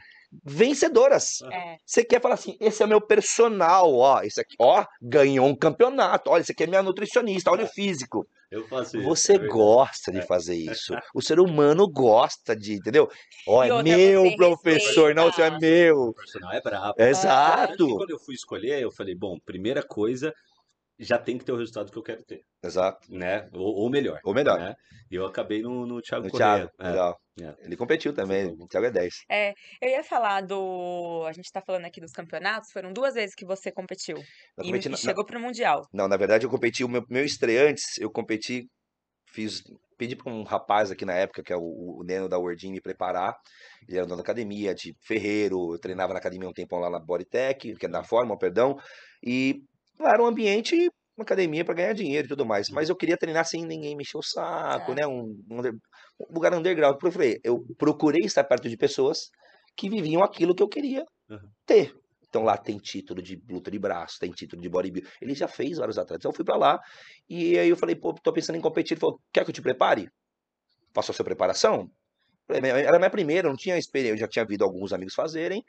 vencedoras. 0.44 1.42
É. 1.52 1.76
Você 1.84 2.04
quer 2.04 2.20
falar 2.20 2.34
assim, 2.34 2.57
esse 2.61 2.82
é 2.82 2.86
meu 2.86 3.00
personal, 3.00 3.94
ó, 3.94 4.22
esse 4.22 4.40
aqui, 4.40 4.57
ó, 4.59 4.84
ganhou 5.00 5.46
um 5.46 5.54
campeonato, 5.54 6.30
olha, 6.30 6.42
esse 6.42 6.52
aqui 6.52 6.64
é 6.64 6.66
minha 6.66 6.82
nutricionista, 6.82 7.50
olha 7.50 7.64
o 7.64 7.68
físico. 7.68 8.26
Eu 8.50 8.66
faço 8.68 8.96
isso. 8.96 9.07
Você 9.07 9.34
é 9.34 9.38
gosta 9.38 10.12
de 10.12 10.22
fazer 10.22 10.54
isso. 10.54 10.96
O 11.12 11.20
ser 11.20 11.40
humano 11.40 11.88
gosta 11.88 12.54
de, 12.54 12.74
entendeu? 12.74 13.11
Ó, 13.46 13.64
é 13.64 13.82
meu 13.82 14.36
professor, 14.36 15.14
não, 15.14 15.32
você 15.32 15.42
é 15.42 15.50
respeita. 15.50 15.66
meu. 15.66 15.96
O 15.96 16.14
personal 16.14 16.52
é 16.52 16.61
brabo. 16.61 16.94
Exato. 16.96 17.96
Quando 17.96 18.11
eu 18.11 18.18
fui 18.18 18.34
escolher, 18.34 18.80
eu 18.80 18.92
falei, 18.92 19.14
bom, 19.16 19.36
primeira 19.44 19.82
coisa, 19.82 20.32
já 20.99 21.18
tem 21.18 21.36
que 21.36 21.44
ter 21.44 21.53
o 21.53 21.57
resultado 21.57 21.90
que 21.92 21.99
eu 21.99 22.03
quero 22.03 22.22
ter, 22.24 22.40
Exato. 22.64 23.07
né? 23.12 23.49
Ou, 23.53 23.74
ou 23.82 23.90
melhor. 23.90 24.18
Ou 24.24 24.32
melhor. 24.34 24.59
Né? 24.59 24.74
E 25.11 25.14
eu 25.14 25.26
acabei 25.26 25.61
no, 25.62 25.84
no 25.86 26.01
Thiago 26.01 26.24
No 26.24 26.30
Correia. 26.30 26.57
Thiago, 26.68 26.72
É. 26.80 26.88
legal. 26.90 27.20
é. 27.40 27.55
Ele 27.64 27.76
competiu 27.76 28.14
também, 28.14 28.47
o 28.47 28.66
Thiago 28.66 28.86
é 28.86 28.90
10. 28.90 29.14
É, 29.30 29.53
eu 29.80 29.90
ia 29.90 30.03
falar 30.03 30.40
do. 30.42 31.24
A 31.26 31.32
gente 31.32 31.51
tá 31.53 31.61
falando 31.61 31.84
aqui 31.84 32.01
dos 32.01 32.12
campeonatos, 32.12 32.70
foram 32.72 32.92
duas 32.92 33.14
vezes 33.14 33.34
que 33.34 33.44
você 33.44 33.70
competiu. 33.70 34.16
Eu 34.16 34.64
E, 34.64 34.66
competi 34.68 34.88
e 34.88 34.90
na- 34.90 34.97
chegou 34.97 35.24
pro 35.24 35.38
Mundial. 35.38 35.86
Não, 35.92 36.09
na 36.09 36.16
verdade 36.16 36.47
eu 36.47 36.51
competi, 36.51 36.82
o 36.82 36.88
meu, 36.88 37.05
meu 37.11 37.24
estreantes, 37.24 37.99
eu 37.99 38.11
competi, 38.11 38.66
fiz, 39.30 39.62
pedi 39.99 40.16
para 40.16 40.32
um 40.32 40.42
rapaz 40.44 40.90
aqui 40.90 41.05
na 41.05 41.12
época, 41.14 41.42
que 41.42 41.53
é 41.53 41.57
o, 41.57 41.99
o 42.01 42.03
Neno 42.05 42.28
da 42.28 42.38
Wordin, 42.38 42.72
me 42.72 42.80
preparar. 42.80 43.36
Ele 43.86 43.99
era 43.99 44.07
dono 44.07 44.16
da 44.16 44.22
academia, 44.22 44.74
de 44.74 44.94
ferreiro, 45.07 45.74
eu 45.74 45.78
treinava 45.78 46.12
na 46.14 46.18
academia 46.18 46.49
um 46.49 46.53
tempão 46.55 46.78
lá 46.78 46.88
na 46.90 46.99
Bodytech, 46.99 47.74
que 47.76 47.86
é 47.86 47.88
na 47.88 48.03
Forma, 48.03 48.36
perdão. 48.38 48.76
E 49.22 49.62
era 50.01 50.22
um 50.22 50.26
ambiente, 50.26 50.74
uma 51.16 51.22
academia 51.22 51.64
para 51.64 51.74
ganhar 51.74 51.92
dinheiro 51.94 52.26
e 52.26 52.28
tudo 52.28 52.44
mais. 52.47 52.68
Mas 52.70 52.88
eu 52.88 52.97
queria 52.97 53.16
treinar 53.16 53.44
sem 53.47 53.64
ninguém 53.64 53.97
mexer 53.97 54.18
o 54.18 54.22
saco, 54.22 54.92
É. 54.92 54.94
né? 54.94 55.07
Um, 55.07 55.36
um 55.51 55.61
um 56.20 56.34
lugar 56.34 56.55
underground. 56.55 56.97
Eu 57.03 57.12
falei, 57.12 57.38
eu 57.44 57.64
procurei 57.78 58.22
estar 58.24 58.44
perto 58.44 58.68
de 58.68 58.76
pessoas 58.76 59.28
que 59.76 59.88
viviam 59.90 60.22
aquilo 60.22 60.55
que 60.55 60.62
eu 60.62 60.68
queria 60.68 61.05
Uhum. 61.28 61.51
ter. 61.66 61.94
Então 62.28 62.42
lá 62.42 62.57
tem 62.57 62.76
título 62.78 63.22
de 63.22 63.40
luta 63.49 63.70
de 63.70 63.78
braço, 63.78 64.18
tem 64.20 64.30
título 64.30 64.61
de 64.62 64.68
bodybuilding. 64.68 65.09
Ele 65.20 65.34
já 65.34 65.49
fez 65.49 65.78
vários 65.78 65.99
atletas. 65.99 66.20
Então 66.20 66.30
eu 66.30 66.34
fui 66.36 66.44
pra 66.44 66.57
lá 66.57 66.78
e 67.28 67.59
aí 67.59 67.68
eu 67.68 67.76
falei, 67.76 67.94
pô, 67.97 68.12
tô 68.14 68.32
pensando 68.32 68.57
em 68.57 68.61
competir. 68.61 68.94
Ele 68.94 69.01
falou, 69.01 69.20
quer 69.32 69.44
que 69.44 69.51
eu 69.51 69.55
te 69.55 69.62
prepare? 69.62 70.09
Faça 70.94 71.12
a 71.12 71.14
sua 71.14 71.24
preparação? 71.24 71.88
Falei, 72.47 72.62
"Minha- 72.62 72.74
Era 72.78 72.97
a 72.97 72.99
minha 72.99 73.11
primeira, 73.11 73.49
eu 73.49 73.51
não 73.51 73.57
tinha 73.57 73.78
experiência, 73.78 74.14
eu 74.14 74.18
já 74.18 74.28
tinha 74.28 74.44
visto 74.47 74.62
alguns 74.62 74.92
amigos 74.92 75.14
fazerem 75.14 75.62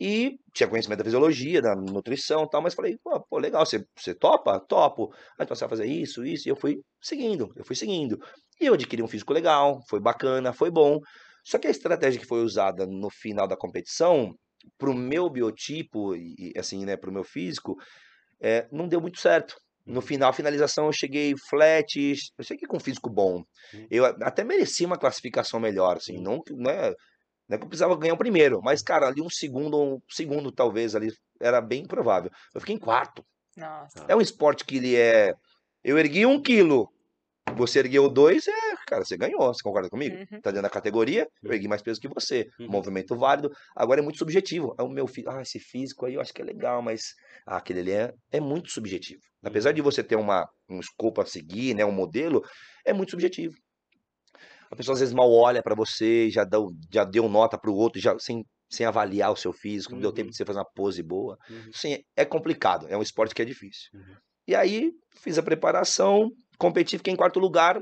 e 0.00 0.36
tinha 0.52 0.68
conhecimento 0.68 0.98
da 0.98 1.04
fisiologia, 1.04 1.62
da 1.62 1.74
nutrição 1.74 2.44
e 2.44 2.50
tal, 2.50 2.60
mas 2.62 2.74
falei, 2.74 2.96
pô, 3.02 3.20
pô, 3.28 3.38
legal, 3.38 3.64
você, 3.64 3.84
você 3.96 4.14
topa? 4.14 4.58
Topo. 4.60 5.12
Ah, 5.38 5.44
então 5.44 5.54
você 5.54 5.60
vai 5.64 5.70
fazer 5.70 5.86
isso, 5.86 6.24
isso, 6.24 6.48
e 6.48 6.50
eu 6.50 6.56
fui 6.56 6.78
seguindo, 7.00 7.52
eu 7.56 7.64
fui 7.64 7.76
seguindo. 7.76 8.18
E 8.60 8.66
eu 8.66 8.74
adquiri 8.74 9.02
um 9.02 9.08
físico 9.08 9.32
legal, 9.32 9.80
foi 9.88 10.00
bacana, 10.00 10.52
foi 10.52 10.70
bom. 10.70 10.98
Só 11.44 11.58
que 11.58 11.66
a 11.66 11.70
estratégia 11.70 12.20
que 12.20 12.26
foi 12.26 12.42
usada 12.42 12.86
no 12.86 13.10
final 13.10 13.46
da 13.46 13.56
competição, 13.56 14.34
pro 14.78 14.94
meu 14.94 15.28
biotipo 15.28 16.14
e 16.16 16.52
assim, 16.56 16.84
né, 16.86 16.96
pro 16.96 17.12
meu 17.12 17.22
físico, 17.24 17.76
é, 18.42 18.66
não 18.72 18.88
deu 18.88 19.00
muito 19.00 19.20
certo. 19.20 19.54
No 19.86 20.00
final, 20.00 20.30
a 20.30 20.32
finalização, 20.32 20.86
eu 20.86 20.92
cheguei 20.92 21.34
flat, 21.50 21.94
eu 22.38 22.44
cheguei 22.44 22.66
com 22.66 22.78
um 22.78 22.80
físico 22.80 23.10
bom. 23.10 23.42
Uhum. 23.74 23.86
Eu 23.90 24.06
a- 24.06 24.16
até 24.22 24.42
merecia 24.42 24.86
uma 24.86 24.98
classificação 24.98 25.60
melhor, 25.60 25.98
assim, 25.98 26.18
não, 26.22 26.42
que- 26.42 26.54
não, 26.54 26.70
é, 26.70 26.94
não 27.48 27.56
é 27.56 27.58
que 27.58 27.64
eu 27.64 27.68
precisava 27.68 27.96
ganhar 27.96 28.14
o 28.14 28.18
primeiro, 28.18 28.60
mas, 28.62 28.82
cara, 28.82 29.06
ali 29.08 29.20
um 29.20 29.30
segundo, 29.30 29.96
um 29.96 30.00
segundo 30.08 30.50
talvez, 30.52 30.94
ali, 30.94 31.12
era 31.40 31.60
bem 31.60 31.86
provável. 31.86 32.30
Eu 32.54 32.60
fiquei 32.60 32.74
em 32.74 32.78
quarto. 32.78 33.24
Nossa. 33.56 34.04
É 34.08 34.16
um 34.16 34.20
esporte 34.20 34.64
que 34.64 34.76
ele 34.76 34.96
é... 34.96 35.34
Eu 35.82 35.98
ergui 35.98 36.24
um 36.26 36.40
quilo, 36.40 36.88
Você 37.56 37.78
ergueu 37.78 38.08
dois, 38.08 38.48
é, 38.48 38.74
cara, 38.86 39.04
você 39.04 39.16
ganhou. 39.16 39.52
Você 39.52 39.62
concorda 39.62 39.90
comigo? 39.90 40.16
Uhum. 40.16 40.40
Tá 40.40 40.50
dentro 40.50 40.62
da 40.62 40.70
categoria, 40.70 41.28
eu 41.42 41.52
ergui 41.52 41.68
mais 41.68 41.82
peso 41.82 42.00
que 42.00 42.08
você. 42.08 42.48
Uhum. 42.58 42.68
Movimento 42.68 43.14
válido. 43.16 43.50
Agora 43.76 44.00
é 44.00 44.02
muito 44.02 44.18
subjetivo. 44.18 44.74
É 44.78 44.82
o 44.82 44.88
meu 44.88 45.06
físico. 45.06 45.30
Ah, 45.30 45.42
esse 45.42 45.60
físico 45.60 46.06
aí 46.06 46.14
eu 46.14 46.20
acho 46.20 46.32
que 46.32 46.40
é 46.40 46.44
legal, 46.44 46.80
mas 46.82 47.12
ah, 47.46 47.58
aquele 47.58 47.80
ali 47.80 47.92
é, 47.92 48.12
é 48.32 48.40
muito 48.40 48.70
subjetivo. 48.70 49.20
Apesar 49.44 49.70
Uhum. 49.70 49.74
de 49.74 49.82
você 49.82 50.02
ter 50.02 50.16
uma, 50.16 50.48
um 50.68 50.80
escopo 50.80 51.20
a 51.20 51.26
seguir, 51.26 51.74
né, 51.74 51.84
um 51.84 51.92
modelo, 51.92 52.42
é 52.84 52.92
muito 52.94 53.10
subjetivo. 53.10 53.54
A 54.74 54.76
pessoa 54.76 54.94
às 54.94 55.00
vezes 55.00 55.14
mal 55.14 55.30
olha 55.32 55.62
pra 55.62 55.74
você, 55.74 56.28
já 56.30 56.42
deu, 56.44 56.70
já 56.92 57.04
deu 57.04 57.28
nota 57.28 57.56
pro 57.56 57.72
outro, 57.72 58.00
já 58.00 58.18
sem, 58.18 58.44
sem 58.68 58.84
avaliar 58.84 59.30
o 59.32 59.36
seu 59.36 59.52
físico, 59.52 59.94
não 59.94 60.00
deu 60.00 60.10
tempo 60.12 60.26
Uhum. 60.26 60.30
de 60.32 60.36
você 60.36 60.44
fazer 60.44 60.58
uma 60.58 60.70
pose 60.74 61.00
boa. 61.02 61.38
Uhum. 61.48 61.70
Sim, 61.72 61.98
é 62.16 62.24
complicado, 62.24 62.86
é 62.88 62.96
um 62.96 63.02
esporte 63.02 63.34
que 63.34 63.40
é 63.40 63.44
difícil. 63.44 63.88
Uhum. 63.94 64.16
E 64.48 64.54
aí, 64.54 64.90
fiz 65.22 65.38
a 65.38 65.42
preparação, 65.44 66.28
competi, 66.58 66.98
fiquei 66.98 67.12
em 67.12 67.16
quarto 67.16 67.38
lugar, 67.38 67.80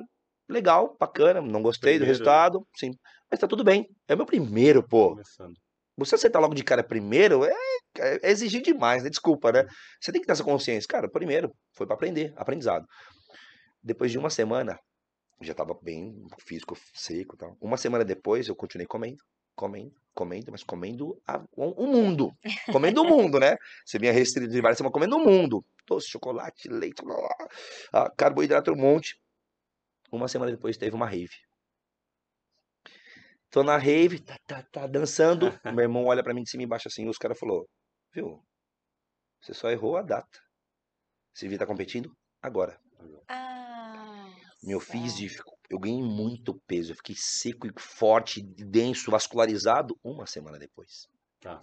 legal, 0.49 0.95
bacana, 1.01 1.41
não 1.41 1.63
gostei 1.63 1.95
do 1.95 2.01
Primeiro, 2.01 2.05
né? 2.05 2.09
resultado, 2.09 2.67
sim, 2.77 2.91
mas 3.31 3.41
tá 3.41 3.49
tudo 3.49 3.65
bem. 3.65 3.87
É 4.07 4.15
meu 4.15 4.27
primeiro, 4.27 4.87
pô. 4.87 5.11
Começando. 5.13 5.55
Você 5.97 6.15
acertar 6.15 6.43
logo 6.43 6.55
de 6.55 6.63
cara 6.63 6.83
primeiro 6.85 7.45
é, 7.45 7.55
é 7.99 8.31
exigir 8.31 8.61
demais, 8.63 9.03
né? 9.03 9.09
Desculpa, 9.11 9.51
né? 9.51 9.67
Você 10.01 10.13
tem 10.13 10.21
que 10.21 10.27
ter 10.27 10.33
essa 10.33 10.45
consciência. 10.45 10.87
Cara, 10.89 11.09
primeiro, 11.11 11.51
foi 11.75 11.87
pra 11.87 11.95
aprender, 11.95 12.33
aprendizado. 12.37 12.85
Depois 13.83 14.11
de 14.11 14.19
uma 14.19 14.31
semana, 14.31 14.79
já 15.41 15.55
tava 15.55 15.75
bem 15.81 16.25
físico, 16.41 16.77
seco 16.95 17.35
e 17.35 17.39
tal. 17.39 17.57
Uma 17.61 17.77
semana 17.77 18.05
depois, 18.05 18.49
eu 18.49 18.55
continuei 18.57 18.87
comendo, 18.87 19.23
comendo, 19.57 19.95
comendo, 20.15 20.53
mas 20.53 20.63
comendo 20.63 21.21
a- 21.27 21.45
o, 21.57 21.85
o 21.85 21.87
mundo. 21.87 22.31
Comendo 22.71 23.03
o 23.03 23.05
mundo, 23.05 23.39
né? 23.41 23.57
Você 23.85 23.99
vinha 23.99 24.13
restrito 24.13 24.51
de 24.53 24.61
várias 24.61 24.79
semanas 24.79 24.93
comendo 24.93 25.17
o 25.17 25.25
mundo. 25.25 25.65
Doce, 25.87 26.09
chocolate, 26.09 26.69
leite, 26.69 27.03
blá, 27.05 27.17
blá, 27.17 27.49
ah, 27.93 28.11
carboidrato, 28.17 28.73
um 28.73 28.77
monte. 28.77 29.17
Uma 30.13 30.29
semana 30.29 30.51
depois 30.53 30.77
teve 30.77 30.95
uma 30.95 31.07
rave. 31.07 31.35
Tô 33.51 33.63
na 33.63 33.77
rave, 33.77 34.21
tá, 34.21 34.37
tá, 34.47 34.63
tá, 34.63 34.87
dançando. 34.87 35.47
Meu 35.77 35.83
irmão 35.83 36.07
olha 36.07 36.23
pra 36.23 36.33
mim 36.33 36.43
de 36.43 36.51
cima 36.51 36.63
e 36.63 36.67
embaixo 36.67 36.89
assim, 36.89 37.05
e 37.05 37.09
os 37.09 37.19
caras 37.19 37.39
falou, 37.39 37.69
viu? 38.15 38.43
Você 39.41 39.53
só 39.53 39.71
errou 39.71 39.97
a 39.97 40.03
data. 40.03 40.39
Você 41.35 41.45
devia 41.47 41.57
estar 41.57 41.67
competindo 41.67 42.11
agora. 42.41 42.79
Ah, 43.29 43.52
Meu 44.63 44.79
físico, 44.79 45.53
eu 45.69 45.79
ganhei 45.79 46.03
muito 46.03 46.55
peso. 46.67 46.93
Eu 46.93 46.97
fiquei 46.97 47.17
seco 47.19 47.67
e 47.67 47.73
forte, 47.79 48.43
denso, 48.43 49.11
vascularizado 49.11 49.99
uma 50.05 50.27
semana 50.27 50.59
depois. 50.59 51.09
Tá. 51.41 51.61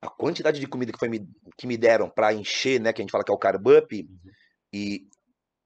A 0.00 0.08
quantidade 0.08 0.60
de 0.60 0.66
comida 0.66 0.92
que, 0.92 0.98
foi 0.98 1.08
me, 1.08 1.26
que 1.56 1.66
me 1.66 1.76
deram 1.76 2.08
pra 2.10 2.32
encher, 2.34 2.80
né? 2.80 2.92
Que 2.92 3.00
a 3.00 3.04
gente 3.04 3.10
fala 3.10 3.24
que 3.24 3.32
é 3.32 3.34
o 3.34 3.38
carb 3.38 3.66
up, 3.66 3.96
Uhum. 3.96 4.30
e 4.72 5.08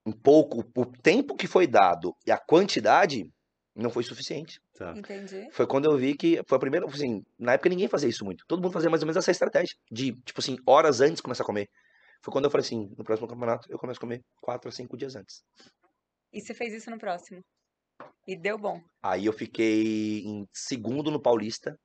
um 0.06 0.12
pouco, 0.12 0.64
o 0.76 0.86
tempo 0.86 1.36
que 1.36 1.46
foi 1.46 1.66
dado 1.66 2.16
e 2.26 2.30
a 2.32 2.38
quantidade 2.38 3.28
não 3.74 3.90
foi 3.90 4.02
suficiente. 4.02 4.60
Tá. 4.74 4.92
Entendi. 4.96 5.48
Foi 5.52 5.66
quando 5.66 5.84
eu 5.86 5.96
vi 5.96 6.14
que 6.16 6.40
foi 6.46 6.56
a 6.56 6.60
primeira, 6.60 6.86
assim, 6.86 7.24
na 7.38 7.52
época 7.54 7.68
ninguém 7.68 7.88
fazia 7.88 8.08
isso 8.08 8.24
muito. 8.24 8.44
Todo 8.46 8.62
mundo 8.62 8.72
fazia 8.72 8.90
mais 8.90 9.02
ou 9.02 9.06
menos 9.06 9.16
essa 9.16 9.30
estratégia 9.30 9.76
de, 9.90 10.12
tipo 10.24 10.40
assim, 10.40 10.56
horas 10.66 11.00
antes 11.00 11.16
de 11.16 11.22
começar 11.22 11.42
a 11.42 11.46
comer. 11.46 11.68
Foi 12.20 12.32
quando 12.32 12.44
eu 12.44 12.50
falei 12.50 12.64
assim, 12.64 12.92
no 12.96 13.04
próximo 13.04 13.28
campeonato 13.28 13.66
eu 13.70 13.78
começo 13.78 13.98
a 13.98 14.00
comer 14.00 14.22
quatro 14.40 14.68
a 14.68 14.72
cinco 14.72 14.96
dias 14.96 15.16
antes. 15.16 15.42
E 16.32 16.40
você 16.40 16.54
fez 16.54 16.72
isso 16.72 16.90
no 16.90 16.98
próximo? 16.98 17.40
E 18.26 18.36
deu 18.36 18.56
bom. 18.56 18.80
Aí 19.02 19.26
eu 19.26 19.32
fiquei 19.32 20.20
em 20.20 20.46
segundo 20.52 21.10
no 21.10 21.20
Paulista. 21.20 21.76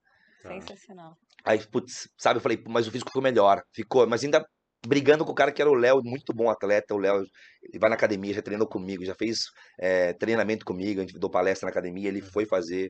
Tá. 0.42 0.50
Sensacional. 0.50 1.18
Aí, 1.44 1.66
putz, 1.68 2.08
sabe, 2.18 2.38
eu 2.38 2.42
falei, 2.42 2.62
mas 2.68 2.88
o 2.88 2.92
físico 2.92 3.10
ficou 3.10 3.22
melhor. 3.22 3.62
Ficou, 3.74 4.08
mas 4.08 4.24
ainda 4.24 4.46
brigando 4.86 5.26
com 5.26 5.32
o 5.32 5.36
cara 5.36 5.52
que 5.52 5.62
era 5.62 5.70
o 5.70 5.76
Léo, 5.76 6.02
muito 6.04 6.34
bom 6.34 6.50
atleta. 6.50 6.94
O 6.94 6.98
Léo, 6.98 7.24
ele 7.64 7.80
vai 7.80 7.90
na 7.90 7.96
academia, 7.96 8.34
já 8.34 8.42
treinou 8.42 8.68
comigo, 8.68 9.04
já 9.04 9.16
fez 9.16 9.40
eh, 9.80 10.14
treinamento 10.14 10.66
comigo, 10.66 11.02
a 11.02 11.04
gente 11.04 11.20
deu 11.20 11.30
palestra 11.30 11.68
na 11.68 11.72
academia, 11.72 12.08
ele 12.08 12.22
foi 12.22 12.46
fazer. 12.46 12.90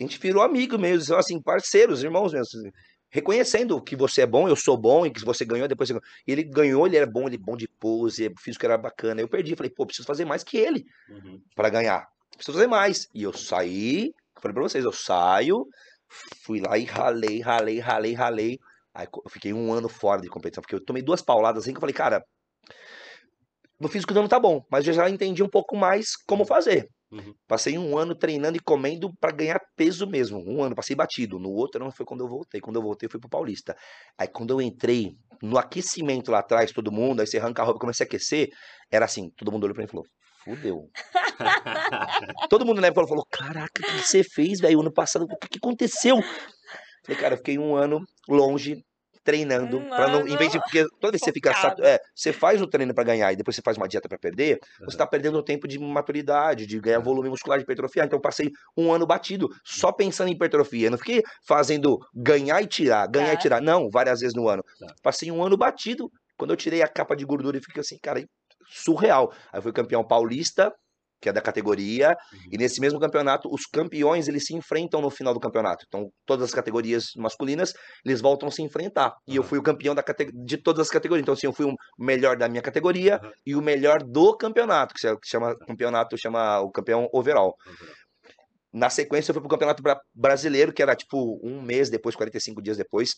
A 0.00 0.02
gente 0.02 0.18
virou 0.18 0.42
amigo 0.42 0.78
mesmo, 0.78 1.14
assim, 1.16 1.40
parceiros, 1.40 2.02
irmãos 2.02 2.32
mesmo. 2.32 2.70
Reconhecendo 3.14 3.80
que 3.80 3.94
você 3.94 4.22
é 4.22 4.26
bom, 4.26 4.48
eu 4.48 4.56
sou 4.56 4.76
bom, 4.76 5.06
e 5.06 5.10
que 5.12 5.24
você 5.24 5.44
ganhou, 5.44 5.68
depois 5.68 5.86
você 5.88 5.92
ganhou. 5.92 6.04
E 6.26 6.32
ele 6.32 6.42
ganhou, 6.42 6.84
ele 6.84 6.96
era 6.96 7.06
bom, 7.06 7.28
ele 7.28 7.36
é 7.36 7.38
bom 7.38 7.56
de 7.56 7.68
pose, 7.68 8.26
o 8.26 8.40
físico 8.40 8.66
era 8.66 8.76
bacana. 8.76 9.20
Eu 9.20 9.28
perdi, 9.28 9.54
falei, 9.54 9.70
pô, 9.70 9.86
preciso 9.86 10.04
fazer 10.04 10.24
mais 10.24 10.42
que 10.42 10.56
ele 10.56 10.84
Uhum. 11.08 11.40
para 11.54 11.68
ganhar. 11.68 12.08
Preciso 12.32 12.58
fazer 12.58 12.66
mais. 12.66 13.08
E 13.14 13.22
eu 13.22 13.32
saí, 13.32 14.12
falei 14.40 14.52
pra 14.52 14.64
vocês, 14.64 14.84
eu 14.84 14.90
saio, 14.90 15.64
fui 16.42 16.58
lá 16.58 16.76
e 16.76 16.82
ralei, 16.82 17.40
ralei, 17.40 17.78
ralei, 17.78 18.14
ralei. 18.14 18.58
Aí 18.92 19.06
eu 19.06 19.30
fiquei 19.30 19.52
um 19.52 19.72
ano 19.72 19.88
fora 19.88 20.20
de 20.20 20.28
competição, 20.28 20.60
porque 20.60 20.74
eu 20.74 20.84
tomei 20.84 21.00
duas 21.00 21.22
pauladas 21.22 21.62
assim 21.62 21.70
que 21.70 21.76
eu 21.76 21.80
falei, 21.80 21.94
cara, 21.94 22.20
no 23.78 23.86
físico 23.86 24.12
não 24.12 24.26
tá 24.26 24.40
bom, 24.40 24.64
mas 24.68 24.88
eu 24.88 24.92
já 24.92 25.08
entendi 25.08 25.40
um 25.40 25.48
pouco 25.48 25.76
mais 25.76 26.16
como 26.16 26.44
fazer. 26.44 26.90
Uhum. 27.14 27.32
Passei 27.46 27.78
um 27.78 27.96
ano 27.96 28.12
treinando 28.14 28.56
e 28.56 28.60
comendo 28.60 29.08
para 29.20 29.30
ganhar 29.30 29.60
peso 29.76 30.04
mesmo. 30.04 30.42
Um 30.44 30.64
ano, 30.64 30.74
passei 30.74 30.96
batido. 30.96 31.38
No 31.38 31.50
outro 31.50 31.82
não 31.82 31.92
foi 31.92 32.04
quando 32.04 32.24
eu 32.24 32.28
voltei. 32.28 32.60
Quando 32.60 32.76
eu 32.76 32.82
voltei, 32.82 33.08
fui 33.08 33.20
pro 33.20 33.30
Paulista. 33.30 33.76
Aí 34.18 34.26
quando 34.26 34.50
eu 34.50 34.60
entrei 34.60 35.16
no 35.40 35.56
aquecimento 35.56 36.32
lá 36.32 36.40
atrás, 36.40 36.72
todo 36.72 36.90
mundo, 36.90 37.20
aí 37.20 37.26
você 37.26 37.38
arranca 37.38 37.62
a 37.62 37.64
roupa, 37.64 37.78
comecei 37.78 38.04
a 38.04 38.06
aquecer, 38.06 38.48
era 38.90 39.04
assim, 39.04 39.30
todo 39.36 39.52
mundo 39.52 39.64
olhou 39.64 39.74
pra 39.74 39.82
mim 39.82 39.88
e 39.88 39.90
falou, 39.90 40.06
fudeu. 40.44 40.90
Todo 42.48 42.64
mundo 42.64 42.80
na 42.80 42.88
época 42.88 43.06
falou, 43.06 43.26
caraca, 43.30 43.80
o 43.80 43.84
que 43.84 44.06
você 44.06 44.22
fez, 44.22 44.60
velho, 44.60 44.80
ano 44.80 44.92
passado, 44.92 45.24
o 45.24 45.38
que, 45.38 45.48
que 45.48 45.58
aconteceu? 45.58 46.16
Falei, 47.04 47.20
cara, 47.20 47.34
eu 47.34 47.38
fiquei 47.38 47.58
um 47.58 47.76
ano 47.76 48.00
longe 48.28 48.82
treinando 49.24 49.78
Um 49.78 49.88
para 49.88 50.08
não, 50.08 50.28
em 50.28 50.36
vez 50.36 50.52
de 50.52 50.60
porque 50.60 50.84
toda 51.00 51.12
vez 51.12 51.20
que 51.20 51.26
você 51.26 51.32
fica 51.32 51.50
é, 51.82 51.98
você 52.14 52.32
faz 52.32 52.60
o 52.60 52.66
treino 52.66 52.94
para 52.94 53.04
ganhar 53.04 53.32
e 53.32 53.36
depois 53.36 53.56
você 53.56 53.62
faz 53.62 53.76
uma 53.76 53.88
dieta 53.88 54.08
para 54.08 54.18
perder, 54.18 54.58
você 54.84 54.96
tá 54.96 55.06
perdendo 55.06 55.42
tempo 55.42 55.66
de 55.66 55.78
maturidade, 55.78 56.66
de 56.66 56.78
ganhar 56.78 57.00
volume 57.00 57.30
muscular, 57.30 57.58
de 57.58 57.64
hipertrofiar. 57.64 58.06
Então 58.06 58.18
eu 58.18 58.20
passei 58.22 58.50
um 58.76 58.92
ano 58.92 59.06
batido 59.06 59.48
só 59.64 59.90
pensando 59.90 60.28
em 60.28 60.32
hipertrofia. 60.32 60.86
Eu 60.86 60.90
não 60.90 60.98
fiquei 60.98 61.22
fazendo 61.46 61.98
ganhar 62.14 62.60
e 62.62 62.66
tirar, 62.66 63.06
ganhar 63.08 63.32
e 63.32 63.36
Tá. 63.36 63.40
tirar, 63.40 63.60
não, 63.60 63.88
várias 63.90 64.20
vezes 64.20 64.34
no 64.34 64.48
ano. 64.48 64.62
Tá. 64.78 64.94
Passei 65.02 65.30
um 65.30 65.42
ano 65.42 65.56
batido. 65.56 66.10
Quando 66.36 66.50
eu 66.50 66.56
tirei 66.56 66.82
a 66.82 66.88
capa 66.88 67.16
de 67.16 67.24
gordura, 67.24 67.56
eu 67.56 67.62
fiquei 67.62 67.80
assim, 67.80 67.96
cara, 68.02 68.22
surreal. 68.68 69.32
Aí 69.52 69.58
eu 69.58 69.62
fui 69.62 69.72
campeão 69.72 70.04
paulista, 70.04 70.72
que 71.24 71.28
é 71.30 71.32
da 71.32 71.40
categoria, 71.40 72.10
Uhum. 72.32 72.38
e 72.52 72.58
nesse 72.58 72.82
mesmo 72.82 73.00
campeonato, 73.00 73.48
os 73.50 73.62
campeões, 73.64 74.28
eles 74.28 74.44
se 74.44 74.54
enfrentam 74.54 75.00
no 75.00 75.08
final 75.08 75.32
do 75.32 75.40
campeonato. 75.40 75.86
Então, 75.88 76.10
todas 76.26 76.44
as 76.44 76.52
categorias 76.54 77.06
masculinas, 77.16 77.72
eles 78.04 78.20
voltam 78.20 78.46
a 78.46 78.52
se 78.52 78.60
enfrentar. 78.60 79.14
E 79.26 79.36
eu 79.36 79.42
fui 79.42 79.58
o 79.58 79.62
campeão 79.62 79.94
da 79.94 80.02
cate- 80.02 80.30
de 80.34 80.58
todas 80.58 80.82
as 80.82 80.90
categorias. 80.90 81.22
Então, 81.22 81.32
assim, 81.32 81.46
eu 81.46 81.52
fui 81.54 81.64
o 81.64 81.74
melhor 81.98 82.36
da 82.36 82.46
minha 82.46 82.60
categoria 82.60 83.16
Aham. 83.16 83.32
e 83.46 83.56
o 83.56 83.62
melhor 83.62 84.02
do 84.02 84.36
campeonato, 84.36 84.92
que 84.94 85.00
chama 85.26 85.56
campeonato, 85.66 86.18
chama 86.18 86.60
o 86.60 86.70
campeão 86.70 87.08
overall. 87.10 87.54
Uhum. 87.66 87.86
Na 88.74 88.90
sequência, 88.90 89.30
eu 89.30 89.34
fui 89.34 89.40
pro 89.40 89.48
campeonato 89.48 89.82
bra- 89.82 89.98
brasileiro, 90.14 90.74
que 90.74 90.82
era 90.82 90.94
tipo 90.94 91.40
um 91.42 91.62
mês 91.62 91.88
depois, 91.88 92.14
45 92.14 92.60
dias 92.60 92.76
depois. 92.76 93.14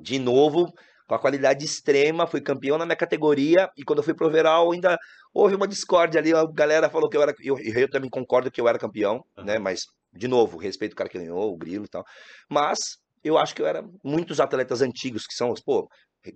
De 0.00 0.18
novo, 0.20 0.72
com 1.08 1.14
a 1.14 1.18
qualidade 1.18 1.64
extrema, 1.64 2.26
fui 2.26 2.40
campeão 2.40 2.78
na 2.78 2.84
minha 2.86 2.96
categoria. 2.96 3.68
E 3.76 3.82
quando 3.84 3.98
eu 3.98 4.04
fui 4.04 4.14
pro 4.14 4.26
overall, 4.28 4.72
ainda 4.72 4.98
houve 5.34 5.54
uma 5.54 5.68
discórdia 5.68 6.20
ali. 6.20 6.32
A 6.34 6.44
galera 6.46 6.88
falou 6.90 7.08
que 7.08 7.16
eu 7.16 7.22
era. 7.22 7.34
Eu, 7.40 7.58
eu 7.58 7.90
também 7.90 8.10
concordo 8.10 8.50
que 8.50 8.60
eu 8.60 8.68
era 8.68 8.78
campeão, 8.78 9.22
né? 9.36 9.54
Aham. 9.54 9.62
Mas, 9.62 9.82
de 10.12 10.28
novo, 10.28 10.58
respeito 10.58 10.92
o 10.92 10.96
cara 10.96 11.08
que 11.10 11.18
ganhou, 11.18 11.52
o 11.52 11.56
grilo 11.56 11.84
e 11.84 11.88
tal. 11.88 12.04
Mas 12.50 12.78
eu 13.24 13.38
acho 13.38 13.54
que 13.54 13.62
eu 13.62 13.66
era 13.66 13.84
muitos 14.04 14.40
atletas 14.40 14.82
antigos, 14.82 15.26
que 15.26 15.34
são 15.34 15.52
pô, 15.64 15.88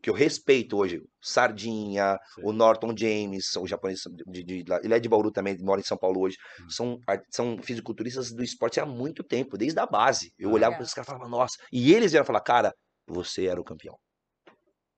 que 0.02 0.08
eu 0.10 0.14
respeito 0.14 0.76
hoje. 0.76 1.00
Sardinha, 1.22 2.16
Sim. 2.34 2.42
o 2.44 2.52
Norton 2.52 2.94
James, 2.96 3.54
o 3.56 3.66
japonês, 3.66 4.00
de, 4.26 4.42
de- 4.42 4.64
lá- 4.68 4.80
ele 4.82 4.94
é 4.94 4.98
de 4.98 5.08
Bauru 5.08 5.30
também, 5.30 5.56
mora 5.60 5.80
em 5.80 5.84
São 5.84 5.96
Paulo 5.96 6.20
hoje. 6.20 6.36
Uhum. 6.60 6.70
São, 6.70 6.98
são 7.30 7.62
fisiculturistas 7.62 8.32
do 8.32 8.42
esporte 8.42 8.80
há 8.80 8.86
muito 8.86 9.22
tempo, 9.22 9.56
desde 9.56 9.78
a 9.78 9.86
base. 9.86 10.32
Eu 10.38 10.50
Ah. 10.50 10.52
olhava 10.54 10.70
Legal. 10.70 10.78
para 10.78 10.82
esses 10.84 10.94
caras 10.94 11.08
e 11.08 11.10
falava, 11.12 11.28
nossa. 11.30 11.56
E 11.72 11.92
eles 11.92 12.10
vieram 12.12 12.26
falar, 12.26 12.40
cara, 12.40 12.72
você 13.06 13.46
era 13.46 13.60
o 13.60 13.64
campeão. 13.64 13.96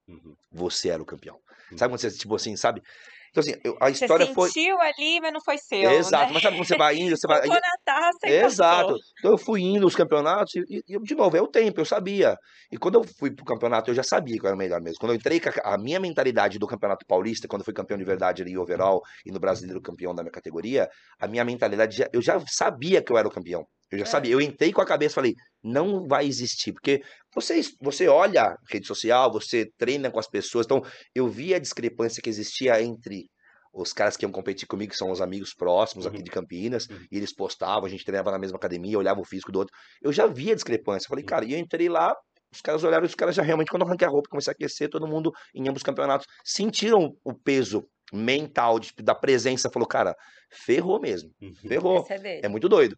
Uhum. 0.09 0.35
Você 0.51 0.89
era 0.89 1.01
o 1.01 1.05
campeão. 1.05 1.37
Uhum. 1.71 1.77
Sabe 1.77 1.93
quando 1.93 2.01
você, 2.01 2.11
tipo 2.11 2.35
assim, 2.35 2.55
sabe? 2.55 2.81
Então, 3.29 3.41
assim, 3.41 3.53
eu- 3.63 3.77
a 3.79 3.89
Você 3.91 4.05
história 4.05 4.25
foi. 4.33 4.49
sentiu 4.49 4.81
ali, 4.81 5.21
mas 5.21 5.31
não 5.31 5.39
foi 5.39 5.57
seu, 5.59 5.91
Exato, 5.91 6.25
né? 6.25 6.33
mas 6.33 6.41
sabe 6.41 6.57
quando 6.57 6.67
você 6.67 6.75
vai 6.75 6.95
indo, 6.97 7.15
você 7.15 7.27
vai. 7.27 7.47
Na 7.47 7.59
taça 7.85 8.17
Exato. 8.27 8.95
Então 9.19 9.31
eu 9.31 9.37
fui 9.37 9.61
indo 9.61 9.81
nos 9.81 9.95
campeonatos 9.95 10.55
e, 10.55 10.83
e- 10.87 10.99
de 10.99 11.13
novo, 11.15 11.37
é 11.37 11.41
o 11.41 11.47
tempo, 11.47 11.79
eu 11.79 11.85
sabia. 11.85 12.35
E 12.71 12.77
quando 12.77 12.95
eu 12.95 13.03
fui 13.03 13.29
pro 13.31 13.45
campeonato, 13.45 13.91
eu 13.91 13.95
já 13.95 14.01
sabia 14.03 14.35
que 14.37 14.43
eu 14.43 14.47
era 14.47 14.55
o 14.55 14.57
melhor 14.57 14.81
mesmo. 14.81 14.97
Quando 14.99 15.11
eu 15.11 15.15
entrei 15.15 15.39
com 15.39 15.49
a, 15.49 15.75
a 15.75 15.77
minha 15.77 15.99
mentalidade 15.99 16.57
do 16.57 16.65
Campeonato 16.67 17.05
Paulista, 17.05 17.47
quando 17.47 17.61
eu 17.61 17.65
fui 17.65 17.73
campeão 17.73 17.97
de 17.99 18.03
verdade 18.03 18.41
ali 18.41 18.51
em 18.53 18.57
overall 18.57 19.01
e 19.23 19.31
no 19.31 19.39
brasileiro 19.39 19.79
campeão 19.79 20.13
da 20.15 20.23
minha 20.23 20.31
categoria, 20.31 20.89
a 21.19 21.27
minha 21.27 21.45
mentalidade, 21.45 21.97
já- 21.97 22.09
eu 22.11 22.21
já 22.21 22.39
sabia 22.47 23.01
que 23.01 23.11
eu 23.11 23.17
era 23.17 23.27
o 23.27 23.31
campeão. 23.31 23.63
Eu 23.91 23.97
já 23.97 24.03
É. 24.05 24.07
sabia. 24.07 24.31
Eu 24.33 24.41
entrei 24.41 24.71
com 24.71 24.81
a 24.81 24.85
cabeça 24.85 25.13
e 25.13 25.15
falei, 25.15 25.33
não 25.63 26.07
vai 26.07 26.25
existir, 26.25 26.71
porque 26.73 27.01
você, 27.33 27.59
você 27.81 28.07
olha 28.07 28.55
rede 28.69 28.85
social, 28.87 29.31
você 29.31 29.69
treina 29.77 30.09
com 30.11 30.19
as 30.19 30.27
pessoas, 30.27 30.65
então 30.65 30.81
eu 31.15 31.27
vi 31.27 31.53
a 31.53 31.59
discrepância 31.59 32.21
que 32.21 32.29
existia 32.29 32.81
entre 32.81 33.25
os 33.73 33.93
caras 33.93 34.17
que 34.17 34.25
iam 34.25 34.31
competir 34.31 34.67
comigo, 34.67 34.91
que 34.91 34.97
são 34.97 35.11
os 35.11 35.21
amigos 35.21 35.53
próximos 35.53 36.05
aqui 36.07 36.17
Uhum. 36.17 36.23
de 36.23 36.31
Campinas, 36.31 36.87
Uhum. 36.89 37.05
e 37.11 37.17
eles 37.17 37.33
postavam, 37.33 37.85
a 37.85 37.89
gente 37.89 38.03
treinava 38.03 38.31
na 38.31 38.39
mesma 38.39 38.57
academia, 38.57 38.97
olhava 38.97 39.21
o 39.21 39.25
físico 39.25 39.51
do 39.51 39.59
outro. 39.59 39.73
Eu 40.01 40.11
já 40.11 40.25
via 40.25 40.53
a 40.53 40.55
discrepância. 40.55 41.05
Eu 41.05 41.09
falei, 41.09 41.23
cara, 41.23 41.45
e 41.45 41.53
eu 41.53 41.59
entrei 41.59 41.87
lá, 41.87 42.15
os 42.51 42.61
caras 42.61 42.83
olharam, 42.83 43.05
os 43.05 43.13
caras 43.13 43.35
já 43.35 43.43
realmente, 43.43 43.69
quando 43.69 43.83
eu 43.83 43.87
arranquei 43.87 44.07
a 44.07 44.09
roupa, 44.11 44.27
comecei 44.29 44.49
a 44.51 44.53
aquecer, 44.55 44.89
todo 44.89 45.07
mundo 45.07 45.31
em 45.53 45.67
ambos 45.69 45.83
campeonatos 45.83 46.25
sentiram 46.43 47.11
o 47.23 47.31
peso 47.33 47.83
mental, 48.11 48.79
de, 48.79 48.91
da 49.03 49.13
presença, 49.13 49.69
falou, 49.71 49.87
cara, 49.87 50.15
ferrou 50.51 50.99
mesmo. 50.99 51.29
Uhum. 51.39 51.53
Ferrou. 51.67 52.07
É. 52.09 52.45
É 52.45 52.49
muito 52.49 52.67
doido. 52.67 52.95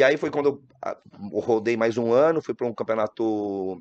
E 0.00 0.02
aí 0.02 0.16
foi 0.16 0.30
quando 0.30 0.46
eu, 0.46 1.40
rodei 1.40 1.76
mais 1.76 1.98
um 1.98 2.10
ano, 2.10 2.40
fui 2.40 2.54
para 2.54 2.66
um 2.66 2.72
campeonato 2.72 3.78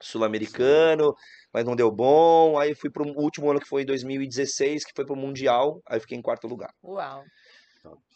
sul-americano, 0.00 1.14
mas 1.52 1.66
não 1.66 1.76
deu 1.76 1.90
bom. 1.90 2.58
Aí 2.58 2.74
fui 2.74 2.88
para 2.88 3.02
o 3.02 3.12
último 3.20 3.50
ano 3.50 3.60
que 3.60 3.68
foi 3.68 3.82
em 3.82 3.84
2016, 3.84 4.86
que 4.86 4.92
foi 4.96 5.04
para 5.04 5.12
o 5.12 5.18
Mundial, 5.18 5.82
aí 5.86 6.00
fiquei 6.00 6.16
em 6.16 6.22
quarto 6.22 6.46
lugar. 6.46 6.72
Uau. 6.82 7.24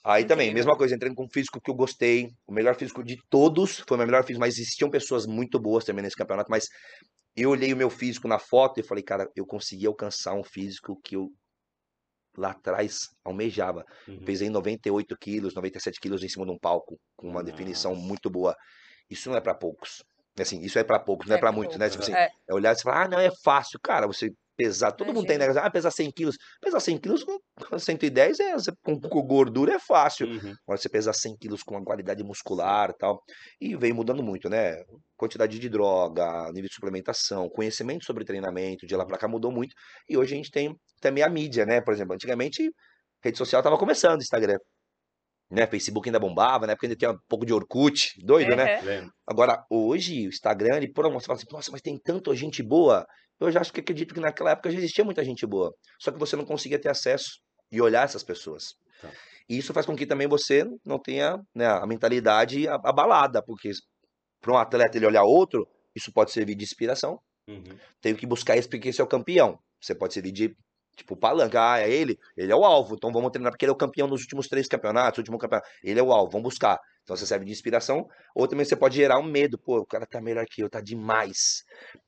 Aí 0.03 0.25
também, 0.25 0.55
mesma 0.55 0.75
coisa, 0.75 0.95
entrei 0.95 1.15
com 1.15 1.25
um 1.25 1.29
físico 1.29 1.61
que 1.61 1.71
eu 1.71 1.75
gostei, 1.75 2.31
o 2.47 2.53
melhor 2.53 2.77
físico 2.77 3.05
de 3.05 3.19
todos, 3.29 3.81
foi 3.87 3.95
o 3.95 3.99
meu 3.99 4.07
melhor 4.07 4.25
físico, 4.25 4.41
mas 4.41 4.55
existiam 4.55 4.89
pessoas 4.89 5.27
muito 5.27 5.61
boas 5.61 5.85
também 5.85 6.03
nesse 6.03 6.17
campeonato, 6.17 6.51
mas 6.51 6.71
eu 7.37 7.51
olhei 7.51 7.75
o 7.75 7.77
meu 7.77 7.91
físico 7.91 8.27
na 8.27 8.39
foto 8.39 8.81
e 8.81 8.83
falei, 8.83 9.05
cara, 9.05 9.31
eu 9.37 9.45
consegui 9.45 9.87
alcançar 9.87 10.33
um 10.33 10.45
físico 10.45 10.99
que 11.05 11.15
eu 11.15 11.31
lá 12.37 12.51
atrás 12.51 13.11
almejava. 13.25 13.85
Uhum. 14.07 14.25
Pesei 14.25 14.51
98 14.51 15.17
quilos, 15.17 15.55
97 15.55 16.01
quilos 16.01 16.23
em 16.23 16.29
cima 16.29 16.45
de 16.45 16.53
um 16.53 16.59
palco, 16.59 16.99
com 17.17 17.29
uma 17.29 17.43
definição 17.43 17.95
Nossa. 17.95 18.07
muito 18.07 18.31
boa. 18.31 18.57
Isso 19.11 19.29
não 19.29 19.37
é 19.37 19.41
pra 19.41 19.55
poucos. 19.55 20.03
Assim, 20.39 20.61
isso 20.61 20.79
é 20.79 20.85
pra 20.85 20.99
poucos, 20.99 21.29
não 21.29 21.35
é, 21.35 21.39
É 21.39 21.41
pra 21.41 21.51
pra 21.51 21.57
muitos, 21.57 21.77
né? 21.77 21.89
Tipo 21.89 22.03
assim, 22.03 22.15
é. 22.15 22.29
é 22.49 22.55
olhar 22.55 22.75
e 22.75 22.83
falar, 22.83 23.05
ah, 23.05 23.09
não, 23.09 23.21
é 23.21 23.31
fácil. 23.45 23.79
Cara, 23.81 24.07
você 24.07 24.33
pesar, 24.57 24.93
todo 24.93 25.13
mundo 25.13 25.27
tem, 25.27 25.39
né? 25.39 25.45
Imagina. 25.45 25.67
Ah, 25.67 25.71
pesar 25.71 25.91
100 25.91 26.11
quilos. 26.13 26.37
Pesar 26.61 26.81
100 26.81 26.99
quilos 26.99 27.25
com 27.25 27.39
com 27.69 27.79
110 27.79 28.41
é, 28.41 28.55
com, 28.83 29.01
com 29.01 29.23
gordura 29.23 29.75
é 29.75 29.79
fácil. 29.79 30.27
Uhum. 30.27 30.55
Agora 30.67 30.79
você 30.79 30.89
pesar 30.89 31.13
100 31.13 31.37
quilos 31.37 31.63
com 31.63 31.75
uma 31.75 31.85
qualidade 31.85 32.23
muscular 32.23 32.91
e 32.91 32.95
tal. 32.95 33.23
E 33.61 33.77
veio 33.77 33.95
mudando 33.95 34.23
muito, 34.23 34.49
né? 34.49 34.83
Quantidade 35.17 35.59
de 35.59 35.69
droga, 35.69 36.51
nível 36.53 36.69
de 36.69 36.75
suplementação, 36.75 37.49
conhecimento 37.49 38.05
sobre 38.05 38.25
treinamento, 38.25 38.87
de 38.87 38.97
lá 38.97 39.07
pra 39.07 39.19
cá 39.19 39.29
mudou 39.29 39.53
muito. 39.53 39.75
E 40.09 40.17
hoje 40.17 40.35
a 40.35 40.37
gente 40.37 40.51
tem 40.51 40.75
também 41.01 41.23
a 41.23 41.29
mídia, 41.29 41.65
né? 41.65 41.81
Por 41.81 41.95
exemplo, 41.95 42.15
antigamente 42.15 42.71
rede 43.23 43.39
social 43.39 43.63
tava 43.63 43.79
começando, 43.79 44.21
Instagram. 44.21 44.59
Né? 45.55 45.67
Facebook 45.67 46.09
ainda 46.09 46.19
bombava, 46.19 46.67
né? 46.67 46.75
Porque 46.75 46.87
ainda 46.87 46.97
tinha 46.97 47.11
um 47.13 47.19
pouco 47.29 47.47
de 47.47 47.53
Orkut, 47.53 48.15
doido, 48.25 48.55
né? 48.57 48.81
Lembro. 48.83 49.11
Agora, 49.27 49.65
hoje, 49.71 50.27
o 50.27 50.29
Instagram, 50.29 50.77
ele 50.77 50.93
promove, 50.93 51.23
você 51.23 51.27
fala 51.27 51.39
assim, 51.39 51.47
nossa, 51.51 51.71
mas 51.71 51.81
tem 51.81 51.99
tanta 51.99 52.35
gente 52.35 52.63
boa. 52.63 53.07
Eu 53.41 53.51
já 53.51 53.61
acho 53.61 53.73
que 53.73 53.81
acredito 53.81 54.15
que 54.15 54.21
naquela 54.21 54.51
época 54.51 54.71
já 54.71 54.79
existia 54.79 55.05
muita 55.05 55.25
gente 55.25 55.47
boa. 55.47 55.73
Só 56.01 56.11
que 56.11 56.19
você 56.19 56.37
não 56.37 56.45
conseguia 56.45 56.79
ter 56.79 56.89
acesso 56.89 57.39
e 57.71 57.81
olhar 57.81 58.05
essas 58.05 58.23
pessoas. 58.23 58.75
Tá. 59.01 59.11
E 59.49 59.59
isso 59.59 59.73
faz 59.75 59.85
com 59.85 59.95
que 59.97 60.07
também 60.07 60.27
você 60.27 60.65
não 60.85 60.99
tenha 60.99 61.39
né, 61.55 61.67
a 61.67 61.87
mentalidade 61.87 62.67
a- 62.69 62.75
abalada, 62.85 63.43
porque 63.43 63.71
para 64.41 64.53
um 64.53 64.57
atleta 64.59 64.97
ele 64.97 65.07
olhar 65.07 65.25
outro, 65.25 65.67
isso 65.95 66.13
pode 66.13 66.31
servir 66.31 66.55
de 66.55 66.65
inspiração. 66.65 67.19
Uhum. 67.49 67.77
Tenho 68.01 68.17
que 68.17 68.27
buscar 68.27 68.57
isso 68.57 68.69
porque 68.69 68.89
esse 68.89 69.01
é 69.01 69.05
o 69.05 69.09
campeão. 69.09 69.59
Você 69.81 69.95
pode 69.95 70.15
servir 70.15 70.33
de, 70.33 70.57
tipo, 70.95 71.17
palanca. 71.17 71.73
Ah, 71.73 71.81
é 71.81 71.91
ele? 71.91 72.19
Ele 72.37 72.53
é 72.53 72.57
o 72.57 72.65
alvo. 72.65 72.95
Então 72.95 73.13
vamos 73.13 73.31
treinar, 73.31 73.53
porque 73.53 73.65
ele 73.65 73.71
é 73.71 73.73
o 73.73 73.77
campeão 73.77 74.07
nos 74.09 74.23
últimos 74.23 74.49
três 74.49 74.67
campeonatos, 74.69 75.19
último 75.19 75.39
campeonato. 75.39 75.69
Ele 75.83 75.99
é 75.99 76.03
o 76.03 76.13
alvo, 76.13 76.33
vamos 76.33 76.45
buscar. 76.51 76.79
Então 77.03 77.15
você 77.17 77.27
serve 77.27 77.45
de 77.45 77.53
inspiração. 77.53 78.07
Ou 78.35 78.49
também 78.49 78.65
você 78.65 78.75
pode 78.75 78.97
gerar 78.97 79.19
um 79.19 79.23
medo. 79.23 79.59
Pô, 79.59 79.79
o 79.79 79.87
cara 79.87 80.07
tá 80.07 80.21
melhor 80.21 80.47
que 80.47 80.63
eu, 80.63 80.71
tá 80.71 80.81
demais. 80.81 81.63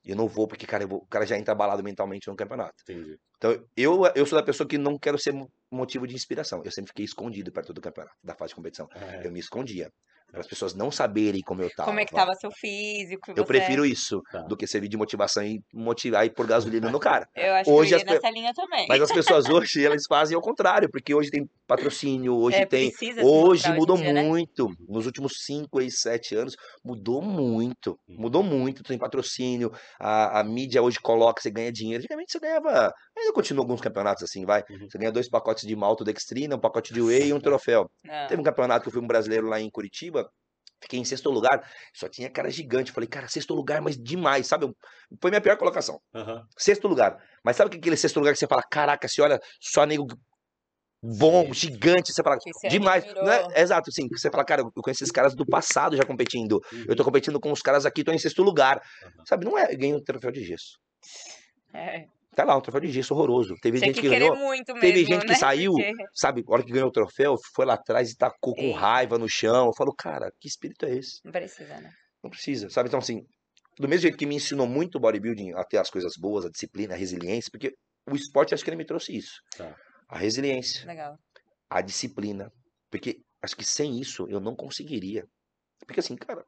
Eu 0.05 0.17
não 0.17 0.27
vou, 0.27 0.49
porque, 0.49 0.67
cara, 0.67 0.85
eu 0.85 0.89
vou- 0.89 0.99
o 1.01 1.07
cara 1.07 1.27
já 1.27 1.37
entra 1.37 1.53
abalado 1.53 1.83
mentalmente 1.83 2.29
no 2.29 2.37
campeonato. 2.37 2.75
Entendi. 2.89 3.19
Então 3.37 3.63
eu, 3.77 4.03
eu 4.15 4.25
sou 4.25 4.39
da 4.39 4.45
pessoa 4.45 4.67
que 4.67 4.79
não 4.79 4.99
quero 4.99 5.19
ser 5.19 5.33
mo- 5.33 5.51
motivo 5.71 6.07
de 6.07 6.15
inspiração. 6.15 6.63
Eu 6.65 6.71
sempre 6.71 6.89
fiquei 6.89 7.05
escondido 7.05 7.53
perto 7.53 7.75
do 7.75 7.81
campeonato, 7.81 8.17
da 8.25 8.35
fase 8.35 8.51
de 8.51 8.55
competição. 8.55 8.89
É, 8.95 9.27
Eu 9.27 9.31
me 9.33 9.39
escondia. 9.41 9.91
Para 10.31 10.41
as 10.41 10.47
pessoas 10.47 10.75
não 10.75 10.91
saberem 10.91 11.41
como 11.41 11.63
eu 11.63 11.71
tava. 11.75 11.89
Como 11.89 12.01
é 12.01 12.05
que 12.05 12.15
tava 12.15 12.35
seu 12.35 12.51
físico? 12.51 13.31
Eu 13.31 13.37
você- 13.37 13.45
prefiro 13.45 13.87
isso 13.87 14.21
Tá. 14.31 14.41
do 14.43 14.57
que 14.57 14.67
servir 14.67 14.89
de 14.89 14.97
motivação 14.97 15.43
e 15.43 15.61
motivar 15.73 16.27
e 16.27 16.31
pôr 16.31 16.47
gasolina 16.47 16.91
no 16.91 16.99
cara. 17.01 17.27
Eu 17.35 17.55
acho 17.55 17.71
Hoje 17.71 17.91
que 17.91 17.95
eu 17.95 17.99
as 17.99 18.05
nessa 18.23 18.31
linha 18.31 18.53
também. 18.55 18.87
Mas 18.89 19.01
as 19.01 19.13
pessoas 19.13 19.47
hoje, 19.71 19.85
elas 19.87 20.03
fazem 20.09 20.35
ao 20.35 20.43
contrário, 20.43 20.91
porque 20.91 21.15
hoje 21.15 21.31
tem 21.31 21.49
patrocínio, 21.67 22.35
hoje 22.37 22.59
É, 22.59 22.67
tem. 22.67 22.91
se 22.91 23.15
Hoje 23.23 23.73
mudou 23.73 23.97
dia, 23.97 24.13
né? 24.13 24.23
muito. 24.23 24.69
Nos 24.89 25.07
últimos 25.07 25.33
5 25.45 25.81
e 25.81 25.91
7 25.91 26.35
anos, 26.35 26.55
mudou 26.85 27.23
muito. 27.23 27.99
Mudou 28.09 28.43
muito. 28.43 28.83
Tem 28.83 28.99
patrocínio, 28.99 29.73
a, 29.99 30.41
a 30.41 30.45
mídia 30.45 30.83
hoje 30.83 30.99
coloca, 31.01 31.41
você 31.41 31.51
ganha 31.51 31.73
dinheiro. 31.73 32.01
Antigamente 32.03 32.33
você 32.33 32.39
ganhava. 32.41 32.93
Ainda 33.17 33.33
continua 33.33 33.65
alguns 33.65 33.81
campeonatos 33.81 34.23
assim, 34.23 34.45
vai. 34.45 34.63
Uhum. 34.69 34.89
Você 34.91 34.99
ganha 34.99 35.11
dois 35.13 35.29
pacotes 35.29 35.67
de 35.67 35.75
maltodextrina, 35.75 36.57
um 36.57 36.61
pacote 36.61 36.93
de 36.93 37.01
whey 37.01 37.29
e 37.29 37.33
um 37.33 37.41
troféu. 37.41 37.91
Não. 38.05 38.27
Teve 38.27 38.41
um 38.41 38.45
campeonato 38.45 38.83
que 38.83 38.89
eu 38.89 38.93
fui 38.93 39.03
um 39.03 39.07
brasileiro 39.07 39.47
lá 39.47 39.61
em 39.61 39.71
Curitiba. 39.71 40.29
Fiquei 40.83 41.01
em 41.01 41.05
sexto 41.05 41.31
lugar, 41.31 41.67
só 41.95 42.07
tinha 42.07 42.29
cara 42.29 42.51
gigante. 42.51 42.93
Falei, 42.93 43.09
cara, 43.09 43.27
sexto 43.29 43.55
lugar, 43.55 43.81
mas 43.81 43.97
demais, 43.97 44.47
sabe? 44.47 44.71
Foi 45.23 45.31
minha 45.31 45.41
pior 45.41 45.57
colocação. 45.57 45.99
Aham. 46.15 46.45
Sexto 46.59 46.87
lugar. 46.87 47.17
Mas 47.43 47.57
sabe 47.57 47.71
que 47.71 47.79
aquele 47.79 47.97
sexto 47.97 48.19
lugar 48.19 48.33
que 48.35 48.39
você 48.39 48.47
fala, 48.47 48.63
caraca, 48.71 49.09
você 49.09 49.23
olha 49.23 49.41
só 49.59 49.87
nego 49.87 50.07
bom, 51.03 51.47
Sim. 51.47 51.55
gigante, 51.55 52.13
você 52.13 52.23
fala, 52.23 52.37
você 52.37 52.69
demais. 52.69 53.05
é- 53.05 53.63
Exato, 53.63 53.91
sim. 53.91 54.07
Você 54.11 54.31
fala, 54.31 54.45
cara, 54.45 54.61
eu 54.63 54.83
conheço 54.83 55.03
esses 55.03 55.13
caras 55.13 55.35
do 55.35 55.47
passado 55.47 55.97
já 55.97 56.05
competindo. 56.05 56.61
Eu 56.87 56.95
tô 56.95 57.05
competindo 57.05 57.41
com 57.41 57.51
os 57.53 57.63
caras 57.63 57.87
aqui, 57.87 58.05
tô 58.05 58.13
em 58.13 58.19
sexto 58.19 58.43
lugar. 58.43 58.83
Aham. 59.03 59.25
Sabe, 59.27 59.45
não 59.47 59.57
é, 59.57 59.75
ganhei 59.75 59.95
um 59.95 60.03
troféu 60.05 60.31
de 60.31 60.45
gesso. 60.45 60.79
É. 61.73 62.05
Tá 62.37 62.45
lá, 62.45 62.57
um 62.57 62.61
troféu 62.61 62.83
de 62.83 62.93
gesso 62.93 63.15
horroroso. 63.15 63.55
Teve 63.63 63.79
Tinha 63.79 63.89
gente 63.93 64.03
que 64.03 64.09
que 64.11 64.19
ganhou. 64.19 64.37
muito 64.37 64.75
mesmo, 64.75 64.81
Teve 64.81 65.05
gente 65.07 65.23
que 65.23 65.29
né? 65.33 65.35
saiu, 65.41 65.73
Porque- 65.73 65.93
sabe, 66.15 66.45
a 66.47 66.53
hora 66.53 66.63
que 66.63 66.71
ganhou 66.71 66.89
o 66.89 66.93
troféu, 66.93 67.35
foi 67.55 67.65
lá 67.65 67.75
atrás 67.75 68.11
e 68.11 68.17
tacou 68.17 68.55
com 68.55 68.61
Eita. 68.61 68.79
raiva 68.79 69.19
no 69.19 69.27
chão. 69.29 69.67
Eu 69.67 69.73
falo, 69.75 69.93
cara, 69.95 70.31
que 70.39 70.47
espírito 70.47 70.85
é 70.85 70.95
esse? 70.95 71.19
Não 71.25 71.33
precisa, 71.33 71.81
né? 71.81 71.91
Não 72.23 72.29
precisa, 72.31 72.69
sabe? 72.69 72.89
Então, 72.89 72.99
assim, 72.99 73.23
do 73.79 73.89
mesmo 73.89 74.03
jeito 74.03 74.19
que 74.19 74.27
me 74.27 74.35
ensinou 74.35 74.67
muito 74.67 74.97
o 74.97 75.01
bodybuilding 75.01 75.53
a 75.55 75.65
ter 75.65 75.79
as 75.79 75.89
coisas 75.89 76.13
boas, 76.21 76.45
a 76.45 76.51
disciplina, 76.51 76.93
a 76.95 76.97
resiliência, 76.97 77.51
porque 77.51 77.73
o 78.09 78.15
esporte 78.15 78.53
acho 78.55 78.63
que 78.63 78.69
ele 78.69 78.77
me 78.77 78.85
trouxe 78.85 79.17
isso. 79.17 79.33
Tá. 79.57 79.75
A 80.09 80.19
resiliência, 80.19 80.87
Legal. 80.87 81.17
a 81.71 81.81
disciplina. 81.81 82.53
Porque 82.91 83.17
acho 83.43 83.57
que 83.57 83.65
sem 83.65 83.99
isso 83.99 84.27
eu 84.29 84.41
não 84.41 84.55
conseguiria. 84.55 85.25
Porque 85.87 86.01
assim, 86.01 86.15
cara, 86.17 86.45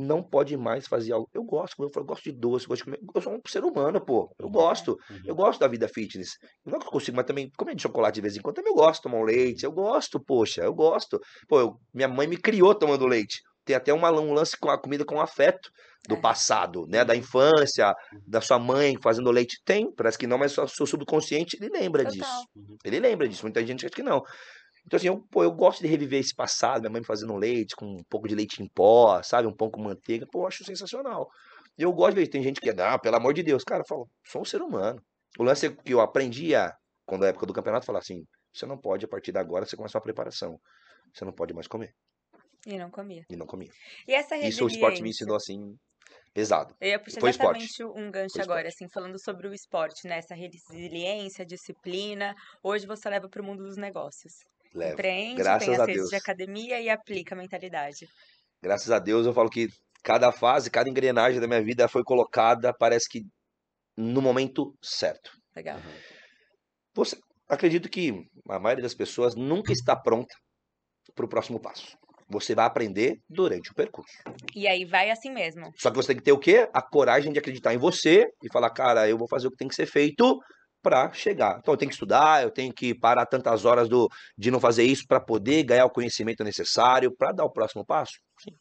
não 0.00 0.22
pode 0.22 0.56
mais 0.56 0.86
fazer 0.88 1.12
algo. 1.12 1.28
Eu 1.34 1.42
gosto, 1.44 1.80
eu 1.82 1.90
falo, 1.92 2.04
eu 2.04 2.08
gosto 2.08 2.24
de 2.24 2.32
doce, 2.32 2.64
eu 2.64 2.68
gosto 2.70 2.84
de 2.84 2.84
comer. 2.84 3.00
Eu 3.14 3.20
sou 3.22 3.32
um 3.34 3.40
ser 3.46 3.64
humano, 3.64 4.00
pô. 4.04 4.34
Eu 4.38 4.46
Uhum. 4.46 4.52
gosto. 4.52 4.98
Uhum. 5.10 5.20
Eu 5.24 5.34
gosto 5.34 5.60
da 5.60 5.68
vida 5.68 5.86
fitness. 5.88 6.30
Não 6.64 6.76
é 6.76 6.80
que 6.80 6.86
eu 6.86 6.90
consigo, 6.90 7.16
mas 7.16 7.26
também 7.26 7.50
comer 7.56 7.74
de 7.74 7.82
chocolate 7.82 8.14
de 8.16 8.20
vez 8.20 8.36
em 8.36 8.40
quando 8.40 8.56
também 8.56 8.72
eu 8.72 8.76
gosto 8.76 8.96
de 8.96 9.02
tomar 9.02 9.18
um 9.18 9.24
leite. 9.24 9.64
Eu 9.64 9.72
gosto, 9.72 10.18
poxa, 10.18 10.62
eu 10.62 10.74
gosto. 10.74 11.20
Pô, 11.48 11.60
eu- 11.60 11.76
minha 11.94 12.08
mãe 12.08 12.26
me 12.26 12.36
criou 12.36 12.74
tomando 12.74 13.06
leite. 13.06 13.40
Tem 13.64 13.76
até 13.76 13.92
uma, 13.92 14.10
um 14.10 14.32
lance 14.32 14.56
com 14.58 14.70
a 14.70 14.80
comida 14.80 15.04
com 15.04 15.20
afeto 15.20 15.70
do 16.08 16.14
É. 16.14 16.20
passado, 16.20 16.86
né? 16.88 17.04
Da 17.04 17.14
infância, 17.14 17.94
da 18.26 18.40
sua 18.40 18.58
mãe 18.58 18.96
fazendo 19.02 19.30
leite. 19.30 19.60
Tem, 19.64 19.92
parece 19.94 20.16
que 20.18 20.26
não, 20.26 20.38
mas 20.38 20.56
o 20.56 20.66
seu 20.66 20.86
subconsciente 20.86 21.56
ele 21.60 21.68
lembra 21.70 22.02
Total. 22.04 22.18
disso. 22.18 22.46
Uhum. 22.56 22.76
Ele 22.82 22.98
lembra 22.98 23.28
disso, 23.28 23.42
muita 23.44 23.64
gente 23.64 23.84
acha 23.84 23.94
que 23.94 24.02
não. 24.02 24.22
Então, 24.90 24.96
assim, 24.96 25.06
eu, 25.06 25.22
pô, 25.30 25.44
eu 25.44 25.52
gosto 25.52 25.82
de 25.82 25.86
reviver 25.86 26.18
esse 26.18 26.34
passado, 26.34 26.80
minha 26.80 26.90
mãe 26.90 27.00
me 27.00 27.06
fazendo 27.06 27.36
leite, 27.36 27.76
com 27.76 27.86
um 27.86 28.02
pouco 28.10 28.26
de 28.26 28.34
leite 28.34 28.60
em 28.60 28.66
pó, 28.66 29.22
sabe? 29.22 29.46
Um 29.46 29.54
pão 29.54 29.70
com 29.70 29.80
manteiga, 29.80 30.26
pô, 30.28 30.40
eu 30.40 30.46
acho 30.48 30.64
sensacional. 30.64 31.28
Eu 31.78 31.92
gosto 31.92 32.16
de 32.16 32.22
ver, 32.22 32.26
tem 32.26 32.42
gente 32.42 32.60
que, 32.60 32.72
não, 32.72 32.98
pelo 32.98 33.14
amor 33.14 33.32
de 33.32 33.44
Deus, 33.44 33.62
cara, 33.62 33.82
eu 33.82 33.86
falo, 33.86 34.10
sou 34.26 34.42
um 34.42 34.44
ser 34.44 34.60
humano. 34.60 35.00
O 35.38 35.44
lance 35.44 35.66
é 35.66 35.70
que 35.70 35.92
eu 35.92 36.00
aprendi 36.00 36.56
a, 36.56 36.74
quando 37.06 37.24
é 37.24 37.28
época 37.28 37.46
do 37.46 37.52
campeonato, 37.52 37.86
falar 37.86 38.00
assim, 38.00 38.24
você 38.52 38.66
não 38.66 38.76
pode, 38.76 39.04
a 39.04 39.08
partir 39.08 39.30
de 39.30 39.38
agora, 39.38 39.64
você 39.64 39.76
começa 39.76 39.96
uma 39.96 40.02
preparação. 40.02 40.58
Você 41.14 41.24
não 41.24 41.32
pode 41.32 41.54
mais 41.54 41.68
comer. 41.68 41.92
E 42.66 42.76
não 42.76 42.90
comia. 42.90 43.22
E 43.30 43.36
não 43.36 43.46
comia. 43.46 43.70
E 44.08 44.12
essa 44.12 44.36
Isso 44.38 44.64
o 44.64 44.68
esporte 44.68 45.04
me 45.04 45.10
ensinou, 45.10 45.36
assim, 45.36 45.76
pesado. 46.34 46.74
Eu 46.80 46.88
ia 46.88 46.98
puxar 46.98 47.20
Foi 47.20 47.30
esporte. 47.30 47.62
exatamente 47.62 47.84
um 47.84 48.10
gancho 48.10 48.42
agora, 48.42 48.66
esporte. 48.66 48.66
assim, 48.66 48.88
falando 48.92 49.22
sobre 49.22 49.46
o 49.46 49.54
esporte, 49.54 50.08
né? 50.08 50.18
Essa 50.18 50.34
resiliência, 50.34 51.46
disciplina. 51.46 52.34
Hoje 52.60 52.88
você 52.88 53.08
leva 53.08 53.28
para 53.28 53.40
o 53.40 53.44
mundo 53.44 53.62
dos 53.62 53.76
negócios. 53.76 54.32
Levo. 54.74 54.92
Empreende, 54.92 55.36
Graças 55.36 55.66
tem 55.66 55.76
a 55.76 55.82
acesso 55.82 55.98
Deus. 55.98 56.10
de 56.10 56.16
academia 56.16 56.80
e 56.80 56.88
aplica 56.88 57.34
a 57.34 57.38
mentalidade. 57.38 58.06
Graças 58.62 58.90
a 58.90 58.98
Deus, 58.98 59.26
eu 59.26 59.32
falo 59.32 59.50
que 59.50 59.68
cada 60.02 60.30
fase, 60.32 60.70
cada 60.70 60.88
engrenagem 60.88 61.40
da 61.40 61.48
minha 61.48 61.62
vida 61.62 61.88
foi 61.88 62.02
colocada, 62.04 62.72
parece 62.78 63.08
que 63.08 63.22
no 63.96 64.22
momento 64.22 64.74
certo. 64.82 65.30
Legal. 65.54 65.78
Você, 66.94 67.16
acredito 67.48 67.88
que 67.88 68.12
a 68.48 68.58
maioria 68.58 68.82
das 68.82 68.94
pessoas 68.94 69.34
nunca 69.34 69.72
está 69.72 69.96
pronta 69.96 70.34
para 71.14 71.24
o 71.24 71.28
próximo 71.28 71.60
passo. 71.60 71.96
Você 72.28 72.54
vai 72.54 72.64
aprender 72.64 73.16
durante 73.28 73.72
o 73.72 73.74
percurso. 73.74 74.14
E 74.54 74.68
aí 74.68 74.84
vai 74.84 75.10
assim 75.10 75.32
mesmo. 75.32 75.72
Só 75.76 75.90
que 75.90 75.96
você 75.96 76.08
tem 76.08 76.16
que 76.16 76.22
ter 76.22 76.32
o 76.32 76.38
quê? 76.38 76.68
A 76.72 76.80
coragem 76.80 77.32
de 77.32 77.40
acreditar 77.40 77.74
em 77.74 77.78
você 77.78 78.28
e 78.42 78.52
falar, 78.52 78.70
cara, 78.70 79.08
eu 79.08 79.18
vou 79.18 79.26
fazer 79.28 79.48
o 79.48 79.50
que 79.50 79.56
tem 79.56 79.66
que 79.66 79.74
ser 79.74 79.86
feito 79.86 80.38
para 80.82 81.12
chegar. 81.12 81.58
Então 81.58 81.74
eu 81.74 81.78
tenho 81.78 81.88
que 81.90 81.94
estudar, 81.94 82.42
eu 82.42 82.50
tenho 82.50 82.72
que 82.72 82.94
parar 82.94 83.26
tantas 83.26 83.64
horas 83.64 83.88
do, 83.88 84.08
de 84.36 84.50
não 84.50 84.60
fazer 84.60 84.84
isso 84.84 85.04
para 85.06 85.20
poder 85.20 85.62
ganhar 85.64 85.84
o 85.86 85.90
conhecimento 85.90 86.44
necessário 86.44 87.14
para 87.16 87.32
dar 87.32 87.44
o 87.44 87.50
próximo 87.50 87.84
passo. 87.84 88.14
Sim. 88.38 88.54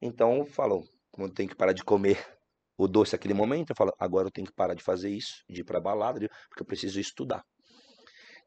Então, 0.00 0.44
falam, 0.44 0.82
quando 1.10 1.32
tenho 1.34 1.48
que 1.48 1.54
parar 1.56 1.72
de 1.72 1.84
comer 1.84 2.18
o 2.76 2.88
doce 2.88 3.12
naquele 3.12 3.34
momento, 3.34 3.70
eu 3.70 3.76
falo, 3.76 3.92
agora 3.98 4.26
eu 4.28 4.32
tenho 4.32 4.46
que 4.46 4.52
parar 4.54 4.74
de 4.74 4.82
fazer 4.82 5.10
isso, 5.10 5.44
de 5.48 5.60
ir 5.60 5.64
para 5.64 5.80
balada, 5.80 6.18
porque 6.48 6.62
eu 6.62 6.66
preciso 6.66 6.98
estudar. 6.98 7.44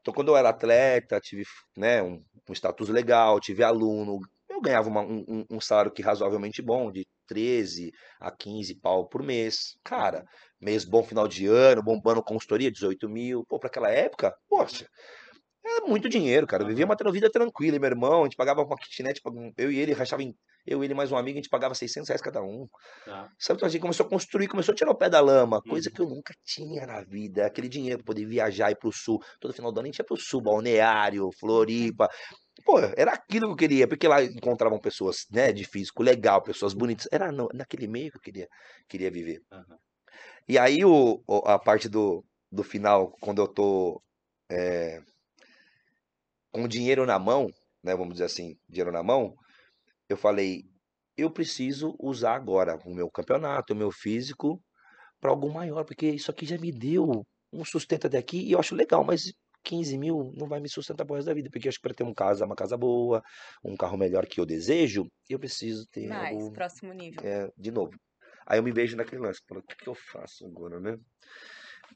Então, 0.02 0.14
quando 0.14 0.30
eu 0.30 0.38
era 0.38 0.50
atleta, 0.50 1.20
tive 1.20 1.44
né, 1.76 2.02
um, 2.04 2.24
um 2.50 2.54
status 2.54 2.90
legal, 2.90 3.40
tive 3.40 3.64
aluno, 3.64 4.20
eu 4.48 4.62
ganhava 4.62 4.88
uma- 4.88 5.02
um, 5.02 5.24
um- 5.28 5.46
um 5.52 5.60
salário 5.62 5.92
que 5.92 6.02
razoavelmente 6.02 6.62
bom, 6.62 6.92
de 6.92 7.08
13 7.28 7.92
a 8.20 8.32
15 8.32 8.76
pau 8.76 9.08
por 9.08 9.24
mês. 9.24 9.76
Cara, 9.84 10.24
mês 10.66 10.84
bom 10.84 11.04
final 11.04 11.28
de 11.28 11.46
ano, 11.48 11.82
bombando 11.84 12.22
consultoria, 12.24 12.72
18 12.72 13.08
mil. 13.08 13.46
Pô, 13.48 13.60
pra 13.60 13.68
aquela 13.70 13.90
época, 13.90 14.36
poxa, 14.50 14.88
era 15.64 15.86
muito 15.88 16.10
dinheiro, 16.10 16.46
cara. 16.46 16.64
Eu 16.64 16.68
vivia 16.68 16.86
uma 16.86 16.96
vida 17.12 17.30
tranquila. 17.30 17.76
E 17.78 17.80
meu 17.80 17.90
irmão, 17.90 18.22
a 18.22 18.24
gente 18.26 18.36
pagava 18.36 18.62
uma 18.64 18.76
kitnet, 18.78 19.22
eu 19.58 19.72
e 19.72 19.80
ele 19.80 19.94
rachava 19.94 20.22
em. 20.24 20.36
Eu 20.66 20.82
e 20.84 20.88
ele 20.88 20.96
mais 20.96 21.12
um 21.12 21.16
amigo, 21.18 21.38
a 21.38 21.42
gente 21.42 21.50
pagava 21.50 21.76
600 21.76 22.10
reais 22.10 22.22
cada 22.22 22.42
um. 22.42 22.68
Tá. 23.06 23.30
Sabe, 23.38 23.58
então 23.58 23.68
a 23.68 23.70
gente 23.70 23.82
começou 23.82 24.06
a 24.06 24.10
construir, 24.10 24.48
começou 24.48 24.74
a 24.74 24.76
tirar 24.76 24.90
o 24.92 24.96
pé 24.96 25.08
da 25.10 25.20
lama, 25.22 25.62
coisa 25.62 25.90
Uhum. 25.90 25.96
que 25.96 26.02
eu 26.02 26.10
nunca 26.10 26.34
tinha 26.44 26.88
na 26.88 27.02
vida. 27.04 27.46
Aquele 27.46 27.70
dinheiro 27.70 28.00
pra 28.00 28.08
poder 28.14 28.26
viajar 28.26 28.70
e 28.70 28.74
ir 28.74 28.76
pro 28.76 28.92
sul. 28.92 29.22
Todo 29.40 29.54
final 29.54 29.72
do 29.72 29.80
ano 29.80 29.86
a 29.88 29.92
gente 29.92 30.00
ia 30.00 30.06
pro 30.06 30.18
sul, 30.18 30.42
Balneário, 30.42 31.30
Floripa. 31.40 32.10
Pô, 32.66 32.80
era 32.80 33.12
aquilo 33.14 33.48
que 33.48 33.52
eu 33.54 33.56
queria, 33.58 33.88
porque 33.88 34.08
lá 34.08 34.24
encontravam 34.24 34.80
pessoas, 34.80 35.26
né, 35.32 35.52
de 35.54 35.64
físico 35.66 36.02
legal, 36.02 36.42
pessoas 36.42 36.74
bonitas. 36.74 37.08
Era 37.12 37.32
no- 37.32 37.50
naquele 37.54 37.88
meio 37.88 38.10
que 38.12 38.18
eu 38.18 38.22
queria, 38.22 38.48
queria 38.88 39.12
viver. 39.12 39.42
Aham. 39.52 39.78
E 40.48 40.58
aí 40.58 40.84
o, 40.86 41.22
a 41.46 41.58
parte 41.58 41.90
do, 41.90 42.24
do 42.52 42.64
final, 42.64 43.12
quando 43.20 43.42
eu 43.42 43.48
tô 43.48 44.02
é, 44.50 45.02
com 46.52 46.68
dinheiro 46.68 47.06
na 47.06 47.20
mão, 47.20 47.48
né, 47.84 47.96
vamos 47.96 48.14
dizer 48.14 48.26
assim, 48.26 48.58
dinheiro 48.70 48.92
na 48.92 49.04
mão, 49.04 49.36
eu 50.08 50.18
falei, 50.18 50.64
eu 51.18 51.32
preciso 51.32 51.96
usar 52.00 52.36
agora 52.36 52.78
o 52.86 52.94
meu 52.94 53.10
campeonato, 53.10 53.74
o 53.74 53.76
meu 53.76 53.92
físico, 53.92 54.62
para 55.20 55.32
algo 55.32 55.52
maior, 55.52 55.84
porque 55.84 56.08
isso 56.08 56.30
aqui 56.32 56.46
já 56.46 56.58
me 56.58 56.72
deu 56.72 57.26
um 57.52 57.66
sustento 57.66 58.08
até 58.08 58.18
aqui 58.18 58.40
e 58.40 58.52
eu 58.52 58.60
acho 58.60 58.76
legal, 58.76 59.04
mas 59.04 59.34
15 59.64 59.98
mil 59.98 60.32
não 60.38 60.48
vai 60.48 60.60
me 60.60 60.70
sustentar 60.70 61.06
pro 61.06 61.16
resto 61.16 61.28
da 61.28 61.34
vida, 61.34 61.50
porque 61.52 61.68
eu 61.68 61.70
acho 61.70 61.80
que 61.80 61.84
para 61.84 61.94
ter 61.94 62.04
um 62.04 62.14
casa, 62.14 62.46
uma 62.46 62.56
casa 62.56 62.78
boa, 62.78 63.24
um 63.64 63.76
carro 63.76 63.98
melhor 63.98 64.26
que 64.28 64.40
eu 64.40 64.46
desejo, 64.46 65.08
eu 65.28 65.40
preciso 65.40 65.86
ter 65.88 66.08
Mais, 66.08 66.36
algo 66.36 66.54
próximo 66.54 66.94
nível. 66.94 67.22
é, 67.26 67.52
de 67.58 67.72
novo. 67.72 67.92
Aí 68.46 68.60
eu 68.60 68.64
me 68.64 68.72
vejo 68.72 68.96
naquele 68.96 69.22
lance, 69.22 69.42
falo, 69.48 69.62
o 69.62 69.64
que, 69.64 69.76
que 69.76 69.88
eu 69.88 69.96
faço 69.96 70.46
agora, 70.46 70.80
né? 70.80 70.98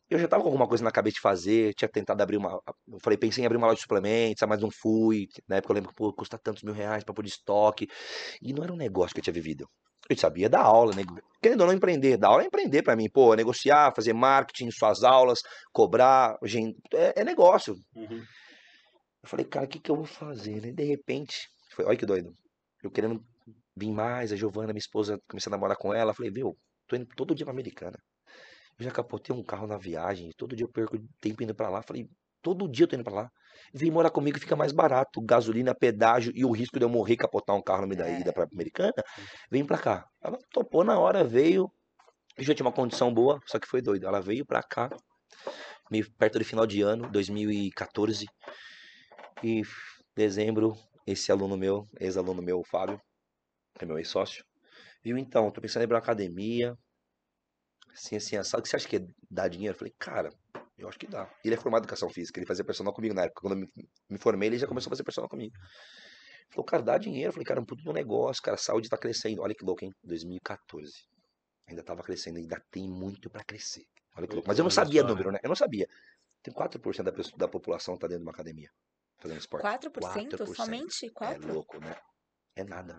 Eu 0.09 0.19
já 0.19 0.27
tava 0.27 0.43
com 0.43 0.49
alguma 0.49 0.67
coisa 0.67 0.83
na 0.83 0.91
cabeça 0.91 1.15
de 1.15 1.21
fazer, 1.21 1.73
tinha 1.73 1.89
tentado 1.89 2.21
abrir 2.21 2.37
uma. 2.37 2.59
Eu 2.87 2.99
falei, 3.01 3.17
pensei 3.17 3.43
em 3.43 3.45
abrir 3.45 3.57
uma 3.57 3.67
loja 3.67 3.77
de 3.77 3.81
suplementos, 3.81 4.47
mas 4.47 4.61
não 4.61 4.69
fui. 4.71 5.27
Na 5.47 5.57
época 5.57 5.71
eu 5.71 5.75
lembro 5.75 5.89
que, 5.89 5.95
pô, 5.95 6.13
custa 6.13 6.37
tantos 6.37 6.63
mil 6.63 6.73
reais 6.73 7.03
pra 7.03 7.13
pôr 7.13 7.23
de 7.23 7.29
estoque. 7.29 7.87
E 8.41 8.53
não 8.53 8.63
era 8.63 8.73
um 8.73 8.77
negócio 8.77 9.13
que 9.13 9.19
eu 9.19 9.23
tinha 9.23 9.33
vivido. 9.33 9.67
Eu 10.09 10.17
sabia 10.17 10.49
dar 10.49 10.61
aula, 10.61 10.95
né? 10.95 11.03
Querendo 11.41 11.61
ou 11.61 11.67
não 11.67 11.73
empreender. 11.73 12.17
Dar 12.17 12.29
aula 12.29 12.43
é 12.43 12.45
empreender 12.47 12.81
pra 12.81 12.95
mim, 12.95 13.09
pô, 13.09 13.35
negociar, 13.35 13.93
fazer 13.95 14.13
marketing, 14.13 14.71
suas 14.71 15.03
aulas, 15.03 15.39
cobrar, 15.71 16.37
gente, 16.43 16.77
é, 16.93 17.21
é 17.21 17.23
negócio. 17.23 17.75
Uhum. 17.95 18.23
Eu 19.21 19.29
falei, 19.29 19.45
cara, 19.45 19.65
o 19.65 19.69
que 19.69 19.79
que 19.79 19.91
eu 19.91 19.95
vou 19.95 20.05
fazer, 20.05 20.61
né? 20.61 20.71
De 20.71 20.83
repente, 20.83 21.47
foi, 21.75 21.85
olha 21.85 21.97
que 21.97 22.05
doido. 22.05 22.33
Eu 22.81 22.89
querendo 22.89 23.21
vir 23.79 23.91
mais, 23.91 24.31
a 24.31 24.35
Giovana, 24.35 24.73
minha 24.73 24.79
esposa, 24.79 25.19
comecei 25.29 25.49
a 25.49 25.55
namorar 25.55 25.77
com 25.77 25.93
ela. 25.93 26.13
Falei, 26.13 26.31
viu, 26.31 26.57
tô 26.87 26.95
indo 26.95 27.07
todo 27.15 27.33
dia 27.33 27.45
pra 27.45 27.53
Americana. 27.53 27.97
Eu 28.77 28.85
já 28.85 28.91
capotei 28.91 29.35
um 29.35 29.43
carro 29.43 29.67
na 29.67 29.77
viagem, 29.77 30.31
todo 30.37 30.55
dia 30.55 30.65
eu 30.65 30.71
perco 30.71 30.97
tempo 31.19 31.43
indo 31.43 31.55
pra 31.55 31.69
lá. 31.69 31.81
Falei, 31.81 32.07
todo 32.41 32.67
dia 32.67 32.83
eu 32.83 32.87
tô 32.87 32.95
indo 32.95 33.03
pra 33.03 33.13
lá. 33.13 33.29
Vem 33.73 33.91
morar 33.91 34.09
comigo, 34.09 34.39
fica 34.39 34.55
mais 34.55 34.71
barato. 34.71 35.21
Gasolina, 35.21 35.75
pedágio 35.75 36.31
e 36.35 36.45
o 36.45 36.51
risco 36.51 36.79
de 36.79 36.85
eu 36.85 36.89
morrer 36.89 37.17
capotar 37.17 37.55
um 37.55 37.61
carro 37.61 37.81
no 37.81 37.87
meio 37.87 37.99
da 37.99 38.07
É. 38.09 38.19
ida 38.21 38.31
pra 38.31 38.47
Americana. 38.51 38.93
Vem 39.51 39.65
pra 39.65 39.77
cá. 39.77 40.05
Ela 40.21 40.37
topou 40.51 40.83
na 40.83 40.97
hora, 40.97 41.23
veio. 41.23 41.69
Eu 42.37 42.43
já 42.43 42.53
tinha 42.55 42.65
uma 42.65 42.71
condição 42.71 43.13
boa, 43.13 43.39
só 43.45 43.59
que 43.59 43.67
foi 43.67 43.81
doido. 43.81 44.07
Ela 44.07 44.21
veio 44.21 44.45
pra 44.45 44.63
cá, 44.63 44.89
meio 45.91 46.09
perto 46.13 46.39
do 46.39 46.45
final 46.45 46.65
de 46.65 46.81
ano, 46.81 47.09
2014. 47.11 48.25
E 49.43 49.61
dezembro, 50.15 50.73
esse 51.05 51.31
aluno 51.31 51.57
meu, 51.57 51.85
ex-aluno 51.99 52.41
meu, 52.41 52.59
o 52.59 52.63
Fábio, 52.63 52.99
é 53.85 53.87
meu 53.87 53.97
ex-sócio, 53.97 54.43
viu, 55.03 55.17
então, 55.17 55.51
tô 55.51 55.61
pensando 55.61 55.81
em 55.81 55.85
abrir 55.85 55.95
uma 55.95 55.99
academia, 56.01 56.77
assim, 57.93 58.15
assim, 58.15 58.37
que 58.37 58.69
você 58.69 58.75
acha 58.75 58.87
que 58.87 59.05
dá 59.29 59.47
dinheiro? 59.47 59.73
Eu 59.73 59.77
falei, 59.77 59.93
cara, 59.97 60.29
eu 60.77 60.87
acho 60.87 60.97
que 60.99 61.07
dá. 61.07 61.29
Ele 61.43 61.55
é 61.55 61.57
formado 61.57 61.83
em 61.83 61.85
educação 61.85 62.09
física, 62.09 62.39
ele 62.39 62.45
fazia 62.47 62.63
personal 62.63 62.93
comigo 62.93 63.13
na 63.13 63.23
época, 63.23 63.41
quando 63.41 63.53
eu 63.53 63.59
me, 63.59 63.89
me 64.09 64.17
formei, 64.17 64.49
ele 64.49 64.57
já 64.59 64.67
começou 64.67 64.89
a 64.89 64.91
fazer 64.91 65.03
personal 65.03 65.29
comigo. 65.29 65.53
Ele 65.55 66.53
falou, 66.55 66.65
cara, 66.65 66.81
dá 66.81 66.97
dinheiro. 66.97 67.29
Eu 67.29 67.33
falei, 67.33 67.45
cara, 67.45 67.59
é 67.59 67.61
um 67.61 67.65
puto 67.65 67.83
do 67.83 67.93
negócio, 67.93 68.41
cara, 68.41 68.55
a 68.55 68.57
saúde 68.57 68.89
tá 68.89 68.97
crescendo. 68.97 69.41
Olha 69.41 69.53
que 69.53 69.63
louco, 69.63 69.85
hein? 69.85 69.93
2014. 70.03 70.91
Ainda 71.67 71.83
tava 71.83 72.01
crescendo, 72.01 72.37
ainda 72.39 72.59
tem 72.71 72.89
muito 72.89 73.29
pra 73.29 73.43
crescer. 73.43 73.83
Olha 74.17 74.27
que 74.27 74.33
louco. 74.33 74.47
Mas 74.47 74.57
eu 74.57 74.63
não 74.63 74.71
sabia 74.71 75.03
né? 75.03 75.09
número, 75.09 75.31
né? 75.31 75.39
Eu 75.43 75.49
não 75.49 75.55
sabia. 75.55 75.87
Tem 76.41 76.51
4% 76.53 77.03
da, 77.03 77.11
pessoa- 77.11 77.37
da 77.37 77.47
população 77.47 77.97
tá 77.97 78.07
dentro 78.07 78.21
de 78.21 78.25
uma 78.25 78.31
academia, 78.31 78.69
fazendo 79.19 79.39
esporte. 79.39 79.61
4%? 79.61 79.91
4%. 79.91 80.55
Somente? 80.55 81.05
É 81.05 81.09
4%? 81.09 81.53
louco, 81.53 81.79
né? 81.79 81.95
É 82.55 82.63
nada. 82.63 82.97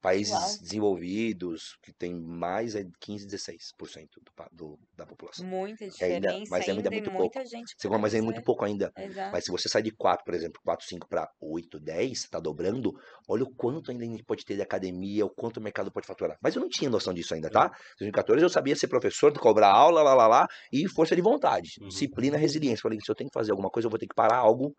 Países 0.00 0.32
Uau. 0.32 0.58
desenvolvidos 0.62 1.76
que 1.82 1.92
tem 1.92 2.14
mais 2.14 2.74
é 2.74 2.84
15, 3.00 3.26
16% 3.26 4.08
do, 4.22 4.32
do, 4.50 4.78
da 4.96 5.04
população. 5.04 5.46
Muita 5.46 5.84
ainda- 5.84 5.92
diferença 5.92 6.50
mas 6.50 6.68
ainda 6.68 6.72
é 6.72 6.74
ainda 6.74 6.88
e 6.88 7.00
muito 7.00 7.10
muita 7.12 7.44
gente 7.44 7.74
Você 7.76 7.88
mas 7.88 8.14
é 8.14 8.20
muito 8.22 8.36
ser- 8.36 8.42
pouco 8.44 8.64
ainda. 8.64 8.90
Exato. 8.96 9.30
Mas 9.32 9.44
se 9.44 9.50
você 9.50 9.68
sai 9.68 9.82
de 9.82 9.90
4, 9.90 10.24
por 10.24 10.32
exemplo, 10.32 10.58
4, 10.64 10.86
5 10.86 11.06
para 11.06 11.30
8, 11.38 11.78
10, 11.78 12.28
tá 12.30 12.40
dobrando, 12.40 12.92
olha 13.28 13.44
o 13.44 13.54
quanto 13.54 13.90
ainda 13.90 14.02
a 14.04 14.06
gente 14.06 14.24
pode 14.24 14.42
ter 14.44 14.56
de 14.56 14.62
academia, 14.62 15.26
o 15.26 15.30
quanto 15.30 15.58
o 15.58 15.60
mercado 15.62 15.92
pode 15.92 16.06
faturar. 16.06 16.38
Mas 16.42 16.56
eu 16.56 16.62
não 16.62 16.68
tinha 16.70 16.88
noção 16.88 17.12
disso 17.12 17.34
ainda, 17.34 17.50
tá? 17.50 17.66
Em 17.66 17.98
2014 17.98 18.42
eu 18.42 18.48
sabia 18.48 18.74
ser 18.74 18.88
professor, 18.88 19.32
cobrar 19.38 19.68
aula, 19.70 20.02
lá, 20.02 20.14
lá, 20.14 20.26
lá, 20.26 20.46
e 20.72 20.88
força 20.88 21.14
de 21.14 21.20
vontade, 21.20 21.72
Uhum. 21.80 21.88
disciplina, 21.88 22.38
resiliência. 22.38 22.80
Falei, 22.82 22.98
se 23.04 23.10
eu 23.10 23.14
tenho 23.14 23.28
que 23.28 23.34
fazer 23.38 23.50
alguma 23.50 23.68
coisa, 23.68 23.86
eu 23.86 23.90
vou 23.90 23.98
ter 23.98 24.06
que 24.06 24.14
parar 24.14 24.36
algo, 24.38 24.74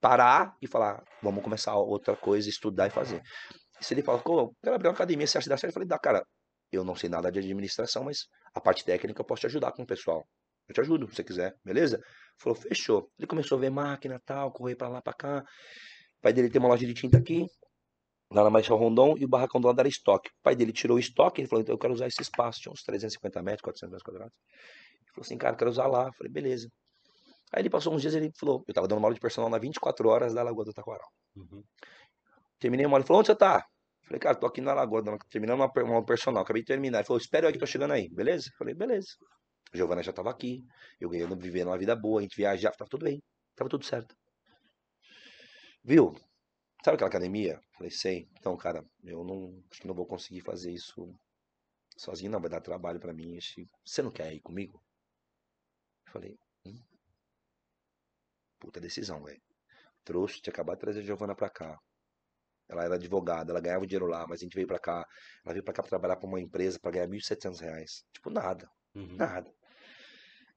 parar 0.00 0.54
e 0.60 0.66
falar, 0.66 1.02
vamos 1.22 1.42
começar 1.42 1.74
outra 1.76 2.14
coisa, 2.14 2.46
estudar 2.48 2.88
e 2.88 2.90
fazer. 2.90 3.22
Se 3.80 3.94
ele 3.94 4.02
fala, 4.02 4.18
pô, 4.20 4.54
quero 4.62 4.76
abrir 4.76 4.88
uma 4.88 4.94
academia, 4.94 5.26
você 5.26 5.38
acha 5.38 5.44
que 5.44 5.50
dá 5.50 5.56
certo? 5.56 5.70
Eu 5.70 5.74
falei, 5.74 5.88
dá, 5.88 5.98
cara, 5.98 6.24
eu 6.72 6.84
não 6.84 6.94
sei 6.94 7.08
nada 7.08 7.30
de 7.30 7.38
administração, 7.38 8.04
mas 8.04 8.26
a 8.54 8.60
parte 8.60 8.84
técnica 8.84 9.20
eu 9.20 9.24
posso 9.24 9.40
te 9.40 9.46
ajudar 9.46 9.72
com 9.72 9.82
o 9.82 9.86
pessoal. 9.86 10.26
Eu 10.68 10.74
te 10.74 10.80
ajudo, 10.80 11.08
se 11.08 11.16
você 11.16 11.24
quiser, 11.24 11.54
beleza? 11.64 12.00
Falou, 12.38 12.56
fechou. 12.56 13.10
Ele 13.18 13.26
começou 13.26 13.58
a 13.58 13.60
ver 13.60 13.70
máquina 13.70 14.20
tal, 14.24 14.50
correr 14.52 14.76
pra 14.76 14.88
lá, 14.88 15.02
pra 15.02 15.12
cá. 15.12 15.40
O 16.18 16.22
pai 16.22 16.32
dele 16.32 16.48
tem 16.48 16.58
uma 16.58 16.68
loja 16.68 16.86
de 16.86 16.94
tinta 16.94 17.18
aqui, 17.18 17.46
lá 18.32 18.44
na 18.44 18.50
Marechal 18.50 18.78
Rondon, 18.78 19.14
e 19.18 19.24
o 19.24 19.28
barracão 19.28 19.60
do 19.60 19.66
lado 19.66 19.78
era 19.78 19.88
estoque. 19.88 20.30
O 20.30 20.42
pai 20.42 20.56
dele 20.56 20.72
tirou 20.72 20.96
o 20.96 21.00
estoque, 21.00 21.40
ele 21.40 21.48
falou, 21.48 21.62
então 21.62 21.74
eu 21.74 21.78
quero 21.78 21.92
usar 21.92 22.06
esse 22.06 22.22
espaço. 22.22 22.60
Tinha 22.60 22.72
uns 22.72 22.82
350 22.82 23.42
metros, 23.42 23.62
400 23.62 23.90
metros 23.90 24.02
quadrados. 24.02 24.34
Ele 25.02 25.12
falou 25.12 25.24
assim, 25.24 25.36
cara, 25.36 25.54
eu 25.54 25.58
quero 25.58 25.70
usar 25.70 25.86
lá. 25.86 26.06
Eu 26.06 26.12
falei, 26.14 26.32
beleza. 26.32 26.68
Aí 27.52 27.62
ele 27.62 27.70
passou 27.70 27.94
uns 27.94 28.00
dias, 28.00 28.14
ele 28.14 28.32
falou, 28.36 28.64
eu 28.66 28.74
tava 28.74 28.88
dando 28.88 28.98
uma 28.98 29.06
aula 29.06 29.14
de 29.14 29.20
personal 29.20 29.48
na 29.48 29.58
24 29.58 30.08
horas 30.08 30.34
da 30.34 30.42
Lagoa 30.42 30.64
do 30.64 30.72
Taquaral. 30.72 31.08
Uhum. 31.36 31.62
Terminei 32.64 32.86
uma 32.86 32.94
aula, 32.94 33.02
ele 33.02 33.06
falou, 33.06 33.20
onde 33.20 33.26
você 33.26 33.36
tá? 33.36 33.62
Falei, 34.04 34.18
cara, 34.18 34.34
tô 34.36 34.46
aqui 34.46 34.62
na 34.62 34.72
Lagoa, 34.72 35.02
terminando 35.28 35.60
uma, 35.60 35.70
uma 35.84 36.02
personal, 36.02 36.42
acabei 36.42 36.62
de 36.62 36.66
terminar. 36.68 37.00
Ele 37.00 37.06
falou, 37.06 37.20
espera 37.20 37.44
eu 37.44 37.48
aí 37.48 37.52
que 37.52 37.58
tô 37.58 37.66
chegando 37.66 37.92
aí, 37.92 38.08
beleza? 38.08 38.50
Falei, 38.56 38.74
beleza. 38.74 39.08
A 39.70 39.76
Giovana 39.76 40.02
já 40.02 40.14
tava 40.14 40.30
aqui, 40.30 40.64
eu 40.98 41.10
ganhando, 41.10 41.36
vivendo 41.36 41.68
uma 41.68 41.76
vida 41.76 41.94
boa, 41.94 42.20
a 42.20 42.22
gente 42.22 42.34
viajava, 42.34 42.74
tava 42.74 42.88
tudo 42.88 43.04
bem, 43.04 43.22
tava 43.54 43.68
tudo 43.68 43.84
certo. 43.84 44.16
Viu? 45.84 46.14
Sabe 46.82 46.94
aquela 46.94 47.10
academia? 47.10 47.60
Falei, 47.76 47.90
sei. 47.90 48.30
Então, 48.38 48.56
cara, 48.56 48.82
eu 49.04 49.22
não, 49.22 49.62
acho 49.70 49.82
que 49.82 49.86
não 49.86 49.94
vou 49.94 50.06
conseguir 50.06 50.40
fazer 50.40 50.72
isso 50.72 51.14
sozinho, 51.98 52.32
não, 52.32 52.40
vai 52.40 52.48
dar 52.48 52.62
trabalho 52.62 52.98
pra 52.98 53.12
mim. 53.12 53.38
Você 53.84 54.00
não 54.00 54.10
quer 54.10 54.32
ir 54.32 54.40
comigo? 54.40 54.82
Falei, 56.06 56.38
hum? 56.64 56.82
Puta 58.58 58.80
decisão, 58.80 59.22
velho. 59.22 59.42
Trouxe, 60.02 60.40
tinha 60.40 60.50
acabado 60.50 60.76
de 60.76 60.80
trazer 60.80 61.00
a 61.00 61.02
Giovana 61.02 61.34
pra 61.34 61.50
cá. 61.50 61.78
Ela 62.68 62.84
era 62.84 62.94
advogada, 62.96 63.52
ela 63.52 63.60
ganhava 63.60 63.86
dinheiro 63.86 64.06
lá, 64.06 64.26
mas 64.28 64.40
a 64.40 64.44
gente 64.44 64.54
veio 64.54 64.66
pra 64.66 64.78
cá. 64.78 65.04
Ela 65.44 65.52
veio 65.54 65.64
pra 65.64 65.74
cá 65.74 65.82
pra 65.82 65.90
trabalhar 65.90 66.16
pra 66.16 66.28
uma 66.28 66.40
empresa 66.40 66.78
pra 66.80 66.90
ganhar 66.90 67.06
1.700 67.08 67.60
reais. 67.60 68.04
Tipo, 68.12 68.30
nada, 68.30 68.68
Uhum. 68.94 69.16
nada. 69.18 69.52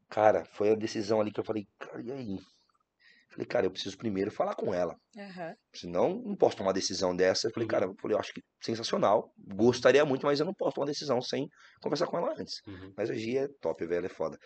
Cara, 0.10 0.46
foi 0.46 0.72
a 0.72 0.76
decisão 0.76 1.20
ali 1.20 1.32
que 1.32 1.40
eu 1.40 1.44
falei, 1.44 1.66
cara, 1.80 2.02
e 2.02 2.12
aí? 2.12 2.40
Falei, 3.32 3.46
cara, 3.48 3.66
eu 3.68 3.72
preciso 3.72 3.98
primeiro 3.98 4.32
falar 4.32 4.56
com 4.56 4.74
ela. 4.74 4.96
Aham. 5.18 5.58
Senão, 5.76 6.22
não 6.26 6.36
posso 6.36 6.58
tomar 6.58 6.70
uma 6.70 6.74
decisão 6.74 7.16
dessa. 7.16 7.48
Eu 7.48 7.54
falei, 7.54 7.66
Uhum. 7.66 7.68
cara, 7.68 7.86
eu 7.88 7.96
falei, 8.02 8.16
eu 8.16 8.20
acho 8.22 8.34
que 8.34 8.42
sensacional. 8.64 9.34
Gostaria 9.56 10.06
muito, 10.06 10.26
mas 10.26 10.40
eu 10.40 10.46
não 10.48 10.54
posso 10.54 10.76
tomar 10.76 10.86
uma 10.88 10.92
decisão 10.92 11.22
sem 11.22 11.48
conversar 11.82 12.08
com 12.08 12.18
ela 12.18 12.34
antes. 12.40 12.62
Uhum. 12.68 12.94
Mas 12.98 13.10
a 13.12 13.16
Gia 13.16 13.44
é 13.46 13.50
top, 13.62 13.86
velho, 13.86 14.06
é 14.08 14.10
foda. 14.10 14.38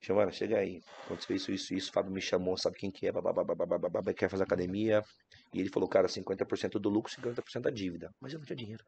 Giovana, 0.00 0.30
chega 0.30 0.58
aí. 0.58 0.80
Aconteceu 1.04 1.34
isso, 1.36 1.50
isso, 1.52 1.74
isso. 1.74 1.90
O 1.90 1.92
Fábio 1.92 2.12
me 2.12 2.20
chamou, 2.20 2.56
sabe 2.56 2.76
quem 2.76 2.90
que 2.90 3.06
é? 3.06 3.12
babá, 3.12 3.32
babá, 3.32 3.54
babá, 3.66 4.14
quer 4.14 4.28
fazer 4.28 4.44
academia. 4.44 5.02
E 5.52 5.60
ele 5.60 5.70
falou, 5.70 5.88
cara, 5.88 6.06
50% 6.08 6.78
do 6.78 6.88
lucro, 6.88 7.10
50% 7.12 7.62
da 7.62 7.70
dívida. 7.70 8.10
Mas 8.20 8.32
eu 8.32 8.38
não 8.38 8.46
tinha 8.46 8.56
dinheiro. 8.56 8.84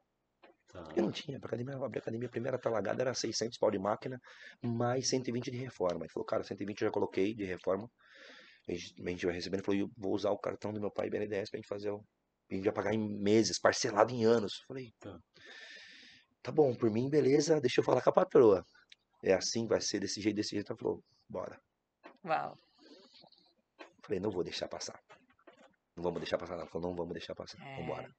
Tá. 0.68 0.86
Eu 0.94 1.04
não 1.04 1.10
tinha. 1.10 1.40
Pra 1.40 1.48
academia, 1.48 1.74
eu 1.74 1.84
abri 1.84 1.98
a 1.98 2.02
academia, 2.02 2.28
a 2.28 2.30
primeira 2.30 2.58
talagada 2.58 3.02
era 3.02 3.14
600 3.14 3.56
pau 3.58 3.70
de 3.70 3.78
máquina, 3.78 4.20
mais 4.62 5.08
120 5.08 5.50
de 5.50 5.56
reforma. 5.56 6.04
Ele 6.04 6.12
falou, 6.12 6.26
cara, 6.26 6.44
120 6.44 6.82
eu 6.82 6.88
já 6.88 6.92
coloquei 6.92 7.34
de 7.34 7.44
reforma. 7.44 7.90
A 8.68 8.72
gente, 8.72 8.94
a 9.02 9.10
gente 9.10 9.26
vai 9.26 9.34
recebendo. 9.34 9.60
Ele 9.60 9.64
falou, 9.66 9.80
eu 9.80 9.90
vou 9.96 10.14
usar 10.14 10.30
o 10.30 10.38
cartão 10.38 10.72
do 10.72 10.80
meu 10.80 10.90
pai 10.90 11.08
BNDES 11.08 11.50
pra 11.50 11.58
gente 11.58 11.68
fazer 11.68 11.90
o. 11.90 12.04
A 12.50 12.54
gente 12.54 12.64
vai 12.64 12.72
pagar 12.72 12.94
em 12.94 12.98
meses, 12.98 13.58
parcelado 13.58 14.12
em 14.12 14.24
anos. 14.24 14.60
Eu 14.60 14.66
falei, 14.68 14.92
Tá. 15.00 15.18
tá 16.42 16.52
bom, 16.52 16.74
por 16.74 16.90
mim, 16.90 17.08
beleza, 17.08 17.60
deixa 17.60 17.80
eu 17.80 17.84
falar 17.84 18.02
com 18.02 18.10
a 18.10 18.12
patroa. 18.12 18.64
É 19.22 19.32
assim, 19.34 19.66
vai 19.66 19.80
ser 19.80 20.00
desse 20.00 20.20
jeito, 20.20 20.36
desse 20.36 20.50
jeito. 20.50 20.72
Ela 20.72 20.78
falou, 20.78 21.02
bora. 21.28 21.60
Uau. 22.24 22.58
Falei, 24.02 24.20
não 24.20 24.30
vou 24.30 24.44
deixar 24.44 24.68
passar. 24.68 25.02
Não 25.96 26.02
vamos 26.02 26.20
deixar 26.20 26.38
passar, 26.38 26.54
não. 26.54 26.62
Ela 26.62 26.70
falou, 26.70 26.88
não 26.90 26.96
vamos 26.96 27.12
deixar 27.12 27.34
passar. 27.34 27.60
É. 27.60 27.80
Vambora. 27.80 28.14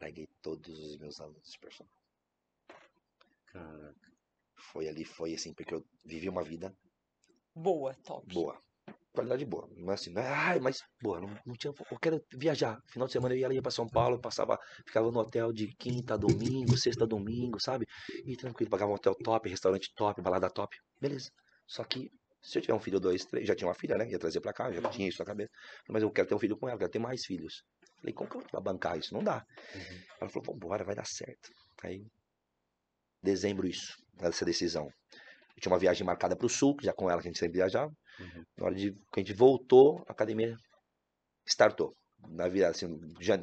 Larguei 0.00 0.28
todos 0.42 0.78
os 0.78 0.96
meus 0.98 1.20
alunos 1.20 1.50
de 1.50 1.58
personal. 1.58 1.96
Caraca. 3.46 4.12
Foi 4.56 4.88
ali, 4.88 5.04
foi 5.04 5.34
assim, 5.34 5.52
porque 5.52 5.74
eu 5.74 5.84
vivi 6.04 6.28
uma 6.28 6.42
vida 6.42 6.74
Boa, 7.54 7.94
top. 8.04 8.32
boa. 8.32 8.62
Qualidade 9.12 9.44
boa. 9.44 9.68
Não 9.76 9.90
é 9.90 9.94
assim, 9.94 10.10
não 10.10 10.22
é, 10.22 10.28
ai, 10.28 10.58
mas, 10.58 10.82
boa, 11.02 11.20
não, 11.20 11.28
não 11.44 11.54
tinha. 11.54 11.72
Eu 11.90 11.98
quero 11.98 12.24
viajar. 12.32 12.80
Final 12.86 13.06
de 13.06 13.12
semana 13.12 13.34
eu 13.34 13.38
ia, 13.38 13.54
ia 13.54 13.62
pra 13.62 13.70
São 13.70 13.86
Paulo, 13.86 14.18
passava, 14.18 14.58
ficava 14.86 15.10
no 15.10 15.18
hotel 15.18 15.52
de 15.52 15.68
quinta 15.76 16.14
a 16.14 16.16
domingo, 16.16 16.76
sexta 16.76 17.06
domingo, 17.06 17.60
sabe? 17.60 17.86
E 18.24 18.36
tranquilo, 18.36 18.70
pagava 18.70 18.90
um 18.90 18.94
hotel 18.94 19.14
top, 19.14 19.48
restaurante 19.50 19.92
top, 19.94 20.22
balada 20.22 20.48
top. 20.48 20.74
Beleza. 20.98 21.30
Só 21.66 21.84
que, 21.84 22.10
se 22.40 22.56
eu 22.56 22.62
tiver 22.62 22.74
um 22.74 22.80
filho, 22.80 22.98
dois, 22.98 23.24
três, 23.26 23.46
já 23.46 23.54
tinha 23.54 23.68
uma 23.68 23.74
filha, 23.74 23.98
né? 23.98 24.08
Ia 24.08 24.18
trazer 24.18 24.40
pra 24.40 24.52
cá, 24.52 24.72
já 24.72 24.88
tinha 24.88 25.08
isso 25.08 25.18
na 25.18 25.26
cabeça. 25.26 25.50
Mas 25.88 26.02
eu 26.02 26.10
quero 26.10 26.28
ter 26.28 26.34
um 26.34 26.38
filho 26.38 26.56
com 26.56 26.66
ela, 26.66 26.78
quero 26.78 26.90
ter 26.90 26.98
mais 26.98 27.24
filhos. 27.26 27.62
Falei, 28.00 28.14
como 28.14 28.30
que 28.30 28.36
eu 28.36 28.42
vou 28.50 28.62
bancar 28.62 28.98
isso? 28.98 29.14
Não 29.14 29.22
dá. 29.22 29.44
Uhum. 29.74 30.02
Ela 30.20 30.30
falou, 30.30 30.54
vambora, 30.54 30.84
vai 30.84 30.94
dar 30.94 31.06
certo. 31.06 31.50
Aí, 31.84 32.02
dezembro 33.22 33.66
isso, 33.66 33.94
essa 34.20 34.44
decisão. 34.44 34.88
Eu 35.56 35.60
tinha 35.62 35.72
uma 35.72 35.78
viagem 35.78 36.06
marcada 36.06 36.36
pro 36.36 36.48
sul, 36.48 36.76
que 36.76 36.84
já 36.84 36.92
com 36.92 37.10
ela 37.10 37.20
a 37.20 37.22
gente 37.22 37.38
sempre 37.38 37.58
viajava. 37.58 37.92
Uhum. 38.18 38.44
Na 38.56 38.66
hora 38.66 38.74
de 38.74 38.92
que 38.92 38.98
a 39.16 39.20
gente 39.20 39.32
voltou, 39.32 40.04
a 40.08 40.12
academia 40.12 40.56
startou. 41.46 41.94
Na 42.28 42.48
virada, 42.48 42.72
assim, 42.72 42.86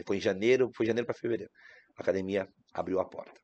foi 0.05 0.18
em 0.18 0.22
janeiro, 0.22 0.72
foi 0.76 0.86
janeiro 0.86 1.05
para 1.05 1.16
fevereiro. 1.16 1.51
A 1.97 2.01
academia 2.01 2.47
abriu 2.74 2.99
a 2.99 3.05
porta. 3.05 3.39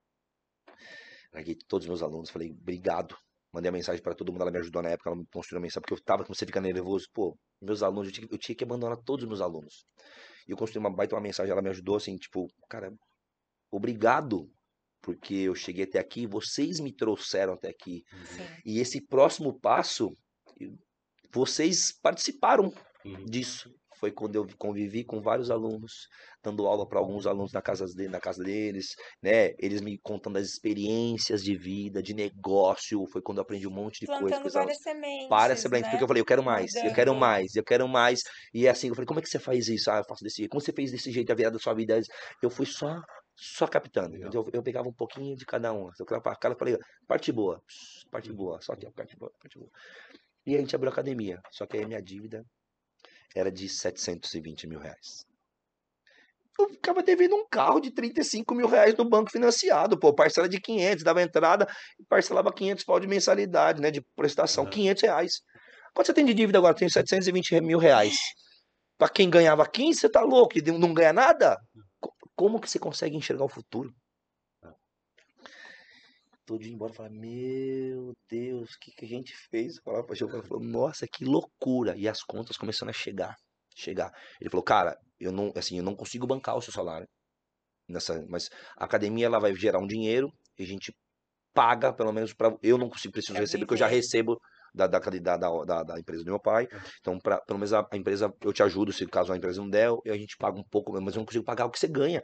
Larguei 1.33 1.55
todos 1.67 1.85
os 1.85 1.89
meus 1.89 2.01
alunos, 2.01 2.29
falei, 2.29 2.51
obrigado. 2.51 3.15
Mandei 3.53 3.69
a 3.69 3.71
mensagem 3.71 4.01
para 4.01 4.15
todo 4.15 4.31
mundo, 4.31 4.41
ela 4.41 4.51
me 4.51 4.59
ajudou 4.59 4.81
na 4.81 4.89
época, 4.89 5.09
ela 5.09 5.17
me 5.17 5.25
construiu 5.31 5.59
a 5.59 5.61
mensagem, 5.61 5.81
porque 5.81 5.93
eu 5.93 6.03
tava, 6.03 6.23
como 6.23 6.35
você 6.35 6.45
fica 6.45 6.59
nervoso, 6.61 7.07
pô, 7.13 7.37
meus 7.61 7.83
alunos, 7.83 8.07
eu 8.07 8.13
tinha, 8.13 8.27
que- 8.27 8.33
eu 8.33 8.37
tinha 8.37 8.55
que 8.55 8.63
abandonar 8.63 8.97
todos 8.97 9.23
os 9.23 9.27
meus 9.29 9.41
alunos. 9.41 9.85
E 10.47 10.51
eu 10.51 10.57
construí 10.57 10.79
uma 10.79 10.93
baita 10.93 11.15
uma 11.15 11.21
mensagem, 11.21 11.51
ela 11.51 11.61
me 11.61 11.69
ajudou, 11.69 11.95
assim, 11.95 12.15
tipo, 12.17 12.47
cara, 12.69 12.93
obrigado, 13.71 14.49
porque 15.05 15.35
eu 15.35 15.53
cheguei 15.53 15.83
até 15.83 15.99
aqui, 15.99 16.25
vocês 16.25 16.79
me 16.79 16.91
trouxeram 16.91 17.53
até 17.53 17.69
aqui. 17.69 18.01
Sim. 18.25 18.47
E 18.65 18.79
esse 18.79 18.99
próximo 19.05 19.57
passo, 19.59 20.11
vocês 21.31 21.93
participaram 22.01 22.73
Uhum. 23.05 23.23
disso. 23.25 23.69
Foi 23.99 24.11
quando 24.11 24.35
eu 24.35 24.47
convivi 24.57 25.05
com 25.05 25.21
vários 25.21 25.49
alunos, 25.51 26.07
dando 26.43 26.65
aula 26.67 26.87
para 26.87 26.99
alguns 26.99 27.25
alunos 27.25 27.53
na 27.53 27.61
casa, 27.61 27.85
de, 27.85 28.09
na 28.09 28.19
casa 28.19 28.43
deles, 28.43 28.87
né? 29.21 29.51
Eles 29.59 29.79
me 29.79 29.97
contando 30.03 30.37
as 30.37 30.47
experiências 30.47 31.41
de 31.43 31.55
vida, 31.55 32.01
de 32.03 32.13
negócio. 32.13 33.05
Foi 33.07 33.21
quando 33.21 33.37
eu 33.37 33.43
aprendi 33.43 33.67
um 33.67 33.71
monte 33.71 33.99
de 34.01 34.07
coisa. 34.07 34.21
Plantando 34.21 34.47
os 34.47 34.55
alunos. 34.55 34.77
várias 34.77 34.83
sementes. 34.83 35.29
Para 35.29 35.55
sementes, 35.55 35.85
né? 35.85 35.91
porque 35.91 36.03
eu 36.03 36.07
falei, 36.07 36.21
eu 36.21 36.25
quero 36.25 36.43
mais, 36.43 36.73
eu 36.75 36.93
quero 36.93 37.15
mais, 37.15 37.55
eu 37.55 37.63
quero 37.63 37.87
mais. 37.87 38.21
E 38.53 38.67
assim, 38.67 38.89
eu 38.89 38.95
falei, 38.95 39.05
como 39.05 39.19
é 39.19 39.23
que 39.23 39.29
você 39.29 39.39
faz 39.39 39.67
isso? 39.69 39.89
Ah, 39.89 39.99
eu 39.99 40.03
faço 40.03 40.23
desse 40.23 40.37
jeito. 40.37 40.49
Como 40.49 40.61
você 40.61 40.73
fez 40.73 40.91
desse 40.91 41.09
jeito 41.11 41.31
a 41.31 41.35
virada 41.35 41.55
da 41.55 41.61
sua 41.63 41.73
vida? 41.73 42.01
Eu 42.41 42.49
fui 42.49 42.65
só, 42.65 42.99
só 43.35 43.67
captando. 43.67 44.15
Eu, 44.17 44.49
eu 44.53 44.63
pegava 44.63 44.87
um 44.87 44.93
pouquinho 44.93 45.35
de 45.35 45.45
cada 45.45 45.73
um. 45.73 45.89
Eu 45.99 46.05
cara, 46.05 46.53
eu 46.53 46.57
falei, 46.57 46.77
parte 47.07 47.31
boa, 47.31 47.61
parte 48.09 48.31
boa, 48.31 48.61
só 48.61 48.73
aqui, 48.73 48.89
parte 48.91 49.15
boa, 49.17 49.31
parte 49.39 49.57
boa. 49.57 49.69
E 50.45 50.55
a 50.55 50.59
gente 50.59 50.75
abriu 50.75 50.89
a 50.89 50.93
academia. 50.93 51.41
Só 51.51 51.65
que 51.65 51.77
aí 51.77 51.83
a 51.83 51.87
minha 51.87 52.01
dívida 52.01 52.45
era 53.35 53.51
de 53.51 53.67
720 53.67 54.67
mil 54.67 54.79
reais. 54.79 55.25
Eu 56.57 56.69
ficava 56.69 57.03
devendo 57.03 57.35
um 57.35 57.45
carro 57.49 57.81
de 57.81 57.91
35 57.91 58.55
mil 58.55 58.67
reais 58.67 58.95
no 58.95 59.03
banco 59.03 59.29
financiado, 59.29 59.99
pô, 59.99 60.13
parcela 60.13 60.47
de 60.47 60.61
500, 60.61 61.03
dava 61.03 61.21
entrada 61.21 61.67
e 61.99 62.05
parcelava 62.05 62.53
500 62.53 62.85
pau 62.85 62.97
de 62.97 63.07
mensalidade, 63.07 63.81
né, 63.81 63.91
de 63.91 64.01
prestação, 64.15 64.63
Aham. 64.63 64.71
500 64.71 65.03
reais. 65.03 65.41
Quanto 65.93 66.07
você 66.07 66.13
tem 66.13 66.25
de 66.25 66.33
dívida 66.33 66.57
agora? 66.57 66.73
Tem 66.73 66.87
720 66.87 67.59
mil 67.59 67.77
reais. 67.77 68.15
Pra 68.97 69.09
quem 69.09 69.29
ganhava 69.29 69.67
15, 69.67 69.99
você 69.99 70.09
tá 70.09 70.21
louco, 70.21 70.57
e 70.57 70.61
não 70.61 70.93
ganha 70.93 71.11
nada? 71.11 71.57
Co- 72.35 72.45
Como 72.45 72.59
que 72.59 72.69
você 72.69 72.79
consegue 72.79 73.15
enxergar 73.15 73.45
o 73.45 73.49
futuro? 73.49 73.93
Todo 76.45 76.61
dia 76.61 76.71
embora, 76.71 76.93
falar, 76.93 77.09
meu 77.09 78.13
Deus, 78.29 78.73
o 78.75 78.79
que, 78.79 78.91
que 78.91 79.05
a 79.05 79.07
gente 79.07 79.35
fez? 79.49 79.79
Falar 79.83 80.03
pra 80.03 80.15
Giovana, 80.15 80.43
falou, 80.43 80.63
nossa, 80.63 81.07
que 81.07 81.25
loucura. 81.25 81.97
E 81.97 82.07
as 82.07 82.21
contas 82.21 82.55
começando 82.55 82.89
a 82.89 82.93
chegar, 82.93 83.35
chegar. 83.75 84.11
Ele 84.39 84.49
falou, 84.49 84.63
cara, 84.63 84.95
eu 85.19 85.31
não, 85.31 85.51
assim, 85.55 85.77
eu 85.77 85.83
não 85.83 85.95
consigo 85.95 86.27
bancar 86.27 86.55
o 86.55 86.61
seu 86.61 86.71
salário. 86.71 87.07
Nessa, 87.87 88.23
mas 88.29 88.49
a 88.77 88.85
academia 88.85 89.25
ela 89.25 89.39
vai 89.39 89.55
gerar 89.55 89.79
um 89.79 89.87
dinheiro 89.87 90.31
e 90.57 90.63
a 90.63 90.67
gente 90.67 90.93
paga, 91.53 91.93
pelo 91.93 92.13
menos 92.13 92.33
para 92.33 92.55
eu 92.61 92.77
não 92.77 92.89
consigo 92.89 93.11
preciso 93.13 93.33
Pra 93.33 93.41
receber, 93.41 93.65
porque 93.65 93.73
eu 93.75 93.79
já 93.79 93.87
recebo 93.87 94.39
da, 94.75 94.87
da, 94.87 94.99
da, 94.99 95.83
da, 95.83 95.99
empresa 95.99 96.23
do 96.23 96.29
meu 96.29 96.39
pai. 96.39 96.67
Então, 96.99 97.17
pra, 97.17 97.39
pelo 97.39 97.57
menos 97.59 97.73
a, 97.73 97.87
a 97.91 97.97
empresa, 97.97 98.33
eu 98.41 98.51
te 98.51 98.61
ajudo, 98.61 98.91
se 98.91 99.05
caso 99.07 99.31
a 99.31 99.37
empresa 99.37 99.61
não 99.61 99.69
der, 99.69 99.89
e 100.05 100.09
a 100.11 100.17
gente 100.17 100.35
paga 100.37 100.59
um 100.59 100.63
pouco, 100.63 100.91
mas 101.01 101.15
eu 101.15 101.19
não 101.19 101.25
consigo 101.25 101.45
pagar 101.45 101.65
o 101.65 101.69
que 101.69 101.79
você 101.79 101.87
ganha. 101.87 102.21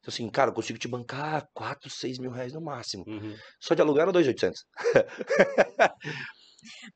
Então, 0.00 0.12
assim, 0.12 0.28
cara, 0.30 0.50
eu 0.50 0.54
consigo 0.54 0.78
te 0.78 0.86
bancar 0.86 1.46
4, 1.52 1.90
6 1.90 2.18
mil 2.18 2.30
reais 2.30 2.52
no 2.52 2.60
máximo. 2.60 3.04
Uhum. 3.06 3.34
Só 3.60 3.74
de 3.74 3.82
aluguel 3.82 4.02
era 4.02 4.12
2,800. 4.12 4.64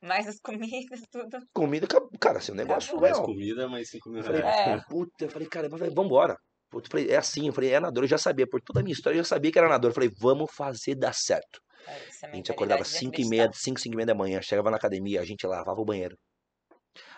Mais 0.00 0.26
as 0.26 0.40
comidas, 0.40 1.00
tudo. 1.10 1.38
Comida, 1.52 1.86
ca- 1.86 2.00
cara, 2.20 2.38
assim, 2.38 2.52
um 2.52 2.56
negócio 2.56 2.94
bom. 2.94 3.00
Mais 3.00 3.16
real. 3.16 3.24
comida, 3.26 3.68
mais 3.68 3.90
5 3.90 4.08
mil 4.08 4.18
Eu 4.20 4.24
falei, 4.24 4.40
reais. 4.40 4.82
É. 4.82 4.84
puta, 4.88 5.24
eu 5.24 5.30
falei, 5.30 5.48
cara, 5.48 5.68
vambora. 5.68 6.36
Puta, 6.70 6.86
eu 6.86 6.90
falei, 6.90 7.10
é 7.10 7.16
assim, 7.16 7.46
eu 7.46 7.52
falei, 7.52 7.70
é 7.70 7.80
nadador, 7.80 8.04
eu 8.04 8.08
já 8.08 8.18
sabia, 8.18 8.46
por 8.46 8.60
toda 8.62 8.80
a 8.80 8.82
minha 8.82 8.94
história, 8.94 9.16
eu 9.16 9.22
já 9.22 9.28
sabia 9.28 9.52
que 9.52 9.58
era 9.58 9.68
nadador. 9.68 9.90
Eu 9.90 9.94
falei, 9.94 10.10
vamos 10.18 10.50
fazer 10.52 10.94
dar 10.94 11.12
certo. 11.12 11.60
É, 11.86 12.08
essa 12.08 12.26
A 12.26 12.34
gente 12.34 12.50
acordava 12.50 12.82
mentalidade 12.82 13.10
de 13.10 13.16
5 13.16 13.20
e 13.20 13.28
meia, 13.28 13.44
acreditar. 13.44 13.64
5, 13.64 13.80
5 13.80 13.94
e 13.94 13.96
meia 13.96 14.06
da 14.06 14.14
manhã, 14.14 14.40
chegava 14.42 14.70
na 14.70 14.76
academia, 14.76 15.20
a 15.20 15.24
gente 15.24 15.46
lavava 15.46 15.80
o 15.80 15.84
banheiro. 15.84 16.16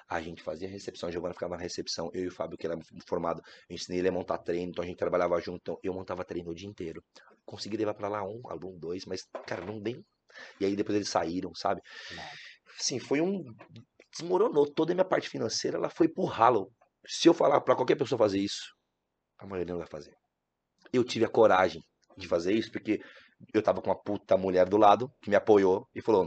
A 0.08 0.20
gente 0.20 0.42
fazia 0.42 0.68
recepção, 0.68 1.08
a 1.08 1.12
Giovana 1.12 1.32
ficava 1.32 1.56
na 1.56 1.62
recepção, 1.62 2.10
eu 2.12 2.24
e 2.24 2.28
o 2.28 2.30
Fábio, 2.30 2.58
que 2.58 2.66
era 2.66 2.76
formado, 3.08 3.42
eu 3.68 3.74
ensinei 3.74 4.00
ele 4.00 4.08
a 4.08 4.12
montar 4.12 4.38
treino, 4.38 4.70
então 4.70 4.84
a 4.84 4.86
gente 4.86 4.98
trabalhava 4.98 5.40
junto, 5.40 5.60
então 5.62 5.78
eu 5.82 5.94
montava 5.94 6.24
treino 6.24 6.50
o 6.50 6.54
dia 6.54 6.68
inteiro. 6.68 7.02
Consegui 7.44 7.76
levar 7.76 7.94
pra 7.94 8.08
lá 8.08 8.22
um, 8.22 8.42
aluno, 8.46 8.78
dois, 8.78 9.06
mas, 9.06 9.22
cara, 9.46 9.64
não 9.64 9.80
dei. 9.80 10.04
E 10.60 10.64
aí 10.66 10.76
depois 10.76 10.96
eles 10.96 11.08
saíram, 11.08 11.54
sabe? 11.54 11.80
Assim, 12.78 12.98
foi 12.98 13.20
um. 13.20 13.42
Desmoronou 14.12 14.70
toda 14.70 14.92
a 14.92 14.94
minha 14.94 15.04
parte 15.04 15.28
financeira, 15.28 15.78
ela 15.78 15.90
foi 15.90 16.08
pro 16.08 16.24
ralo. 16.24 16.70
Se 17.06 17.28
eu 17.28 17.34
falar 17.34 17.60
pra 17.60 17.74
qualquer 17.74 17.96
pessoa 17.96 18.18
fazer 18.18 18.38
isso, 18.38 18.74
a 19.38 19.46
maioria 19.46 19.72
não 19.72 19.80
vai 19.80 19.88
fazer. 19.88 20.14
Eu 20.92 21.02
tive 21.02 21.24
a 21.24 21.28
coragem 21.28 21.82
de 22.16 22.28
fazer 22.28 22.52
isso, 22.52 22.70
porque 22.70 23.00
eu 23.52 23.62
tava 23.62 23.80
com 23.80 23.90
uma 23.90 24.00
puta 24.00 24.36
mulher 24.36 24.68
do 24.68 24.76
lado, 24.76 25.10
que 25.22 25.30
me 25.30 25.36
apoiou 25.36 25.86
e 25.94 26.00
falou: 26.00 26.26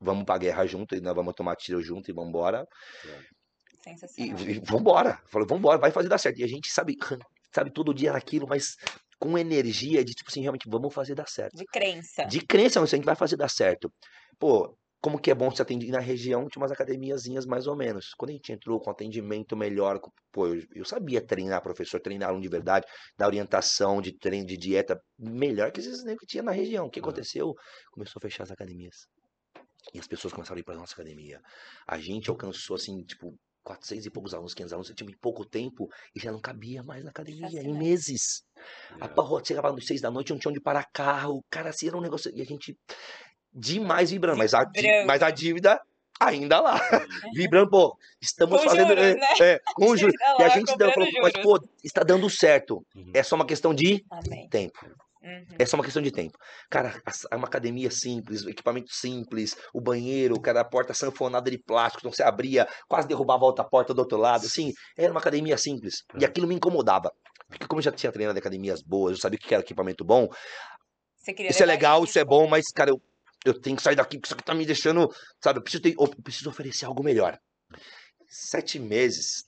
vamos 0.00 0.24
pra 0.24 0.38
guerra 0.38 0.66
junto, 0.66 0.94
e 0.94 1.00
nós 1.00 1.14
vamos 1.14 1.34
tomar 1.34 1.56
tiro 1.56 1.82
junto 1.82 2.10
e 2.10 2.14
vambora. 2.14 2.66
E, 4.18 4.52
e 4.52 4.60
vambora. 4.60 5.20
Falou, 5.26 5.46
vambora, 5.46 5.78
vai 5.78 5.90
fazer 5.90 6.08
dar 6.08 6.18
certo. 6.18 6.38
E 6.38 6.44
a 6.44 6.48
gente 6.48 6.68
sabe, 6.70 6.96
sabe, 7.52 7.72
todo 7.72 7.94
dia 7.94 8.12
naquilo, 8.12 8.46
mas 8.46 8.76
com 9.18 9.36
energia 9.36 10.04
de 10.04 10.12
tipo 10.12 10.30
assim, 10.30 10.40
realmente, 10.40 10.68
vamos 10.68 10.94
fazer 10.94 11.14
dar 11.14 11.28
certo. 11.28 11.56
De 11.56 11.64
crença. 11.66 12.24
De 12.24 12.40
crença, 12.40 12.80
a 12.80 12.86
gente 12.86 13.04
vai 13.04 13.16
fazer 13.16 13.36
dar 13.36 13.48
certo. 13.48 13.92
Pô, 14.38 14.76
como 15.00 15.18
que 15.18 15.30
é 15.30 15.34
bom 15.34 15.50
se 15.50 15.62
atender 15.62 15.90
na 15.90 16.00
região, 16.00 16.48
tinha 16.48 16.60
umas 16.60 16.72
academiazinhas 16.72 17.46
mais 17.46 17.66
ou 17.66 17.76
menos. 17.76 18.14
Quando 18.16 18.30
a 18.30 18.32
gente 18.34 18.52
entrou 18.52 18.80
com 18.80 18.90
atendimento 18.90 19.56
melhor, 19.56 20.00
com- 20.00 20.10
pô, 20.32 20.48
eu, 20.48 20.62
eu 20.74 20.84
sabia 20.84 21.20
treinar, 21.24 21.62
professor, 21.62 22.00
treinar 22.00 22.30
aluno 22.30 22.42
de 22.42 22.48
verdade, 22.48 22.84
dar 23.16 23.26
orientação 23.26 24.00
de 24.02 24.12
treino, 24.18 24.46
de 24.46 24.56
dieta, 24.56 25.00
melhor 25.18 25.70
que 25.70 25.80
esses 25.80 26.02
que 26.02 26.26
tinha 26.26 26.42
na 26.42 26.52
região. 26.52 26.86
O 26.86 26.90
que 26.90 26.98
aconteceu? 27.00 27.54
Começou 27.92 28.18
a 28.18 28.22
fechar 28.22 28.42
as 28.42 28.50
academias. 28.50 29.06
E 29.94 29.98
as 30.00 30.06
pessoas 30.06 30.32
começaram 30.34 30.56
a 30.56 30.60
ir 30.60 30.64
para 30.64 30.74
nossa 30.76 30.94
academia. 30.94 31.40
A 31.86 31.98
gente 31.98 32.28
alcançou, 32.28 32.76
assim, 32.76 33.02
tipo, 33.04 33.34
400 33.64 34.06
e 34.06 34.10
poucos 34.10 34.34
alunos, 34.34 34.54
500 34.54 34.72
alunos, 34.72 34.92
tinha 34.94 35.10
pouco 35.20 35.44
tempo 35.44 35.88
e 36.14 36.20
já 36.20 36.32
não 36.32 36.40
cabia 36.40 36.82
mais 36.82 37.04
na 37.04 37.10
academia, 37.10 37.62
em 37.62 37.72
meses. 37.76 38.42
A 39.00 39.04
É. 39.04 39.08
parrota 39.08 39.46
chegava 39.46 39.72
nos 39.72 39.86
seis 39.86 40.00
da 40.00 40.10
noite, 40.10 40.32
não 40.32 40.38
tinha 40.38 40.50
onde 40.50 40.60
parar 40.60 40.86
carro. 40.92 41.42
Cara, 41.50 41.70
assim, 41.70 41.86
era 41.86 41.96
um 41.96 42.00
negócio. 42.00 42.30
E 42.34 42.40
a 42.40 42.44
gente 42.44 42.76
demais 43.52 44.10
vibrando. 44.10 44.38
Mas 44.38 44.54
a, 44.54 44.64
dí- 44.64 44.80
Vibrando. 44.82 45.06
mas 45.06 45.22
a 45.22 45.30
dívida 45.30 45.80
ainda 46.20 46.60
lá. 46.60 46.80
vibrando, 47.34 47.70
pô, 47.70 47.96
estamos 48.20 48.60
Com 48.60 48.68
fazendo. 48.68 48.88
juros, 48.88 49.04
é, 49.04 49.14
né? 49.14 49.26
é, 49.40 49.60
com 49.74 49.96
juros. 49.96 50.14
E 50.38 50.42
a 50.42 50.48
gente 50.48 50.76
deu, 50.76 50.92
falou, 50.92 51.08
mas, 51.22 51.32
pô, 51.42 51.60
está 51.82 52.02
dando 52.02 52.28
certo. 52.28 52.84
Uhum. 52.94 53.10
É 53.14 53.22
só 53.22 53.36
uma 53.36 53.46
questão 53.46 53.72
de 53.74 54.04
Amém. 54.10 54.48
tempo. 54.48 54.78
Uhum. 55.22 55.44
É 55.58 55.66
só 55.66 55.76
uma 55.76 55.84
questão 55.84 56.00
de 56.00 56.10
tempo. 56.12 56.38
Cara, 56.70 57.00
é 57.30 57.36
uma 57.36 57.46
academia 57.48 57.90
simples, 57.90 58.44
o 58.44 58.50
equipamento 58.50 58.92
simples, 58.92 59.56
o 59.74 59.80
banheiro, 59.80 60.40
cada 60.40 60.64
porta 60.64 60.94
sanfonada 60.94 61.50
de 61.50 61.58
plástico, 61.58 62.00
então 62.02 62.12
você 62.12 62.22
abria, 62.22 62.66
quase 62.88 63.06
derrubava 63.08 63.44
a 63.44 63.46
outra 63.48 63.64
porta 63.64 63.92
do 63.92 63.98
outro 63.98 64.16
lado. 64.16 64.46
Assim, 64.46 64.72
era 64.96 65.10
uma 65.12 65.20
academia 65.20 65.58
simples. 65.58 66.04
E 66.18 66.24
É. 66.24 66.26
aquilo 66.26 66.46
me 66.46 66.54
incomodava. 66.54 67.12
Porque 67.48 67.66
como 67.66 67.80
eu 67.80 67.84
já 67.84 67.90
tinha 67.92 68.12
treinado 68.12 68.38
em 68.38 68.40
academias 68.40 68.80
boas, 68.82 69.16
eu 69.16 69.20
sabia 69.20 69.38
que 69.38 69.52
era 69.54 69.62
equipamento 69.62 70.04
bom, 70.04 70.28
isso 71.50 71.62
é 71.62 71.66
legal, 71.66 71.98
isso 72.04 72.10
isso 72.12 72.18
é 72.18 72.24
bom, 72.24 72.46
mas, 72.48 72.64
cara, 72.74 72.90
eu, 72.90 73.00
eu 73.44 73.58
tenho 73.60 73.76
que 73.76 73.82
sair 73.82 73.96
daqui, 73.96 74.16
porque 74.18 74.26
isso 74.28 74.34
aqui 74.34 74.44
tá 74.44 74.54
me 74.54 74.66
deixando, 74.66 75.08
sabe, 75.42 75.58
eu 75.58 75.62
preciso, 75.62 75.82
ter- 75.82 75.94
eu 75.98 76.08
preciso 76.22 76.50
oferecer 76.50 76.84
algo 76.86 77.02
melhor. 77.02 77.38
Sete 78.28 78.78
meses, 78.78 79.44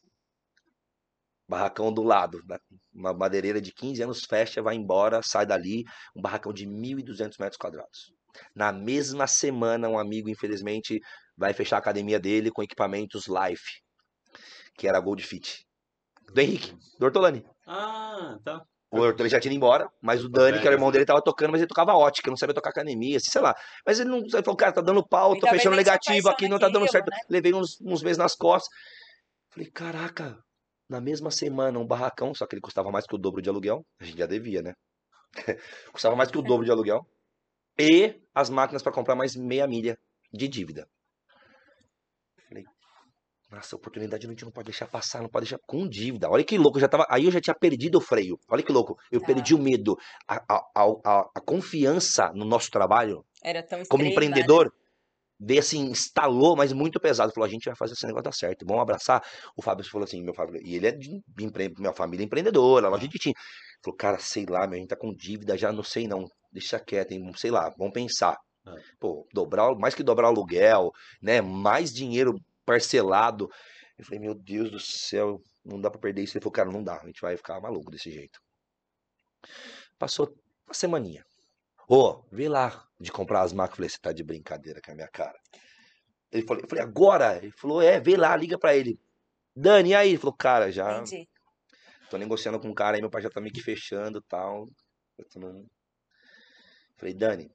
barracão 1.49 1.93
do 1.93 2.03
lado, 2.03 2.41
né? 2.49 2.59
uma 2.95 3.13
madeireira 3.13 3.61
de 3.61 3.73
15 3.73 4.03
anos 4.03 4.25
fecha, 4.25 4.63
vai 4.63 4.77
embora, 4.77 5.21
sai 5.23 5.45
dali, 5.45 5.85
um 6.15 6.23
barracão 6.23 6.53
de 6.53 6.67
1.200 6.67 7.37
metros 7.39 7.57
quadrados. 7.59 8.13
Na 8.55 8.73
mesma 8.73 9.27
semana, 9.27 9.89
um 9.89 9.99
amigo, 9.99 10.29
infelizmente, 10.29 11.01
vai 11.37 11.53
fechar 11.53 11.77
a 11.77 11.79
academia 11.81 12.21
dele 12.21 12.51
com 12.51 12.63
equipamentos 12.63 13.27
Life, 13.27 13.81
que 14.77 14.87
era 14.87 15.01
Gold 15.01 15.23
Fit. 15.23 15.67
Do 16.33 16.41
Henrique, 16.41 16.73
do 16.99 17.07
Ortolani. 17.07 17.45
Ah, 17.67 18.39
tá. 18.45 18.63
O 18.93 19.05
Arthur 19.05 19.29
já 19.29 19.39
tinha 19.39 19.53
ido 19.53 19.57
embora, 19.57 19.89
mas 20.03 20.25
o 20.25 20.29
Dani, 20.29 20.59
que 20.59 20.67
era 20.67 20.75
o 20.75 20.77
irmão 20.77 20.91
dele, 20.91 21.05
tava 21.05 21.23
tocando, 21.23 21.53
mas 21.53 21.61
ele 21.61 21.69
tocava 21.69 21.93
ótica, 21.93 22.29
não 22.29 22.37
sabia 22.37 22.55
tocar 22.55 22.71
academia, 22.71 23.19
assim, 23.19 23.31
sei 23.31 23.41
lá. 23.41 23.55
Mas 23.87 24.01
ele 24.01 24.11
não. 24.11 24.19
Ele 24.19 24.31
falou, 24.31 24.57
cara, 24.57 24.73
tá 24.73 24.81
dando 24.81 25.07
pau, 25.07 25.39
tô 25.39 25.47
fechando 25.47 25.77
negativo 25.77 26.29
aqui, 26.29 26.49
não 26.49 26.59
tá 26.59 26.69
dando 26.69 26.91
certo. 26.91 27.09
né? 27.09 27.19
Levei 27.29 27.55
uns, 27.55 27.81
uns 27.81 28.03
meses 28.03 28.19
nas 28.19 28.35
costas. 28.35 28.69
Falei, 29.51 29.71
caraca, 29.71 30.39
na 30.89 31.01
mesma 31.01 31.31
semana, 31.31 31.79
um 31.79 31.87
barracão, 31.87 32.35
só 32.35 32.47
que 32.47 32.55
ele 32.55 32.61
custava 32.61 32.91
mais 32.91 33.07
que 33.07 33.15
o 33.15 33.19
dobro 33.19 33.41
de 33.41 33.49
aluguel. 33.49 33.85
A 34.01 34.05
gente 34.05 34.19
já 34.19 34.27
devia, 34.27 34.61
né? 34.61 34.75
custava 35.93 36.17
mais 36.17 36.29
que 36.29 36.39
o 36.39 36.43
dobro 36.43 36.65
de 36.65 36.73
aluguel. 36.73 37.07
E 37.79 38.21
as 38.35 38.51
máquinas 38.51 38.83
para 38.83 38.93
comprar 38.93 39.15
mais 39.15 39.37
meia 39.37 39.67
milha 39.69 39.97
de 40.33 40.49
dívida. 40.49 40.89
Nossa, 43.51 43.75
oportunidade 43.75 44.27
a 44.27 44.31
gente 44.31 44.45
não 44.45 44.53
pode 44.53 44.67
deixar 44.67 44.87
passar, 44.87 45.21
não 45.23 45.29
pode 45.29 45.45
deixar 45.47 45.59
com 45.67 45.89
dívida. 45.89 46.29
Olha 46.31 46.45
que 46.45 46.57
louco, 46.57 46.77
eu 46.79 46.81
já 46.83 46.89
tava. 46.89 47.05
Aí 47.11 47.25
eu 47.25 47.31
já 47.33 47.41
tinha 47.41 47.55
perdido 47.55 47.99
o 47.99 48.01
freio. 48.01 48.39
Olha 48.49 48.63
que 48.63 48.71
louco. 48.71 48.97
Eu 49.11 49.21
Tá. 49.21 49.27
perdi 49.27 49.55
o 49.55 49.59
medo, 49.59 49.97
a, 50.29 50.37
a, 50.49 50.63
a, 50.77 51.21
a- 51.35 51.41
confiança 51.45 52.31
no 52.33 52.45
nosso 52.45 52.71
trabalho 52.71 53.25
Era 53.43 53.61
tão 53.63 53.79
como 53.89 54.05
extrema, 54.05 54.05
né? 54.05 54.11
empreendedor. 54.13 54.73
Veio 55.43 55.59
assim, 55.61 55.81
instalou, 55.91 56.55
mas 56.55 56.73
muito 56.73 57.01
pesado. 57.01 57.33
Falou, 57.33 57.47
a 57.47 57.51
gente 57.51 57.65
vai 57.65 57.75
fazer 57.75 57.95
esse 57.95 58.07
negócio 58.07 58.25
dar 58.25 58.33
certo. 58.33 58.65
Vamos 58.67 58.83
abraçar. 58.83 59.21
O 59.57 59.63
Fábio 59.63 59.85
falou 59.91 60.05
assim, 60.05 60.23
meu 60.23 60.35
Fábio, 60.35 60.61
e 60.63 60.77
ele 60.77 60.87
é 60.87 60.93
de 60.93 61.21
empre... 61.41 61.73
minha 61.79 61.93
família 61.95 62.23
é 62.23 62.27
empreendedora, 62.27 62.89
loja 62.89 63.09
de 63.09 63.19
tinta. 63.19 63.41
Falou, 63.83 63.97
cara, 63.97 64.19
sei 64.19 64.45
lá, 64.47 64.67
meu, 64.67 64.77
a 64.77 64.81
gente 64.81 64.89
tá 64.91 64.97
com 64.97 65.13
dívida, 65.15 65.57
já 65.57 65.73
não 65.73 65.83
sei 65.83 66.07
não. 66.07 66.27
Deixa 66.53 66.79
quieto, 66.79 67.13
hein, 67.13 67.33
sei 67.37 67.51
lá, 67.51 67.73
vamos 67.79 67.95
pensar. 67.95 68.37
Ah. 68.67 68.75
Pô, 69.01 69.27
dobrar, 69.33 69.75
mais 69.77 69.95
que 69.95 70.03
dobrar 70.03 70.27
o 70.29 70.31
aluguel, 70.33 70.91
né? 71.23 71.41
Mais 71.41 71.91
dinheiro 71.91 72.35
parcelado. 72.71 73.51
Eu 73.99 74.05
falei, 74.05 74.21
meu 74.21 74.35
Deus 74.35 74.71
do 74.71 74.79
céu, 74.79 75.43
não 75.65 75.81
dá 75.81 75.91
pra 75.91 76.01
perder 76.01 76.23
isso. 76.23 76.37
Ele 76.37 76.43
falou, 76.43 76.53
cara, 76.53 76.71
não 76.71 76.85
dá, 76.85 77.01
a 77.01 77.07
gente 77.07 77.21
vai 77.21 77.37
ficar 77.37 77.61
maluco 77.61 77.91
desse 77.91 78.11
jeito. 78.11 78.41
Passou 79.99 80.33
uma 80.67 80.73
semaninha. 80.73 81.25
Ô, 81.89 82.23
vê 82.31 82.49
lá 82.49 82.87
de 83.01 83.11
comprar 83.11 83.43
as 83.43 83.53
máquinas. 83.53 83.73
Eu 83.73 83.77
falei, 83.77 83.89
você 83.89 83.99
tá 83.99 84.13
de 84.13 84.23
brincadeira 84.23 84.81
com 84.81 84.93
a 84.93 84.95
minha 84.95 85.09
cara. 85.09 85.39
Ele 86.31 86.47
falou, 86.47 86.63
eu 86.63 86.69
falei, 86.69 86.85
agora? 86.85 87.37
Ele 87.39 87.53
falou, 87.53 87.83
é, 87.83 87.99
vê 87.99 88.17
lá, 88.17 88.37
liga 88.37 88.57
pra 88.57 88.77
ele. 88.77 88.99
Dani, 89.55 89.91
e 89.91 89.95
aí? 89.95 90.11
Ele 90.11 90.19
falou, 90.19 90.37
cara, 90.37 90.71
já 90.71 91.01
Entendi. 91.01 91.29
tô 92.09 92.17
negociando 92.17 92.61
com 92.61 92.69
um 92.69 92.75
cara 92.75 92.97
aí, 92.97 93.01
meu 93.01 93.11
pai 93.11 93.21
já 93.21 93.29
tá 93.29 93.41
meio 93.41 93.53
que 93.53 93.61
fechando 93.61 94.19
e 94.19 94.23
tal. 94.29 94.65
Eu 95.19 95.29
tô 95.29 95.41
num... 95.41 95.67
Falei, 96.97 97.15
Dani, 97.15 97.51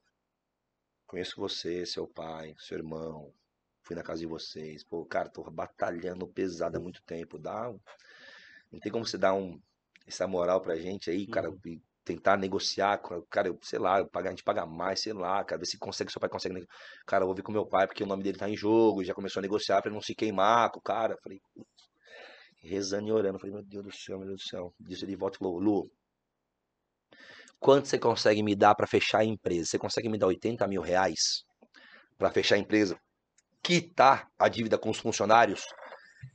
conheço 1.06 1.40
você, 1.40 1.86
seu 1.86 2.06
pai, 2.06 2.54
seu 2.58 2.76
irmão. 2.76 3.32
Fui 3.86 3.94
na 3.96 4.02
casa 4.02 4.20
de 4.20 4.26
vocês. 4.26 4.82
Pô, 4.84 5.04
cara, 5.06 5.28
tô 5.30 5.42
batalhando 5.50 6.26
pesado 6.28 6.76
há 6.76 6.80
muito 6.80 7.02
tempo. 7.04 7.38
Dá 7.38 7.70
um... 7.70 7.78
Não 8.72 8.80
tem 8.80 8.90
como 8.92 9.06
você 9.06 9.16
dar 9.18 9.34
um... 9.34 9.60
essa 10.06 10.26
moral 10.26 10.60
pra 10.60 10.76
gente 10.76 11.10
aí, 11.10 11.26
cara, 11.26 11.50
Uhum. 11.50 11.58
e 11.66 11.80
tentar 12.04 12.36
negociar, 12.36 12.98
com- 12.98 13.20
cara, 13.30 13.48
eu, 13.48 13.58
sei 13.62 13.78
lá, 13.78 13.98
eu 14.00 14.08
pagar, 14.08 14.28
a 14.30 14.32
gente 14.32 14.44
paga 14.44 14.64
mais, 14.66 15.00
sei 15.00 15.12
lá, 15.12 15.44
cara, 15.44 15.58
ver 15.58 15.66
se 15.66 15.78
consegue, 15.78 16.10
seu 16.12 16.20
pai 16.20 16.30
consegue. 16.30 16.66
Cara, 17.06 17.22
eu 17.24 17.26
vou 17.26 17.34
ver 17.34 17.42
com 17.42 17.52
meu 17.52 17.66
pai 17.66 17.86
porque 17.86 18.02
o 18.04 18.06
nome 18.06 18.22
dele 18.22 18.38
tá 18.38 18.48
em 18.48 18.56
jogo, 18.56 19.04
já 19.04 19.14
começou 19.14 19.40
a 19.40 19.42
negociar 19.42 19.80
pra 19.82 19.88
ele 19.88 19.94
não 19.96 20.02
se 20.02 20.14
queimar 20.14 20.70
com 20.70 20.78
o 20.78 20.82
cara. 20.82 21.16
Falei, 21.22 21.40
rezando 22.62 23.08
e 23.08 23.12
orando. 23.12 23.38
Falei, 23.38 23.54
meu 23.54 23.64
Deus 23.64 23.84
do 23.84 23.92
céu, 23.92 24.18
meu 24.18 24.28
Deus 24.28 24.42
do 24.42 24.48
céu. 24.48 24.74
Disse 24.80 25.04
ele 25.04 25.12
de 25.12 25.16
volta 25.18 25.36
e 25.36 25.38
falou, 25.38 25.58
Lu, 25.58 25.90
quanto 27.58 27.86
você 27.88 27.98
consegue 27.98 28.42
me 28.42 28.54
dar 28.56 28.74
pra 28.74 28.86
fechar 28.86 29.18
a 29.20 29.24
empresa? 29.24 29.66
Você 29.66 29.78
consegue 29.78 30.08
me 30.08 30.18
dar 30.18 30.26
80 30.28 30.66
mil 30.66 30.80
reais 30.82 31.44
pra 32.18 32.30
fechar 32.30 32.56
a 32.56 32.58
empresa? 32.58 32.98
Quitar 33.62 34.28
a 34.38 34.48
dívida 34.48 34.78
com 34.78 34.90
os 34.90 34.98
funcionários? 34.98 35.64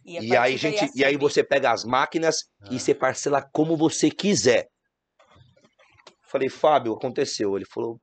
E, 0.06 0.18
a 0.18 0.22
E 0.22 0.38
aí, 0.38 0.58
gente, 0.58 0.90
e 0.96 1.04
aí 1.06 1.18
você 1.18 1.44
pega 1.44 1.72
as 1.72 1.84
máquinas 1.84 2.44
Ah. 2.62 2.68
e 2.72 2.80
você 2.80 2.94
parcela 2.94 3.42
como 3.42 3.78
você 3.78 4.10
quiser. 4.10 4.68
Falei, 6.28 6.50
Fábio, 6.50 6.94
aconteceu. 6.94 7.56
Ele 7.56 7.66
falou, 7.66 8.00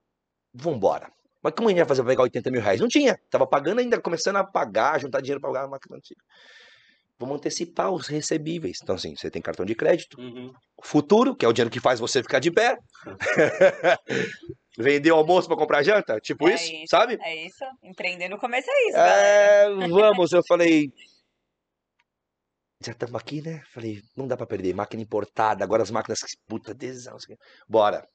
vambora. 0.52 1.10
Mas 1.42 1.54
como 1.54 1.68
a 1.68 1.70
gente 1.70 1.78
vai 1.78 1.88
fazer 1.88 2.02
pra 2.02 2.10
pegar 2.10 2.22
80 2.24 2.50
mil 2.50 2.60
reais? 2.60 2.80
Não 2.80 2.88
tinha. 2.88 3.18
Tava 3.30 3.46
pagando 3.46 3.78
ainda, 3.78 4.00
começando 4.00 4.36
a 4.36 4.44
pagar, 4.44 4.98
juntar 5.00 5.20
dinheiro 5.20 5.40
pra 5.40 5.50
pagar 5.50 5.64
a 5.64 5.68
máquina 5.68 5.96
antiga. 5.96 6.20
Vamos 7.18 7.36
antecipar 7.36 7.90
os 7.90 8.06
recebíveis. 8.06 8.78
Então, 8.82 8.94
assim, 8.94 9.14
você 9.16 9.28
tem 9.30 9.42
cartão 9.42 9.66
de 9.66 9.74
crédito, 9.74 10.20
Uhum. 10.20 10.52
futuro, 10.84 11.34
que 11.34 11.44
é 11.44 11.48
o 11.48 11.52
dinheiro 11.52 11.70
que 11.70 11.80
faz 11.80 11.98
você 11.98 12.22
ficar 12.22 12.38
de 12.38 12.50
pé. 12.50 12.76
Vender 14.78 15.10
o 15.10 15.16
almoço 15.16 15.48
pra 15.48 15.56
comprar 15.56 15.82
janta, 15.82 16.20
tipo 16.20 16.48
É 16.48 16.54
isso, 16.54 16.72
isso. 16.72 16.84
sabe? 16.88 17.18
É 17.20 17.46
isso. 17.46 17.64
Empreender 17.82 18.28
no 18.28 18.38
começo 18.38 18.70
é 18.70 18.88
isso. 18.88 18.96
É, 18.96 19.68
vamos, 19.88 20.30
eu 20.32 20.42
falei. 20.46 20.92
Já 22.80 22.92
estamos 22.92 23.16
aqui, 23.16 23.42
né? 23.42 23.60
Falei, 23.72 24.00
não 24.16 24.28
dá 24.28 24.36
pra 24.36 24.46
perder. 24.46 24.72
Máquina 24.72 25.02
importada, 25.02 25.64
agora 25.64 25.82
as 25.82 25.90
máquinas. 25.90 26.20
que- 26.20 26.36
Puta, 26.46 26.72
desão. 26.72 27.16
Bora. 27.68 28.06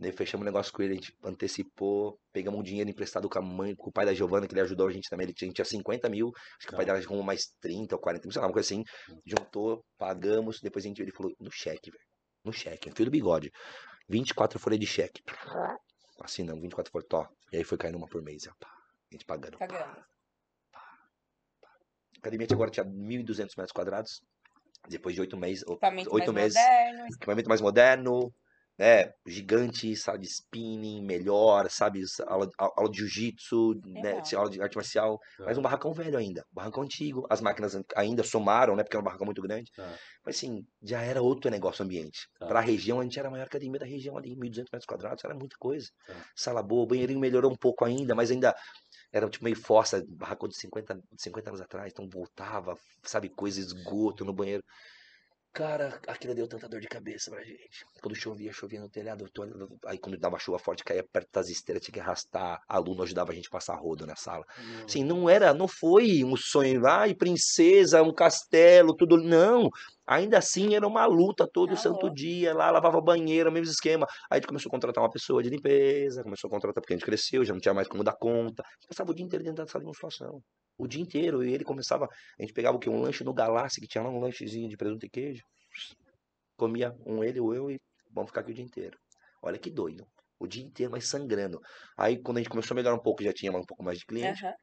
Daí 0.00 0.12
fechamos 0.12 0.42
o 0.42 0.46
negócio 0.46 0.72
com 0.72 0.82
ele, 0.82 0.92
a 0.92 0.96
gente 0.96 1.14
antecipou, 1.22 2.18
pegamos 2.32 2.58
um 2.58 2.62
dinheiro 2.62 2.88
emprestado 2.88 3.28
com 3.28 3.38
a 3.38 3.42
mãe, 3.42 3.74
com 3.76 3.90
o 3.90 3.92
pai 3.92 4.06
da 4.06 4.14
Giovana, 4.14 4.46
que 4.48 4.54
ele 4.54 4.62
ajudou 4.62 4.88
a 4.88 4.90
gente 4.90 5.10
também. 5.10 5.26
Ele 5.26 5.34
tinha, 5.34 5.46
a 5.46 5.50
gente 5.50 5.56
tinha 5.56 5.64
50 5.66 6.08
mil, 6.08 6.30
acho 6.58 6.66
que 6.68 6.72
o 6.72 6.76
pai 6.76 6.86
Tá. 6.86 6.94
dela 6.94 7.04
arrumou 7.04 7.22
mais 7.22 7.52
30 7.60 7.96
ou 7.96 8.00
40 8.00 8.26
mil, 8.26 8.32
sei 8.32 8.40
lá, 8.40 8.46
uma 8.48 8.52
coisa 8.54 8.66
assim. 8.66 8.82
Juntou, 9.26 9.84
pagamos, 9.98 10.58
depois 10.62 10.86
a 10.86 10.88
gente, 10.88 11.02
ele 11.02 11.12
falou, 11.12 11.30
no 11.38 11.50
cheque, 11.52 11.90
velho. 11.90 12.02
No 12.42 12.50
cheque, 12.52 12.88
um 12.88 12.94
fio 12.94 13.04
do 13.04 13.10
bigode. 13.10 13.50
24 14.08 14.58
folhas 14.58 14.80
de 14.80 14.86
cheque. 14.86 15.22
Assinamos, 16.22 16.62
24 16.62 16.90
folhas, 16.90 17.06
tó. 17.06 17.28
E 17.52 17.58
aí 17.58 17.64
foi 17.64 17.76
caindo 17.76 17.98
uma 17.98 18.08
por 18.08 18.22
mês, 18.22 18.44
ó, 18.48 18.52
pá. 18.58 18.68
A 18.70 19.14
gente 19.14 19.26
pagando. 19.26 19.58
pá. 19.58 19.66
Pagando. 19.66 19.98
A 20.72 22.18
academia 22.18 22.46
tinha- 22.46 22.56
agora 22.56 22.70
tinha 22.70 22.84
1.200 22.86 23.54
metros 23.56 23.72
quadrados. 23.72 24.20
Depois 24.88 25.14
de 25.14 25.20
oito 25.20 25.36
meses, 25.36 25.62
Equipamento 25.62 26.14
oito 26.14 26.32
mais 26.32 26.54
meses, 26.54 26.58
moderno. 26.58 27.06
equipamento 27.14 27.48
mais 27.50 27.60
moderno, 27.60 28.32
né? 28.80 29.12
Gigante, 29.26 29.94
sala 29.94 30.18
de 30.18 30.26
spinning, 30.26 31.04
melhor, 31.04 31.68
sabe? 31.68 32.02
Aula, 32.26 32.48
aula 32.58 32.90
de 32.90 33.00
jiu-jitsu, 33.00 33.74
né? 33.84 34.22
Aula 34.34 34.48
de 34.48 34.62
arte 34.62 34.74
marcial. 34.74 35.20
Mas 35.38 35.54
Tá. 35.54 35.60
um 35.60 35.62
barracão 35.62 35.92
velho 35.92 36.16
ainda, 36.16 36.40
um 36.50 36.54
barracão 36.54 36.82
antigo. 36.82 37.26
As 37.28 37.42
máquinas 37.42 37.78
ainda 37.94 38.22
somaram, 38.22 38.74
né? 38.74 38.82
Porque 38.82 38.96
era 38.96 39.02
um 39.02 39.04
barracão 39.04 39.26
muito 39.26 39.42
grande. 39.42 39.70
Tá. 39.76 39.98
Mas 40.24 40.36
assim, 40.36 40.64
já 40.82 41.02
era 41.02 41.20
outro 41.20 41.50
negócio 41.50 41.84
ambiente. 41.84 42.26
Tá. 42.38 42.46
Para 42.46 42.60
a 42.60 42.62
região, 42.62 43.00
a 43.00 43.02
gente 43.02 43.18
era 43.18 43.28
a 43.28 43.30
maior 43.30 43.44
academia 43.44 43.78
da 43.78 43.84
região 43.84 44.16
ali, 44.16 44.34
1.200 44.34 44.70
metros 44.72 44.86
quadrados, 44.86 45.22
era 45.22 45.34
muita 45.34 45.56
coisa. 45.58 45.86
Tá. 46.06 46.14
Sala 46.34 46.62
boa, 46.62 46.84
o 46.84 46.86
banheirinho 46.86 47.20
melhorou 47.20 47.52
um 47.52 47.56
pouco 47.56 47.84
ainda, 47.84 48.14
mas 48.14 48.30
ainda 48.30 48.56
era 49.12 49.28
tipo 49.28 49.44
meio 49.44 49.56
fossa, 49.56 50.02
barracão 50.08 50.48
de 50.48 50.56
50, 50.56 50.94
de 50.94 51.22
50 51.22 51.50
anos 51.50 51.60
atrás, 51.60 51.92
então 51.92 52.08
voltava, 52.08 52.78
sabe, 53.02 53.28
coisa, 53.28 53.60
esgoto 53.60 54.24
no 54.24 54.32
banheiro. 54.32 54.62
Cara, 55.52 56.00
aquilo 56.06 56.32
deu 56.32 56.46
tanta 56.46 56.68
dor 56.68 56.80
de 56.80 56.86
cabeça 56.86 57.28
pra 57.28 57.42
gente. 57.42 57.84
Quando 58.00 58.14
chovia, 58.14 58.52
chovia 58.52 58.80
no 58.80 58.88
telhado. 58.88 59.24
eu 59.24 59.28
tô 59.28 59.42
Aí 59.84 59.98
quando 59.98 60.16
dava 60.16 60.38
chuva 60.38 60.60
forte, 60.60 60.84
caía 60.84 61.02
perto 61.02 61.28
das 61.32 61.48
esteiras, 61.48 61.82
tinha 61.82 61.94
que 61.94 62.00
arrastar. 62.00 62.62
Aluno 62.68 63.02
ajudava 63.02 63.32
a 63.32 63.34
gente 63.34 63.48
a 63.48 63.50
passar 63.50 63.74
rodo 63.74 64.06
na 64.06 64.14
sala. 64.14 64.44
Assim, 64.84 65.02
não 65.02 65.28
era, 65.28 65.52
não 65.52 65.66
foi 65.66 66.22
um 66.22 66.36
sonho, 66.36 66.86
ai, 66.86 67.14
princesa, 67.14 68.00
um 68.02 68.14
castelo, 68.14 68.94
tudo. 68.94 69.16
Não. 69.16 69.68
Ainda 70.10 70.38
assim 70.38 70.74
era 70.74 70.84
uma 70.84 71.06
luta 71.06 71.46
todo 71.46 71.70
Tá 71.70 71.76
santo 71.76 72.12
dia, 72.12 72.52
lá 72.52 72.68
lavava 72.68 73.00
banheiro, 73.00 73.52
mesmo 73.52 73.70
esquema. 73.70 74.08
Aí 74.28 74.32
a 74.32 74.34
gente 74.38 74.48
começou 74.48 74.68
a 74.68 74.72
contratar 74.72 75.04
uma 75.04 75.10
pessoa 75.10 75.40
de 75.40 75.48
limpeza, 75.48 76.24
começou 76.24 76.48
a 76.48 76.50
contratar 76.50 76.82
porque 76.82 76.94
a 76.94 76.96
gente 76.96 77.06
cresceu, 77.06 77.44
já 77.44 77.52
não 77.52 77.60
tinha 77.60 77.72
mais 77.72 77.86
como 77.86 78.02
dar 78.02 78.16
conta. 78.16 78.64
Passava 78.88 79.12
o 79.12 79.14
dia 79.14 79.24
inteiro 79.24 79.44
dentro 79.44 79.64
da 79.64 79.70
sala 79.70 79.84
de 79.84 79.86
musculação. 79.86 80.42
O 80.76 80.88
dia 80.88 81.00
inteiro. 81.00 81.44
E 81.44 81.54
ele 81.54 81.62
começava, 81.62 82.06
a 82.06 82.42
gente 82.42 82.52
pegava 82.52 82.76
o 82.76 82.80
quê? 82.80 82.90
Um 82.90 83.00
lanche 83.00 83.22
no 83.22 83.32
Galáxia, 83.32 83.80
que 83.80 83.86
tinha 83.86 84.02
lá 84.02 84.10
um 84.10 84.18
lanchezinho 84.18 84.68
de 84.68 84.76
presunto 84.76 85.06
e 85.06 85.08
queijo. 85.08 85.44
Comia 86.56 86.92
um 87.06 87.22
ele, 87.22 87.38
o 87.38 87.54
eu 87.54 87.70
e 87.70 87.78
vamos 88.12 88.30
ficar 88.30 88.40
aqui 88.40 88.50
o 88.50 88.54
dia 88.54 88.64
inteiro. 88.64 88.98
Olha 89.40 89.58
que 89.58 89.70
doido. 89.70 90.04
O 90.40 90.48
dia 90.48 90.64
inteiro, 90.64 90.90
mas 90.90 91.08
sangrando. 91.08 91.60
Aí 91.96 92.20
quando 92.20 92.38
a 92.38 92.40
gente 92.40 92.50
começou 92.50 92.74
a 92.74 92.76
melhorar 92.76 92.96
um 92.96 93.02
pouco, 93.02 93.22
já 93.22 93.32
tinha 93.32 93.52
um 93.52 93.64
pouco 93.64 93.84
mais 93.84 93.98
de 93.98 94.06
cliente 94.06 94.44
Aham. 94.44 94.54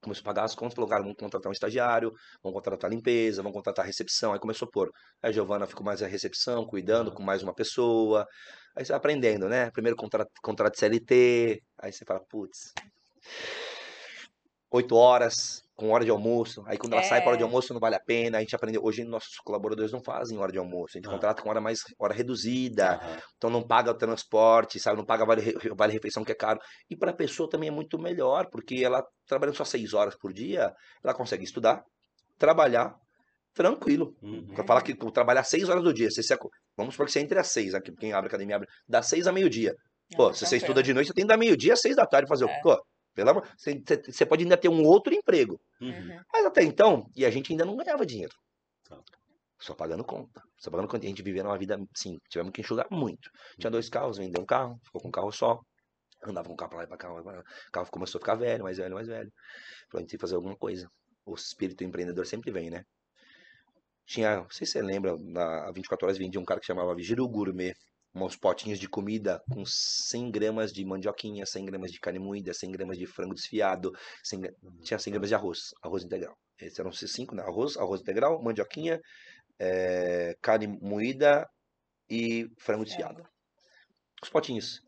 Começou 0.00 0.22
a 0.22 0.24
pagar 0.24 0.44
as 0.44 0.54
contas, 0.54 0.74
falou, 0.74 0.88
cara, 0.88 1.02
vamos 1.02 1.16
contratar 1.18 1.50
um 1.50 1.52
estagiário, 1.52 2.12
vamos 2.42 2.54
contratar 2.54 2.90
a 2.90 2.94
limpeza, 2.94 3.42
vamos 3.42 3.56
contratar 3.56 3.84
a 3.84 3.86
recepção. 3.86 4.32
Aí 4.32 4.38
começou 4.38 4.66
a 4.66 4.70
pôr. 4.70 4.90
Aí 5.22 5.30
a 5.30 5.32
Giovana 5.32 5.66
ficou 5.66 5.84
mais 5.84 6.02
a 6.02 6.06
recepção, 6.06 6.64
cuidando 6.66 7.12
com 7.12 7.22
mais 7.22 7.42
uma 7.42 7.54
pessoa. 7.54 8.26
Aí 8.76 8.84
você 8.84 8.92
vai 8.92 8.98
aprendendo, 8.98 9.48
né? 9.48 9.70
Primeiro 9.70 9.96
contrato, 9.96 10.30
contrato 10.42 10.78
CLT, 10.78 11.62
aí 11.78 11.92
você 11.92 12.04
fala, 12.04 12.20
putz, 12.28 12.72
oito 14.70 14.94
horas, 14.96 15.62
com 15.76 15.90
hora 15.90 16.04
de 16.04 16.10
almoço. 16.10 16.62
Aí 16.66 16.76
quando 16.76 16.92
ela 16.94 17.02
sai 17.04 17.20
para 17.20 17.28
hora 17.28 17.36
de 17.36 17.42
É. 17.44 17.46
almoço 17.46 17.72
não 17.72 17.80
vale 17.80 17.94
a 17.94 18.00
pena. 18.00 18.38
A 18.38 18.40
gente 18.40 18.54
aprendeu. 18.54 18.82
Hoje 18.84 19.04
nossos 19.04 19.36
colaboradores 19.44 19.92
não 19.92 20.02
fazem 20.02 20.36
hora 20.38 20.50
de 20.50 20.58
almoço. 20.58 20.96
A 20.96 20.98
gente 20.98 21.08
Ah. 21.08 21.12
contrata 21.12 21.40
com 21.42 21.48
hora 21.48 21.60
mais 21.60 21.78
hora 21.98 22.12
reduzida. 22.12 23.00
Então 23.36 23.48
não 23.48 23.62
paga 23.66 23.90
o 23.92 23.94
transporte, 23.94 24.80
sabe? 24.80 24.96
Não 24.98 25.04
paga 25.06 25.24
vale, 25.24 25.54
vale 25.76 25.92
refeição 25.92 26.24
que 26.24 26.32
é 26.32 26.34
caro. 26.34 26.58
E 26.90 26.96
para 26.96 27.12
a 27.12 27.14
pessoa 27.14 27.48
também 27.48 27.68
é 27.68 27.72
muito 27.72 27.98
melhor, 27.98 28.48
porque 28.50 28.82
ela 28.84 29.04
trabalhando 29.26 29.56
só 29.56 29.64
seis 29.64 29.94
horas 29.94 30.16
por 30.16 30.32
dia, 30.32 30.72
ela 31.04 31.14
consegue 31.14 31.44
estudar, 31.44 31.82
trabalhar 32.36 32.94
tranquilo. 33.54 34.14
Uhum. 34.22 34.46
Pra 34.54 34.64
falar 34.64 34.82
que 34.82 34.94
trabalhar 35.12 35.44
seis 35.44 35.68
horas 35.68 35.82
do 35.82 35.92
dia, 35.94 36.10
você 36.10 36.22
se 36.22 36.36
vamos 36.76 36.94
supor 36.94 37.06
que 37.06 37.12
você 37.12 37.20
entre 37.20 37.38
às 37.38 37.48
seis, 37.48 37.74
aqui, 37.74 37.92
quem 37.96 38.12
abre 38.12 38.26
a 38.26 38.28
academia 38.28 38.56
abre, 38.56 38.68
das 38.88 39.06
seis 39.06 39.26
a 39.26 39.32
meio-dia. 39.32 39.74
Pô, 40.16 40.26
Não, 40.28 40.32
se 40.34 40.40
você 40.40 40.50
tranquilo. 40.50 40.62
estuda 40.64 40.82
de 40.82 40.94
noite, 40.94 41.06
você 41.08 41.12
tem 41.14 41.24
que 41.24 41.28
dar 41.28 41.36
meio-dia 41.36 41.72
às 41.74 41.80
seis 41.80 41.94
da 41.96 42.06
tarde 42.06 42.28
fazer 42.28 42.44
o. 42.44 42.48
É. 42.48 42.60
Pô, 42.62 42.76
pelo 43.18 43.30
amor, 43.30 43.48
você, 43.56 44.24
pode 44.24 44.44
ainda 44.44 44.56
ter 44.56 44.68
um 44.68 44.84
outro 44.84 45.12
emprego. 45.12 45.60
Uhum. 45.80 45.88
Uhum. 45.88 46.20
Mas 46.32 46.46
até 46.46 46.62
então, 46.62 47.10
e 47.16 47.26
a 47.26 47.30
gente 47.30 47.52
ainda 47.52 47.64
não 47.64 47.76
ganhava 47.76 48.06
dinheiro. 48.06 48.32
Tá. 48.88 48.96
Só 49.58 49.74
pagando 49.74 50.04
conta. 50.04 50.40
Só 50.56 50.70
pagando 50.70 50.86
conta. 50.86 51.04
E 51.04 51.08
a 51.08 51.10
gente 51.10 51.20
vivendo 51.20 51.46
uma 51.46 51.58
vida, 51.58 51.76
sim, 51.96 52.16
tivemos 52.28 52.52
que 52.52 52.60
enxugar 52.60 52.86
muito. 52.92 53.28
Tinha 53.58 53.72
dois 53.72 53.88
carros, 53.88 54.18
vendeu 54.18 54.40
um 54.40 54.46
carro, 54.46 54.80
ficou 54.84 55.00
com 55.00 55.08
um 55.08 55.10
carro 55.10 55.32
só. 55.32 55.60
Andava 56.22 56.46
com 56.46 56.54
o 56.54 56.56
carro 56.56 56.70
pra 56.70 56.78
lá 56.78 56.84
e 56.84 56.86
pra 56.86 56.96
cá. 56.96 57.12
O 57.12 57.72
carro 57.72 57.90
começou 57.90 58.20
a 58.20 58.20
ficar 58.20 58.36
velho, 58.36 58.62
mais 58.62 58.78
velho, 58.78 58.94
mais 58.94 59.08
velho. 59.08 59.32
Falou, 59.88 59.98
a 59.98 60.00
gente 60.02 60.10
tem 60.10 60.16
que 60.16 60.20
fazer 60.20 60.36
alguma 60.36 60.56
coisa. 60.56 60.88
O 61.26 61.34
espírito 61.34 61.82
empreendedor 61.82 62.24
sempre 62.24 62.52
vem, 62.52 62.70
né? 62.70 62.84
Tinha, 64.06 64.36
não 64.36 64.50
sei 64.50 64.64
se 64.64 64.74
você 64.74 64.82
lembra, 64.82 65.16
na 65.18 65.72
24 65.72 66.06
horas 66.06 66.18
vendia 66.18 66.40
um 66.40 66.44
cara 66.44 66.60
que 66.60 66.66
chamava 66.66 66.94
Vigiro 66.94 67.28
Gourmet 67.28 67.74
uns 68.14 68.36
potinhos 68.36 68.78
de 68.78 68.88
comida 68.88 69.42
com 69.50 69.64
100 69.64 70.30
gramas 70.30 70.72
de 70.72 70.84
mandioquinha, 70.84 71.46
100 71.46 71.64
gramas 71.64 71.92
de 71.92 72.00
carne 72.00 72.18
moída, 72.18 72.52
100 72.52 72.72
gramas 72.72 72.98
de 72.98 73.06
frango 73.06 73.34
desfiado, 73.34 73.92
100, 74.24 74.42
tinha 74.82 74.98
100 74.98 75.12
gramas 75.12 75.28
de 75.28 75.34
arroz, 75.34 75.70
arroz 75.82 76.04
integral. 76.04 76.36
Esses 76.60 76.78
eram 76.78 76.90
esses 76.90 77.12
cinco, 77.12 77.34
né? 77.34 77.42
Arroz, 77.42 77.76
arroz 77.76 78.00
integral, 78.00 78.42
mandioquinha, 78.42 79.00
é, 79.58 80.36
carne 80.42 80.66
moída 80.66 81.48
e 82.10 82.48
frango 82.58 82.84
desfiado. 82.84 83.22
Os 84.22 84.28
potinhos. 84.28 84.82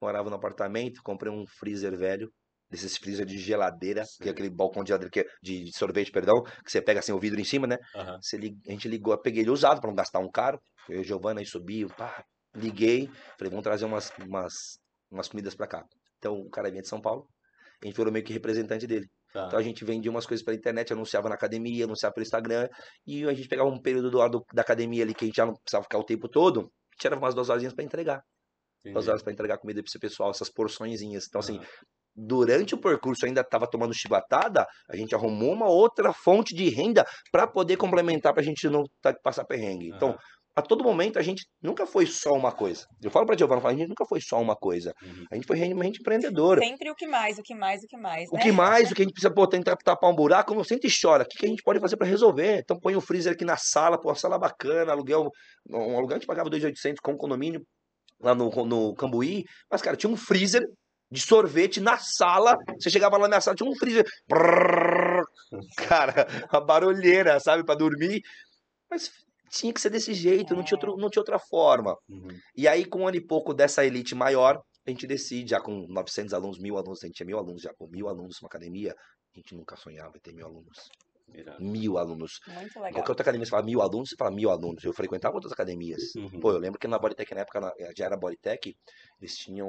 Morava 0.00 0.30
no 0.30 0.36
apartamento, 0.36 1.02
comprei 1.02 1.32
um 1.32 1.44
freezer 1.46 1.96
velho, 1.96 2.32
desses 2.70 2.96
freezer 2.96 3.26
de 3.26 3.38
geladeira, 3.38 4.04
Sim. 4.04 4.22
que 4.22 4.28
é 4.28 4.32
aquele 4.32 4.50
balcão 4.50 4.82
de 4.82 4.88
geladeira, 4.88 5.10
que 5.10 5.20
é 5.20 5.26
de 5.42 5.72
sorvete, 5.76 6.10
perdão, 6.10 6.42
que 6.42 6.70
você 6.70 6.80
pega 6.80 7.00
assim 7.00 7.12
o 7.12 7.18
vidro 7.18 7.40
em 7.40 7.44
cima, 7.44 7.66
né? 7.66 7.78
Uhum. 7.94 8.18
Você, 8.20 8.36
a 8.36 8.70
gente 8.70 8.88
ligou, 8.88 9.16
peguei 9.18 9.42
ele 9.42 9.50
usado 9.50 9.80
para 9.80 9.88
não 9.88 9.96
gastar 9.96 10.18
um 10.20 10.30
caro. 10.30 10.60
Eu 10.88 11.00
e 11.00 11.04
Giovana 11.04 11.40
aí 11.40 11.46
subi, 11.46 11.86
pá, 11.86 12.24
liguei, 12.58 13.08
falei, 13.38 13.50
vamos 13.50 13.62
trazer 13.62 13.84
umas, 13.84 14.10
umas, 14.18 14.52
umas 15.10 15.28
comidas 15.28 15.54
para 15.54 15.66
cá. 15.66 15.84
Então 16.18 16.34
o 16.34 16.50
cara 16.50 16.70
vinha 16.70 16.82
de 16.82 16.88
São 16.88 17.00
Paulo, 17.00 17.26
a 17.82 17.86
gente 17.86 17.96
virou 17.96 18.12
meio 18.12 18.24
que 18.24 18.32
representante 18.32 18.86
dele. 18.86 19.06
Tá. 19.32 19.46
Então 19.46 19.58
a 19.58 19.62
gente 19.62 19.84
vendia 19.84 20.10
umas 20.10 20.26
coisas 20.26 20.44
pela 20.44 20.56
internet, 20.56 20.92
anunciava 20.92 21.28
na 21.28 21.34
academia, 21.34 21.84
anunciava 21.84 22.14
pelo 22.14 22.24
Instagram, 22.24 22.68
e 23.06 23.24
a 23.24 23.34
gente 23.34 23.48
pegava 23.48 23.68
um 23.68 23.80
período 23.80 24.10
do 24.10 24.18
lado 24.18 24.44
da 24.52 24.62
academia 24.62 25.04
ali 25.04 25.14
que 25.14 25.24
a 25.24 25.28
gente 25.28 25.36
já 25.36 25.46
não 25.46 25.54
precisava 25.54 25.84
ficar 25.84 25.98
o 25.98 26.04
tempo 26.04 26.28
todo, 26.28 26.70
tirava 26.98 27.20
umas 27.20 27.34
duas 27.34 27.48
horinhas 27.48 27.74
para 27.74 27.84
entregar. 27.84 28.22
Entendi. 28.80 28.94
Duas 28.94 29.08
horas 29.08 29.22
para 29.22 29.32
entregar 29.32 29.58
comida 29.58 29.82
para 29.82 29.88
esse 29.88 29.98
pessoal, 29.98 30.30
essas 30.30 30.50
porçõezinhas. 30.50 31.26
Então, 31.28 31.40
assim, 31.40 31.60
durante 32.14 32.74
o 32.74 32.80
percurso 32.80 33.26
ainda 33.26 33.40
estava 33.40 33.68
tomando 33.68 33.94
chibatada, 33.94 34.66
a 34.88 34.96
gente 34.96 35.14
arrumou 35.14 35.52
uma 35.52 35.68
outra 35.68 36.12
fonte 36.12 36.54
de 36.54 36.68
renda 36.68 37.04
para 37.30 37.46
poder 37.46 37.76
complementar 37.76 38.32
para 38.32 38.42
a 38.42 38.44
gente 38.44 38.68
não 38.68 38.84
tá, 39.00 39.14
passar 39.22 39.44
perrengue. 39.44 39.90
Então, 39.94 40.16
a 40.58 40.62
todo 40.62 40.82
momento 40.82 41.18
a 41.18 41.22
gente 41.22 41.46
nunca 41.62 41.86
foi 41.86 42.04
só 42.04 42.32
uma 42.32 42.50
coisa. 42.50 42.84
Eu 43.00 43.10
falo 43.10 43.24
para 43.24 43.38
Giovana, 43.38 43.66
a 43.66 43.72
gente 43.72 43.88
nunca 43.88 44.04
foi 44.04 44.20
só 44.20 44.40
uma 44.40 44.56
coisa. 44.56 44.92
Uhum. 45.02 45.24
A 45.30 45.34
gente 45.36 45.46
foi 45.46 45.56
realmente 45.56 46.00
empreendedora. 46.00 46.60
Sempre 46.60 46.90
o 46.90 46.94
que 46.94 47.06
mais, 47.06 47.38
o 47.38 47.42
que 47.42 47.54
mais, 47.54 47.82
o 47.84 47.86
que 47.86 47.96
mais. 47.96 48.30
Né? 48.30 48.38
O 48.38 48.42
que 48.42 48.50
mais, 48.50 48.90
o 48.90 48.94
que 48.94 49.02
a 49.02 49.04
gente 49.04 49.12
precisa 49.12 49.32
pô, 49.32 49.46
tentar 49.46 49.76
tapar 49.76 50.10
um 50.10 50.14
buraco, 50.14 50.54
não 50.54 50.64
sente 50.64 50.88
e 50.88 50.90
chora. 50.90 51.22
O 51.22 51.26
que, 51.26 51.38
que 51.38 51.46
a 51.46 51.48
gente 51.48 51.62
pode 51.62 51.78
fazer 51.78 51.96
para 51.96 52.06
resolver? 52.06 52.58
Então 52.58 52.78
põe 52.78 52.94
o 52.94 52.98
um 52.98 53.00
freezer 53.00 53.32
aqui 53.32 53.44
na 53.44 53.56
sala, 53.56 54.00
pô, 54.00 54.08
uma 54.08 54.14
sala 54.16 54.38
bacana, 54.38 54.92
aluguel. 54.92 55.30
Um 55.70 55.96
aluguel 55.96 56.16
a 56.16 56.18
gente 56.18 56.26
pagava 56.26 56.50
2.800 56.50 56.96
com 57.00 57.16
condomínio 57.16 57.62
lá 58.20 58.34
no, 58.34 58.50
no 58.64 58.94
Cambuí. 58.94 59.44
Mas, 59.70 59.80
cara, 59.80 59.96
tinha 59.96 60.10
um 60.10 60.16
freezer 60.16 60.62
de 61.10 61.20
sorvete 61.20 61.80
na 61.80 61.98
sala. 61.98 62.56
Você 62.78 62.90
chegava 62.90 63.16
lá 63.16 63.28
na 63.28 63.40
sala, 63.40 63.56
tinha 63.56 63.70
um 63.70 63.76
freezer. 63.76 64.04
Brrr, 64.28 65.24
cara, 65.76 66.26
a 66.50 66.60
barulheira, 66.60 67.38
sabe, 67.40 67.64
para 67.64 67.78
dormir. 67.78 68.20
Mas 68.90 69.10
tinha 69.48 69.72
que 69.72 69.80
ser 69.80 69.90
desse 69.90 70.14
jeito, 70.14 70.54
não 70.54 70.62
tinha, 70.62 70.76
outro, 70.76 70.96
não 70.96 71.10
tinha 71.10 71.20
outra 71.20 71.38
forma. 71.38 71.96
Uhum. 72.08 72.28
E 72.56 72.66
aí, 72.68 72.84
com 72.84 73.00
um 73.00 73.08
ano 73.08 73.16
e 73.16 73.26
pouco 73.26 73.52
dessa 73.54 73.84
elite 73.84 74.14
maior, 74.14 74.60
a 74.86 74.90
gente 74.90 75.06
decide, 75.06 75.50
já 75.50 75.60
com 75.60 75.86
900 75.88 76.32
alunos, 76.32 76.58
mil 76.58 76.76
alunos, 76.76 77.02
a 77.02 77.06
gente 77.06 77.16
tinha 77.16 77.26
mil 77.26 77.38
alunos, 77.38 77.62
já 77.62 77.72
com 77.74 77.86
mil 77.88 78.08
alunos 78.08 78.38
numa 78.40 78.48
academia, 78.48 78.94
a 79.34 79.38
gente 79.38 79.54
nunca 79.54 79.76
sonhava 79.76 80.16
em 80.16 80.20
ter 80.20 80.32
mil 80.32 80.46
alunos. 80.46 80.88
Mil 81.60 81.98
alunos. 81.98 82.40
Muito 82.46 82.76
legal. 82.76 82.92
Qualquer 82.92 83.10
outra 83.10 83.22
academia 83.22 83.44
você 83.44 83.50
fala 83.50 83.62
mil 83.62 83.82
alunos, 83.82 84.08
você 84.08 84.16
fala 84.16 84.30
mil 84.30 84.50
alunos. 84.50 84.82
Eu 84.82 84.94
frequentava 84.94 85.34
outras 85.34 85.52
academias. 85.52 86.14
Uhum. 86.14 86.40
Pô, 86.40 86.52
eu 86.52 86.58
lembro 86.58 86.78
que 86.78 86.88
na 86.88 86.98
Bodytech, 86.98 87.34
na 87.34 87.42
época, 87.42 87.72
já 87.96 88.06
era 88.06 88.16
Bodytech, 88.16 88.74
eles 89.20 89.36
tinham 89.36 89.68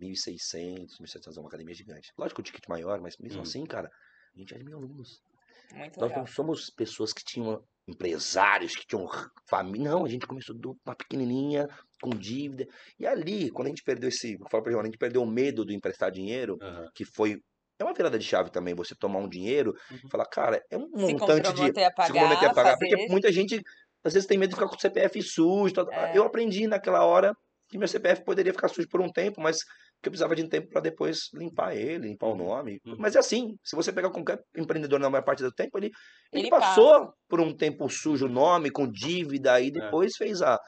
1.600, 0.00 0.86
1.700, 1.00 1.38
uma 1.38 1.48
academia 1.48 1.74
gigante. 1.74 2.12
Lógico, 2.16 2.40
o 2.40 2.44
ticket 2.44 2.68
maior, 2.68 3.00
mas 3.00 3.16
mesmo 3.18 3.38
uhum. 3.38 3.42
assim, 3.42 3.64
cara, 3.64 3.88
a 4.34 4.38
gente 4.38 4.54
era 4.54 4.62
mil 4.62 4.76
alunos. 4.76 5.22
Muito 5.72 6.00
Nós 6.00 6.08
legal. 6.10 6.24
não 6.24 6.26
somos 6.26 6.70
pessoas 6.70 7.12
que 7.12 7.24
tinham 7.24 7.62
empresários, 7.88 8.76
que 8.76 8.86
tinham 8.86 9.08
família. 9.48 9.90
Não, 9.90 10.04
a 10.04 10.08
gente 10.08 10.26
começou 10.26 10.56
de 10.56 10.68
uma 10.68 10.94
pequenininha, 10.94 11.68
com 12.00 12.10
dívida. 12.10 12.66
E 12.98 13.06
ali, 13.06 13.50
quando 13.50 13.66
a 13.66 13.70
gente 13.70 13.82
perdeu 13.82 14.08
esse. 14.08 14.34
Eu 14.34 14.48
falo 14.50 14.62
pra 14.62 14.72
Joana, 14.72 14.88
a 14.88 14.90
gente 14.90 14.98
perdeu 14.98 15.22
o 15.22 15.26
medo 15.26 15.64
do 15.64 15.72
emprestar 15.72 16.10
dinheiro, 16.10 16.58
uhum. 16.60 16.88
que 16.94 17.04
foi. 17.04 17.40
É 17.78 17.84
uma 17.84 17.94
virada 17.94 18.18
de 18.18 18.24
chave 18.24 18.50
também, 18.50 18.74
você 18.74 18.94
tomar 18.94 19.20
um 19.20 19.28
dinheiro 19.28 19.74
uhum. 19.90 19.98
e 20.04 20.10
falar, 20.10 20.26
cara, 20.26 20.62
é 20.70 20.76
um 20.76 20.86
se 20.86 21.12
montante 21.12 21.52
de. 21.54 21.82
A 21.82 21.90
pagar, 21.90 22.06
se 22.06 22.12
comprometer 22.12 22.48
a 22.48 22.54
pagar. 22.54 22.72
Fazer... 22.72 22.88
Porque 22.88 23.08
muita 23.08 23.32
gente, 23.32 23.60
às 24.04 24.12
vezes, 24.12 24.26
tem 24.26 24.38
medo 24.38 24.50
de 24.50 24.56
ficar 24.56 24.68
com 24.68 24.76
o 24.76 24.80
CPF 24.80 25.22
sujo. 25.22 25.74
É. 25.90 26.16
Eu 26.16 26.24
aprendi 26.24 26.66
naquela 26.66 27.04
hora 27.04 27.34
que 27.70 27.78
meu 27.78 27.86
CPF 27.86 28.24
poderia 28.24 28.52
ficar 28.52 28.68
sujo 28.68 28.88
por 28.88 29.00
um 29.00 29.10
tempo, 29.10 29.40
mas 29.40 29.62
que 29.62 30.08
eu 30.08 30.10
precisava 30.10 30.34
de 30.34 30.42
um 30.42 30.48
tempo 30.48 30.68
para 30.68 30.80
depois 30.80 31.28
limpar 31.32 31.76
ele, 31.76 32.08
limpar 32.08 32.26
o 32.26 32.36
nome. 32.36 32.80
Uhum. 32.84 32.96
Mas 32.98 33.14
é 33.14 33.20
assim, 33.20 33.56
se 33.62 33.76
você 33.76 33.92
pegar 33.92 34.10
qualquer 34.10 34.42
empreendedor 34.56 34.98
na 34.98 35.08
maior 35.08 35.22
parte 35.22 35.42
do 35.42 35.52
tempo, 35.52 35.78
ele, 35.78 35.90
ele, 36.32 36.42
ele 36.42 36.50
passou 36.50 37.00
passa. 37.00 37.12
por 37.28 37.40
um 37.40 37.54
tempo 37.54 37.88
sujo 37.88 38.26
o 38.26 38.28
nome, 38.28 38.70
com 38.70 38.90
dívida, 38.90 39.60
e 39.60 39.68
é. 39.68 39.70
depois 39.70 40.12
é. 40.14 40.18
fez 40.18 40.42
a 40.42 40.58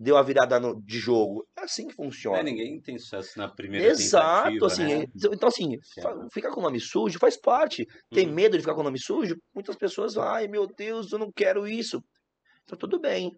deu 0.00 0.16
a 0.16 0.22
virada 0.22 0.60
no, 0.60 0.80
de 0.80 0.98
jogo. 0.98 1.44
É 1.58 1.62
assim 1.62 1.88
que 1.88 1.94
funciona. 1.94 2.38
É, 2.38 2.42
ninguém 2.42 2.80
tem 2.80 2.96
sucesso 2.98 3.36
na 3.36 3.48
primeira 3.48 3.88
Exato, 3.88 4.64
assim. 4.64 4.84
Né? 4.84 5.06
Então, 5.32 5.48
assim, 5.48 5.76
fica 6.32 6.52
com 6.52 6.60
o 6.60 6.62
nome 6.62 6.78
sujo 6.78 7.18
faz 7.18 7.36
parte. 7.36 7.84
Tem 8.10 8.28
uhum. 8.28 8.34
medo 8.34 8.56
de 8.56 8.62
ficar 8.62 8.74
com 8.74 8.80
o 8.80 8.84
nome 8.84 9.00
sujo? 9.00 9.36
Muitas 9.52 9.74
pessoas, 9.74 10.16
ai 10.16 10.46
meu 10.46 10.68
Deus, 10.68 11.10
eu 11.10 11.18
não 11.18 11.32
quero 11.32 11.66
isso. 11.66 12.00
Então, 12.62 12.78
tudo 12.78 13.00
bem. 13.00 13.36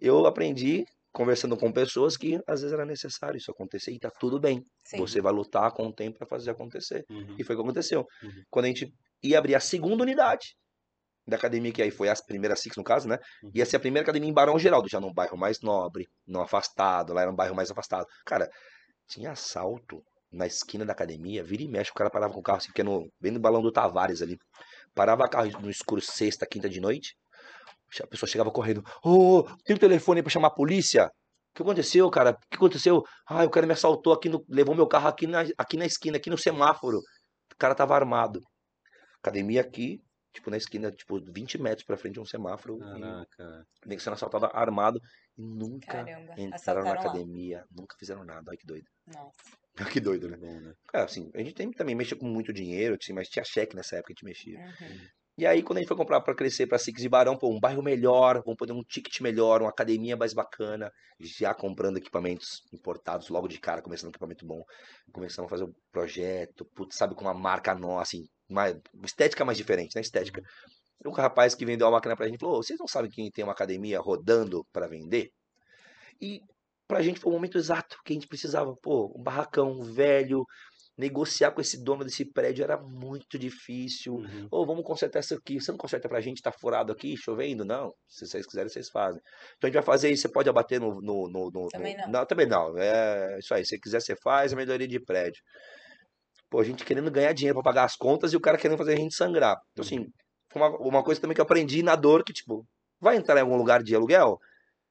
Eu 0.00 0.26
aprendi 0.26 0.84
conversando 1.12 1.56
com 1.56 1.70
pessoas 1.70 2.16
que 2.16 2.40
às 2.46 2.62
vezes 2.62 2.72
era 2.72 2.86
necessário 2.86 3.36
isso 3.36 3.50
acontecer 3.50 3.92
e 3.92 3.98
tá 3.98 4.10
tudo 4.10 4.40
bem. 4.40 4.64
Sim. 4.84 4.98
Você 4.98 5.20
vai 5.20 5.32
lutar 5.32 5.70
com 5.72 5.86
o 5.86 5.92
tempo 5.92 6.18
para 6.18 6.26
fazer 6.26 6.50
acontecer. 6.50 7.04
Uhum. 7.10 7.36
E 7.38 7.44
foi 7.44 7.54
o 7.54 7.58
que 7.58 7.64
aconteceu. 7.64 8.06
Uhum. 8.22 8.42
Quando 8.50 8.64
a 8.64 8.68
gente 8.68 8.92
ia 9.22 9.38
abrir 9.38 9.54
a 9.54 9.60
segunda 9.60 10.02
unidade 10.02 10.56
da 11.26 11.36
academia, 11.36 11.72
que 11.72 11.82
aí 11.82 11.90
foi 11.90 12.08
as 12.08 12.24
primeiras 12.24 12.60
six 12.60 12.76
no 12.76 12.82
caso, 12.82 13.06
né? 13.06 13.18
Uhum. 13.42 13.50
Ia 13.54 13.66
ser 13.66 13.76
a 13.76 13.80
primeira 13.80 14.04
academia 14.04 14.28
em 14.28 14.32
Barão 14.32 14.58
Geraldo, 14.58 14.88
já 14.88 14.98
num 14.98 15.12
bairro 15.12 15.36
mais 15.36 15.60
nobre, 15.60 16.08
não 16.26 16.40
afastado, 16.40 17.12
lá 17.12 17.22
era 17.22 17.30
um 17.30 17.36
bairro 17.36 17.54
mais 17.54 17.70
afastado. 17.70 18.06
Cara, 18.24 18.48
tinha 19.06 19.30
assalto 19.30 20.02
na 20.32 20.46
esquina 20.46 20.84
da 20.84 20.92
academia, 20.92 21.44
vira 21.44 21.62
e 21.62 21.68
mexe, 21.68 21.90
o 21.90 21.94
cara 21.94 22.10
parava 22.10 22.32
com 22.32 22.40
o 22.40 22.42
carro 22.42 22.58
assim, 22.58 22.68
porque 22.68 22.82
no, 22.82 23.06
bem 23.20 23.30
no 23.30 23.38
balão 23.38 23.60
do 23.60 23.70
Tavares 23.70 24.22
ali. 24.22 24.38
Parava 24.94 25.24
o 25.24 25.28
carro 25.28 25.60
no 25.60 25.70
escuro 25.70 26.00
sexta, 26.00 26.46
quinta 26.46 26.68
de 26.68 26.80
noite, 26.80 27.14
a 28.00 28.06
pessoa 28.06 28.28
chegava 28.28 28.50
correndo. 28.50 28.82
Ô, 29.04 29.38
oh, 29.38 29.42
tem 29.64 29.74
o 29.74 29.76
um 29.76 29.80
telefone 29.80 30.20
aí 30.20 30.22
pra 30.22 30.30
chamar 30.30 30.48
a 30.48 30.54
polícia? 30.54 31.06
O 31.06 31.56
que 31.56 31.62
aconteceu, 31.62 32.08
cara? 32.10 32.30
O 32.30 32.48
que 32.48 32.56
aconteceu? 32.56 33.02
Ah, 33.26 33.44
o 33.44 33.50
cara 33.50 33.66
me 33.66 33.72
assaltou 33.72 34.12
aqui, 34.12 34.28
no, 34.28 34.44
levou 34.48 34.74
meu 34.74 34.86
carro 34.86 35.08
aqui 35.08 35.26
na, 35.26 35.44
aqui 35.58 35.76
na 35.76 35.84
esquina, 35.84 36.16
aqui 36.16 36.30
no 36.30 36.38
semáforo. 36.38 36.98
O 36.98 37.56
cara 37.58 37.74
tava 37.74 37.94
armado. 37.94 38.40
Academia 39.22 39.60
aqui, 39.60 40.00
tipo, 40.32 40.50
na 40.50 40.56
esquina, 40.56 40.90
tipo, 40.90 41.20
20 41.20 41.58
metros 41.58 41.84
pra 41.84 41.98
frente 41.98 42.14
de 42.14 42.20
um 42.20 42.24
semáforo. 42.24 42.78
Caraca. 42.78 43.66
Nem 43.84 43.98
que 43.98 44.02
sendo 44.02 44.14
assaltado 44.14 44.46
armado. 44.46 44.98
E 45.36 45.42
nunca 45.42 46.04
Caramba. 46.04 46.34
entraram 46.38 46.84
na 46.84 46.92
academia. 46.92 47.58
Lá. 47.58 47.66
Nunca 47.70 47.96
fizeram 47.98 48.24
nada. 48.24 48.44
Olha 48.48 48.58
que 48.58 48.66
doido. 48.66 48.86
Nossa. 49.06 49.62
que 49.92 50.00
doido, 50.00 50.28
né? 50.28 50.36
Bom, 50.36 50.60
né? 50.60 50.74
É, 50.94 51.00
assim, 51.00 51.30
a 51.34 51.38
gente 51.38 51.54
tem, 51.54 51.70
também 51.70 51.94
mexia 51.94 52.16
com 52.16 52.26
muito 52.26 52.52
dinheiro, 52.52 52.96
assim, 53.00 53.12
mas 53.12 53.28
tinha 53.28 53.44
cheque 53.44 53.76
nessa 53.76 53.96
época, 53.96 54.12
a 54.12 54.14
gente 54.14 54.24
mexia. 54.24 54.58
Uhum. 54.58 55.08
E 55.38 55.46
aí, 55.46 55.62
quando 55.62 55.78
a 55.78 55.80
gente 55.80 55.88
foi 55.88 55.96
comprar 55.96 56.20
para 56.20 56.34
crescer 56.34 56.66
para 56.66 56.78
Six 56.78 57.02
e 57.04 57.08
Barão, 57.08 57.38
pô, 57.38 57.48
um 57.48 57.58
bairro 57.58 57.82
melhor, 57.82 58.42
vamos 58.44 58.58
poder 58.58 58.72
um 58.72 58.82
ticket 58.82 59.20
melhor, 59.20 59.62
uma 59.62 59.70
academia 59.70 60.14
mais 60.14 60.34
bacana, 60.34 60.92
já 61.18 61.54
comprando 61.54 61.96
equipamentos 61.96 62.60
importados 62.70 63.30
logo 63.30 63.48
de 63.48 63.58
cara, 63.58 63.80
começando 63.80 64.08
um 64.08 64.10
equipamento 64.10 64.46
bom. 64.46 64.62
Começamos 65.10 65.46
a 65.46 65.50
fazer 65.50 65.64
um 65.64 65.72
projeto, 65.90 66.66
putz, 66.74 66.96
sabe, 66.96 67.14
com 67.14 67.22
uma 67.22 67.32
marca 67.32 67.74
nossa, 67.74 68.02
assim, 68.02 68.28
uma 68.46 68.68
estética 69.04 69.42
mais 69.42 69.56
diferente, 69.56 69.94
né? 69.94 70.02
Estética. 70.02 70.42
O 71.04 71.10
rapaz 71.10 71.54
que 71.54 71.64
vendeu 71.64 71.86
a 71.86 71.90
máquina 71.90 72.14
pra 72.14 72.28
gente 72.28 72.38
falou: 72.38 72.62
vocês 72.62 72.78
não 72.78 72.86
sabem 72.86 73.10
quem 73.10 73.30
tem 73.30 73.42
uma 73.42 73.54
academia 73.54 74.00
rodando 74.00 74.64
para 74.70 74.86
vender? 74.86 75.30
E 76.20 76.40
pra 76.86 77.02
gente 77.02 77.18
foi 77.18 77.32
o 77.32 77.34
momento 77.34 77.56
exato 77.56 77.96
que 78.04 78.12
a 78.12 78.14
gente 78.14 78.28
precisava. 78.28 78.76
Pô, 78.82 79.12
um 79.16 79.22
barracão 79.22 79.80
velho, 79.80 80.44
negociar 80.96 81.50
com 81.52 81.60
esse 81.60 81.82
dono 81.82 82.04
desse 82.04 82.24
prédio 82.24 82.62
era 82.62 82.76
muito 82.76 83.38
difícil. 83.38 84.14
Uhum. 84.14 84.48
Ou 84.50 84.62
oh, 84.62 84.66
vamos 84.66 84.84
consertar 84.84 85.20
isso 85.20 85.34
aqui. 85.34 85.60
Você 85.60 85.70
não 85.70 85.78
conserta 85.78 86.08
pra 86.08 86.20
gente, 86.20 86.42
tá 86.42 86.52
furado 86.52 86.92
aqui, 86.92 87.16
chovendo? 87.16 87.64
Não. 87.64 87.92
Se 88.06 88.26
vocês 88.26 88.46
quiserem, 88.46 88.68
vocês 88.68 88.90
fazem. 88.90 89.20
Então 89.56 89.66
a 89.66 89.66
gente 89.68 89.74
vai 89.74 89.82
fazer 89.82 90.10
isso. 90.10 90.22
Você 90.22 90.28
pode 90.28 90.48
abater 90.48 90.80
no. 90.80 91.00
no, 91.00 91.28
no, 91.28 91.50
no 91.50 91.68
também 91.68 91.96
não. 91.96 92.08
Não, 92.08 92.26
também 92.26 92.46
não. 92.46 92.76
É 92.78 93.38
isso 93.38 93.54
aí. 93.54 93.64
Se 93.64 93.78
quiser, 93.78 94.00
você 94.00 94.14
faz. 94.16 94.52
É 94.52 94.56
melhoria 94.56 94.88
de 94.88 95.00
prédio. 95.00 95.42
Pô, 96.50 96.60
a 96.60 96.64
gente 96.64 96.84
querendo 96.84 97.10
ganhar 97.10 97.32
dinheiro 97.32 97.56
para 97.62 97.72
pagar 97.72 97.84
as 97.84 97.96
contas 97.96 98.32
e 98.32 98.36
o 98.36 98.40
cara 98.40 98.58
querendo 98.58 98.76
fazer 98.76 98.92
a 98.92 98.96
gente 98.96 99.14
sangrar. 99.14 99.56
Então, 99.72 99.82
assim, 99.82 100.06
uma, 100.54 100.68
uma 100.78 101.02
coisa 101.02 101.18
também 101.18 101.34
que 101.34 101.40
eu 101.40 101.44
aprendi 101.44 101.82
na 101.82 101.96
dor 101.96 102.22
que, 102.22 102.32
tipo, 102.32 102.66
vai 103.00 103.16
entrar 103.16 103.38
em 103.38 103.40
algum 103.40 103.56
lugar 103.56 103.82
de 103.82 103.94
aluguel? 103.94 104.38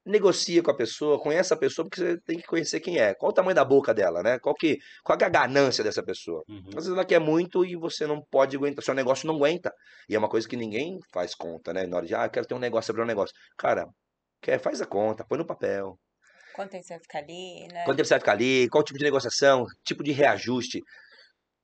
Negocia 0.06 0.64
com 0.64 0.72
a 0.72 0.76
pessoa, 0.76 1.22
conhece 1.22 1.54
a 1.54 1.58
pessoa, 1.58 1.88
porque 1.88 2.02
você 2.02 2.20
tem 2.22 2.38
que 2.38 2.48
conhecer 2.48 2.80
quem 2.80 2.98
é. 2.98 3.14
Qual 3.14 3.32
o 3.32 3.34
tamanho 3.34 3.56
da 3.56 3.64
boca 3.64 3.94
dela, 3.94 4.24
né? 4.24 4.40
Qual, 4.40 4.56
que, 4.56 4.78
qual 5.04 5.18
é 5.20 5.26
a 5.26 5.30
ganância 5.30 5.84
dessa 5.84 6.04
pessoa? 6.04 6.44
Uhum. 6.50 6.70
Às 6.70 6.76
vezes 6.76 6.92
ela 6.92 7.06
quer 7.06 7.20
muito 7.20 7.64
e 7.66 7.76
você 7.76 8.08
não 8.08 8.22
pode 8.32 8.56
aguentar, 8.56 8.84
seu 8.84 8.94
negócio 8.94 9.28
não 9.28 9.36
aguenta. 9.36 9.74
E 10.10 10.16
é 10.16 10.20
uma 10.20 10.30
coisa 10.30 10.48
que 10.48 10.58
ninguém 10.58 11.00
faz 11.14 11.36
conta, 11.36 11.72
né? 11.74 11.86
Na 11.86 11.98
hora 11.98 12.06
de, 12.06 12.16
ah, 12.16 12.28
quero 12.30 12.48
ter 12.48 12.56
um 12.56 12.60
negócio, 12.60 12.92
abrir 12.92 13.04
um 13.04 13.08
negócio. 13.08 13.36
Cara, 13.58 13.88
quer, 14.42 14.60
faz 14.60 14.82
a 14.82 14.86
conta, 14.86 15.24
põe 15.24 15.38
no 15.38 15.46
papel. 15.46 15.98
Quanto 16.56 16.72
tempo 16.72 16.84
você 16.84 16.94
vai 16.94 17.02
ficar 17.02 17.20
ali, 17.20 17.68
né? 17.72 17.84
Quanto 17.86 17.98
tempo 17.98 18.08
você 18.08 18.14
vai 18.14 18.20
ficar 18.20 18.32
ali, 18.34 18.70
qual 18.70 18.84
tipo 18.84 18.98
de 18.98 19.06
negociação, 19.06 19.66
tipo 19.86 20.04
de 20.04 20.12
reajuste. 20.12 20.82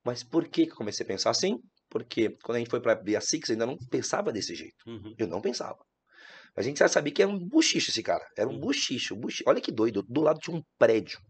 Mas 0.04 0.22
por 0.22 0.48
que 0.48 0.64
que 0.64 0.72
eu 0.72 0.76
comecei 0.76 1.04
a 1.04 1.06
pensar 1.06 1.30
assim? 1.30 1.58
Porque 1.90 2.30
quando 2.42 2.56
a 2.56 2.58
gente 2.58 2.70
foi 2.70 2.80
para 2.80 2.92
abrir 2.92 3.16
a 3.16 3.20
Six, 3.20 3.48
eu 3.48 3.54
ainda 3.54 3.66
não 3.66 3.76
pensava 3.90 4.32
desse 4.32 4.54
jeito. 4.54 4.76
Uhum. 4.86 5.14
Eu 5.18 5.26
não 5.26 5.40
pensava. 5.40 5.78
A 6.58 6.62
gente 6.62 6.80
já 6.80 6.88
sabia 6.88 7.12
que 7.12 7.22
era 7.22 7.30
um 7.30 7.38
buchicho 7.38 7.88
esse 7.90 8.02
cara. 8.02 8.26
Era 8.36 8.48
um 8.48 8.58
buchicho, 8.58 9.14
um 9.14 9.20
buchicho. 9.20 9.44
Olha 9.46 9.60
que 9.60 9.70
doido. 9.70 10.02
Do 10.02 10.20
lado 10.20 10.40
tinha 10.40 10.56
um 10.56 10.62
prédio. 10.76 11.20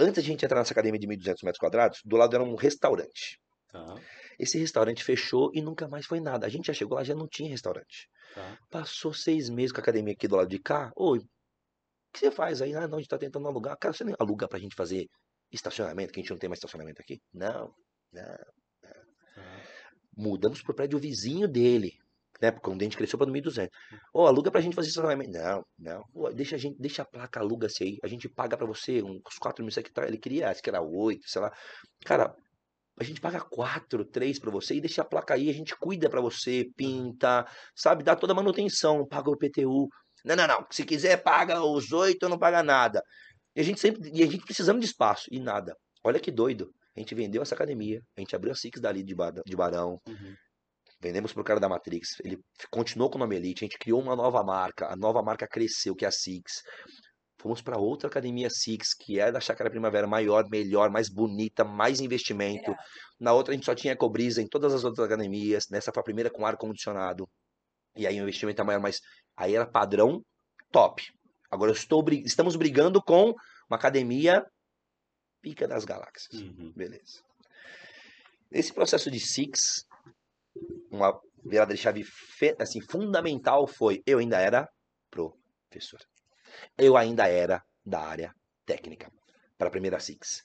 Antes 0.00 0.18
a 0.18 0.26
gente 0.26 0.44
entrar 0.44 0.58
nessa 0.58 0.72
academia 0.72 0.98
de 0.98 1.06
1.200 1.06 1.44
metros 1.44 1.58
quadrados, 1.58 2.00
do 2.04 2.16
lado 2.16 2.34
era 2.34 2.42
um 2.42 2.56
restaurante. 2.56 3.38
Tá, 3.68 3.94
Esse 4.36 4.58
restaurante 4.58 5.04
fechou 5.04 5.52
e 5.54 5.62
nunca 5.62 5.86
mais 5.86 6.06
foi 6.06 6.18
nada. 6.18 6.44
A 6.44 6.48
gente 6.48 6.66
já 6.66 6.72
chegou 6.72 6.96
lá, 6.96 7.04
já 7.04 7.14
não 7.14 7.28
tinha 7.28 7.48
restaurante. 7.48 8.08
tá. 8.34 8.58
Passou 8.68 9.14
seis 9.14 9.48
meses 9.48 9.70
com 9.70 9.78
a 9.78 9.82
academia 9.82 10.12
aqui 10.12 10.26
do 10.26 10.34
lado 10.34 10.48
de 10.48 10.58
cá. 10.58 10.90
Oi, 10.96 11.18
o 11.18 11.22
que 12.12 12.18
você 12.18 12.30
faz 12.32 12.60
aí? 12.60 12.74
Ah, 12.74 12.88
não, 12.88 12.98
a 12.98 13.00
gente 13.00 13.10
tá 13.10 13.16
tentando 13.18 13.46
alugar. 13.46 13.76
Cara, 13.78 13.94
você 13.94 14.02
nem 14.02 14.16
aluga 14.18 14.48
pra 14.48 14.58
gente 14.58 14.74
fazer 14.74 15.06
estacionamento, 15.52 16.12
que 16.12 16.18
a 16.18 16.22
gente 16.22 16.30
não 16.30 16.38
tem 16.38 16.48
mais 16.48 16.58
estacionamento 16.58 17.00
aqui? 17.00 17.20
Não, 17.32 17.72
não. 18.12 18.38
tá. 18.82 19.62
Mudamos 20.16 20.60
pro 20.62 20.74
prédio 20.74 20.98
vizinho 20.98 21.46
dele. 21.46 21.92
Né? 22.40 22.50
Porque 22.50 22.70
a 22.70 22.84
gente 22.84 22.96
cresceu 22.96 23.18
para 23.18 23.30
1.200. 23.30 23.68
Ô, 24.14 24.26
aluga 24.26 24.50
pra 24.50 24.60
gente 24.60 24.74
fazer 24.74 24.88
estacionamento. 24.88 25.30
Não, 25.32 25.64
não. 25.78 26.02
Pô, 26.12 26.30
deixa 26.32 26.56
a 26.56 26.58
gente, 26.58 26.80
deixa 26.80 27.02
a 27.02 27.04
placa, 27.04 27.40
aluga-se 27.40 27.82
aí. 27.82 27.98
A 28.02 28.06
gente 28.06 28.28
paga 28.28 28.56
pra 28.56 28.66
você 28.66 29.02
uns 29.02 29.20
4 29.40 29.64
mil 29.64 29.72
hectares. 29.76 30.08
Ele 30.08 30.18
queria, 30.18 30.50
acho 30.50 30.62
que 30.62 30.70
era 30.70 30.80
8, 30.80 31.20
sei 31.28 31.42
lá. 31.42 31.52
Cara, 32.04 32.34
a 33.00 33.04
gente 33.04 33.20
paga 33.20 33.40
4, 33.40 34.04
3 34.04 34.38
pra 34.38 34.50
você 34.50 34.74
e 34.74 34.80
deixa 34.80 35.02
a 35.02 35.04
placa 35.04 35.34
aí. 35.34 35.50
A 35.50 35.54
gente 35.54 35.76
cuida 35.76 36.08
pra 36.08 36.20
você, 36.20 36.66
pinta, 36.76 37.46
sabe? 37.74 38.04
Dá 38.04 38.14
toda 38.14 38.32
a 38.32 38.36
manutenção, 38.36 39.06
paga 39.06 39.30
o 39.30 39.34
IPTU. 39.34 39.88
Não, 40.24 40.36
não, 40.36 40.46
não. 40.46 40.66
Se 40.70 40.84
quiser, 40.84 41.16
paga 41.22 41.62
os 41.62 41.92
8, 41.92 42.28
não 42.28 42.38
paga 42.38 42.62
nada. 42.62 43.02
E 43.54 43.60
a 43.60 43.64
gente 43.64 43.80
sempre, 43.80 44.10
e 44.12 44.22
a 44.22 44.26
gente 44.26 44.44
precisando 44.44 44.80
de 44.80 44.86
espaço 44.86 45.26
e 45.30 45.40
nada. 45.40 45.76
Olha 46.04 46.20
que 46.20 46.30
doido. 46.30 46.70
A 46.96 47.00
gente 47.00 47.14
vendeu 47.14 47.42
essa 47.42 47.54
academia, 47.54 48.00
a 48.16 48.20
gente 48.20 48.34
abriu 48.34 48.52
a 48.52 48.56
Six 48.56 48.80
dali 48.80 49.04
de 49.04 49.14
Barão, 49.14 49.96
Uhum. 50.08 50.34
Vendemos 51.00 51.32
pro 51.32 51.44
cara 51.44 51.60
da 51.60 51.68
Matrix. 51.68 52.20
Ele 52.24 52.38
continuou 52.70 53.10
com 53.10 53.16
o 53.16 53.20
nome 53.20 53.36
Elite, 53.36 53.64
a 53.64 53.66
gente 53.66 53.78
criou 53.78 54.00
uma 54.00 54.16
nova 54.16 54.42
marca, 54.42 54.86
a 54.86 54.96
nova 54.96 55.22
marca 55.22 55.46
cresceu, 55.46 55.94
que 55.94 56.04
é 56.04 56.08
a 56.08 56.12
Six. 56.12 56.62
Fomos 57.40 57.62
para 57.62 57.78
outra 57.78 58.08
academia 58.08 58.50
Six, 58.50 58.94
que 58.94 59.20
é 59.20 59.30
da 59.30 59.40
Chácara 59.40 59.70
Primavera, 59.70 60.06
maior, 60.06 60.48
melhor, 60.50 60.90
mais 60.90 61.08
bonita, 61.08 61.64
mais 61.64 62.00
investimento. 62.00 62.70
Irado. 62.70 62.82
Na 63.20 63.32
outra 63.32 63.52
a 63.52 63.54
gente 63.54 63.66
só 63.66 63.74
tinha 63.74 63.96
cobrisa 63.96 64.42
em 64.42 64.48
todas 64.48 64.74
as 64.74 64.84
outras 64.84 65.06
academias. 65.06 65.68
Nessa 65.70 65.92
foi 65.92 66.00
a 66.00 66.04
primeira 66.04 66.30
com 66.30 66.44
ar 66.44 66.56
condicionado. 66.56 67.28
E 67.96 68.06
aí 68.06 68.18
o 68.18 68.22
investimento 68.22 68.60
é 68.60 68.64
maior, 68.64 68.80
mas 68.80 69.00
aí 69.36 69.54
era 69.54 69.66
padrão 69.66 70.22
top. 70.72 71.02
Agora 71.50 71.72
estou, 71.72 72.04
estamos 72.24 72.56
brigando 72.56 73.00
com 73.02 73.34
uma 73.68 73.76
academia 73.76 74.44
pica 75.40 75.66
das 75.68 75.84
galáxias. 75.84 76.40
Uhum. 76.42 76.72
Beleza. 76.74 77.22
Nesse 78.50 78.72
processo 78.72 79.10
de 79.10 79.20
Six, 79.20 79.84
uma 80.90 81.18
virada 81.44 81.74
de 81.74 81.80
chave 81.80 82.04
assim, 82.58 82.80
fundamental 82.80 83.66
foi 83.66 84.02
eu 84.06 84.18
ainda 84.18 84.38
era 84.38 84.68
professor. 85.10 86.00
Eu 86.76 86.96
ainda 86.96 87.26
era 87.26 87.62
da 87.84 88.00
área 88.00 88.34
técnica 88.64 89.10
para 89.56 89.68
a 89.68 89.70
primeira 89.70 89.98
Six. 89.98 90.42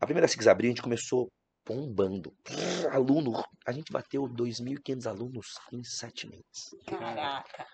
A 0.00 0.06
primeira 0.06 0.28
Six 0.28 0.46
abriu, 0.46 0.68
a 0.68 0.72
gente 0.72 0.82
começou 0.82 1.30
bombando. 1.66 2.32
Aluno, 2.90 3.42
a 3.66 3.72
gente 3.72 3.90
bateu 3.90 4.24
2.500 4.24 5.06
alunos 5.06 5.46
em 5.72 5.82
sete 5.82 6.28
meses. 6.28 6.74
Caraca. 6.86 7.66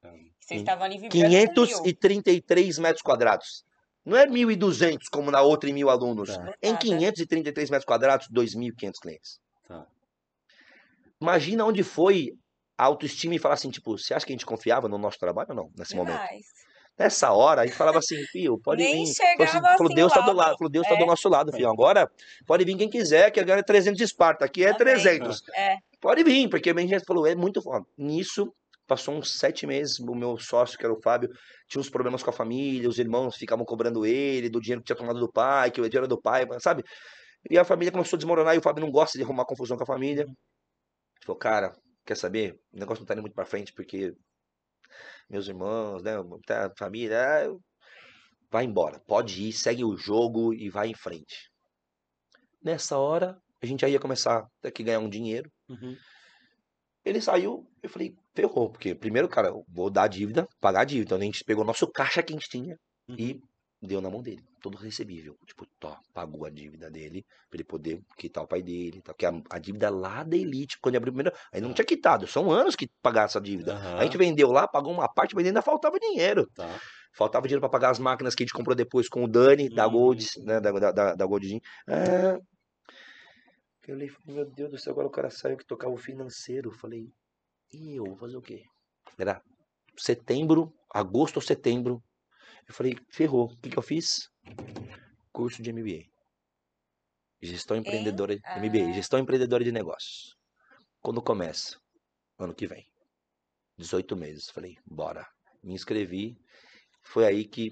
Caramba. 0.00 0.30
Vocês 0.38 0.60
estavam 0.60 0.84
ali 0.84 0.98
vibrando 0.98 1.28
mil. 1.28 1.54
533 1.54 2.78
metros 2.78 3.02
quadrados. 3.02 3.64
Não 4.04 4.16
é 4.16 4.26
1.200 4.26 4.98
como 5.10 5.30
na 5.30 5.42
outra 5.42 5.68
em 5.68 5.72
mil 5.72 5.90
alunos. 5.90 6.28
Tá. 6.28 6.54
Em 6.62 6.72
Nada. 6.72 6.84
533 6.84 7.70
metros 7.70 7.84
quadrados, 7.84 8.28
2.500 8.28 8.92
clientes. 9.00 9.40
Tá. 9.66 9.86
Imagina 11.20 11.64
onde 11.64 11.82
foi 11.82 12.32
a 12.76 12.84
autoestima 12.84 13.34
e 13.34 13.38
falar 13.38 13.54
assim, 13.54 13.70
tipo, 13.70 13.98
você 13.98 14.14
acha 14.14 14.24
que 14.24 14.32
a 14.32 14.34
gente 14.34 14.46
confiava 14.46 14.88
no 14.88 14.98
nosso 14.98 15.18
trabalho 15.18 15.48
ou 15.50 15.56
não, 15.56 15.70
nesse 15.76 15.96
momento? 15.96 16.14
Demais. 16.14 16.46
Nessa 16.98 17.32
hora, 17.32 17.62
a 17.62 17.66
gente 17.66 17.76
falava 17.76 17.98
assim, 17.98 18.16
filho, 18.26 18.58
pode 18.62 18.82
Nem 18.82 19.04
vir. 19.04 19.14
Falou, 19.14 19.44
assim, 19.44 19.60
falou, 19.60 19.86
assim 19.86 19.94
Deus 19.94 20.12
do 20.12 20.14
tá 20.14 20.20
do 20.20 20.32
lado. 20.32 20.58
Falou, 20.58 20.70
Deus 20.70 20.86
tá 20.86 20.94
É. 20.94 20.98
do 20.98 21.06
nosso 21.06 21.28
lado, 21.28 21.52
filho. 21.52 21.70
Agora, 21.70 22.10
pode 22.46 22.64
vir 22.64 22.76
quem 22.76 22.88
quiser, 22.88 23.30
que 23.30 23.38
agora 23.40 23.60
é 23.60 23.62
300 23.62 23.96
de 23.96 24.04
Esparta. 24.04 24.44
Aqui 24.44 24.64
é 24.64 24.68
Amém. 24.68 24.78
300. 24.78 25.42
É. 25.54 25.76
Pode 26.00 26.24
vir, 26.24 26.48
porque 26.48 26.70
a 26.70 26.78
gente 26.78 27.04
falou, 27.04 27.26
é 27.26 27.34
muito 27.34 27.62
foda. 27.62 27.84
Nisso, 27.96 28.52
passou 28.86 29.14
uns 29.14 29.38
sete 29.38 29.66
meses, 29.66 29.98
o 29.98 30.14
meu 30.14 30.38
sócio, 30.38 30.78
que 30.78 30.84
era 30.84 30.92
o 30.92 31.00
Fábio, 31.00 31.28
tinha 31.68 31.80
uns 31.80 31.90
problemas 31.90 32.22
com 32.22 32.30
a 32.30 32.32
família, 32.32 32.88
os 32.88 32.98
irmãos 32.98 33.36
ficavam 33.36 33.64
cobrando 33.64 34.06
ele, 34.06 34.48
do 34.48 34.60
dinheiro 34.60 34.80
que 34.80 34.86
tinha 34.86 34.96
tomado 34.96 35.20
do 35.20 35.30
pai, 35.30 35.70
que 35.70 35.80
o 35.80 35.84
dinheiro 35.84 36.06
era 36.06 36.08
do 36.08 36.20
pai, 36.20 36.46
sabe? 36.58 36.82
E 37.48 37.58
a 37.58 37.64
família 37.64 37.92
começou 37.92 38.16
a 38.16 38.18
desmoronar 38.18 38.54
e 38.54 38.58
o 38.58 38.62
Fábio 38.62 38.84
não 38.84 38.90
gosta 38.90 39.16
de 39.18 39.24
arrumar 39.24 39.44
confusão 39.44 39.76
com 39.76 39.84
a 39.84 39.86
família. 39.86 40.26
Falou, 41.28 41.38
cara, 41.38 41.76
quer 42.06 42.16
saber? 42.16 42.58
O 42.72 42.78
negócio 42.78 43.02
não 43.02 43.06
tá 43.06 43.12
indo 43.12 43.20
muito 43.20 43.34
pra 43.34 43.44
frente, 43.44 43.70
porque 43.74 44.14
meus 45.28 45.46
irmãos, 45.46 46.02
né, 46.02 46.12
tá, 46.46 46.68
a 46.68 46.72
família, 46.74 47.20
ah, 47.20 47.54
vai 48.50 48.64
embora, 48.64 48.98
pode 49.00 49.46
ir, 49.46 49.52
segue 49.52 49.84
o 49.84 49.94
jogo 49.94 50.54
e 50.54 50.70
vai 50.70 50.88
em 50.88 50.94
frente. 50.94 51.50
Nessa 52.64 52.96
hora, 52.96 53.38
a 53.62 53.66
gente 53.66 53.82
já 53.82 53.90
ia 53.90 54.00
começar 54.00 54.48
a 54.64 54.70
ganhar 54.82 55.00
um 55.00 55.08
dinheiro. 55.10 55.52
Uhum. 55.68 55.94
Ele 57.04 57.20
saiu, 57.20 57.70
eu 57.82 57.90
falei, 57.90 58.16
ferrou, 58.34 58.70
porque 58.70 58.94
primeiro, 58.94 59.28
cara, 59.28 59.48
eu 59.48 59.62
vou 59.68 59.90
dar 59.90 60.04
a 60.04 60.08
dívida, 60.08 60.48
pagar 60.58 60.80
a 60.80 60.84
dívida. 60.86 61.08
Então 61.08 61.18
a 61.18 61.24
gente 61.24 61.44
pegou 61.44 61.62
nosso 61.62 61.86
caixa 61.92 62.22
que 62.22 62.32
a 62.32 62.36
gente 62.36 62.48
tinha 62.48 62.74
e 63.18 63.38
deu 63.80 64.00
na 64.00 64.10
mão 64.10 64.22
dele, 64.22 64.42
todo 64.60 64.76
recebível. 64.76 65.36
Tipo, 65.46 65.66
tó, 65.78 65.96
pagou 66.12 66.44
a 66.44 66.50
dívida 66.50 66.90
dele, 66.90 67.24
pra 67.48 67.56
ele 67.56 67.64
poder 67.64 68.00
quitar 68.16 68.42
o 68.42 68.46
pai 68.46 68.62
dele, 68.62 69.00
tá? 69.02 69.14
que 69.14 69.24
a, 69.24 69.32
a 69.50 69.58
dívida 69.58 69.88
lá 69.90 70.22
da 70.24 70.36
Elite, 70.36 70.78
quando 70.80 70.94
ele 70.94 70.98
abriu 70.98 71.12
primeiro, 71.12 71.36
aí 71.52 71.60
não 71.60 71.72
tinha 71.72 71.84
quitado, 71.84 72.26
são 72.26 72.50
anos 72.50 72.74
que 72.74 72.88
pagar 73.00 73.24
essa 73.24 73.40
dívida. 73.40 73.74
Aham. 73.74 73.98
A 73.98 74.04
gente 74.04 74.18
vendeu 74.18 74.50
lá, 74.50 74.66
pagou 74.66 74.92
uma 74.92 75.08
parte, 75.08 75.34
mas 75.34 75.46
ainda 75.46 75.62
faltava 75.62 75.98
dinheiro. 75.98 76.46
Tá. 76.54 76.80
Faltava 77.12 77.46
dinheiro 77.46 77.60
pra 77.60 77.70
pagar 77.70 77.90
as 77.90 77.98
máquinas 77.98 78.34
que 78.34 78.42
a 78.42 78.46
gente 78.46 78.54
comprou 78.54 78.76
depois 78.76 79.08
com 79.08 79.24
o 79.24 79.28
Dani, 79.28 79.68
da 79.68 79.86
Hum. 79.86 79.92
Gold, 79.92 80.26
né, 80.44 80.60
da, 80.60 80.72
da, 80.72 81.14
da, 81.14 81.26
Gold. 81.26 81.60
É... 81.88 82.38
Eu 83.86 83.94
olhei 83.94 84.08
falei, 84.08 84.34
meu 84.34 84.44
Deus 84.44 84.70
do 84.70 84.78
céu, 84.78 84.92
agora 84.92 85.06
o 85.06 85.10
cara 85.10 85.30
saiu 85.30 85.56
que 85.56 85.64
tocava 85.64 85.94
o 85.94 85.96
financeiro. 85.96 86.68
Eu 86.68 86.74
Falei, 86.74 87.10
e 87.72 87.96
eu, 87.96 88.04
vou 88.04 88.16
fazer 88.16 88.36
o 88.36 88.42
quê? 88.42 88.62
Era 89.18 89.40
setembro, 89.96 90.72
agosto 90.92 91.36
ou 91.36 91.42
setembro. 91.42 92.02
Eu 92.68 92.74
falei, 92.74 92.96
ferrou. 93.10 93.46
O 93.46 93.56
que, 93.56 93.70
que 93.70 93.78
eu 93.78 93.82
fiz? 93.82 94.28
Curso 95.32 95.62
de 95.62 95.72
MBA. 95.72 96.04
Gestão 97.40 97.76
empreendedora, 97.76 98.34
MBA, 98.56 98.88
Ah. 98.90 98.92
gestão 98.92 99.18
empreendedora 99.18 99.64
de 99.64 99.72
negócios. 99.72 100.36
Quando 101.00 101.22
começa? 101.22 101.78
Ano 102.38 102.54
que 102.54 102.66
vem. 102.66 102.86
18 103.76 104.16
meses. 104.16 104.50
Falei, 104.50 104.76
bora. 104.84 105.26
Me 105.62 105.72
inscrevi. 105.72 106.36
Foi 107.02 107.24
aí 107.26 107.44
que 107.46 107.70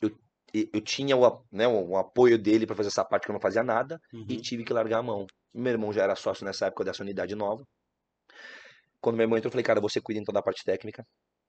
eu, 0.00 0.10
e- 0.54 0.68
eu 0.72 0.80
tinha 0.80 1.16
o, 1.16 1.44
né, 1.52 1.68
o, 1.68 1.96
apoio 1.96 2.38
dele 2.38 2.66
para 2.66 2.74
fazer 2.74 2.88
essa 2.88 3.04
parte 3.04 3.24
que 3.24 3.30
eu 3.30 3.34
não 3.34 3.40
fazia 3.40 3.62
nada 3.62 4.00
e 4.12 4.16
Uhum. 4.16 4.40
tive 4.40 4.64
que 4.64 4.72
largar 4.72 4.98
a 4.98 5.02
mão. 5.02 5.26
Meu 5.54 5.72
irmão 5.72 5.92
já 5.92 6.02
era 6.02 6.16
sócio 6.16 6.44
nessa 6.44 6.66
época 6.66 6.84
dessa 6.84 7.02
unidade 7.02 7.34
nova. 7.34 7.62
Quando 9.00 9.16
meu 9.16 9.24
irmão 9.24 9.38
entrou, 9.38 9.48
eu 9.48 9.52
falei, 9.52 9.64
cara, 9.64 9.80
você 9.80 10.00
cuida 10.00 10.20
então 10.20 10.32
da 10.32 10.42
parte 10.42 10.64
técnica 10.64 11.06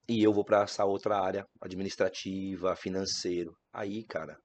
e 0.09 0.23
eu 0.23 0.33
vou 0.33 0.43
para 0.43 0.63
essa 0.63 0.83
outra 0.85 1.19
área, 1.21 1.45
administrativa, 1.61 2.75
financeiro. 2.75 3.55
Aí, 3.71 4.03
cara, 4.03 4.35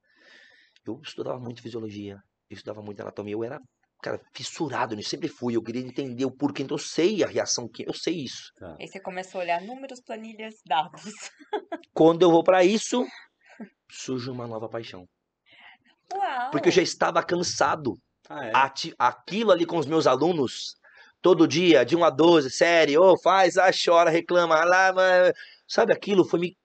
eu 0.87 1.01
estudava 1.03 1.41
muito 1.41 1.63
fisiologia, 1.63 2.19
eu 2.51 2.55
estudava 2.55 2.83
muito 2.83 3.01
anatomia, 3.01 3.33
eu 3.33 3.43
era, 3.43 3.59
cara, 4.03 4.21
fissurado 4.35 4.95
nisso, 4.95 5.09
sempre 5.09 5.27
fui, 5.29 5.57
eu 5.57 5.63
queria 5.63 5.81
entender 5.81 6.27
o 6.27 6.31
porquê, 6.37 6.63
então 6.63 6.75
eu 6.75 6.79
sei 6.79 7.25
a 7.25 7.27
reação 7.27 7.67
que 7.67 7.89
eu 7.89 7.95
sei 7.95 8.25
isso. 8.25 8.53
Aí 8.79 8.87
você 8.87 9.01
começou 9.01 9.41
a 9.41 9.45
olhar 9.45 9.63
números, 9.63 10.03
planilhas, 10.03 10.57
dados. 10.67 11.03
Quando 11.95 12.21
eu 12.23 12.31
vou 12.31 12.45
para 12.45 12.63
isso, 12.63 13.03
surge 13.91 14.29
uma 14.31 14.47
nova 14.47 14.69
paixão, 14.69 15.07
Uau! 16.13 16.51
porque 16.51 16.69
eu 16.69 16.73
já 16.73 16.83
estava 16.83 17.23
cansado 17.23 17.95
Ah, 18.29 18.47
é? 18.47 18.53
aquilo 18.99 19.51
ali 19.51 19.65
com 19.65 19.79
os 19.79 19.87
meus 19.87 20.07
alunos, 20.07 20.75
todo 21.23 21.49
dia, 21.49 21.85
de 21.87 21.97
1 21.97 22.05
a 22.05 22.11
12, 22.11 22.51
série, 22.51 22.99
ô, 22.99 23.17
faz, 23.19 23.57
ah, 23.57 23.71
chora, 23.73 24.11
reclama, 24.11 24.63
lá, 24.63 24.93
mas... 24.93 25.33
sabe, 25.69 25.93
aquilo 25.93 26.25
foi 26.29 26.41
me 26.41 26.57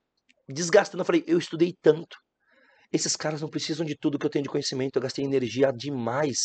desgastando. 0.48 1.02
Eu 1.02 1.06
falei, 1.06 1.24
eu 1.26 1.38
estudei 1.38 1.74
tanto. 1.82 2.16
Esses 2.92 3.16
caras 3.16 3.40
não 3.40 3.48
precisam 3.48 3.86
de 3.86 3.96
tudo 3.96 4.18
que 4.18 4.26
eu 4.26 4.30
tenho 4.30 4.42
de 4.44 4.48
conhecimento, 4.50 4.96
eu 4.96 5.02
gastei 5.02 5.24
energia 5.24 5.72
demais 5.72 6.38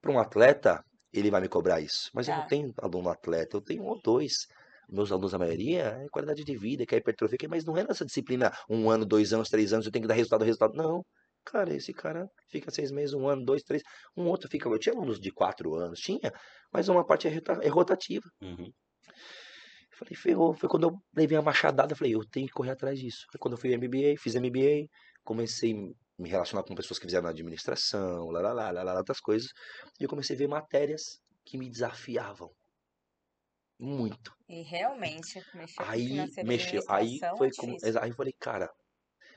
para 0.00 0.12
um 0.12 0.18
atleta, 0.18 0.82
ele 1.12 1.30
vai 1.30 1.40
me 1.40 1.48
cobrar 1.48 1.80
isso. 1.80 2.10
Mas 2.14 2.28
eu 2.28 2.34
não 2.34 2.42
Tá. 2.42 2.48
tenho 2.48 2.72
aluno 2.78 3.10
atleta, 3.10 3.56
eu 3.56 3.60
tenho 3.62 3.82
um 3.82 3.88
ou 3.88 4.00
dois. 4.02 4.46
meus 4.92 5.12
alunos, 5.12 5.32
a 5.32 5.38
maioria, 5.38 5.84
é 6.04 6.06
qualidade 6.10 6.42
de 6.42 6.56
vida, 6.58 6.84
que 6.84 6.96
é 6.96 6.98
hipertrofia, 6.98 7.38
que- 7.38 7.46
mas 7.46 7.64
não 7.64 7.76
é 7.76 7.84
nessa 7.86 8.04
disciplina 8.04 8.50
um 8.68 8.90
ano, 8.90 9.06
dois 9.06 9.32
anos, 9.32 9.48
três 9.48 9.72
anos, 9.72 9.86
eu 9.86 9.92
tenho 9.92 10.02
que 10.02 10.08
dar 10.08 10.14
resultado, 10.14 10.44
resultado. 10.44 10.74
Não. 10.74 11.04
Cara, 11.44 11.72
esse 11.72 11.92
cara 11.92 12.26
fica 12.50 12.72
seis 12.72 12.90
meses, 12.90 13.14
um 13.14 13.28
ano, 13.28 13.44
dois, 13.44 13.62
três. 13.62 13.82
Um 14.16 14.26
outro 14.26 14.48
fica. 14.50 14.68
Eu 14.68 14.80
tinha 14.80 14.92
alunos 14.94 15.20
de 15.20 15.30
quatro 15.30 15.76
anos, 15.76 16.00
tinha, 16.00 16.32
mas 16.72 16.88
uma 16.88 17.06
parte 17.06 17.28
é 17.28 17.32
é 17.62 17.68
rotativa. 17.68 18.28
Uhum. 18.42 18.72
Falei, 20.00 20.14
ferrou. 20.16 20.54
Foi 20.54 20.66
quando 20.66 20.84
eu 20.88 21.02
levei 21.14 21.36
a 21.36 21.42
machadada, 21.42 21.94
falei, 21.94 22.14
eu 22.14 22.24
tenho 22.24 22.46
que 22.46 22.54
correr 22.54 22.70
atrás 22.70 22.98
disso. 22.98 23.26
Foi 23.30 23.38
quando 23.38 23.52
eu 23.52 23.58
fui 23.58 23.76
MBA, 23.76 24.16
fiz 24.18 24.34
MBA, 24.34 24.88
comecei 25.22 25.72
a 25.72 26.22
me 26.22 26.28
relacionar 26.30 26.62
com 26.62 26.74
pessoas 26.74 26.98
que 26.98 27.04
fizeram 27.04 27.28
administração, 27.28 28.30
lá, 28.30 28.40
lá, 28.40 28.52
lá, 28.54 28.70
lá, 28.70 28.82
lá, 28.82 28.96
outras 28.96 29.20
coisas. 29.20 29.50
E 30.00 30.04
eu 30.04 30.08
comecei 30.08 30.34
a 30.34 30.38
ver 30.38 30.48
matérias 30.48 31.20
que 31.44 31.58
me 31.58 31.68
desafiavam. 31.68 32.50
Muito. 33.78 34.32
E 34.48 34.62
realmente, 34.62 35.42
mexer 35.54 35.76
com 35.76 35.84
Aí 35.84 36.44
mexeu. 36.44 36.82
Aí 36.88 37.18
foi 37.36 37.48
é 37.48 37.50
como. 37.58 37.76
Aí 38.00 38.10
eu 38.10 38.14
falei, 38.14 38.34
cara, 38.38 38.70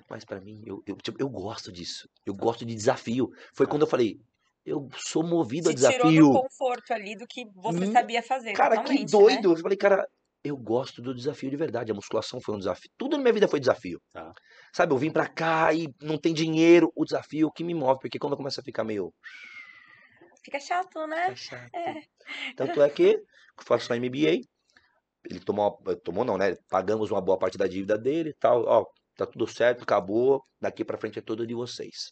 mas 0.10 0.24
pra 0.24 0.40
mim, 0.40 0.62
eu, 0.66 0.82
eu, 0.86 0.96
tipo, 0.96 1.22
eu 1.22 1.28
gosto 1.28 1.74
disso. 1.74 2.08
Eu 2.26 2.34
gosto 2.34 2.66
de 2.66 2.74
desafio. 2.74 3.30
Foi 3.54 3.68
quando 3.68 3.82
eu 3.82 3.88
falei, 3.88 4.18
eu 4.66 4.88
sou 4.96 5.24
movido 5.24 5.70
a 5.70 5.74
Te 5.74 5.78
tirou 5.78 5.92
desafio. 6.10 6.28
do 6.32 6.42
conforto 6.42 6.94
ali 6.94 7.18
do 7.18 7.28
que 7.28 7.46
você 7.54 7.92
sabia 7.92 8.24
fazer, 8.24 8.54
Cara, 8.54 8.82
que 8.82 9.00
né? 9.00 9.06
doido. 9.06 9.52
Eu 9.52 9.58
falei, 9.58 9.78
cara, 9.78 10.08
eu 10.44 10.58
gosto 10.58 11.02
do 11.02 11.14
desafio 11.16 11.50
de 11.50 11.56
verdade. 11.56 11.92
A 11.92 11.96
musculação 11.96 12.40
foi 12.42 12.56
um 12.56 12.60
desafio. 12.60 12.90
Tudo 12.98 13.16
na 13.18 13.24
minha 13.24 13.34
vida 13.34 13.48
foi 13.48 13.60
desafio. 13.60 14.02
Tá. 14.12 14.34
Sabe, 14.74 14.94
eu 14.94 14.98
vim 14.98 15.12
pra 15.12 15.28
cá 15.28 15.74
e 15.74 15.88
não 16.02 16.18
tem 16.18 16.34
dinheiro. 16.34 16.92
O 16.96 17.06
desafio 17.06 17.52
que 17.52 17.64
me 17.64 17.74
move, 17.74 18.00
porque 18.02 18.20
quando 18.20 18.34
eu 18.34 18.38
começo 18.38 18.60
a 18.60 18.64
ficar 18.64 18.84
meio 18.84 19.14
Fica 20.44 20.60
chato, 20.60 21.08
né? 21.08 21.32
é 21.32 21.36
chato. 21.36 21.72
Tanto 22.58 22.82
é 22.82 22.90
que 22.90 23.04
eu 23.14 23.24
faço 23.66 23.94
a 23.94 23.96
MBA. 23.98 24.42
Ele 25.30 25.40
tomou, 25.40 25.80
uma- 25.86 25.96
tomou 25.96 26.26
não, 26.26 26.38
né? 26.38 26.56
Pagamos 26.70 27.10
uma 27.10 27.22
boa 27.22 27.38
parte 27.38 27.58
da 27.58 27.66
dívida 27.66 27.98
dele 27.98 28.32
e 28.32 28.34
tal. 28.34 28.64
Ó, 28.66 28.86
tá 29.16 29.26
tudo 29.26 29.48
certo, 29.48 29.84
acabou. 29.84 30.44
Daqui 30.60 30.84
pra 30.84 30.98
frente 30.98 31.20
é 31.20 31.22
tudo 31.22 31.48
de 31.48 31.54
vocês. 31.54 32.12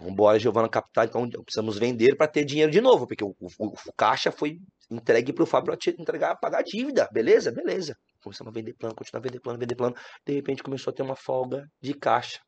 Vambora, 0.00 0.38
Giovana 0.38 0.68
Capital. 0.68 1.06
Então 1.06 1.42
precisamos 1.42 1.76
vender 1.76 2.14
para 2.16 2.28
ter 2.28 2.44
dinheiro 2.44 2.70
de 2.70 2.80
novo, 2.80 3.04
porque 3.06 3.24
o, 3.24 3.34
o- 3.40 3.66
o 3.88 3.92
caixa 3.96 4.30
foi 4.30 4.58
entregue 4.90 5.32
pro 5.32 5.46
Fábio 5.46 5.76
para 5.76 5.92
entregar, 5.98 6.36
pagar 6.36 6.58
a 6.58 6.62
dívida. 6.62 7.08
Beleza? 7.12 7.52
Beleza. 7.52 7.96
Começamos 8.22 8.50
a 8.50 8.54
vender 8.54 8.74
plano, 8.74 8.94
continuar 8.94 9.22
vender 9.22 9.40
plano, 9.40 9.58
vender 9.58 9.76
plano. 9.76 9.94
De 10.26 10.34
repente 10.34 10.62
começou 10.62 10.90
a 10.90 10.94
ter 10.94 11.02
uma 11.02 11.16
folga 11.16 11.66
de 11.80 11.94
caixa. 11.94 12.40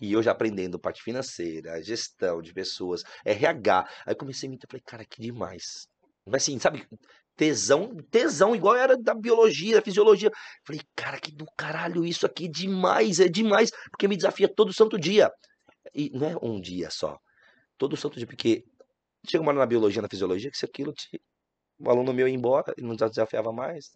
E 0.00 0.12
eu 0.12 0.22
já 0.22 0.32
aprendendo 0.32 0.78
parte 0.78 1.02
financeira, 1.02 1.82
gestão 1.82 2.42
de 2.42 2.52
pessoas, 2.52 3.02
RH. 3.24 3.88
Aí 4.06 4.14
comecei 4.14 4.48
a 4.48 4.52
me 4.52 4.58
falei, 4.68 4.82
cara, 4.84 5.04
que 5.04 5.20
demais. 5.20 5.86
Mas 6.26 6.42
assim, 6.42 6.58
sabe, 6.58 6.86
tesão, 7.36 7.96
tesão, 8.10 8.54
igual 8.54 8.76
era 8.76 8.96
da 8.96 9.14
biologia, 9.14 9.76
da 9.76 9.82
fisiologia. 9.82 10.30
Falei, 10.66 10.82
cara, 10.94 11.18
que 11.18 11.32
do 11.32 11.46
caralho 11.56 12.04
isso 12.04 12.26
aqui, 12.26 12.48
demais, 12.48 13.20
é 13.20 13.28
demais, 13.28 13.70
porque 13.90 14.08
me 14.08 14.16
desafia 14.16 14.48
todo 14.48 14.72
santo 14.72 14.98
dia. 14.98 15.30
E 15.94 16.10
não 16.10 16.28
é 16.28 16.36
um 16.42 16.60
dia 16.60 16.90
só, 16.90 17.18
todo 17.76 17.96
santo 17.96 18.16
dia, 18.16 18.26
porque 18.26 18.64
chega 19.28 19.42
uma 19.42 19.50
hora 19.50 19.60
na 19.60 19.66
biologia, 19.66 20.02
na 20.02 20.08
fisiologia, 20.08 20.50
que 20.50 20.58
se 20.58 20.64
aquilo 20.64 20.92
te. 20.92 21.20
O 21.78 21.90
aluno 21.90 22.12
meu 22.12 22.28
ia 22.28 22.34
embora, 22.34 22.72
ele 22.76 22.86
não 22.86 22.94
desafiava 22.94 23.52
mais, 23.52 23.90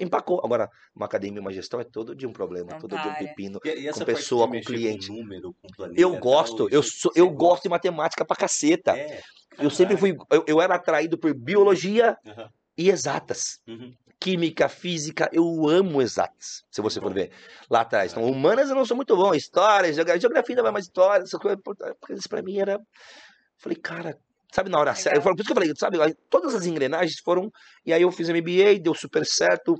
empacou. 0.00 0.40
Agora, 0.44 0.68
uma 0.94 1.06
academia, 1.06 1.40
uma 1.40 1.52
gestão 1.52 1.80
é 1.80 1.84
todo 1.84 2.16
dia 2.16 2.28
um 2.28 2.32
problema, 2.32 2.72
Não 2.72 2.80
todo 2.80 2.98
dia 2.98 3.10
um 3.10 3.14
pepino. 3.14 3.60
E, 3.64 3.68
e 3.68 3.92
Com 3.92 4.04
pessoa, 4.04 4.50
de 4.50 4.58
com 4.58 4.64
cliente. 4.64 5.08
número, 5.10 5.54
com 5.62 5.68
planilha, 5.68 6.00
Eu 6.00 6.16
gosto, 6.18 6.68
eu, 6.70 6.82
sou, 6.82 7.12
eu 7.14 7.30
gosto 7.30 7.64
de 7.64 7.68
matemática 7.68 8.24
pra 8.24 8.36
caceta. 8.36 8.96
É, 8.96 9.20
Eu 9.58 9.70
sempre 9.70 9.96
fui, 9.96 10.16
eu, 10.30 10.44
eu 10.48 10.60
era 10.60 10.74
atraído 10.74 11.16
por 11.16 11.32
biologia 11.32 12.16
Aham. 12.26 12.50
e 12.76 12.90
exatas. 12.90 13.60
Uhum. 13.68 13.94
Química, 14.18 14.68
física, 14.68 15.28
eu 15.32 15.68
amo 15.68 16.02
exatas, 16.02 16.64
se 16.70 16.80
você 16.80 17.00
for 17.00 17.12
ver 17.12 17.30
lá 17.70 17.82
atrás. 17.82 18.12
Então, 18.12 18.24
humanas 18.24 18.70
eu 18.70 18.74
não 18.74 18.84
sou 18.84 18.96
muito 18.96 19.14
bom, 19.14 19.34
história, 19.34 19.92
geografia, 19.92 20.20
geografia 20.20 20.54
ainda 20.54 20.62
vai 20.62 20.72
mais 20.72 20.86
história, 20.86 21.22
essas 21.22 21.38
coisas, 21.38 21.60
porque 21.62 22.14
isso 22.14 22.28
pra 22.28 22.42
mim 22.42 22.58
era. 22.58 22.80
Falei, 23.58 23.76
cara, 23.76 24.18
sabe 24.56 24.70
na 24.70 24.78
hora 24.78 24.94
certa? 24.94 25.10
Eu 25.10 25.12
Legal. 25.20 25.24
falo, 25.24 25.36
por 25.36 25.40
isso 25.42 25.46
que 25.46 25.52
eu 25.52 25.56
falei, 25.56 25.72
sabe, 25.76 26.14
todas 26.30 26.54
as 26.54 26.64
engrenagens 26.66 27.20
foram. 27.22 27.50
E 27.84 27.92
aí 27.92 28.02
eu 28.02 28.10
fiz 28.10 28.28
MBA, 28.28 28.80
deu 28.82 28.94
super 28.94 29.24
certo. 29.26 29.74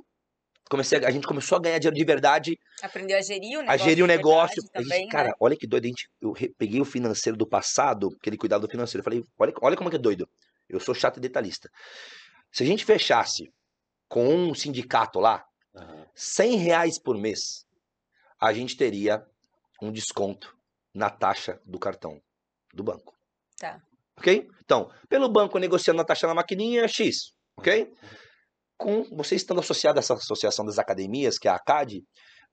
Comecei, 0.69 0.98
a, 1.03 1.09
a 1.09 1.11
gente 1.11 1.27
começou 1.27 1.57
a 1.57 1.61
ganhar 1.61 1.78
dinheiro 1.78 1.97
de 1.97 2.05
verdade, 2.05 2.59
Aprendeu 2.82 3.16
a 3.16 3.23
gerir 3.23 3.57
o 3.57 3.61
a 3.61 3.62
negócio. 3.62 3.85
gerir 3.85 4.05
o 4.05 4.07
negócio. 4.07 4.62
verdade 4.62 4.70
A 4.74 4.81
gente, 4.82 4.89
também, 4.90 5.09
cara, 5.09 5.28
né? 5.28 5.35
olha 5.40 5.57
que 5.57 5.66
doido. 5.66 5.85
A 5.85 5.89
gente, 5.89 6.09
eu 6.20 6.35
peguei 6.59 6.81
o 6.81 6.85
financeiro 6.85 7.36
do 7.39 7.47
passado, 7.48 8.09
aquele 8.20 8.36
cuidado 8.36 8.62
do 8.62 8.70
financeiro. 8.70 9.01
Eu 9.01 9.05
falei, 9.05 9.23
olha, 9.39 9.53
olha 9.62 9.77
como 9.77 9.89
é 9.89 9.90
que 9.90 9.97
é 9.97 10.01
doido. 10.01 10.28
Eu 10.69 10.81
sou 10.81 10.94
chato 10.94 11.16
e 11.16 11.20
detalhista. 11.20 11.70
Se 12.53 12.62
a 12.62 12.66
gente 12.66 12.85
fechasse 12.85 13.51
com 14.09 14.27
um 14.28 14.55
sindicato 14.55 15.19
lá, 15.20 15.44
Aham. 15.74 16.07
100 16.15 16.57
reais 16.57 16.98
por 16.98 17.16
mês, 17.16 17.65
a 18.40 18.53
gente 18.53 18.77
teria 18.77 19.24
um 19.81 19.93
desconto 19.93 20.55
na 20.93 21.11
taxa 21.11 21.61
do 21.65 21.78
cartão 21.78 22.20
do 22.74 22.82
banco. 22.82 23.15
Tá. 23.59 23.81
Ok? 24.19 24.47
Então, 24.65 24.91
pelo 25.09 25.29
banco 25.31 25.59
negociando 25.59 26.01
a 26.01 26.05
taxa 26.05 26.27
na 26.27 26.35
maquininha, 26.35 26.87
X. 26.89 27.33
Ok? 27.59 27.93
Com 28.79 29.05
você 29.17 29.35
estando 29.35 29.61
associado 29.61 29.99
a 29.99 30.01
essa 30.01 30.15
associação 30.15 30.65
das 30.65 30.79
academias, 30.79 31.39
que 31.39 31.49
é 31.49 31.51
a 31.51 31.57
ACAD, 31.57 32.03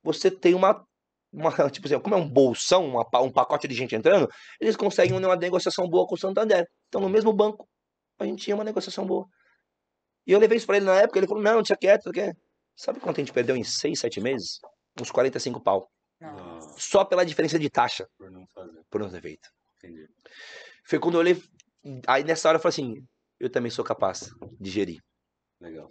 você 0.02 0.30
tem 0.30 0.54
uma. 0.54 0.84
uma 1.32 1.50
tipo 1.70 1.86
assim, 1.86 1.98
como 2.00 2.14
é 2.14 2.18
um 2.18 2.28
bolsão, 2.28 2.86
uma 2.86 3.04
um 3.20 3.32
pacote 3.32 3.66
de 3.68 3.74
gente 3.74 3.94
entrando, 3.94 4.28
eles 4.60 4.76
conseguem 4.76 5.16
uma 5.16 5.36
negociação 5.36 5.88
boa 5.88 6.06
com 6.06 6.14
o 6.14 6.18
Santander. 6.18 6.66
Então, 6.88 7.00
no 7.00 7.08
mesmo 7.08 7.32
banco, 7.32 7.68
a 8.18 8.24
gente 8.24 8.44
tinha 8.44 8.54
uma 8.54 8.64
negociação 8.64 9.06
boa. 9.06 9.26
E 10.26 10.32
eu 10.32 10.38
levei 10.38 10.56
isso 10.56 10.66
pra 10.66 10.76
ele 10.76 10.86
na 10.86 11.00
época, 11.00 11.18
ele 11.18 11.26
falou: 11.26 11.42
não, 11.42 11.56
deixa 11.56 11.76
quieto, 11.76 12.10
quer. 12.10 12.34
Sabe 12.76 13.00
quanto 13.00 13.20
a 13.20 13.20
gente 13.20 13.32
perdeu 13.32 13.56
em 13.56 13.62
6, 13.62 14.00
7 14.00 14.20
meses? 14.20 14.58
Uns 15.00 15.10
45 15.10 15.60
pau. 15.60 15.88
Nossa, 16.20 16.78
Só 16.78 17.04
pela 17.04 17.24
diferença 17.24 17.58
de 17.58 17.68
taxa, 17.68 18.06
por 18.16 18.30
não 18.30 18.46
fazer. 18.54 18.80
por 18.90 19.00
não 19.00 19.10
ter 19.10 19.20
feito. 19.20 19.48
Entendi. 19.78 20.06
Foi 20.86 20.98
quando 20.98 21.14
eu 21.14 21.20
olhei. 21.20 21.42
Aí 22.06 22.24
nessa 22.24 22.48
hora 22.48 22.56
eu 22.58 22.62
falei 22.62 22.72
assim: 22.72 22.94
eu 23.38 23.50
também 23.50 23.70
sou 23.70 23.84
capaz 23.84 24.30
de 24.60 24.70
gerir. 24.70 25.00
Legal. 25.60 25.90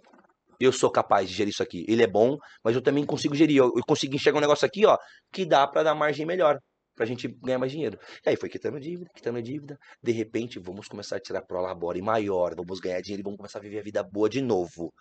Eu 0.60 0.72
sou 0.72 0.90
capaz 0.90 1.28
de 1.28 1.34
gerir 1.34 1.52
isso 1.52 1.62
aqui. 1.62 1.84
Ele 1.88 2.02
é 2.02 2.06
bom, 2.06 2.36
mas 2.64 2.74
eu 2.74 2.82
também 2.82 3.04
consigo 3.04 3.34
gerir. 3.34 3.58
Eu, 3.58 3.72
eu 3.76 3.82
consigo 3.86 4.14
enxergar 4.14 4.38
um 4.38 4.40
negócio 4.40 4.66
aqui, 4.66 4.86
ó, 4.86 4.96
que 5.32 5.44
dá 5.44 5.66
pra 5.66 5.82
dar 5.82 5.94
margem 5.94 6.26
melhor. 6.26 6.58
Pra 6.96 7.04
gente 7.04 7.26
ganhar 7.42 7.58
mais 7.58 7.72
dinheiro. 7.72 7.98
E 8.24 8.30
aí 8.30 8.36
foi 8.36 8.48
quitando 8.48 8.78
dívida, 8.78 9.10
quitando 9.14 9.42
dívida. 9.42 9.76
De 10.00 10.12
repente, 10.12 10.60
vamos 10.60 10.86
começar 10.86 11.16
a 11.16 11.20
tirar 11.20 11.42
pro 11.42 11.60
labore 11.60 12.00
maior. 12.00 12.54
Vamos 12.54 12.78
ganhar 12.78 13.00
dinheiro 13.00 13.22
e 13.22 13.24
vamos 13.24 13.36
começar 13.36 13.58
a 13.58 13.62
viver 13.62 13.80
a 13.80 13.82
vida 13.82 14.02
boa 14.04 14.28
de 14.28 14.40
novo. 14.40 14.92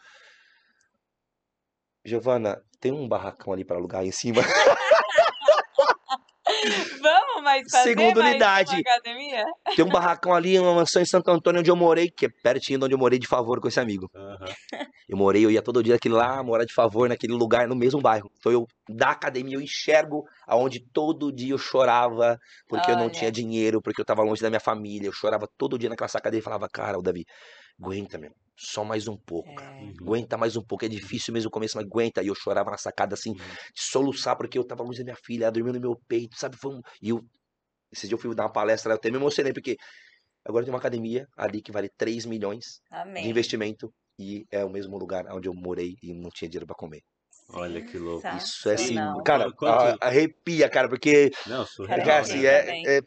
Giovana, 2.03 2.59
tem 2.79 2.91
um 2.91 3.07
barracão 3.07 3.53
ali 3.53 3.63
pra 3.63 3.77
alugar 3.77 4.01
aí 4.01 4.07
em 4.07 4.11
cima. 4.11 4.41
Vamos 7.01 7.43
mais 7.43 7.63
fazer 7.69 7.89
Segunda 7.89 8.21
mais 8.21 8.31
unidade. 8.31 8.71
uma 8.71 8.79
academia? 8.79 9.45
Tem 9.75 9.85
um 9.85 9.89
barracão 9.89 10.33
ali, 10.33 10.57
uma 10.59 10.73
mansão 10.73 11.01
em 11.01 11.05
Santo 11.05 11.29
Antônio 11.29 11.59
onde 11.59 11.69
eu 11.69 11.75
morei, 11.75 12.09
que 12.09 12.25
é 12.25 12.29
pertinho 12.29 12.79
de 12.79 12.85
onde 12.85 12.93
eu 12.93 12.97
morei 12.97 13.19
de 13.19 13.27
favor 13.27 13.59
com 13.59 13.67
esse 13.67 13.79
amigo. 13.79 14.09
Aham. 14.15 14.45
Eu 15.07 15.17
morei, 15.17 15.45
eu 15.45 15.51
ia 15.51 15.61
todo 15.61 15.83
dia 15.83 15.95
aquele 15.95 16.15
lá, 16.15 16.41
morar 16.41 16.65
de 16.65 16.73
favor 16.73 17.09
naquele 17.09 17.33
lugar, 17.33 17.67
no 17.67 17.75
mesmo 17.75 18.01
bairro. 18.01 18.31
Então 18.39 18.51
eu, 18.51 18.65
da 18.89 19.09
academia, 19.09 19.57
eu 19.57 19.61
enxergo 19.61 20.23
aonde 20.47 20.79
todo 20.79 21.31
dia 21.31 21.53
eu 21.53 21.57
chorava, 21.57 22.39
porque 22.67 22.89
eu 22.91 22.95
não 22.95 23.03
Olha. 23.03 23.11
tinha 23.11 23.31
dinheiro, 23.31 23.81
porque 23.81 23.99
eu 23.99 24.05
tava 24.05 24.23
longe 24.23 24.41
da 24.41 24.49
minha 24.49 24.59
família. 24.61 25.07
Eu 25.07 25.13
chorava 25.13 25.47
todo 25.57 25.77
dia 25.77 25.89
naquela 25.89 26.07
sacada 26.07 26.37
e 26.37 26.41
falava, 26.41 26.67
cara, 26.71 26.97
o 26.97 27.01
Davi, 27.01 27.25
aguenta, 27.81 28.17
meu, 28.17 28.31
só 28.55 28.83
mais 28.83 29.07
um 29.07 29.17
pouco. 29.17 29.53
cara. 29.55 29.75
É. 29.75 29.83
Uhum. 29.83 29.93
Aguenta 30.01 30.37
mais 30.37 30.55
um 30.55 30.61
pouco, 30.63 30.85
é 30.85 30.87
difícil 30.87 31.33
mesmo 31.33 31.47
o 31.49 31.51
começo, 31.51 31.77
mas 31.77 31.85
aguenta. 31.85 32.21
E 32.23 32.27
eu 32.27 32.35
chorava 32.35 32.71
na 32.71 32.77
sacada 32.77 33.13
assim, 33.15 33.31
Uhum. 33.31 33.37
de 33.37 33.81
soluçar, 33.81 34.35
porque 34.37 34.57
eu 34.57 34.63
tava 34.63 34.83
longe 34.83 34.99
da 34.99 35.03
minha 35.05 35.17
filha, 35.23 35.45
ela 35.45 35.51
dormindo 35.51 35.75
no 35.75 35.81
meu 35.81 35.95
peito, 36.07 36.37
sabe? 36.37 36.57
Foi 36.57 36.75
um... 36.75 36.81
E 37.01 37.09
eu, 37.09 37.21
esse 37.91 38.07
dia 38.07 38.15
eu 38.15 38.19
fui 38.19 38.33
dar 38.35 38.43
uma 38.43 38.51
palestra, 38.51 38.89
lá, 38.89 38.93
eu 38.95 38.97
até 38.97 39.09
me 39.09 39.17
emocionei, 39.17 39.53
porque 39.53 39.75
agora 40.45 40.63
tem 40.65 40.73
uma 40.73 40.79
academia 40.79 41.27
ali 41.37 41.61
que 41.61 41.71
vale 41.71 41.89
3 41.97 42.25
milhões 42.25 42.79
de 42.91 42.97
Amém. 42.97 43.29
investimento 43.29 43.93
e 44.19 44.45
é 44.51 44.63
o 44.63 44.69
mesmo 44.69 44.97
lugar 44.97 45.25
onde 45.31 45.47
eu 45.47 45.53
morei 45.53 45.95
e 46.01 46.13
não 46.13 46.29
tinha 46.29 46.49
dinheiro 46.49 46.67
pra 46.67 46.75
comer. 46.75 47.01
Olha 47.49 47.81
que 47.85 47.97
louco. 47.97 48.25
Isso 48.37 48.69
é 48.69 48.73
assim, 48.75 48.95
cara, 49.25 49.51
Quanto- 49.53 49.97
arrepia, 50.01 50.69
cara, 50.69 50.87
porque, 50.87 51.29
Não, 51.45 51.65
surreal. 51.65 51.99
Cara, 51.99 52.03
cara, 52.03 52.15
né? 52.15 52.59
assim, 52.59 52.65
também. 52.65 52.87
é, 52.87 53.01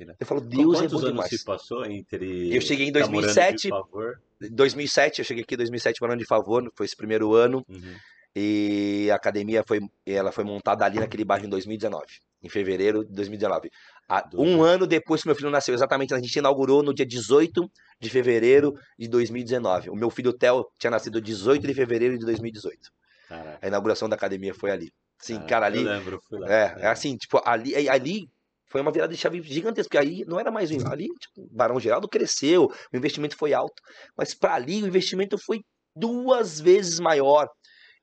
é- 0.00 0.14
eu 0.20 0.26
falo, 0.26 0.40
Deus 0.40 0.76
é 0.76 0.80
Quantos 0.82 0.92
bom 0.92 0.98
anos 0.98 1.10
demais. 1.10 1.30
se 1.30 1.44
passou 1.44 1.84
entre. 1.86 2.54
Eu 2.54 2.60
cheguei 2.60 2.86
em 2.88 2.92
tá 2.92 3.00
morando 3.00 3.28
de 3.28 3.34
2007. 3.34 3.68
favor? 3.68 4.20
2007, 4.50 5.18
eu 5.20 5.24
cheguei 5.24 5.42
aqui 5.44 5.54
em 5.54 5.58
2007 5.58 6.00
morando 6.00 6.18
de 6.20 6.26
favor, 6.26 6.70
foi 6.74 6.86
esse 6.86 6.96
primeiro 6.96 7.34
ano 7.34 7.64
Uhum. 7.68 7.94
e 8.34 9.08
a 9.10 9.16
academia 9.16 9.64
foi, 9.66 9.80
ela 10.06 10.30
foi 10.30 10.44
montada 10.44 10.84
ali 10.84 10.98
naquele 11.00 11.24
bairro 11.24 11.46
em 11.46 11.48
2019, 11.48 12.06
em 12.42 12.48
fevereiro 12.48 13.04
de 13.04 13.12
2019. 13.12 13.70
A- 14.08 14.20
Do- 14.22 14.40
um 14.40 14.62
ano 14.62 14.86
depois 14.86 15.22
que 15.22 15.28
meu 15.28 15.34
filho 15.34 15.50
nasceu, 15.50 15.74
exatamente, 15.74 16.14
a 16.14 16.18
gente 16.18 16.36
inaugurou 16.38 16.82
no 16.82 16.94
dia 16.94 17.04
18 17.04 17.68
de 18.00 18.08
fevereiro 18.10 18.74
de 18.98 19.08
2019. 19.08 19.90
O 19.90 19.96
meu 19.96 20.08
filho 20.10 20.32
Theo 20.32 20.64
tinha 20.78 20.90
nascido 20.90 21.20
18 21.20 21.66
de 21.66 21.74
fevereiro 21.74 22.16
de 22.18 22.24
2018. 22.24 22.90
Caraca. 23.28 23.58
A 23.60 23.66
inauguração 23.68 24.08
da 24.08 24.16
academia 24.16 24.54
foi 24.54 24.70
ali. 24.70 24.90
Sim, 25.18 25.34
Caraca, 25.34 25.48
cara, 25.48 25.66
ali 25.66 25.78
Eu 25.82 25.84
lembro, 25.90 26.20
fui 26.28 26.38
lá. 26.38 26.46
É, 26.50 26.76
é 26.82 26.86
assim, 26.86 27.16
tipo, 27.16 27.42
ali, 27.44 27.74
é- 27.74 27.88
ali 27.88 28.28
foi 28.70 28.80
uma 28.80 28.90
virada 28.92 29.12
de 29.12 29.18
chave 29.18 29.42
gigantesca, 29.42 29.88
porque 29.88 29.98
aí 29.98 30.24
não 30.26 30.38
era 30.38 30.50
mais 30.50 30.70
um- 30.70 30.86
ali, 30.86 31.06
tipo, 31.18 31.48
Barão 31.50 31.80
Geraldo 31.80 32.08
cresceu, 32.08 32.64
o 32.92 32.96
investimento 32.96 33.36
foi 33.36 33.52
alto, 33.52 33.82
mas 34.16 34.34
para 34.34 34.54
ali 34.54 34.82
o 34.82 34.86
investimento 34.86 35.36
foi 35.44 35.60
duas 35.96 36.60
vezes 36.60 37.00
maior. 37.00 37.48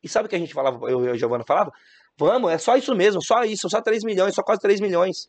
E 0.04 0.10
sabe 0.10 0.26
o 0.28 0.30
que 0.30 0.36
a 0.36 0.40
gente 0.40 0.54
falava, 0.54 0.78
eu 0.90 1.06
e 1.06 1.10
a 1.10 1.18
Giovana 1.18 1.44
falava? 1.48 1.72
Vamos, 2.18 2.52
é 2.52 2.58
só 2.58 2.76
isso 2.78 2.96
mesmo, 2.96 3.22
só 3.24 3.44
isso, 3.44 3.70
só 3.70 3.82
3 3.82 4.04
milhões, 4.04 4.36
só 4.36 4.44
quase 4.44 4.62
3 4.62 4.80
milhões. 4.80 5.28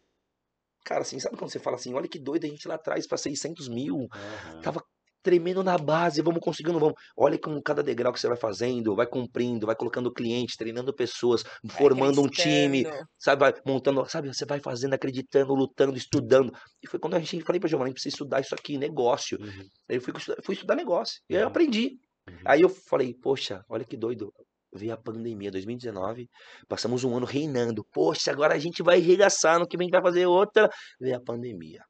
Cara, 0.84 1.00
assim, 1.00 1.18
sabe 1.18 1.36
quando 1.36 1.50
você 1.50 1.58
fala 1.58 1.76
assim, 1.76 1.92
olha 1.94 2.08
que 2.08 2.18
doido 2.18 2.44
a 2.44 2.48
gente 2.48 2.68
lá 2.68 2.76
atrás 2.76 3.06
para 3.08 3.18
600 3.18 3.68
mil, 3.68 4.06
Aham. 4.12 4.60
tava 4.62 4.80
tremendo 5.26 5.64
na 5.64 5.76
base, 5.76 6.22
vamos 6.22 6.38
conseguindo, 6.40 6.78
vamos. 6.78 6.94
Olha 7.16 7.36
como 7.36 7.60
cada 7.60 7.82
degrau 7.82 8.12
que 8.12 8.20
você 8.20 8.28
vai 8.28 8.36
fazendo, 8.36 8.94
vai 8.94 9.06
cumprindo, 9.08 9.66
vai 9.66 9.74
colocando 9.74 10.12
cliente, 10.12 10.56
treinando 10.56 10.94
pessoas, 10.94 11.42
formando 11.72 12.22
um 12.22 12.28
time, 12.28 12.84
sabe, 13.18 13.40
vai 13.40 13.52
montando, 13.66 14.04
sabe, 14.08 14.28
você 14.32 14.44
vai 14.46 14.60
fazendo, 14.60 14.94
acreditando, 14.94 15.52
lutando, 15.52 15.96
estudando. 15.96 16.52
E 16.80 16.86
foi 16.86 17.00
quando 17.00 17.14
a 17.14 17.18
gente 17.18 17.42
falei 17.42 17.58
pra 17.58 17.68
Giovanna, 17.68 17.86
a 17.86 17.90
gente 17.90 17.96
precisa 17.96 18.14
estudar 18.14 18.40
isso 18.40 18.54
aqui, 18.54 18.78
negócio. 18.78 19.36
Uhum. 19.40 19.66
Aí 19.88 19.96
eu 19.96 20.00
fui, 20.00 20.12
estudar- 20.16 20.42
fui 20.44 20.54
estudar 20.54 20.76
negócio. 20.76 21.20
E 21.28 21.34
aí 21.34 21.40
eu 21.42 21.46
Uhum. 21.46 21.50
aprendi. 21.50 21.98
Uhum. 22.28 22.36
Aí 22.44 22.60
eu 22.62 22.68
falei, 22.68 23.12
poxa, 23.14 23.64
olha 23.68 23.84
que 23.84 23.96
doido. 23.96 24.32
Veio 24.74 24.92
a 24.92 24.96
pandemia, 24.96 25.50
2019, 25.50 26.28
passamos 26.68 27.02
um 27.02 27.16
ano 27.16 27.24
reinando. 27.26 27.84
Poxa, 27.92 28.30
agora 28.30 28.54
a 28.54 28.58
gente 28.58 28.82
vai 28.82 28.98
arregaçar, 29.00 29.58
no 29.58 29.66
que 29.66 29.76
vem 29.76 29.86
a 29.86 29.88
gente 29.88 29.92
vai 30.00 30.02
fazer 30.12 30.26
outra. 30.26 30.68
Veio 31.00 31.16
a 31.16 31.20
pandemia. 31.20 31.82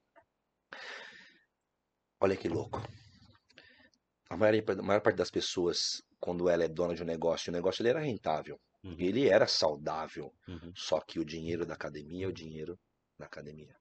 Olha 2.20 2.36
que 2.36 2.48
louco. 2.48 2.80
A 4.28 4.36
maior, 4.36 4.54
a 4.70 4.82
maior 4.82 5.00
parte 5.00 5.16
das 5.16 5.30
pessoas, 5.30 6.02
quando 6.20 6.48
ela 6.48 6.64
é 6.64 6.68
dona 6.68 6.94
de 6.94 7.02
um 7.02 7.06
negócio, 7.06 7.50
o 7.50 7.52
negócio 7.54 7.82
ele 7.82 7.90
era 7.90 8.00
rentável. 8.00 8.58
Uhum. 8.82 8.96
Ele 8.98 9.28
era 9.28 9.46
saudável. 9.46 10.32
Uhum. 10.48 10.72
Só 10.74 11.00
que 11.00 11.18
o 11.18 11.24
dinheiro 11.24 11.64
da 11.64 11.74
academia 11.74 12.26
é 12.26 12.28
o 12.28 12.32
dinheiro 12.32 12.78
da 13.18 13.26
academia. 13.26 13.74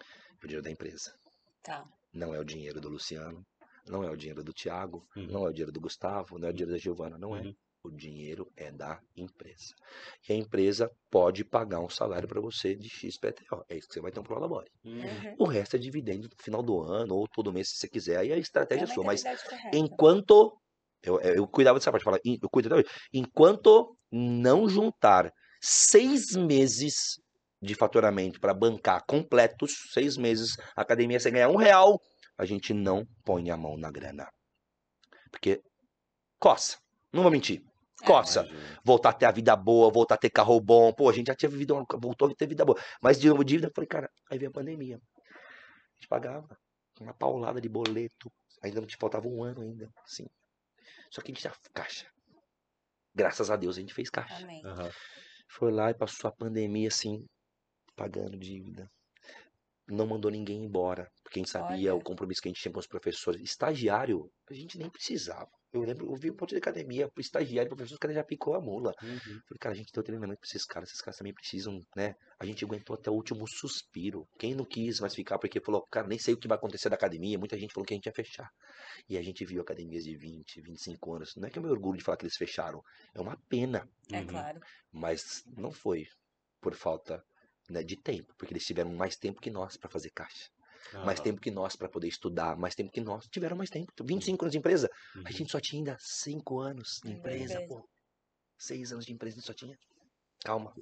É 0.00 0.44
o 0.44 0.46
dinheiro 0.46 0.62
da 0.62 0.70
empresa. 0.70 1.14
Tá. 1.62 1.84
Não 2.12 2.34
é 2.34 2.38
o 2.38 2.44
dinheiro 2.44 2.80
do 2.80 2.88
Luciano, 2.88 3.44
não 3.88 4.02
é 4.02 4.10
o 4.10 4.16
dinheiro 4.16 4.42
do 4.42 4.52
Thiago, 4.52 5.06
Uhum. 5.16 5.26
não 5.26 5.46
é 5.46 5.50
o 5.50 5.52
dinheiro 5.52 5.72
do 5.72 5.80
Gustavo, 5.80 6.38
não 6.38 6.48
é 6.48 6.50
o 6.50 6.54
dinheiro 6.54 6.72
da 6.72 6.78
Giovana, 6.78 7.18
não 7.18 7.36
é. 7.36 7.54
O 7.86 7.90
dinheiro 7.90 8.50
é 8.56 8.72
da 8.72 9.00
empresa. 9.16 9.72
E 10.28 10.32
a 10.32 10.36
empresa 10.36 10.90
pode 11.08 11.44
pagar 11.44 11.78
um 11.78 11.88
salário 11.88 12.26
para 12.26 12.40
você 12.40 12.74
de 12.74 12.88
XPTO. 12.88 13.64
É 13.68 13.76
isso 13.76 13.86
que 13.86 13.94
você 13.94 14.00
vai 14.00 14.10
ter 14.10 14.18
um 14.18 14.24
prolabore. 14.24 14.68
Uhum. 14.84 15.36
O 15.38 15.44
resto 15.44 15.76
é 15.76 15.78
dividendo 15.78 16.28
no 16.28 16.42
final 16.42 16.62
do 16.62 16.80
ano 16.82 17.14
ou 17.14 17.28
todo 17.28 17.52
mês 17.52 17.68
se 17.70 17.76
você 17.76 17.88
quiser. 17.88 18.18
Aí 18.18 18.32
a 18.32 18.36
É 18.36 18.40
estratégia 18.40 18.84
é 18.84 18.86
sua. 18.88 19.04
Mas 19.04 19.22
correta. 19.22 19.76
enquanto. 19.76 20.52
Eu, 21.02 21.20
eu 21.20 21.34
eu 21.36 21.46
cuidava 21.46 21.78
dessa 21.78 21.92
parte, 21.92 22.02
falar, 22.02 22.18
eu 22.24 22.50
cuido 22.50 22.68
até 22.68 22.76
hoje. 22.80 22.88
Enquanto 23.12 23.96
não 24.10 24.68
juntar 24.68 25.30
seis 25.60 26.34
meses 26.34 27.20
de 27.62 27.74
faturamento 27.74 28.40
para 28.40 28.52
bancar 28.52 29.04
completos, 29.06 29.72
seis 29.92 30.16
meses, 30.16 30.56
a 30.76 30.82
academia 30.82 31.20
sem 31.20 31.32
ganhar 31.32 31.48
um 31.48 31.56
real, 31.56 32.00
a 32.36 32.44
gente 32.44 32.74
não 32.74 33.04
põe 33.24 33.50
a 33.50 33.56
mão 33.56 33.76
na 33.76 33.90
grana. 33.90 34.28
Porque 35.30 35.60
coça. 36.40 36.78
Não 37.12 37.22
vou 37.22 37.30
mentir. 37.30 37.62
É. 38.02 38.06
Coça. 38.06 38.44
Imagina. 38.46 38.80
Voltar 38.84 39.08
a 39.10 39.12
ter 39.12 39.26
a 39.26 39.30
vida 39.30 39.56
boa, 39.56 39.90
voltar 39.90 40.14
a 40.16 40.18
ter 40.18 40.30
carro 40.30 40.60
bom. 40.60 40.92
Pô, 40.92 41.08
a 41.08 41.12
gente 41.12 41.28
já 41.28 41.34
tinha 41.34 41.48
vivido, 41.48 41.74
uma- 41.74 41.86
voltou 41.98 42.28
a 42.28 42.34
ter 42.34 42.46
vida 42.46 42.64
boa. 42.64 42.78
Mas 43.02 43.18
de 43.18 43.28
novo, 43.28 43.44
dívida, 43.44 43.68
eu 43.68 43.72
falei, 43.74 43.88
cara, 43.88 44.10
aí 44.30 44.38
veio 44.38 44.50
a 44.50 44.54
pandemia. 44.54 44.96
A 44.96 45.94
gente 45.98 46.08
pagava 46.08 46.58
uma 47.00 47.14
paulada 47.14 47.60
de 47.60 47.68
boleto. 47.68 48.30
Ainda 48.62 48.80
não 48.80 48.86
te 48.86 48.96
faltava 48.96 49.26
um 49.28 49.42
ano 49.42 49.62
ainda, 49.62 49.88
sim. 50.06 50.26
Só 51.10 51.20
que 51.20 51.30
a 51.30 51.34
gente 51.34 51.42
já 51.42 51.52
caixa. 51.74 52.06
Graças 53.14 53.50
a 53.50 53.56
Deus 53.56 53.76
a 53.76 53.80
gente 53.80 53.94
fez 53.94 54.10
caixa. 54.10 54.42
Amém. 54.42 54.62
Aham. 54.64 54.90
Foi 55.48 55.70
lá 55.72 55.90
e 55.90 55.94
passou 55.94 56.28
a 56.28 56.32
pandemia 56.32 56.88
assim, 56.88 57.24
pagando 57.94 58.36
dívida. 58.36 58.90
Não 59.88 60.06
mandou 60.06 60.30
ninguém 60.30 60.64
embora, 60.64 61.08
porque 61.22 61.38
a 61.38 61.42
gente 61.42 61.50
sabia 61.50 61.92
Olha. 61.92 62.00
o 62.00 62.02
compromisso 62.02 62.42
que 62.42 62.48
a 62.48 62.50
gente 62.50 62.60
tinha 62.60 62.72
com 62.72 62.80
os 62.80 62.86
professores. 62.88 63.40
Estagiário, 63.40 64.28
a 64.50 64.54
gente 64.54 64.76
nem 64.76 64.90
precisava. 64.90 65.48
Eu 65.76 65.86
lembro, 65.86 66.06
eu 66.10 66.16
vi 66.16 66.30
um 66.30 66.36
ponto 66.36 66.50
de 66.50 66.56
academia, 66.56 67.08
estagiário, 67.18 67.68
professor, 67.68 67.96
o 67.96 67.98
cara 67.98 68.14
já 68.14 68.24
picou 68.24 68.54
a 68.54 68.60
mula. 68.60 68.92
Uhum. 69.02 69.18
Falei, 69.18 69.58
cara, 69.60 69.74
a 69.74 69.78
gente 69.78 69.92
deu 69.92 70.02
treinamento 70.02 70.40
pra 70.40 70.48
esses 70.48 70.64
caras, 70.64 70.88
esses 70.88 71.00
caras 71.00 71.16
também 71.16 71.32
precisam, 71.34 71.80
né? 71.96 72.14
A 72.38 72.46
gente 72.46 72.64
aguentou 72.64 72.94
até 72.94 73.10
o 73.10 73.14
último 73.14 73.46
suspiro. 73.46 74.26
Quem 74.38 74.54
não 74.54 74.64
quis 74.64 75.00
mais 75.00 75.14
ficar, 75.14 75.38
porque 75.38 75.60
falou, 75.60 75.84
cara, 75.90 76.06
nem 76.06 76.18
sei 76.18 76.34
o 76.34 76.38
que 76.38 76.48
vai 76.48 76.56
acontecer 76.56 76.88
da 76.88 76.96
academia. 76.96 77.38
Muita 77.38 77.58
gente 77.58 77.72
falou 77.72 77.86
que 77.86 77.94
a 77.94 77.96
gente 77.96 78.06
ia 78.06 78.12
fechar. 78.12 78.48
E 79.08 79.16
a 79.16 79.22
gente 79.22 79.44
viu 79.44 79.60
academias 79.62 80.04
de 80.04 80.16
20, 80.16 80.60
25 80.62 81.14
anos. 81.14 81.32
Não 81.36 81.48
é 81.48 81.50
que 81.50 81.58
é 81.58 81.62
meu 81.62 81.70
orgulho 81.70 81.98
de 81.98 82.04
falar 82.04 82.16
que 82.16 82.24
eles 82.24 82.36
fecharam. 82.36 82.80
É 83.14 83.20
uma 83.20 83.36
pena. 83.48 83.88
É 84.12 84.20
Uhum. 84.20 84.26
claro. 84.26 84.60
Mas 84.92 85.42
não 85.56 85.70
foi 85.70 86.04
por 86.60 86.74
falta 86.74 87.22
né, 87.68 87.82
de 87.82 87.96
tempo, 87.96 88.32
porque 88.38 88.52
eles 88.52 88.64
tiveram 88.64 88.92
mais 88.94 89.16
tempo 89.16 89.40
que 89.40 89.50
nós 89.50 89.76
para 89.76 89.90
fazer 89.90 90.10
caixa. 90.10 90.48
Mais 91.04 91.20
tempo 91.20 91.40
que 91.40 91.50
nós 91.50 91.76
para 91.76 91.88
poder 91.88 92.08
estudar, 92.08 92.56
mais 92.56 92.74
tempo 92.74 92.90
que 92.90 93.00
nós. 93.00 93.26
Tiveram 93.28 93.56
mais 93.56 93.70
tempo. 93.70 93.92
25 94.02 94.44
anos 94.44 94.52
de 94.52 94.58
empresa. 94.58 94.90
Uhum. 95.14 95.22
A 95.24 95.30
gente 95.30 95.50
só 95.50 95.60
tinha 95.60 95.80
ainda 95.80 95.96
5 95.98 96.60
anos 96.60 97.00
de 97.04 97.12
empresa, 97.12 97.60
pô. 97.66 97.88
6 98.58 98.92
anos 98.92 99.06
de 99.06 99.12
empresa 99.12 99.36
a 99.36 99.38
gente 99.38 99.46
só 99.46 99.54
tinha. 99.54 99.76
Calma. 100.44 100.72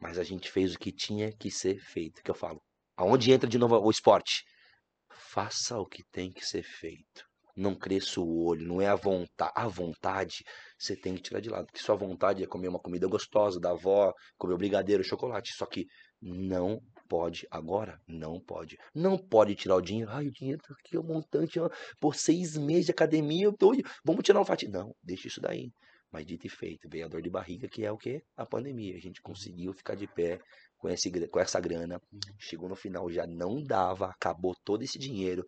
Mas 0.00 0.18
a 0.18 0.24
gente 0.24 0.50
fez 0.50 0.74
o 0.74 0.78
que 0.78 0.92
tinha 0.92 1.32
que 1.32 1.50
ser 1.50 1.78
feito, 1.78 2.22
que 2.22 2.30
eu 2.30 2.34
falo. 2.34 2.62
Aonde 2.96 3.32
entra 3.32 3.48
de 3.48 3.58
novo 3.58 3.76
o 3.78 3.90
esporte? 3.90 4.44
Faça 5.10 5.78
o 5.78 5.86
que 5.86 6.04
tem 6.10 6.32
que 6.32 6.44
ser 6.44 6.62
feito. 6.62 7.26
Não 7.56 7.74
cresça 7.74 8.20
o 8.20 8.44
olho, 8.44 8.66
não 8.66 8.80
é 8.80 8.86
a 8.86 8.94
vontade. 8.94 9.52
A 9.56 9.66
vontade 9.66 10.44
você 10.78 10.96
tem 10.96 11.14
que 11.14 11.22
tirar 11.22 11.40
de 11.40 11.50
lado. 11.50 11.66
Porque 11.66 11.82
sua 11.82 11.96
vontade 11.96 12.42
é 12.42 12.46
comer 12.46 12.68
uma 12.68 12.78
comida 12.78 13.08
gostosa 13.08 13.58
da 13.58 13.70
avó, 13.70 14.12
comer 14.36 14.54
o 14.54 14.58
brigadeiro, 14.58 15.02
o 15.02 15.06
chocolate. 15.06 15.52
Só 15.54 15.66
que 15.66 15.86
não 16.20 16.80
pode 17.08 17.46
agora, 17.50 17.98
não 18.06 18.40
pode. 18.40 18.76
Não 18.94 19.16
pode 19.18 19.54
tirar 19.54 19.76
o 19.76 19.80
dinheiro. 19.82 20.10
Ai, 20.10 20.26
o 20.26 20.32
dinheiro 20.32 20.60
tá 20.62 20.74
aqui, 20.78 20.96
o 20.98 21.02
montante, 21.02 21.58
ó, 21.58 21.68
por 22.00 22.14
seis 22.14 22.56
meses 22.56 22.86
de 22.86 22.92
academia, 22.92 23.44
eu 23.44 23.52
tô... 23.56 23.72
vamos 24.04 24.22
tirar 24.24 24.40
um 24.40 24.44
fatia. 24.44 24.68
Não, 24.68 24.94
deixa 25.02 25.28
isso 25.28 25.40
daí. 25.40 25.70
Mas 26.10 26.24
dito 26.24 26.46
e 26.46 26.50
feito, 26.50 26.88
veio 26.88 27.04
a 27.04 27.08
dor 27.08 27.20
de 27.20 27.28
barriga, 27.30 27.68
que 27.68 27.84
é 27.84 27.92
o 27.92 27.98
quê? 27.98 28.22
A 28.36 28.46
pandemia. 28.46 28.96
A 28.96 29.00
gente 29.00 29.20
conseguiu 29.20 29.72
ficar 29.74 29.94
de 29.94 30.06
pé 30.06 30.38
com, 30.78 30.88
esse, 30.88 31.10
com 31.28 31.38
essa 31.40 31.60
grana. 31.60 32.00
Chegou 32.38 32.68
no 32.68 32.74
final, 32.76 33.10
já 33.10 33.26
não 33.26 33.62
dava, 33.62 34.06
acabou 34.06 34.54
todo 34.64 34.82
esse 34.82 34.98
dinheiro. 34.98 35.44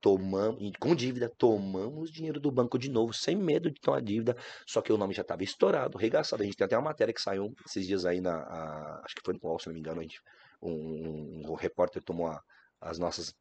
Tomamos, 0.00 0.72
com 0.80 0.96
dívida, 0.96 1.30
tomamos 1.38 2.10
dinheiro 2.10 2.40
do 2.40 2.50
banco 2.50 2.76
de 2.76 2.90
novo, 2.90 3.12
sem 3.14 3.36
medo 3.36 3.70
de 3.70 3.80
tomar 3.80 4.02
dívida. 4.02 4.36
Só 4.66 4.82
que 4.82 4.92
o 4.92 4.96
nome 4.98 5.14
já 5.14 5.22
estava 5.22 5.44
estourado, 5.44 5.96
regaçado. 5.96 6.42
A 6.42 6.44
gente 6.44 6.56
tem 6.56 6.64
até 6.64 6.76
uma 6.76 6.86
matéria 6.90 7.14
que 7.14 7.20
saiu 7.22 7.54
esses 7.64 7.86
dias 7.86 8.04
aí 8.04 8.20
na. 8.20 8.34
a- 8.34 9.02
acho 9.04 9.14
que 9.14 9.22
foi 9.24 9.34
no 9.34 9.40
UOL, 9.48 9.60
se 9.60 9.68
não 9.68 9.74
me 9.74 9.78
engano. 9.78 10.00
A 10.00 10.02
gente, 10.02 10.18
um, 10.62 10.72
um- 10.72 11.50
um 11.50 11.54
repórter 11.54 12.02
tomou 12.02 12.28
a- 12.28 12.40
as 12.80 12.98
nossas 12.98 13.34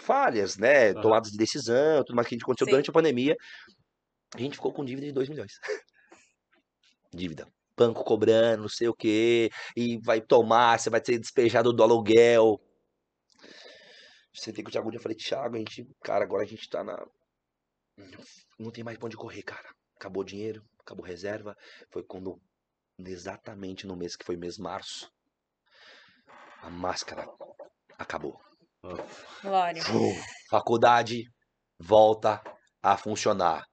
falhas, 0.00 0.56
né? 0.56 0.90
Aham. 0.90 1.00
Tomadas 1.00 1.30
de 1.30 1.38
decisão, 1.38 2.04
tudo 2.04 2.16
mais 2.16 2.28
que 2.28 2.36
aconteceu 2.36 2.66
Sim. 2.66 2.72
durante 2.72 2.90
a 2.90 2.92
pandemia. 2.92 3.36
A 4.34 4.38
gente 4.38 4.56
ficou 4.56 4.72
com 4.72 4.84
dívida 4.84 5.06
de 5.06 5.12
2 5.12 5.28
milhões. 5.28 5.52
dívida. 7.12 7.46
Banco 7.76 8.04
cobrando, 8.04 8.62
não 8.62 8.68
sei 8.68 8.88
o 8.88 8.94
quê, 8.94 9.50
e 9.76 9.98
vai 9.98 10.20
tomar, 10.20 10.78
você 10.78 10.90
vai 10.90 11.00
ser 11.04 11.18
despejado 11.18 11.72
do 11.72 11.82
aluguel. 11.82 12.60
Você 14.34 14.52
tem 14.52 14.64
que 14.64 14.70
o 14.70 14.72
Thiago 14.72 14.92
eu 14.92 15.00
falei, 15.00 15.16
Thiago, 15.16 15.56
a 15.56 15.58
gente, 15.58 15.86
cara, 16.02 16.24
agora 16.24 16.42
a 16.42 16.46
gente 16.46 16.68
tá 16.68 16.82
na. 16.84 17.06
Não 18.58 18.70
tem 18.70 18.84
mais 18.84 18.98
pra 18.98 19.06
onde 19.06 19.16
correr, 19.16 19.42
cara. 19.42 19.68
Acabou 19.96 20.22
o 20.22 20.26
dinheiro, 20.26 20.64
acabou 20.80 21.04
a 21.04 21.08
reserva. 21.08 21.56
Foi 21.90 22.04
quando, 22.04 22.40
exatamente 22.98 23.86
no 23.86 23.96
mês 23.96 24.16
que 24.16 24.24
foi 24.24 24.36
mês 24.36 24.58
março, 24.58 25.10
a 26.62 26.70
máscara 26.70 27.28
acabou. 27.98 28.40
Glória. 29.42 29.82
Fum, 29.82 30.14
faculdade 30.48 31.24
volta 31.78 32.42
a 32.82 32.96
funcionar. 32.96 33.64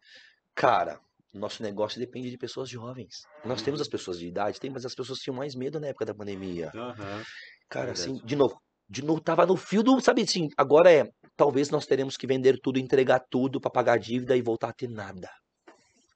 Cara, 0.53 0.99
nosso 1.33 1.61
negócio 1.61 1.99
depende 1.99 2.29
de 2.29 2.37
pessoas 2.37 2.69
jovens. 2.69 3.23
Nós 3.43 3.61
temos 3.61 3.81
as 3.81 3.87
pessoas 3.87 4.17
de 4.17 4.27
idade, 4.27 4.59
tem, 4.59 4.69
mas 4.69 4.85
as 4.85 4.95
pessoas 4.95 5.19
tinham 5.19 5.35
mais 5.35 5.55
medo 5.55 5.79
na 5.79 5.87
época 5.87 6.05
da 6.05 6.15
pandemia. 6.15 6.71
Aham. 6.73 7.23
Cara, 7.69 7.91
assim, 7.91 8.13
Verdade. 8.13 8.27
de 8.27 8.35
novo, 8.35 8.61
de 8.87 9.03
novo, 9.03 9.21
tava 9.21 9.45
no 9.45 9.57
fio 9.57 9.83
do, 9.83 9.99
sabe 9.99 10.21
assim, 10.21 10.47
agora 10.55 10.91
é, 10.91 11.09
talvez 11.35 11.69
nós 11.69 11.85
teremos 11.85 12.15
que 12.15 12.27
vender 12.27 12.59
tudo, 12.61 12.79
entregar 12.79 13.19
tudo 13.29 13.59
pra 13.59 13.71
pagar 13.71 13.93
a 13.93 13.97
dívida 13.97 14.37
e 14.37 14.41
voltar 14.41 14.69
a 14.69 14.73
ter 14.73 14.87
nada. 14.87 15.29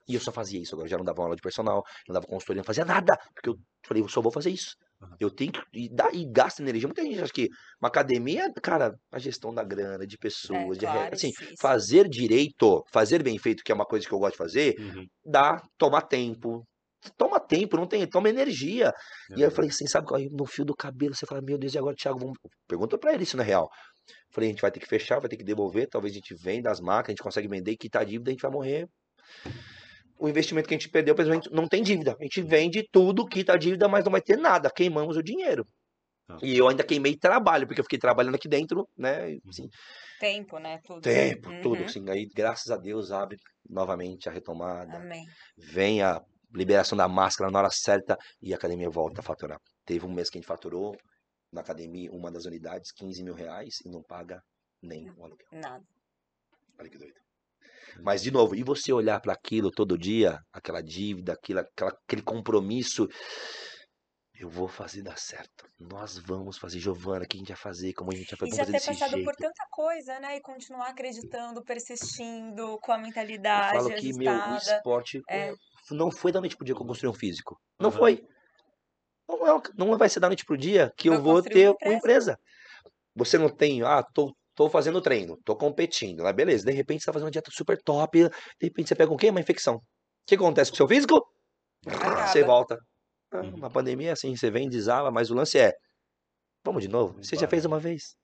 E 0.07 0.15
eu 0.15 0.21
só 0.21 0.31
fazia 0.31 0.59
isso, 0.59 0.73
agora 0.73 0.87
eu 0.87 0.91
já 0.91 0.97
não 0.97 1.05
dava 1.05 1.21
aula 1.21 1.35
de 1.35 1.41
personal, 1.41 1.83
não 2.07 2.13
dava 2.13 2.25
consultoria, 2.25 2.61
não 2.61 2.65
fazia 2.65 2.85
nada, 2.85 3.17
porque 3.33 3.49
eu 3.49 3.55
falei, 3.85 4.03
eu 4.03 4.09
só 4.09 4.21
vou 4.21 4.31
fazer 4.31 4.51
isso. 4.51 4.75
Eu 5.19 5.29
tenho 5.29 5.51
que, 5.51 5.61
e, 5.73 5.89
dá, 5.93 6.09
e 6.13 6.25
gasta 6.25 6.61
energia, 6.61 6.87
muita 6.87 7.03
gente 7.03 7.21
acha 7.21 7.31
que 7.33 7.47
uma 7.81 7.87
academia, 7.89 8.51
cara, 8.61 8.93
a 9.11 9.19
gestão 9.19 9.53
da 9.53 9.63
grana, 9.63 10.05
de 10.05 10.17
pessoas, 10.17 10.77
de, 10.77 10.85
re- 10.85 10.91
claro, 10.91 11.15
assim, 11.15 11.29
difícil. 11.29 11.55
fazer 11.59 12.07
direito, 12.09 12.83
fazer 12.91 13.23
bem 13.23 13.37
feito, 13.37 13.63
que 13.63 13.71
é 13.71 13.75
uma 13.75 13.85
coisa 13.85 14.07
que 14.07 14.13
eu 14.13 14.19
gosto 14.19 14.33
de 14.33 14.37
fazer, 14.37 14.75
Uhum. 14.79 15.05
dá, 15.25 15.61
toma 15.77 16.01
tempo, 16.01 16.65
toma 17.17 17.39
tempo, 17.39 17.77
não 17.77 17.87
tem, 17.87 18.05
toma 18.07 18.29
energia. 18.29 18.87
É 18.87 18.91
E 19.31 19.35
aí 19.35 19.41
eu 19.43 19.51
falei 19.51 19.69
assim, 19.69 19.87
sabe, 19.87 20.07
é? 20.21 20.27
no 20.31 20.45
fio 20.45 20.65
do 20.65 20.75
cabelo, 20.75 21.13
você 21.15 21.25
fala, 21.25 21.41
meu 21.41 21.57
Deus, 21.57 21.73
e 21.73 21.77
agora, 21.77 21.95
Thiago, 21.95 22.19
vamos... 22.19 22.37
pergunta 22.67 22.97
pra 22.97 23.13
ele 23.13 23.23
isso 23.23 23.37
na 23.37 23.43
real. 23.43 23.69
Falei, 24.31 24.49
a 24.49 24.51
gente 24.53 24.61
vai 24.61 24.71
ter 24.71 24.79
que 24.79 24.87
fechar, 24.87 25.19
vai 25.19 25.29
ter 25.29 25.37
que 25.37 25.43
devolver, 25.43 25.87
talvez 25.87 26.13
a 26.13 26.15
gente 26.15 26.33
venda 26.35 26.69
as 26.71 26.79
marcas, 26.79 27.09
a 27.09 27.11
gente 27.13 27.23
consegue 27.23 27.47
vender 27.47 27.71
e 27.71 27.77
quitar 27.77 28.01
a 28.01 28.05
dívida, 28.05 28.31
a 28.31 28.33
gente 28.33 28.41
vai 28.41 28.51
morrer. 28.51 28.87
O 30.19 30.27
investimento 30.27 30.67
que 30.67 30.75
a 30.75 30.77
gente 30.77 30.89
perdeu, 30.89 31.15
por 31.15 31.25
exemplo, 31.25 31.49
não 31.51 31.67
tem 31.67 31.81
dívida. 31.81 32.15
A 32.19 32.23
gente 32.23 32.41
vende 32.41 32.87
tudo, 32.91 33.25
quita 33.25 33.53
a 33.53 33.57
dívida, 33.57 33.87
mas 33.87 34.03
não 34.03 34.11
vai 34.11 34.21
ter 34.21 34.37
nada. 34.37 34.69
Queimamos 34.69 35.15
o 35.15 35.23
dinheiro. 35.23 35.65
Ah. 36.27 36.37
E 36.43 36.57
eu 36.57 36.67
ainda 36.67 36.83
queimei 36.83 37.15
trabalho, 37.15 37.65
porque 37.65 37.79
eu 37.79 37.85
fiquei 37.85 37.97
trabalhando 37.97 38.35
aqui 38.35 38.47
dentro, 38.47 38.87
né? 38.97 39.27
Uhum. 39.27 39.39
Assim, 39.47 39.69
Tempo, 40.19 40.59
né? 40.59 40.79
Tudo. 40.83 41.01
Tempo, 41.01 41.49
uhum. 41.49 41.61
tudo. 41.61 41.83
Assim, 41.85 42.07
aí, 42.09 42.27
graças 42.35 42.69
a 42.69 42.77
Deus, 42.77 43.11
abre 43.11 43.37
novamente 43.67 44.27
a 44.27 44.31
retomada. 44.31 44.97
Amém. 44.97 45.25
Vem 45.57 46.01
a 46.01 46.21
liberação 46.53 46.97
da 46.97 47.07
máscara 47.07 47.49
na 47.49 47.59
hora 47.59 47.69
certa 47.69 48.17
e 48.41 48.53
a 48.53 48.57
academia 48.57 48.89
volta 48.89 49.21
a 49.21 49.23
faturar. 49.23 49.59
Teve 49.85 50.05
um 50.05 50.13
mês 50.13 50.29
que 50.29 50.37
a 50.37 50.41
gente 50.41 50.47
faturou 50.47 50.95
na 51.51 51.61
academia, 51.61 52.11
uma 52.11 52.29
das 52.29 52.45
unidades, 52.45 52.91
15 52.91 53.23
mil 53.23 53.33
reais 53.33 53.75
e 53.85 53.89
não 53.89 54.03
paga 54.03 54.43
nem 54.81 55.09
o 55.09 55.23
aluguel. 55.23 55.47
Nada. 55.51 55.83
Olha 56.77 56.89
que 56.89 56.97
doido. 56.97 57.19
Mas, 58.01 58.21
de 58.21 58.31
novo, 58.31 58.55
e 58.55 58.63
você 58.63 58.91
olhar 58.91 59.19
para 59.19 59.33
aquilo 59.33 59.71
todo 59.71 59.97
dia, 59.97 60.39
aquela 60.53 60.81
dívida, 60.81 61.33
aquilo, 61.33 61.59
aquela, 61.59 61.91
aquele 61.91 62.21
compromisso, 62.21 63.07
eu 64.39 64.49
vou 64.49 64.67
fazer 64.67 65.01
dar 65.01 65.17
certo. 65.17 65.67
Nós 65.77 66.17
vamos 66.17 66.57
fazer, 66.57 66.79
Giovana, 66.79 67.25
o 67.25 67.27
que 67.27 67.35
a 67.35 67.39
gente 67.39 67.49
vai 67.49 67.57
fazer, 67.57 67.93
como 67.93 68.11
a 68.13 68.15
gente 68.15 68.29
vai 68.35 68.49
fazer, 68.49 68.53
e 68.53 68.65
já 68.65 68.65
ter 68.65 68.85
passado 68.85 69.11
jeito. 69.11 69.25
por 69.25 69.35
tanta 69.35 69.65
coisa, 69.69 70.19
né? 70.19 70.37
E 70.37 70.41
continuar 70.41 70.87
acreditando, 70.87 71.61
persistindo, 71.63 72.79
com 72.79 72.93
a 72.93 72.97
mentalidade 72.97 73.75
eu 73.75 73.83
falo 73.83 73.95
que, 73.95 74.13
meu, 74.13 74.31
o 74.31 74.55
esporte 74.55 75.21
é... 75.29 75.53
não 75.91 76.09
foi 76.09 76.31
da 76.31 76.39
noite 76.39 76.55
pro 76.55 76.65
dia 76.65 76.73
que 76.73 76.81
eu 76.81 76.87
construí 76.87 77.09
um 77.09 77.13
físico. 77.13 77.59
Não 77.77 77.89
uhum. 77.89 77.97
foi. 77.97 78.23
Não, 79.27 79.57
é, 79.57 79.61
não 79.77 79.97
vai 79.97 80.07
ser 80.07 80.21
da 80.21 80.27
noite 80.27 80.45
pro 80.45 80.57
dia 80.57 80.91
que 80.97 81.09
eu 81.09 81.21
vou 81.21 81.43
ter 81.43 81.67
uma 81.67 81.73
empresa. 81.73 81.85
uma 81.85 81.93
empresa. 81.95 82.39
Você 83.15 83.37
não 83.37 83.49
tem, 83.49 83.83
ah, 83.83 84.01
tô 84.13 84.33
tô 84.59 84.69
fazendo 84.69 85.01
treino, 85.01 85.39
tô 85.45 85.55
competindo, 85.55 86.21
lá 86.21 86.33
beleza. 86.33 86.65
De 86.65 86.73
repente 86.73 86.99
você 86.99 87.05
tá 87.05 87.13
fazendo 87.13 87.27
uma 87.27 87.31
dieta 87.31 87.49
super 87.49 87.81
top, 87.81 88.23
de 88.23 88.29
repente 88.61 88.89
você 88.89 88.95
pega 88.95 89.09
o 89.09 89.15
quê? 89.15 89.29
Uma 89.29 89.39
infecção. 89.39 89.75
O 89.75 89.81
que 90.27 90.35
acontece 90.35 90.69
com 90.69 90.73
o 90.73 90.77
seu 90.77 90.87
físico? 90.87 91.25
Acaba. 91.87 92.27
Você 92.27 92.43
volta. 92.43 92.77
Ah, 93.31 93.39
uma 93.39 93.69
pandemia 93.69 94.11
assim, 94.11 94.35
você 94.35 94.51
vem, 94.51 94.67
desaba, 94.67 95.11
mas 95.11 95.31
o 95.31 95.33
lance 95.33 95.57
é, 95.57 95.71
vamos 96.65 96.83
de 96.83 96.89
novo. 96.89 97.23
Você 97.23 97.37
já 97.37 97.47
fez 97.47 97.63
uma 97.63 97.79
vez. 97.79 98.17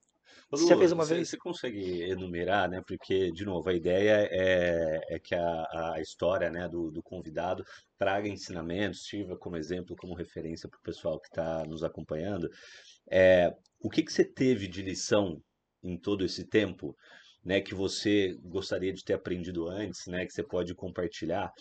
Você 0.52 0.68
já 0.68 0.78
fez 0.78 0.92
uma 0.92 1.06
você, 1.06 1.16
vez. 1.16 1.30
Você 1.30 1.38
consegue 1.38 2.04
enumerar, 2.04 2.70
né? 2.70 2.82
Porque, 2.86 3.32
de 3.32 3.46
novo, 3.46 3.70
a 3.70 3.74
ideia 3.74 4.28
é, 4.30 5.16
é 5.16 5.20
que 5.20 5.34
a, 5.34 5.94
a 5.94 6.02
história 6.02 6.50
né, 6.50 6.68
do, 6.68 6.92
do 6.92 7.02
convidado 7.02 7.64
traga 7.98 8.28
ensinamentos, 8.28 9.06
sirva 9.06 9.38
como 9.38 9.56
exemplo, 9.56 9.96
como 9.96 10.14
referência 10.14 10.68
para 10.68 10.78
o 10.78 10.84
pessoal 10.84 11.18
que 11.18 11.30
está 11.30 11.64
nos 11.64 11.82
acompanhando. 11.82 12.50
É, 13.10 13.56
o 13.80 13.90
que, 13.90 14.04
que 14.04 14.12
você 14.12 14.26
teve 14.26 14.68
de 14.68 14.82
lição 14.82 15.42
em 15.86 15.98
todo 15.98 16.26
esse 16.26 16.44
tempo, 16.46 16.96
né, 17.44 17.62
que 17.62 17.76
você 17.76 18.36
gostaria 18.44 18.92
de 18.92 19.04
ter 19.04 19.14
aprendido 19.14 19.68
antes, 19.68 20.08
né, 20.08 20.26
que 20.26 20.34
você 20.34 20.42
pode 20.42 20.74
compartilhar 20.74 21.54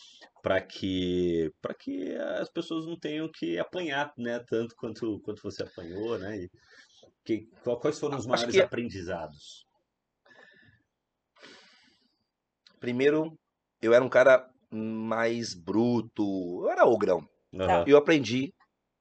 para 0.42 0.60
que 0.62 1.52
para 1.60 1.74
que 1.74 2.14
as 2.40 2.48
pessoas 2.48 2.86
não 2.86 2.98
tenham 2.98 3.28
que 3.28 3.58
apanhar, 3.58 4.12
né, 4.16 4.38
tanto 4.48 4.74
quanto 4.76 5.20
quanto 5.20 5.42
você 5.42 5.62
apanhou, 5.62 6.18
né? 6.18 6.38
E 6.38 6.50
que, 7.24 7.46
quais 7.80 7.98
foram 7.98 8.18
os 8.18 8.26
maiores 8.26 8.54
que... 8.54 8.60
aprendizados? 8.60 9.66
Primeiro, 12.80 13.38
eu 13.80 13.94
era 13.94 14.04
um 14.04 14.10
cara 14.10 14.46
mais 14.70 15.54
bruto, 15.54 16.62
eu 16.64 16.70
era 16.70 16.84
ogrão. 16.84 17.26
Uhum. 17.52 17.84
Eu 17.86 17.96
aprendi 17.96 18.52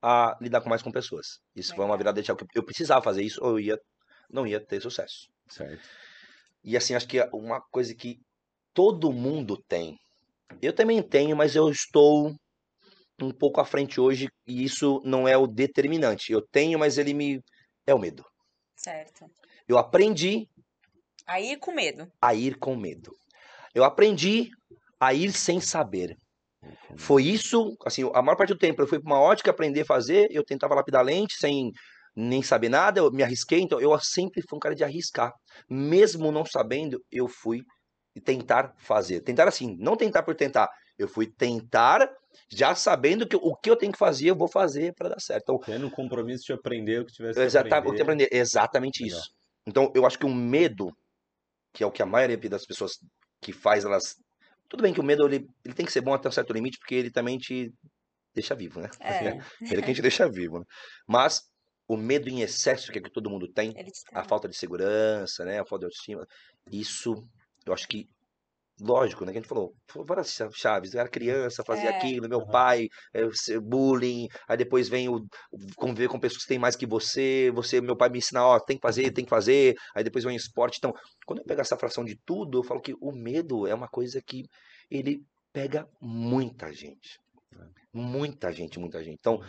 a 0.02 0.38
lidar 0.40 0.62
com 0.62 0.70
mais 0.70 0.82
com 0.82 0.92
pessoas. 0.92 1.40
Isso 1.56 1.76
foi 1.76 1.84
uma 1.84 1.98
virada 1.98 2.22
de 2.22 2.28
chave. 2.28 2.46
Eu 2.54 2.64
precisava 2.64 3.02
fazer 3.02 3.24
isso 3.24 3.44
ou 3.44 3.52
eu 3.52 3.60
ia 3.60 3.80
não 4.30 4.46
ia 4.48 4.60
ter 4.60 4.82
sucesso. 4.82 5.30
Certo. 5.48 5.88
E 6.64 6.78
assim, 6.78 6.96
acho 6.96 7.08
que 7.08 7.20
é 7.20 7.30
uma 7.34 7.62
coisa 7.62 7.94
que 7.94 8.20
todo 8.74 9.12
mundo 9.12 9.58
tem. 9.68 9.98
Eu 10.62 10.74
também 10.74 11.02
tenho, 11.02 11.36
mas 11.36 11.56
eu 11.56 11.70
estou 11.70 12.34
um 13.22 13.32
pouco 13.32 13.62
à 13.62 13.66
frente 13.66 14.00
hoje 14.00 14.30
e 14.48 14.64
isso 14.64 15.02
não 15.04 15.28
é 15.28 15.38
o 15.38 15.48
determinante. 15.48 16.32
Eu 16.32 16.42
tenho, 16.42 16.80
mas 16.80 16.98
ele 16.98 17.14
me 17.14 17.42
é 17.86 17.94
o 17.94 18.00
medo. 18.00 18.26
Certo. 18.76 19.26
Eu 19.68 19.78
aprendi 19.78 20.48
a 21.26 21.40
ir 21.40 21.58
com 21.58 21.72
medo. 21.72 22.12
A 22.22 22.34
ir 22.34 22.58
com 22.58 22.76
medo. 22.76 23.14
Eu 23.74 23.84
aprendi 23.84 24.50
a 25.00 25.14
ir 25.14 25.32
sem 25.32 25.60
saber. 25.60 26.18
Foi 26.98 27.24
isso, 27.24 27.76
assim, 27.86 28.10
a 28.14 28.22
maior 28.22 28.38
parte 28.38 28.54
do 28.54 28.60
tempo 28.60 28.82
eu 28.82 28.88
fui 28.88 29.00
para 29.00 29.12
uma 29.12 29.20
ótica 29.20 29.52
aprender 29.52 29.82
a 29.82 29.86
fazer, 29.86 30.28
eu 30.32 30.46
tentava 30.46 30.76
lapidar 30.76 31.04
lente 31.04 31.36
sem 31.36 31.72
nem 32.16 32.44
saber 32.44 32.70
nada, 32.70 33.00
eu 33.00 33.12
me 33.12 33.24
arrisquei, 33.24 33.60
então 33.60 33.80
eu 33.80 33.98
sempre 34.00 34.42
fui 34.48 34.58
um 34.58 34.60
cara 34.60 34.76
de 34.76 34.84
arriscar. 34.84 35.34
Mesmo 35.70 36.32
não 36.32 36.46
sabendo, 36.46 37.04
eu 37.12 37.28
fui 37.28 37.62
tentar 38.24 38.74
fazer. 38.78 39.22
Tentar 39.22 39.48
assim, 39.48 39.76
não 39.80 39.96
tentar 39.96 40.24
por 40.24 40.36
tentar. 40.36 40.70
Eu 40.98 41.08
fui 41.08 41.28
tentar 41.28 42.08
já 42.50 42.76
sabendo 42.76 43.28
que 43.28 43.36
o 43.36 43.56
que 43.56 43.70
eu 43.70 43.76
tenho 43.76 43.92
que 43.92 43.98
fazer, 43.98 44.30
eu 44.30 44.36
vou 44.36 44.48
fazer 44.48 44.94
para 44.94 45.10
dar 45.10 45.20
certo. 45.20 45.44
Então, 45.44 45.60
Tendo 45.60 45.88
um 45.88 45.90
compromisso 45.90 46.46
de 46.46 46.54
aprender 46.54 47.02
o 47.02 47.06
que 47.06 47.14
tivesse 47.14 47.40
exatamente, 47.40 47.96
que 47.96 48.02
aprender. 48.02 48.26
aprender. 48.26 48.30
Exatamente 48.32 49.04
Legal. 49.04 49.20
isso. 49.20 49.30
Então, 49.66 49.92
eu 49.96 50.06
acho 50.06 50.20
que 50.20 50.26
o 50.26 50.34
medo, 50.34 50.92
que 51.74 51.84
é 51.84 51.88
o 51.88 51.92
que 51.92 52.04
a 52.04 52.06
maioria 52.06 52.38
das 52.50 52.66
pessoas 52.66 52.94
que 53.42 53.52
faz, 53.52 53.86
elas... 53.86 54.16
Tudo 54.70 54.84
bem 54.84 54.94
que 54.94 55.00
o 55.00 55.04
medo, 55.04 55.26
ele, 55.26 55.48
ele 55.64 55.74
tem 55.74 55.86
que 55.86 55.92
ser 55.92 56.02
bom 56.02 56.14
até 56.14 56.28
um 56.28 56.32
certo 56.32 56.54
limite, 56.54 56.78
porque 56.80 56.96
ele 56.96 57.12
também 57.12 57.38
te 57.38 57.72
deixa 58.34 58.56
vivo, 58.56 58.82
né? 58.82 58.90
É. 59.00 59.38
Ele 59.62 59.82
é 59.82 59.82
que 59.82 59.94
te 59.94 60.02
deixa 60.02 60.30
vivo. 60.30 60.60
Né? 60.60 60.66
Mas 61.08 61.42
o 61.94 61.98
medo 61.98 62.30
em 62.30 62.42
excesso 62.42 62.92
que, 62.92 63.00
é 63.00 63.02
que 63.02 63.12
todo 63.12 63.30
mundo 63.30 63.48
tem, 63.48 63.74
a 64.14 64.24
falta 64.24 64.48
de 64.48 64.58
segurança, 64.58 65.46
né, 65.46 65.60
a 65.60 65.66
falta 65.66 65.80
de 65.80 65.86
autoestima, 65.86 66.26
isso 66.72 67.16
eu 67.66 67.74
acho 67.74 67.88
que 67.88 68.08
lógico, 68.82 69.24
né, 69.24 69.32
que 69.32 69.38
a 69.38 69.42
gente 69.42 69.48
falou, 69.48 69.74
várias 70.06 70.36
chaves, 70.54 70.94
eu 70.94 71.00
era 71.00 71.10
criança, 71.10 71.64
fazia 71.64 71.90
é. 71.90 71.96
aquilo, 71.96 72.28
meu 72.28 72.46
pai, 72.46 72.88
é, 73.14 73.22
bullying, 73.60 74.28
aí 74.48 74.58
depois 74.58 74.90
vem 74.90 75.08
o 75.08 75.26
conviver 75.76 76.08
com 76.08 76.20
pessoas 76.20 76.44
que 76.44 76.50
têm 76.50 76.60
mais 76.60 76.76
que 76.76 76.86
você, 76.86 77.52
você, 77.54 77.80
meu 77.80 77.96
pai 77.96 78.10
me 78.10 78.18
ensina, 78.18 78.44
ó, 78.44 78.60
tem 78.60 78.78
que 78.78 78.82
fazer, 78.82 79.12
tem 79.12 79.24
que 79.24 79.30
fazer, 79.30 79.76
aí 79.96 80.04
depois 80.04 80.24
vem 80.24 80.34
o 80.34 80.38
esporte, 80.38 80.78
então, 80.78 80.92
quando 81.26 81.40
eu 81.40 81.46
pego 81.46 81.62
essa 81.62 81.78
fração 81.78 82.04
de 82.04 82.18
tudo, 82.26 82.60
eu 82.60 82.64
falo 82.64 82.82
que 82.82 82.96
o 83.00 83.12
medo 83.12 83.68
é 83.68 83.74
uma 83.74 83.88
coisa 83.88 84.22
que 84.26 84.44
ele 84.90 85.22
pega 85.52 85.88
muita 86.02 86.74
gente, 86.74 87.20
muita 87.94 88.52
gente, 88.52 88.80
muita 88.80 89.04
gente, 89.04 89.18
então, 89.20 89.40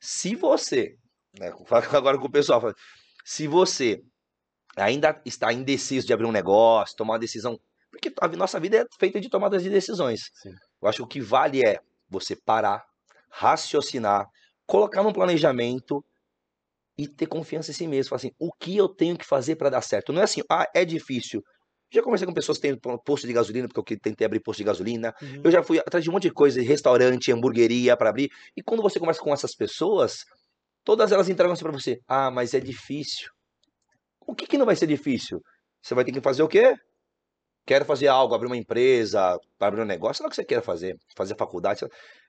se 0.00 0.34
você 0.34 0.96
né? 1.38 1.52
Agora 1.92 2.18
com 2.18 2.26
o 2.26 2.30
pessoal, 2.30 2.60
se 3.24 3.46
você 3.46 4.02
ainda 4.76 5.20
está 5.24 5.52
indeciso 5.52 6.06
de 6.06 6.12
abrir 6.12 6.26
um 6.26 6.32
negócio, 6.32 6.96
tomar 6.96 7.14
uma 7.14 7.18
decisão, 7.18 7.58
porque 7.90 8.12
a 8.20 8.28
nossa 8.28 8.58
vida 8.58 8.78
é 8.78 8.86
feita 8.98 9.20
de 9.20 9.28
tomadas 9.28 9.62
de 9.62 9.70
decisões. 9.70 10.30
Sim. 10.34 10.50
Eu 10.82 10.88
acho 10.88 10.98
que 10.98 11.02
o 11.02 11.06
que 11.06 11.20
vale 11.20 11.60
é 11.64 11.78
você 12.08 12.36
parar, 12.36 12.84
raciocinar, 13.30 14.26
colocar 14.66 15.02
num 15.02 15.12
planejamento 15.12 16.04
e 16.96 17.08
ter 17.08 17.26
confiança 17.26 17.70
em 17.70 17.74
si 17.74 17.86
mesmo. 17.86 18.10
Falar 18.10 18.18
assim, 18.18 18.32
o 18.38 18.52
que 18.52 18.76
eu 18.76 18.88
tenho 18.88 19.16
que 19.16 19.24
fazer 19.24 19.56
para 19.56 19.70
dar 19.70 19.82
certo? 19.82 20.12
Não 20.12 20.20
é 20.20 20.24
assim, 20.24 20.42
ah, 20.50 20.66
é 20.74 20.84
difícil. 20.84 21.42
Já 21.92 22.02
conversei 22.02 22.26
com 22.26 22.34
pessoas 22.34 22.58
que 22.58 22.62
têm 22.62 22.78
posto 23.04 23.26
de 23.26 23.32
gasolina, 23.32 23.68
porque 23.68 23.94
eu 23.94 24.00
tentei 24.00 24.24
abrir 24.24 24.40
posto 24.40 24.58
de 24.58 24.64
gasolina. 24.64 25.14
Uhum. 25.22 25.42
Eu 25.44 25.50
já 25.50 25.62
fui 25.62 25.78
atrás 25.78 26.02
de 26.02 26.10
um 26.10 26.12
monte 26.12 26.24
de 26.24 26.32
coisa, 26.32 26.60
restaurante, 26.60 27.30
hamburgueria 27.30 27.96
para 27.96 28.10
abrir. 28.10 28.30
E 28.56 28.62
quando 28.62 28.82
você 28.82 28.98
conversa 28.98 29.20
com 29.20 29.32
essas 29.32 29.54
pessoas, 29.54 30.24
Todas 30.84 31.12
elas 31.12 31.28
entregam 31.28 31.54
assim 31.54 31.64
para 31.64 31.72
você. 31.72 31.98
Ah, 32.06 32.30
mas 32.30 32.52
é 32.54 32.60
difícil. 32.60 33.30
O 34.26 34.34
que, 34.34 34.46
que 34.46 34.58
não 34.58 34.66
vai 34.66 34.76
ser 34.76 34.86
difícil? 34.86 35.40
Você 35.82 35.94
vai 35.94 36.04
ter 36.04 36.12
que 36.12 36.20
fazer 36.20 36.42
o 36.42 36.48
quê? 36.48 36.74
Quero 37.66 37.84
fazer 37.84 38.08
algo, 38.08 38.34
abrir 38.34 38.46
uma 38.46 38.56
empresa, 38.56 39.38
abrir 39.58 39.80
um 39.80 39.86
negócio, 39.86 40.16
sei 40.16 40.24
lá 40.24 40.28
o 40.28 40.30
que 40.30 40.36
você 40.36 40.44
quer 40.44 40.62
fazer, 40.62 40.96
fazer 41.16 41.34
faculdade. 41.36 41.80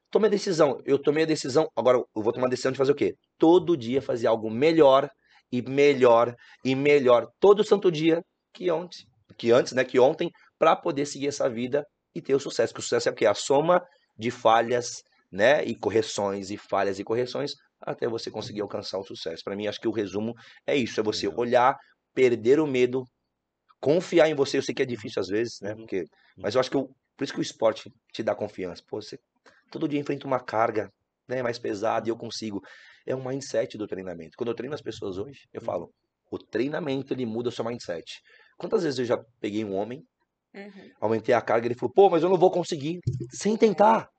Tomei 0.10 0.28
a 0.30 0.32
decisão. 0.32 0.80
Eu 0.86 0.98
tomei 0.98 1.24
a 1.24 1.28
decisão, 1.28 1.68
agora 1.76 1.98
eu 1.98 2.24
vou 2.24 2.32
tomar 2.32 2.48
a 2.48 2.50
decisão 2.50 2.72
de 2.72 2.78
fazer 2.78 2.94
o 2.94 2.96
quê? 2.96 3.14
Todo 3.38 3.76
dia 3.76 4.02
fazer 4.02 4.28
algo 4.28 4.50
melhor 4.50 5.10
e 5.52 5.62
melhor 5.62 6.34
e 6.64 6.74
melhor 6.76 7.28
todo 7.40 7.64
santo 7.64 7.92
dia 7.92 8.22
que 8.54 8.72
ontem, 8.72 9.06
que 9.38 9.52
antes, 9.52 9.74
né, 9.74 9.84
que 9.84 10.00
ontem, 10.00 10.30
para 10.58 10.76
poder 10.76 11.06
seguir 11.06 11.28
essa 11.28 11.50
vida 11.50 11.86
e 12.14 12.22
ter 12.22 12.34
o 12.34 12.40
sucesso. 12.40 12.74
Que 12.74 12.80
o 12.80 12.84
sucesso 12.84 13.10
é 13.10 13.12
o 13.12 13.16
quê? 13.16 13.26
A 13.26 13.34
soma 13.34 13.82
de 14.18 14.32
falhas, 14.32 15.04
né, 15.30 15.64
e 15.66 15.76
correções 15.76 16.50
e 16.50 16.58
falhas 16.58 16.98
e 17.00 17.04
correções 17.04 17.54
até 17.82 18.08
você 18.08 18.32
conseguir 18.32 18.62
alcançar 18.62 18.98
o 18.98 19.04
sucesso. 19.04 19.44
Para 19.44 19.56
mim, 19.56 19.68
acho 19.68 19.80
que 19.80 19.88
o 19.88 19.92
resumo 19.92 20.34
é 20.66 20.76
isso: 20.76 21.00
é 21.00 21.04
você 21.04 21.28
olhar, 21.28 21.76
perder 22.14 22.60
o 22.60 22.68
medo, 22.68 23.04
confiar 23.80 24.30
em 24.30 24.36
você. 24.36 24.58
Eu 24.58 24.62
sei 24.62 24.74
que 24.74 24.82
é 24.82 24.86
difícil 24.86 25.22
às 25.22 25.28
vezes, 25.28 25.60
né? 25.62 25.72
Uhum. 25.72 25.78
Porque, 25.78 26.04
mas 26.38 26.56
eu 26.56 26.60
acho 26.62 26.70
que 26.70 26.78
eu, 26.78 26.90
por 27.18 27.24
isso 27.24 27.34
que 27.34 27.40
o 27.40 27.42
esporte 27.42 27.92
te 28.14 28.24
dá 28.24 28.36
confiança. 28.36 28.82
Pô, 28.88 29.02
você 29.02 29.18
todo 29.72 29.88
dia 29.88 30.00
enfrenta 30.00 30.28
uma 30.28 30.40
carga 30.40 30.90
né, 31.28 31.42
mais 31.42 31.60
pesada 31.60 32.08
e 32.08 32.12
eu 32.12 32.18
consigo. 32.18 32.62
É 33.06 33.16
um 33.16 33.24
mindset 33.24 33.78
do 33.78 33.88
treinamento. 33.88 34.32
Quando 34.38 34.50
eu 34.50 34.56
treino 34.56 34.74
as 34.74 34.82
pessoas 34.82 35.18
hoje, 35.18 35.42
eu 35.54 35.62
uhum. 35.62 35.66
falo: 35.66 35.92
o 36.32 36.40
treinamento 36.40 37.14
ele 37.14 37.26
muda 37.26 37.50
o 37.50 37.52
seu 37.52 37.66
mindset. 37.66 38.22
Quantas 38.58 38.84
vezes 38.84 39.00
eu 39.00 39.06
já 39.06 39.18
peguei 39.40 39.64
um 39.64 39.76
homem, 39.76 40.04
uhum. 40.54 40.92
aumentei 41.00 41.36
a 41.36 41.42
carga, 41.42 41.68
ele 41.68 41.76
falou: 41.76 41.94
pô, 41.94 42.10
mas 42.10 42.24
eu 42.24 42.30
não 42.30 42.38
vou 42.38 42.52
conseguir. 42.52 43.00
Sem 43.32 43.58
tentar. 43.58 44.10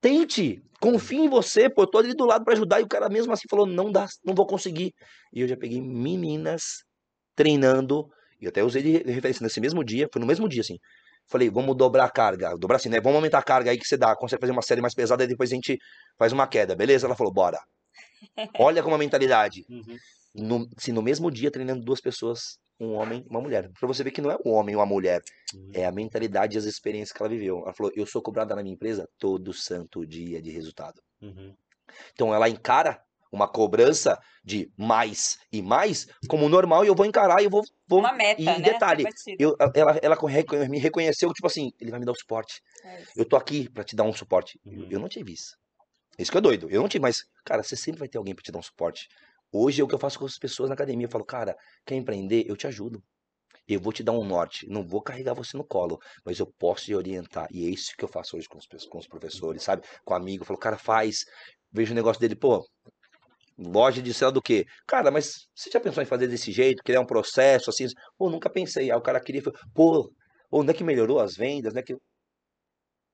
Tente, 0.00 0.62
confie 0.80 1.18
em 1.18 1.28
você, 1.28 1.68
pô, 1.68 1.82
eu 1.82 1.86
tô 1.90 1.98
ali 1.98 2.14
do 2.14 2.24
lado 2.24 2.44
para 2.44 2.54
ajudar. 2.54 2.80
E 2.80 2.84
o 2.84 2.88
cara 2.88 3.08
mesmo 3.08 3.32
assim 3.32 3.48
falou: 3.48 3.66
não 3.66 3.90
dá, 3.90 4.06
não 4.24 4.34
vou 4.34 4.46
conseguir. 4.46 4.92
E 5.32 5.40
eu 5.40 5.48
já 5.48 5.56
peguei 5.56 5.80
meninas 5.80 6.84
treinando, 7.34 8.08
e 8.40 8.46
até 8.48 8.62
usei 8.62 8.82
de 8.82 8.98
referência 9.10 9.42
nesse 9.42 9.60
mesmo 9.60 9.84
dia, 9.84 10.08
foi 10.12 10.20
no 10.20 10.26
mesmo 10.26 10.48
dia, 10.48 10.60
assim. 10.60 10.76
Falei, 11.30 11.50
vamos 11.50 11.76
dobrar 11.76 12.04
a 12.04 12.10
carga, 12.10 12.56
dobrar 12.58 12.76
assim, 12.76 12.88
né? 12.88 13.00
Vamos 13.00 13.16
aumentar 13.16 13.38
a 13.38 13.42
carga 13.42 13.70
aí 13.70 13.78
que 13.78 13.86
você 13.86 13.96
dá, 13.96 14.16
consegue 14.16 14.40
fazer 14.40 14.52
uma 14.52 14.62
série 14.62 14.80
mais 14.80 14.94
pesada 14.94 15.22
e 15.24 15.26
depois 15.26 15.52
a 15.52 15.54
gente 15.54 15.76
faz 16.18 16.32
uma 16.32 16.46
queda, 16.46 16.74
beleza? 16.74 17.06
Ela 17.06 17.14
falou, 17.14 17.32
bora. 17.32 17.58
Olha 18.58 18.82
como 18.82 18.94
a 18.94 18.98
mentalidade. 18.98 19.64
Uhum. 19.68 19.96
No, 20.34 20.68
se 20.78 20.90
no 20.90 21.02
mesmo 21.02 21.30
dia 21.30 21.50
treinando 21.50 21.84
duas 21.84 22.00
pessoas, 22.00 22.58
um 22.80 22.92
homem 22.94 23.24
e 23.26 23.28
uma 23.30 23.40
mulher. 23.40 23.70
Pra 23.78 23.86
você 23.88 24.02
ver 24.04 24.10
que 24.10 24.20
não 24.20 24.30
é 24.30 24.36
um 24.44 24.50
homem 24.52 24.74
ou 24.74 24.80
uma 24.80 24.86
mulher, 24.86 25.20
Uhum. 25.54 25.70
é 25.74 25.84
a 25.86 25.92
mentalidade 25.92 26.56
e 26.56 26.58
as 26.58 26.64
experiências 26.64 27.12
que 27.16 27.22
ela 27.22 27.28
viveu. 27.28 27.60
Ela 27.64 27.72
falou: 27.74 27.90
Eu 27.94 28.06
sou 28.06 28.20
cobrada 28.22 28.54
na 28.54 28.62
minha 28.62 28.74
empresa 28.74 29.08
todo 29.18 29.52
santo 29.52 30.06
dia 30.06 30.40
de 30.42 30.50
resultado. 30.50 31.00
Uhum. 31.22 31.54
Então 32.12 32.34
ela 32.34 32.48
encara 32.48 33.00
uma 33.30 33.46
cobrança 33.46 34.18
de 34.42 34.70
mais 34.76 35.36
e 35.52 35.60
mais 35.60 36.06
como 36.28 36.48
normal 36.48 36.84
e 36.84 36.88
eu 36.88 36.94
vou 36.94 37.04
encarar 37.04 37.40
e 37.42 37.44
eu 37.44 37.50
vou. 37.50 37.62
vou 37.86 37.98
Uma 38.00 38.12
meta, 38.12 38.40
e 38.40 38.44
né? 38.44 38.60
detalhe, 38.60 39.04
eu, 39.38 39.54
ela, 39.74 39.98
ela 40.02 40.16
me 40.68 40.78
reconheceu, 40.78 41.30
tipo 41.32 41.46
assim, 41.46 41.70
ele 41.80 41.90
vai 41.90 42.00
me 42.00 42.06
dar 42.06 42.12
o 42.12 42.18
suporte. 42.18 42.60
É. 42.84 43.02
Eu 43.16 43.24
tô 43.26 43.36
aqui 43.36 43.68
pra 43.70 43.84
te 43.84 43.94
dar 43.96 44.04
um 44.04 44.12
suporte. 44.12 44.58
Eu- 44.64 44.72
Uhum. 44.72 44.88
Eu 44.90 45.00
não 45.00 45.08
tive 45.08 45.32
isso. 45.32 45.56
Isso 46.18 46.32
que 46.32 46.38
é 46.38 46.40
doido. 46.40 46.68
Eu 46.70 46.80
não 46.80 46.88
tive, 46.88 47.02
mas, 47.02 47.22
cara, 47.44 47.62
você 47.62 47.76
sempre 47.76 47.98
vai 48.00 48.08
ter 48.08 48.18
alguém 48.18 48.34
pra 48.34 48.42
te 48.42 48.50
dar 48.50 48.58
um 48.58 48.62
suporte. 48.62 49.08
Hoje 49.52 49.80
é 49.80 49.84
o 49.84 49.88
que 49.88 49.94
eu 49.94 49.98
faço 49.98 50.18
com 50.18 50.26
as 50.26 50.38
pessoas 50.38 50.68
na 50.68 50.74
academia. 50.74 51.06
Eu 51.06 51.10
falo, 51.10 51.24
cara, 51.24 51.56
quer 51.86 51.94
empreender? 51.94 52.44
Eu 52.46 52.56
te 52.56 52.66
ajudo. 52.66 53.02
Eu 53.66 53.80
vou 53.80 53.92
te 53.92 54.02
dar 54.02 54.12
um 54.12 54.24
norte. 54.24 54.66
Não 54.68 54.86
vou 54.86 55.02
carregar 55.02 55.34
você 55.34 55.56
no 55.56 55.64
colo, 55.64 55.98
mas 56.24 56.38
eu 56.38 56.46
posso 56.58 56.86
te 56.86 56.94
orientar. 56.94 57.46
E 57.50 57.66
é 57.66 57.70
isso 57.70 57.92
que 57.96 58.04
eu 58.04 58.08
faço 58.08 58.36
hoje 58.36 58.48
com 58.48 58.58
os, 58.58 58.66
com 58.86 58.98
os 58.98 59.06
professores, 59.06 59.62
sabe? 59.62 59.86
Com 60.04 60.14
amigo. 60.14 60.42
Eu 60.42 60.46
falo, 60.46 60.58
cara, 60.58 60.78
faz. 60.78 61.24
Vejo 61.70 61.92
o 61.92 61.94
negócio 61.94 62.20
dele, 62.20 62.34
pô. 62.34 62.66
Loja 63.58 64.00
de 64.00 64.24
lá 64.24 64.30
do 64.30 64.40
quê? 64.40 64.64
Cara, 64.86 65.10
mas 65.10 65.48
você 65.54 65.70
já 65.70 65.80
pensou 65.80 66.02
em 66.02 66.06
fazer 66.06 66.28
desse 66.28 66.52
jeito? 66.52 66.82
Criar 66.82 67.00
um 67.00 67.06
processo 67.06 67.70
assim? 67.70 67.86
Pô, 68.16 68.30
nunca 68.30 68.48
pensei. 68.48 68.90
Aí 68.90 68.96
o 68.96 69.02
cara 69.02 69.20
queria, 69.20 69.42
pô, 69.74 70.12
onde 70.50 70.70
é 70.70 70.74
que 70.74 70.84
melhorou 70.84 71.18
as 71.18 71.34
vendas? 71.34 71.74
Né? 71.74 71.82
Que 71.82 71.96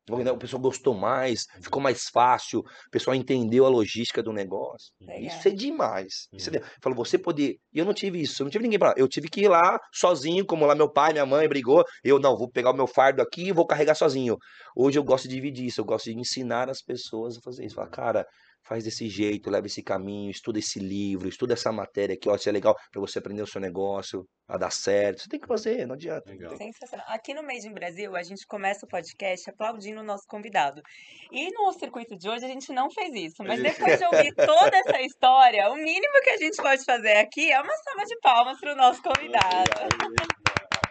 o 0.09 0.39
pessoal 0.39 0.61
gostou 0.61 0.95
mais, 0.95 1.45
ficou 1.63 1.81
mais 1.81 2.09
fácil, 2.13 2.61
o 2.61 2.91
pessoal 2.91 3.15
entendeu 3.15 3.65
a 3.65 3.69
logística 3.69 4.23
do 4.23 4.33
negócio. 4.33 4.93
Legal. 5.01 5.23
Isso 5.23 5.49
é 5.49 5.51
demais. 5.51 6.29
Isso 6.33 6.51
é 6.51 6.55
Uhum. 6.55 6.65
Falou, 6.81 6.97
você 6.97 7.19
poder. 7.19 7.57
E 7.73 7.79
eu 7.79 7.85
não 7.85 7.95
tive 7.95 8.21
isso, 8.21 8.43
eu 8.43 8.45
não 8.45 8.51
tive 8.51 8.65
ninguém 8.65 8.79
pra. 8.79 8.95
Eu 8.97 9.09
tive 9.09 9.29
que 9.29 9.43
ir 9.43 9.49
lá 9.49 9.79
sozinho, 9.93 10.45
como 10.45 10.67
lá 10.67 10.75
meu 10.75 10.91
pai, 10.91 11.13
minha 11.13 11.27
mãe 11.27 11.49
brigou. 11.49 11.85
Eu 12.03 12.19
não, 12.19 12.37
vou 12.37 12.49
pegar 12.51 12.71
o 12.71 12.77
meu 12.77 12.87
fardo 12.87 13.23
aqui 13.23 13.49
e 13.49 13.53
vou 13.53 13.67
carregar 13.67 13.95
sozinho. 13.95 14.37
Hoje 14.77 14.99
eu 14.99 15.05
gosto 15.05 15.29
de 15.29 15.35
dividir 15.35 15.67
isso, 15.67 15.81
eu 15.81 15.85
gosto 15.85 16.05
de 16.11 16.19
ensinar 16.19 16.69
as 16.69 16.83
pessoas 16.83 17.37
a 17.37 17.41
fazer 17.41 17.65
isso. 17.65 17.75
Falar, 17.75 17.89
cara, 17.89 18.27
faz 18.65 18.83
desse 18.85 19.09
jeito, 19.09 19.51
leva 19.51 19.67
esse 19.67 19.83
caminho, 19.83 20.31
estuda 20.31 20.59
esse 20.59 20.79
livro, 20.79 21.29
estuda 21.29 21.53
essa 21.53 21.71
matéria 21.71 22.15
aqui, 22.15 22.29
ó, 22.29 22.35
isso 22.35 22.49
é 22.49 22.53
legal 22.53 22.75
pra 22.91 23.01
você 23.01 23.19
aprender 23.19 23.43
o 23.43 23.47
seu 23.47 23.61
negócio, 23.61 24.27
a 24.49 24.57
dar 24.57 24.71
certo. 24.71 25.23
Você 25.23 25.29
tem 25.29 25.39
que 25.39 25.47
fazer, 25.47 25.87
não 25.87 25.95
adianta. 25.95 26.29
Legal. 26.31 26.57
Sensacional. 26.57 27.07
Aqui 27.09 27.35
no 27.35 27.43
Made 27.43 27.67
in 27.69 27.73
Brasil, 27.75 28.17
a 28.17 28.23
gente 28.23 28.47
começa 28.47 28.85
o 28.87 28.89
podcast 28.89 29.49
aplaudindo 29.51 30.01
o 30.01 30.05
nosso 30.05 30.25
convidado. 30.27 30.81
E 31.31 31.51
no 31.53 31.73
circuito 31.75 32.17
de 32.17 32.29
hoje, 32.29 32.45
a 32.45 32.49
gente 32.49 32.73
não 32.73 32.91
fez 32.91 33.15
isso. 33.15 33.45
Mas 33.45 33.63
depois 33.63 33.99
de 33.99 34.05
ouvir 34.07 34.35
toda 34.35 34.77
essa 34.79 35.01
história, 35.03 35.71
o 35.71 35.77
mínimo 35.77 36.21
que 36.23 36.31
a 36.31 36.37
gente 36.39 36.57
pode 36.57 36.85
fazer 36.85 37.17
aqui 37.19 37.53
é 37.53 37.61
uma 37.61 37.75
salva 37.77 38.05
de 38.07 38.19
palmas 38.21 38.59
para 38.61 38.73
o 38.73 38.77
nosso 38.77 39.03
convidado. 39.03 39.71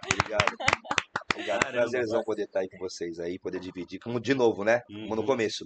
Obrigado. 0.06 0.54
Obrigado. 1.34 1.58
Caramba, 1.62 1.72
Prazerzão 1.72 2.24
poder 2.24 2.44
estar 2.44 2.60
aí 2.60 2.70
com 2.70 2.78
vocês 2.78 3.20
aí, 3.20 3.40
poder 3.40 3.60
dividir. 3.60 4.00
Como 4.00 4.20
de 4.20 4.34
novo, 4.36 4.64
né? 4.64 4.82
Como 4.88 5.16
no 5.16 5.22
Uhum. 5.22 5.28
começo. 5.28 5.66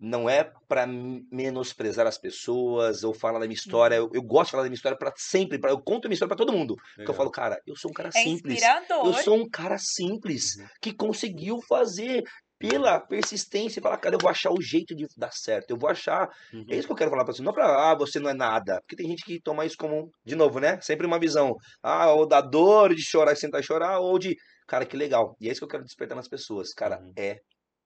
Não 0.00 0.28
é 0.30 0.44
pra 0.68 0.86
menosprezar 0.86 2.06
as 2.06 2.16
pessoas 2.18 3.02
ou 3.02 3.12
falar 3.12 3.38
da 3.40 3.46
minha 3.46 3.54
história. 3.56 3.96
Eu, 3.96 4.08
eu 4.14 4.22
gosto 4.22 4.46
de 4.46 4.50
falar 4.52 4.62
da 4.62 4.68
minha 4.68 4.76
história 4.76 4.96
para 4.96 5.12
sempre. 5.16 5.58
Pra, 5.58 5.70
eu 5.70 5.80
conto 5.82 6.06
a 6.06 6.08
minha 6.08 6.14
história 6.14 6.34
pra 6.34 6.36
todo 6.44 6.52
mundo. 6.56 6.74
Porque 6.76 6.92
eu 7.00 7.02
Legal. 7.02 7.16
falo, 7.16 7.30
cara, 7.30 7.58
eu 7.66 7.74
sou 7.76 7.90
um 7.90 7.94
cara 7.94 8.08
É 8.08 8.12
simples. 8.12 8.54
inspirador. 8.58 9.06
Eu 9.06 9.12
sou 9.14 9.36
um 9.36 9.48
cara 9.48 9.76
simples 9.78 10.56
Uhum. 10.56 10.66
que 10.80 10.94
conseguiu 10.94 11.58
fazer 11.68 12.22
pela 12.60 12.98
persistência 13.00 13.78
e 13.78 13.82
falar, 13.82 13.98
cara, 13.98 14.16
eu 14.16 14.18
vou 14.20 14.28
achar 14.30 14.50
o 14.50 14.60
jeito 14.60 14.94
de 14.94 15.06
dar 15.16 15.30
certo. 15.32 15.70
Eu 15.70 15.76
vou 15.78 15.88
achar. 15.90 16.28
Uhum. 16.52 16.64
É 16.70 16.76
isso 16.76 16.86
que 16.88 16.92
eu 16.92 16.96
quero 16.96 17.10
falar 17.10 17.24
pra 17.24 17.32
você. 17.34 17.42
Não 17.42 17.52
pra, 17.52 17.90
ah, 17.90 17.94
você 17.96 18.18
não 18.18 18.30
é 18.30 18.34
nada. 18.34 18.80
Porque 18.82 18.96
tem 18.96 19.08
gente 19.08 19.24
que 19.24 19.40
toma 19.40 19.64
isso 19.64 19.76
como, 19.78 20.10
de 20.24 20.34
novo, 20.34 20.58
né? 20.60 20.80
Sempre 20.80 21.06
uma 21.06 21.18
visão. 21.20 21.54
Ah, 21.82 22.10
ou 22.12 22.26
da 22.26 22.40
dor, 22.40 22.94
de 22.94 23.02
chorar 23.02 23.32
e 23.32 23.36
sentar 23.36 23.60
e 23.60 23.64
chorar, 23.64 24.00
ou 24.00 24.18
de, 24.18 24.34
cara, 24.66 24.84
que 24.86 24.96
legal. 24.96 25.36
E 25.40 25.48
é 25.48 25.52
isso 25.52 25.60
que 25.60 25.64
eu 25.64 25.68
quero 25.68 25.84
despertar 25.84 26.14
nas 26.16 26.28
pessoas. 26.28 26.72
Cara, 26.72 26.98
Uhum. 27.00 27.12
é 27.16 27.36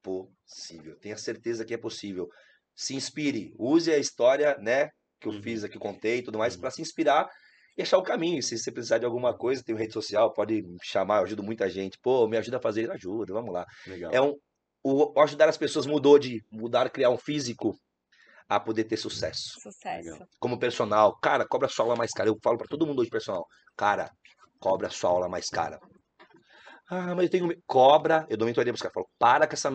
possível. 0.02 0.98
Tenha 0.98 1.16
certeza 1.16 1.64
que 1.64 1.74
é 1.74 1.78
possível. 1.78 2.28
Se 2.74 2.94
inspire. 2.94 3.54
Use 3.58 3.90
a 3.92 3.98
história, 3.98 4.56
né? 4.58 4.88
Que 5.20 5.28
eu 5.28 5.32
Uhum. 5.32 5.42
fiz 5.42 5.62
aqui, 5.64 5.78
contei 5.78 6.18
e 6.18 6.22
tudo 6.22 6.38
mais, 6.38 6.54
Uhum. 6.54 6.60
pra 6.62 6.70
se 6.70 6.82
inspirar 6.82 7.28
e 7.76 7.82
achar 7.82 7.98
o 7.98 8.02
caminho. 8.02 8.42
Se 8.42 8.58
você 8.58 8.72
precisar 8.72 8.98
de 8.98 9.04
alguma 9.06 9.36
coisa, 9.36 9.62
tem 9.62 9.74
rede 9.76 9.92
social, 9.92 10.32
pode 10.32 10.62
me 10.62 10.78
chamar, 10.82 11.18
eu 11.18 11.24
ajudo 11.24 11.42
muita 11.42 11.68
gente. 11.68 11.98
Pô, 12.02 12.26
me 12.26 12.36
ajuda 12.36 12.56
a 12.56 12.60
fazer, 12.60 12.90
ajuda, 12.90 13.32
vamos 13.32 13.52
lá. 13.52 13.64
Legal. 13.86 14.10
É 14.12 14.20
um, 14.20 14.34
o, 14.82 15.12
o 15.16 15.20
ajudar 15.22 15.48
as 15.48 15.56
pessoas 15.56 15.86
mudou 15.86 16.18
de 16.18 16.42
mudar, 16.50 16.90
criar 16.90 17.10
um 17.10 17.18
físico 17.18 17.74
a 18.48 18.58
poder 18.58 18.84
ter 18.84 18.96
sucesso. 18.96 19.60
Sucesso. 19.60 20.10
Legal. 20.12 20.26
Como 20.40 20.58
personal, 20.58 21.16
cara, 21.20 21.46
cobra 21.46 21.68
sua 21.68 21.84
aula 21.84 21.96
mais 21.96 22.10
cara. 22.10 22.28
Eu 22.28 22.36
falo 22.42 22.58
pra 22.58 22.66
todo 22.66 22.86
mundo 22.86 23.00
hoje, 23.00 23.08
personal, 23.10 23.46
cara, 23.76 24.10
cobra 24.58 24.90
sua 24.90 25.10
aula 25.10 25.28
mais 25.28 25.48
cara. 25.48 25.78
Ah, 26.94 27.14
mas 27.14 27.24
eu 27.24 27.30
tenho. 27.30 27.48
Cobra, 27.66 28.26
eu 28.28 28.36
dou 28.36 28.44
mentoria 28.46 28.70
pros 28.70 28.82
caras. 28.82 28.92
Falo, 28.92 29.06
para 29.18 29.46
com 29.46 29.54
essa. 29.54 29.70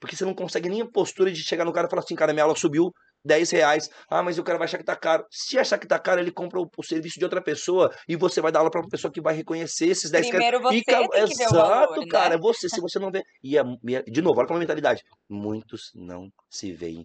Porque 0.00 0.16
você 0.16 0.24
não 0.24 0.32
consegue 0.34 0.70
nem 0.70 0.80
a 0.80 0.90
postura 0.90 1.30
de 1.30 1.42
chegar 1.42 1.66
no 1.66 1.72
cara 1.72 1.86
e 1.86 1.90
falar 1.90 2.00
assim, 2.02 2.14
cara, 2.14 2.32
minha 2.32 2.44
aula 2.44 2.56
subiu 2.56 2.90
10 3.22 3.50
reais. 3.50 3.90
Ah, 4.08 4.22
mas 4.22 4.38
o 4.38 4.42
cara 4.42 4.56
vai 4.56 4.64
achar 4.64 4.78
que 4.78 4.84
tá 4.84 4.96
caro. 4.96 5.22
Se 5.30 5.58
achar 5.58 5.76
que 5.76 5.86
tá 5.86 5.98
caro, 5.98 6.18
ele 6.18 6.30
compra 6.32 6.58
o, 6.58 6.66
o 6.78 6.82
serviço 6.82 7.18
de 7.18 7.24
outra 7.26 7.42
pessoa 7.42 7.92
e 8.08 8.16
você 8.16 8.40
vai 8.40 8.50
dar 8.50 8.60
aula 8.60 8.70
pra 8.70 8.80
uma 8.80 8.88
pessoa 8.88 9.12
que 9.12 9.20
vai 9.20 9.34
reconhecer 9.34 9.86
esses 9.88 10.10
10 10.10 10.30
caras. 10.30 10.46
Primeiro 10.46 10.62
você 10.62 10.76
E 10.78 10.82
tem 10.84 11.08
Exato, 11.24 11.54
valor, 11.54 11.98
né? 11.98 12.06
cara. 12.08 12.34
é 12.36 12.38
Você, 12.38 12.70
se 12.70 12.80
você 12.80 12.98
não 12.98 13.10
vê. 13.10 13.22
E, 13.44 13.58
a- 13.58 13.64
e 13.86 13.96
a- 13.96 14.02
de 14.02 14.22
novo, 14.22 14.38
olha 14.38 14.46
pra 14.48 14.56
mentalidade. 14.56 15.02
Muitos 15.28 15.90
não 15.94 16.30
se 16.48 16.72
veem. 16.72 17.04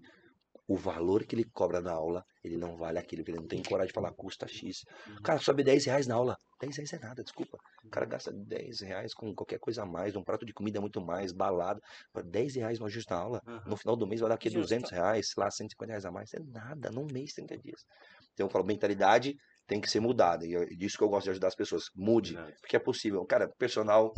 O 0.71 0.77
valor 0.77 1.25
que 1.25 1.35
ele 1.35 1.43
cobra 1.43 1.81
na 1.81 1.91
aula, 1.91 2.23
ele 2.41 2.55
não 2.55 2.77
vale 2.77 2.97
aquilo, 2.97 3.23
porque 3.23 3.31
ele 3.31 3.41
não 3.41 3.45
tem 3.45 3.61
coragem 3.61 3.89
de 3.89 3.93
falar 3.93 4.13
custa 4.13 4.47
X. 4.47 4.85
O 5.19 5.21
cara 5.21 5.37
sobe 5.37 5.65
10 5.65 5.83
reais 5.83 6.07
na 6.07 6.15
aula. 6.15 6.37
10 6.61 6.77
reais 6.77 6.93
é 6.93 6.99
nada, 6.99 7.21
desculpa. 7.21 7.57
O 7.83 7.89
cara 7.89 8.05
gasta 8.05 8.31
10 8.31 8.79
reais 8.79 9.13
com 9.13 9.35
qualquer 9.35 9.59
coisa 9.59 9.83
a 9.83 9.85
mais, 9.85 10.15
um 10.15 10.23
prato 10.23 10.45
de 10.45 10.53
comida 10.53 10.79
muito 10.79 11.01
mais, 11.01 11.33
balada. 11.33 11.81
Agora, 12.13 12.25
10 12.25 12.55
reais 12.55 12.79
no 12.79 12.85
ajuste 12.85 13.11
na 13.11 13.17
aula, 13.17 13.41
Aham. 13.45 13.63
no 13.65 13.75
final 13.75 13.97
do 13.97 14.07
mês 14.07 14.21
vai 14.21 14.29
dar 14.29 14.35
aqui 14.35 14.49
Justo. 14.49 14.61
200 14.61 14.91
reais, 14.91 15.31
sei 15.31 15.43
lá, 15.43 15.51
150 15.51 15.91
reais 15.91 16.05
a 16.05 16.11
mais. 16.11 16.33
É 16.33 16.39
nada, 16.39 16.89
num 16.89 17.05
mês, 17.11 17.33
30 17.33 17.57
dias. 17.57 17.85
Então 18.33 18.45
eu 18.45 18.49
falo, 18.49 18.63
mentalidade 18.63 19.35
tem 19.67 19.81
que 19.81 19.91
ser 19.91 19.99
mudada. 19.99 20.47
E 20.47 20.55
é 20.55 20.65
disso 20.67 20.97
que 20.97 21.03
eu 21.03 21.09
gosto 21.09 21.25
de 21.25 21.31
ajudar 21.31 21.49
as 21.49 21.55
pessoas. 21.55 21.89
Mude, 21.93 22.39
porque 22.61 22.77
é 22.77 22.79
possível. 22.79 23.25
Cara, 23.25 23.49
personal, 23.59 24.13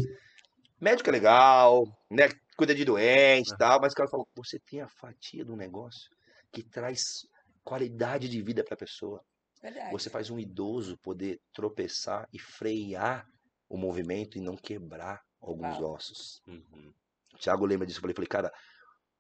médico 0.80 1.10
é 1.10 1.14
legal, 1.14 1.84
né? 2.12 2.30
Cuida 2.56 2.76
de 2.76 2.86
doente 2.86 3.52
e 3.52 3.58
tal, 3.58 3.82
mas 3.82 3.94
o 3.94 3.96
cara 3.96 4.08
fala, 4.08 4.24
você 4.36 4.60
tem 4.70 4.82
a 4.82 4.88
fatia 4.88 5.44
do 5.44 5.56
negócio 5.56 6.14
que 6.54 6.64
traz 6.64 7.26
qualidade 7.64 8.30
de 8.30 8.42
vida 8.42 8.64
para 8.64 8.76
a 8.76 8.78
pessoa. 8.78 9.22
Verdade. 9.62 9.92
Você 9.92 10.10
faz 10.10 10.30
um 10.30 10.38
idoso 10.40 10.98
poder 11.00 11.40
tropeçar 11.54 12.28
e 12.32 12.40
frear 12.40 13.26
o 13.68 13.78
movimento 13.78 14.38
e 14.38 14.42
não 14.42 14.56
quebrar 14.56 15.22
alguns 15.42 15.80
Uau. 15.80 15.94
ossos. 15.94 16.42
Uhum. 16.48 16.94
Tiago 17.40 17.66
lembra 17.66 17.88
disso. 17.88 17.98
Eu 17.98 18.02
falei, 18.02 18.14
falei, 18.16 18.28
cara, 18.28 18.52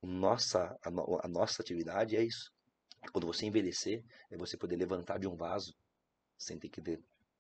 nossa, 0.02 0.78
a, 0.84 0.92
no- 0.92 1.20
a 1.24 1.28
nossa 1.28 1.62
atividade 1.62 2.16
é 2.16 2.24
isso. 2.24 2.52
Quando 3.12 3.26
você 3.26 3.46
envelhecer, 3.46 4.04
é 4.30 4.38
você 4.38 4.56
poder 4.58 4.76
levantar 4.76 5.18
de 5.18 5.28
um 5.28 5.36
vaso 5.36 5.74
sem 6.38 6.60
ter 6.60 6.70
que 6.70 6.82
ter 6.82 7.00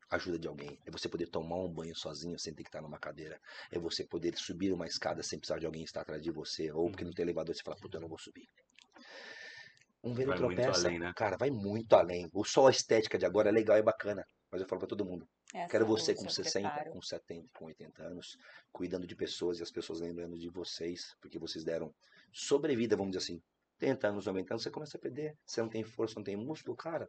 ajuda 0.10 0.40
de 0.40 0.48
alguém. 0.48 0.80
É 0.86 0.91
você 0.91 1.07
poder 1.10 1.28
tomar 1.28 1.57
um 1.57 1.72
banho 1.72 1.95
sozinho 1.95 2.38
sem 2.40 2.53
ter 2.53 2.64
que 2.64 2.70
estar 2.70 2.82
numa 2.82 2.99
cadeira. 2.99 3.40
É 3.72 3.80
você 3.80 4.06
poder 4.06 4.38
subir 4.38 4.72
uma 4.72 4.86
escada 4.86 5.22
sem 5.24 5.40
precisar 5.40 5.60
de 5.60 5.65
alguém 5.65 5.84
estar 5.84 6.02
atrás 6.02 6.22
de 6.22 6.32
você. 6.32 6.72
Ou 6.72 6.90
porque 6.90 7.03
não 7.03 7.11
tem 7.11 7.24
elevador, 7.24 7.53
você 7.56 7.64
fala, 7.64 7.78
puta, 7.78 7.98
eu 7.98 8.02
não 8.02 8.10
vou 8.10 8.20
subir. 8.20 8.48
Um 10.03 10.13
velho 10.13 10.27
Vai 10.30 10.39
muito 10.39 10.61
tropeça, 10.63 10.88
além, 10.88 10.99
né? 10.99 11.13
cara, 11.15 11.38
vai 11.38 11.49
muito 11.49 11.93
além. 11.95 12.30
O 12.34 12.43
só 12.43 12.67
a 12.67 12.71
estética 12.71 13.17
de 13.17 13.25
agora 13.25 13.49
é 13.49 13.51
legal 13.51 13.77
e 13.77 13.81
bacana. 13.81 14.25
Mas 14.51 14.61
eu 14.61 14.67
falo 14.67 14.80
pra 14.80 14.88
todo 14.88 15.05
mundo, 15.05 15.27
É 15.53 15.63
a 15.63 15.67
Quero 15.67 15.85
você 15.85 16.13
com 16.13 16.25
é 16.25 16.27
o 16.27 16.30
60, 16.30 16.69
preparo. 16.69 16.91
com 16.91 17.01
70, 17.01 17.47
com 17.57 17.65
80 17.65 18.03
anos, 18.03 18.38
cuidando 18.71 19.07
de 19.07 19.15
pessoas 19.15 19.59
e 19.59 19.63
as 19.63 19.71
pessoas 19.71 19.99
lembrando 19.99 20.38
de 20.38 20.49
vocês, 20.49 21.15
porque 21.21 21.39
vocês 21.39 21.63
deram 21.63 21.93
sobrevida, 22.31 22.95
vamos 22.95 23.11
dizer 23.15 23.23
assim. 23.23 23.41
80 23.81 24.07
anos, 24.09 24.25
90 24.27 24.53
anos, 24.53 24.63
você 24.63 24.69
começa 24.71 24.97
a 24.97 24.99
perder. 24.99 25.35
Você 25.45 25.61
não 25.61 25.69
tem 25.69 25.84
força, 25.84 26.15
não 26.17 26.23
tem 26.23 26.35
músculo, 26.35 26.75
cara. 26.75 27.07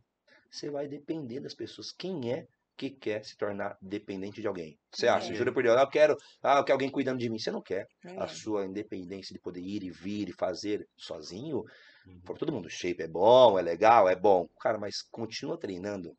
Você 0.51 0.71
vai 0.71 0.89
depender 0.89 1.41
das 1.41 1.55
pessoas. 1.55 1.93
Quem 1.93 2.33
é 2.33 2.47
que 2.77 2.91
quer 2.91 3.25
se 3.25 3.37
tornar 3.37 3.77
dependente 3.81 4.41
de 4.41 4.47
alguém? 4.47 4.79
Você 4.93 5.07
acha? 5.07 5.25
Ninguém. 5.27 5.39
Jura 5.39 5.53
por 5.53 5.63
Deus, 5.63 5.77
ah, 5.77 5.83
eu 5.83 5.89
quero, 5.89 6.17
ah, 6.43 6.59
eu 6.59 6.65
quero 6.65 6.75
alguém 6.75 6.91
cuidando 6.91 7.19
de 7.19 7.29
mim. 7.31 7.39
Você 7.39 7.51
não 7.51 7.63
quer. 7.63 7.87
Ninguém. 8.05 8.23
A 8.23 8.27
sua 8.29 8.65
independência 8.67 9.33
de 9.35 9.41
poder 9.41 9.61
ir 9.61 9.83
e 9.83 9.91
vir 9.91 10.29
e 10.29 10.33
fazer 10.33 10.87
sozinho, 10.97 11.63
Uhum. 12.07 12.21
para 12.21 12.35
todo 12.37 12.53
mundo, 12.53 12.69
shape 12.69 13.03
é 13.03 13.09
bom, 13.09 13.59
é 13.59 13.63
legal, 13.63 14.09
é 14.09 14.15
bom. 14.15 14.47
Cara, 14.61 14.79
mas 14.79 15.01
continua 15.11 15.59
treinando. 15.59 16.13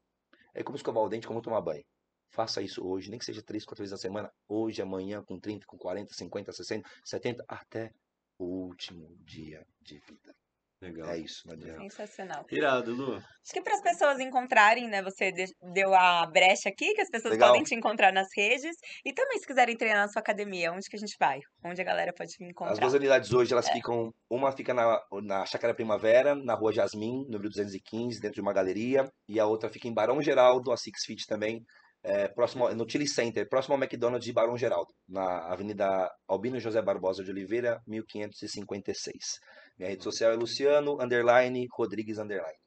É 0.54 0.64
como 0.64 0.76
escovar 0.78 1.04
o 1.04 1.10
dente, 1.10 1.28
como 1.28 1.42
tomar 1.42 1.62
banho. 1.62 1.84
Faça 2.32 2.62
isso 2.62 2.86
hoje, 2.86 3.10
nem 3.10 3.20
que 3.20 3.26
seja 3.26 3.42
três, 3.44 3.64
quatro 3.64 3.84
vezes 3.84 3.92
na 3.92 3.98
semana. 3.98 4.32
Hoje, 4.48 4.82
amanhã, 4.82 5.24
com 5.24 5.40
30, 5.40 5.66
com 5.68 5.78
40, 5.78 6.14
50, 6.14 6.52
60, 6.52 6.90
70, 7.04 7.46
até 7.48 7.92
o 8.38 8.46
último 8.46 9.16
dia 9.24 9.64
de 9.82 10.00
vida. 10.00 10.34
Legal. 10.82 11.10
É 11.10 11.18
isso, 11.20 11.50
adianta. 11.50 11.80
Sensacional. 11.82 12.46
Irado, 12.52 12.94
Lu. 12.94 13.16
Acho 13.16 13.54
que 13.54 13.62
para 13.62 13.76
as 13.76 13.82
pessoas 13.82 14.20
encontrarem, 14.20 14.88
né? 14.88 15.02
Você 15.02 15.32
de- 15.32 15.46
deu 15.74 15.94
a 15.96 16.26
brecha 16.28 16.68
aqui, 16.70 16.94
que 16.94 17.02
as 17.02 17.10
pessoas 17.10 17.34
Legal. 17.34 17.50
podem 17.50 17.64
te 17.64 17.74
encontrar 17.74 18.12
nas 18.12 18.28
redes. 18.36 18.76
E 19.06 19.14
também, 19.14 19.40
se 19.40 19.48
quiserem 19.48 19.76
treinar 19.78 20.02
na 20.06 20.08
sua 20.12 20.20
academia, 20.20 20.72
onde 20.74 20.88
que 20.90 20.96
a 20.96 21.00
gente 21.00 21.16
vai? 21.20 21.40
Onde 21.64 21.82
a 21.82 21.86
galera 21.86 22.14
pode 22.14 22.32
te 22.32 22.44
As 22.44 22.50
encontrar? 22.50 22.76
duas 22.80 22.94
unidades 22.94 23.32
hoje, 23.34 23.54
elas 23.54 23.70
ficam. 23.70 24.12
Uma 24.30 24.52
fica 24.52 24.74
na, 24.74 25.00
na 25.24 25.46
Chácara 25.46 25.74
Primavera, 25.74 26.36
na 26.36 26.54
rua 26.56 26.74
Jasmim, 26.74 27.24
número 27.30 27.50
215, 27.50 28.20
dentro 28.20 28.36
de 28.36 28.42
uma 28.42 28.54
galeria. 28.54 29.10
E 29.30 29.40
a 29.40 29.46
outra 29.46 29.70
fica 29.70 29.88
em 29.88 29.94
Barão 29.94 30.22
Geraldo, 30.22 30.72
a 30.72 30.78
Six 30.78 31.04
Feet 31.06 31.26
também, 31.26 31.64
é, 32.04 32.28
próximo, 32.28 32.70
no 32.76 32.88
Chili 32.88 33.08
Center, 33.08 33.48
próximo 33.50 33.74
ao 33.76 33.82
McDonald's 33.82 34.26
de 34.26 34.34
Barão 34.34 34.58
Geraldo, 34.58 34.94
na 35.08 35.52
Avenida 35.52 36.12
Albino 36.28 36.60
José 36.60 36.82
Barbosa 36.82 37.24
de 37.24 37.32
Oliveira, 37.32 37.82
1556. 37.88 39.40
Minha 39.78 39.90
rede 39.90 40.04
social 40.04 40.32
é 40.32 40.36
Luciano, 40.36 41.02
underline, 41.02 41.68
Rodrigues, 41.72 42.18
underline. 42.18 42.58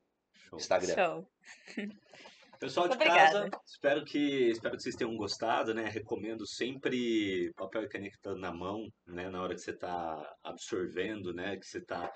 Show. 0.49 0.59
Instagram. 0.59 0.95
Show. 0.95 1.31
Pessoal 2.59 2.89
de 2.89 2.95
Obrigada. 2.95 3.49
casa, 3.49 3.51
espero 3.65 4.05
que, 4.05 4.51
espero 4.51 4.77
que 4.77 4.83
vocês 4.83 4.97
tenham 4.97 5.17
gostado, 5.17 5.73
né? 5.73 5.89
Recomendo 5.89 6.45
sempre 6.45 7.53
papel 7.55 7.85
e 7.85 7.89
caneta 7.89 8.35
na 8.35 8.53
mão, 8.53 8.93
né? 9.07 9.31
Na 9.31 9.41
hora 9.41 9.55
que 9.55 9.61
você 9.61 9.71
está 9.71 10.37
absorvendo, 10.43 11.33
né? 11.33 11.57
Que 11.57 11.65
você 11.65 11.79
está 11.79 12.13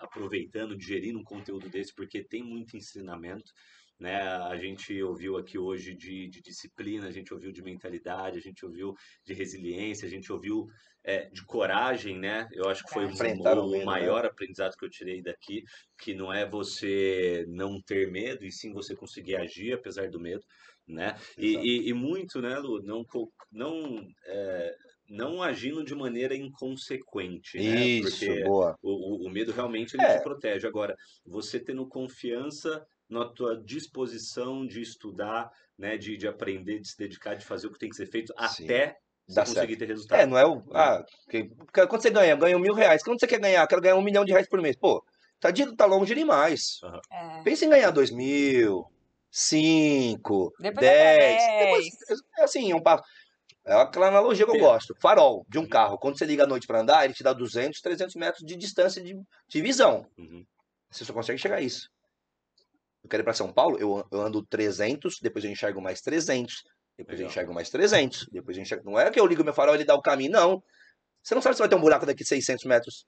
aproveitando, 0.00 0.76
digerindo 0.76 1.18
um 1.18 1.24
conteúdo 1.24 1.70
desse, 1.70 1.94
porque 1.94 2.22
tem 2.22 2.42
muito 2.42 2.76
ensinamento, 2.76 3.50
né? 4.02 4.20
A 4.20 4.56
gente 4.56 5.00
ouviu 5.02 5.36
aqui 5.36 5.56
hoje 5.56 5.94
de, 5.94 6.28
de 6.28 6.42
disciplina, 6.42 7.06
a 7.06 7.10
gente 7.12 7.32
ouviu 7.32 7.52
de 7.52 7.62
mentalidade, 7.62 8.38
a 8.38 8.42
gente 8.42 8.66
ouviu 8.66 8.92
de 9.24 9.32
resiliência, 9.32 10.06
a 10.06 10.10
gente 10.10 10.32
ouviu 10.32 10.66
é, 11.04 11.28
de 11.30 11.44
coragem, 11.46 12.18
né? 12.18 12.48
Eu 12.52 12.68
acho 12.68 12.84
que 12.84 12.92
foi 12.92 13.04
Enfrentar 13.04 13.58
o 13.58 13.70
né? 13.70 13.84
maior 13.84 14.24
aprendizado 14.26 14.76
que 14.76 14.84
eu 14.84 14.90
tirei 14.90 15.22
daqui, 15.22 15.62
que 15.98 16.14
não 16.14 16.32
é 16.32 16.44
você 16.48 17.44
não 17.48 17.80
ter 17.80 18.10
medo, 18.10 18.44
e 18.44 18.50
sim 18.50 18.72
você 18.72 18.94
conseguir 18.96 19.36
agir 19.36 19.72
apesar 19.72 20.10
do 20.10 20.20
medo, 20.20 20.44
né? 20.86 21.14
E, 21.38 21.54
e, 21.54 21.88
e 21.88 21.94
muito, 21.94 22.40
né, 22.42 22.58
Lu, 22.58 22.82
não, 22.82 23.04
não, 23.50 24.06
é, 24.26 24.74
não 25.08 25.42
agindo 25.42 25.84
de 25.84 25.94
maneira 25.94 26.34
inconsequente, 26.34 27.60
né? 27.60 27.88
Isso, 27.88 28.26
Porque 28.26 28.42
boa. 28.42 28.76
o, 28.82 29.24
o, 29.24 29.28
o 29.28 29.30
medo 29.30 29.52
realmente 29.52 29.94
ele 29.96 30.04
É. 30.04 30.18
te 30.18 30.22
protege. 30.22 30.66
Agora, 30.66 30.96
você 31.24 31.60
tendo 31.60 31.86
confiança 31.88 32.84
na 33.08 33.24
tua 33.26 33.56
disposição 33.62 34.66
de 34.66 34.80
estudar, 34.80 35.50
né, 35.78 35.96
de, 35.96 36.16
de 36.16 36.26
aprender, 36.28 36.80
de 36.80 36.88
se 36.88 36.96
dedicar, 36.96 37.34
de 37.34 37.44
fazer 37.44 37.66
o 37.66 37.72
que 37.72 37.78
tem 37.78 37.88
que 37.90 37.96
ser 37.96 38.06
feito, 38.06 38.32
Sim. 38.48 38.64
até 38.64 38.96
Dá 39.28 39.42
conseguir 39.42 39.66
certo. 39.68 39.78
ter 39.78 39.86
resultado. 39.86 40.20
É, 40.20 40.26
não 40.26 40.36
é 40.36 40.44
o. 40.46 40.62
Ah, 40.74 41.04
que- 41.30 41.48
quanto 41.72 42.02
você 42.02 42.10
ganha? 42.10 42.34
Ganha 42.36 42.58
mil 42.58 42.74
reais. 42.74 43.02
Quanto 43.02 43.20
você 43.20 43.26
quer 43.26 43.38
ganhar? 43.40 43.66
Quero 43.66 43.80
ganhar 43.80 43.96
um 43.96 44.02
milhão 44.02 44.24
de 44.24 44.32
reais 44.32 44.48
por 44.48 44.60
mês. 44.60 44.76
Pô, 44.76 45.02
tá, 45.38 45.50
tá 45.76 45.86
longe 45.86 46.14
demais. 46.14 46.80
É. 47.10 47.42
Pensa 47.42 47.64
em 47.64 47.70
ganhar 47.70 47.90
dois 47.92 48.10
mil, 48.10 48.84
cinco, 49.30 50.52
Depois 50.58 50.80
dez. 50.86 51.36
10. 51.42 51.64
Depois, 51.66 52.20
é 52.38 52.42
assim, 52.42 52.70
é 52.72 52.74
um 52.74 52.82
passo. 52.82 53.02
É 53.64 53.74
aquela 53.74 54.08
analogia 54.08 54.44
que 54.44 54.50
eu 54.50 54.58
gosto. 54.58 54.92
Farol 55.00 55.46
de 55.48 55.58
um 55.58 55.68
carro. 55.68 55.96
Quando 55.98 56.18
você 56.18 56.24
liga 56.24 56.42
à 56.42 56.46
noite 56.46 56.66
para 56.66 56.80
andar, 56.80 57.04
ele 57.04 57.14
te 57.14 57.22
dá 57.22 57.32
200, 57.32 57.80
300 57.80 58.16
metros 58.16 58.44
de 58.44 58.56
distância 58.56 59.00
de, 59.02 59.14
de 59.48 59.62
visão. 59.62 60.04
Uhum. 60.18 60.44
Você 60.90 61.04
só 61.04 61.12
consegue 61.12 61.38
chegar 61.38 61.56
a 61.56 61.60
isso. 61.60 61.88
Eu 63.02 63.08
quero 63.10 63.22
ir 63.22 63.24
para 63.24 63.32
São 63.34 63.52
Paulo, 63.52 63.78
eu, 63.78 64.06
eu 64.10 64.20
ando 64.20 64.44
300, 64.46 65.18
depois 65.20 65.44
eu 65.44 65.50
enxergo 65.50 65.80
mais 65.80 66.00
300, 66.00 66.62
depois 66.96 67.18
eu 67.18 67.24
Legal. 67.24 67.30
enxergo 67.30 67.52
mais 67.54 67.68
300, 67.70 68.26
depois 68.30 68.56
eu 68.56 68.62
enxergo... 68.62 68.84
Não 68.90 68.98
é 68.98 69.10
que 69.10 69.18
eu 69.18 69.26
ligo 69.26 69.42
meu 69.42 69.52
farol 69.54 69.74
e 69.74 69.78
ele 69.78 69.84
dá 69.84 69.94
o 69.94 70.00
caminho, 70.02 70.30
não. 70.30 70.62
Você 71.22 71.34
não 71.34 71.42
sabe 71.42 71.56
se 71.56 71.60
vai 71.60 71.68
ter 71.68 71.74
um 71.74 71.80
buraco 71.80 72.06
daqui 72.06 72.24
600 72.24 72.64
metros. 72.64 73.04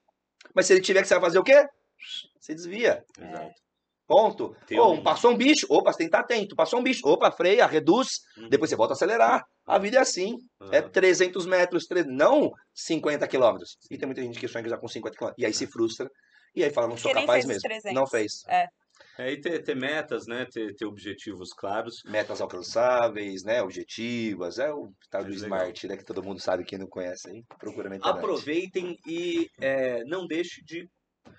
Mas 0.53 0.65
se 0.65 0.73
ele 0.73 0.81
tiver 0.81 1.01
que 1.01 1.07
você 1.07 1.13
vai 1.15 1.23
fazer 1.23 1.39
o 1.39 1.43
quê? 1.43 1.65
Você 2.39 2.53
desvia. 2.53 3.03
Exato. 3.17 3.53
Ponto. 4.07 4.55
Ou 4.77 4.93
um- 4.93 5.01
passou 5.03 5.31
um 5.31 5.37
bicho, 5.37 5.65
opa, 5.69 5.91
você 5.91 5.97
tem 5.99 6.07
que 6.07 6.15
estar 6.15 6.19
atento. 6.19 6.55
Passou 6.55 6.79
um 6.79 6.83
bicho, 6.83 7.01
opa, 7.07 7.31
freia, 7.31 7.65
reduz, 7.65 8.19
Uhum. 8.37 8.49
depois 8.49 8.69
você 8.69 8.75
volta 8.75 8.93
a 8.93 8.95
acelerar. 8.95 9.43
A 9.65 9.79
vida 9.79 9.97
é 9.97 10.01
assim. 10.01 10.37
É 10.71 10.77
Aham. 10.79 10.89
300 10.89 11.45
metros, 11.47 11.87
tre- 11.87 12.03
não 12.03 12.51
50 12.73 13.27
quilômetros. 13.27 13.77
E 13.89 13.97
tem 13.97 14.05
muita 14.05 14.21
gente 14.21 14.39
que 14.39 14.47
sonha 14.47 14.63
que 14.63 14.69
já 14.69 14.77
com 14.77 14.87
50 14.87 15.15
quilômetros. 15.17 15.41
E 15.41 15.45
aí 15.45 15.53
se 15.53 15.65
frustra. 15.65 16.07
E 16.55 16.63
aí 16.63 16.69
fala, 16.71 16.87
não 16.87 16.97
sou 16.97 17.09
Porque 17.11 17.25
capaz 17.25 17.45
mesmo. 17.45 17.61
300. 17.63 17.93
Não 17.95 18.05
fez. 18.05 18.43
É, 18.47 18.67
e 19.17 19.37
ter, 19.39 19.63
ter 19.63 19.75
metas, 19.75 20.27
né? 20.27 20.45
Ter, 20.45 20.75
ter 20.75 20.85
objetivos 20.85 21.53
claros. 21.53 22.03
Metas 22.05 22.41
alcançáveis, 22.41 23.43
né? 23.43 23.61
Objetivas. 23.61 24.59
É 24.59 24.71
o 24.71 24.91
tal 25.09 25.23
do 25.23 25.29
Legal. 25.29 25.43
Smart, 25.43 25.87
né? 25.87 25.97
Que 25.97 26.05
todo 26.05 26.23
mundo 26.23 26.41
sabe 26.41 26.65
quem 26.65 26.77
não 26.77 26.87
conhece 26.87 27.29
aí. 27.29 27.43
Procura 27.57 27.89
na 27.89 27.95
internet. 27.95 28.17
Aproveitem 28.17 28.99
e 29.07 29.49
é, 29.59 30.03
não 30.03 30.27
deixe 30.27 30.63
de 30.63 30.89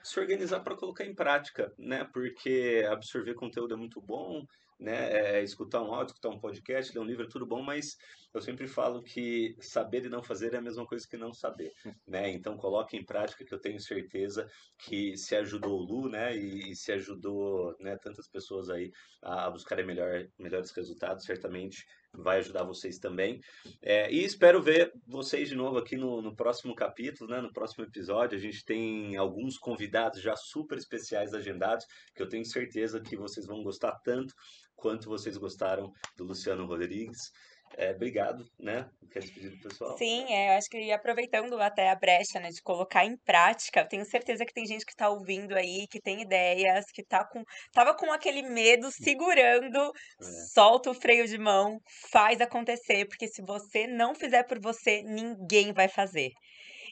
se 0.02 0.18
organizar 0.18 0.60
para 0.60 0.76
colocar 0.76 1.04
em 1.04 1.14
prática, 1.14 1.72
né? 1.78 2.08
Porque 2.12 2.86
absorver 2.90 3.34
conteúdo 3.34 3.74
é 3.74 3.76
muito 3.76 4.00
bom, 4.00 4.44
né? 4.78 5.38
É, 5.38 5.42
escutar 5.42 5.82
um 5.82 5.92
áudio, 5.92 6.12
escutar 6.12 6.30
um 6.30 6.40
podcast, 6.40 6.94
ler 6.94 7.00
um 7.00 7.06
livro 7.06 7.24
é 7.24 7.28
tudo 7.28 7.46
bom, 7.46 7.62
mas 7.62 7.96
eu 8.36 8.42
sempre 8.42 8.66
falo 8.66 9.02
que 9.02 9.56
saber 9.60 10.04
e 10.04 10.08
não 10.08 10.22
fazer 10.22 10.54
é 10.54 10.58
a 10.58 10.62
mesma 10.62 10.86
coisa 10.86 11.06
que 11.08 11.16
não 11.16 11.32
saber, 11.32 11.72
né? 12.06 12.30
Então 12.30 12.56
coloque 12.56 12.96
em 12.96 13.04
prática 13.04 13.44
que 13.44 13.54
eu 13.54 13.60
tenho 13.60 13.80
certeza 13.80 14.48
que 14.78 15.16
se 15.16 15.34
ajudou 15.36 15.80
o 15.80 15.82
Lu, 15.82 16.08
né? 16.08 16.36
E, 16.36 16.72
e 16.72 16.76
se 16.76 16.92
ajudou, 16.92 17.74
né? 17.80 17.96
Tantas 17.96 18.28
pessoas 18.28 18.68
aí 18.68 18.92
a, 19.22 19.50
buscarem 19.50 19.86
melhor, 19.86 20.26
melhores 20.38 20.70
resultados, 20.70 21.24
certamente 21.24 21.84
vai 22.12 22.38
ajudar 22.38 22.64
vocês 22.64 22.98
também. 22.98 23.40
É, 23.82 24.10
e 24.10 24.24
espero 24.24 24.62
ver 24.62 24.92
vocês 25.06 25.48
de 25.48 25.54
novo 25.54 25.78
aqui 25.78 25.96
no, 25.96 26.22
no 26.22 26.34
próximo 26.34 26.74
capítulo, 26.74 27.30
né? 27.30 27.40
No 27.40 27.52
próximo 27.52 27.84
episódio. 27.84 28.36
A 28.36 28.40
gente 28.40 28.64
tem 28.64 29.16
alguns 29.16 29.58
convidados 29.58 30.20
já 30.20 30.34
super 30.36 30.78
especiais 30.78 31.34
agendados, 31.34 31.86
que 32.14 32.22
eu 32.22 32.28
tenho 32.28 32.44
certeza 32.44 33.00
que 33.00 33.16
vocês 33.16 33.46
vão 33.46 33.62
gostar 33.62 33.92
tanto 34.04 34.34
quanto 34.74 35.08
vocês 35.08 35.36
gostaram 35.36 35.92
do 36.16 36.24
Luciano 36.24 36.66
Rodrigues. 36.66 37.32
É, 37.74 37.90
obrigado, 37.90 38.48
né? 38.58 38.90
Quer 39.10 39.20
despedir 39.20 39.50
do 39.50 39.58
pessoal? 39.68 39.96
Sim, 39.98 40.26
é, 40.32 40.48
eu 40.54 40.58
acho 40.58 40.68
que 40.68 40.92
aproveitando 40.92 41.58
até 41.60 41.88
a 41.90 41.94
brecha, 41.96 42.38
né, 42.38 42.50
de 42.50 42.60
colocar 42.62 43.04
em 43.06 43.16
prática, 43.16 43.80
eu 43.80 43.88
tenho 43.88 44.04
certeza 44.04 44.44
que 44.44 44.52
tem 44.52 44.66
gente 44.66 44.84
que 44.84 44.94
tá 44.94 45.08
ouvindo 45.08 45.54
aí, 45.56 45.86
que 45.88 46.00
tem 46.00 46.20
ideias, 46.20 46.84
que 46.92 47.02
tá 47.04 47.26
com, 47.26 47.42
tava 47.72 47.94
com 47.96 48.12
aquele 48.12 48.42
medo 48.42 48.90
segurando, 48.92 49.90
É. 50.20 50.24
solta 50.52 50.90
o 50.90 50.94
freio 50.94 51.26
de 51.26 51.38
mão, 51.38 51.78
faz 52.10 52.40
acontecer, 52.40 53.06
porque 53.06 53.26
se 53.26 53.42
você 53.42 53.86
não 53.86 54.14
fizer 54.14 54.42
por 54.44 54.60
você, 54.60 55.02
ninguém 55.02 55.72
vai 55.72 55.88
fazer. 55.88 56.30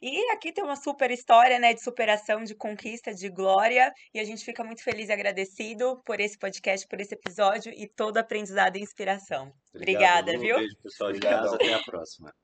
E 0.02 0.30
aqui 0.30 0.52
tem 0.52 0.64
uma 0.64 0.76
super 0.76 1.10
história, 1.10 1.58
né, 1.58 1.74
de 1.74 1.82
superação, 1.82 2.42
de 2.42 2.54
conquista, 2.54 3.12
de 3.12 3.28
glória, 3.28 3.92
e 4.12 4.20
a 4.20 4.24
gente 4.24 4.44
fica 4.44 4.64
muito 4.64 4.82
feliz 4.82 5.08
e 5.08 5.12
agradecido 5.12 6.00
por 6.04 6.20
esse 6.20 6.38
podcast, 6.38 6.86
por 6.86 7.00
esse 7.00 7.14
episódio 7.14 7.72
e 7.72 7.88
todo 7.88 8.18
aprendizado 8.18 8.76
e 8.76 8.80
inspiração. 8.80 9.52
Obrigado, 9.74 10.28
Obrigada, 10.28 10.32
Lu. 10.32 10.40
viu? 10.40 10.56
Beijo, 10.56 10.76
pessoal 10.82 11.12
de 11.12 11.20
casa. 11.20 11.54
Até 11.56 11.74
a 11.74 11.82
próxima. 11.82 12.43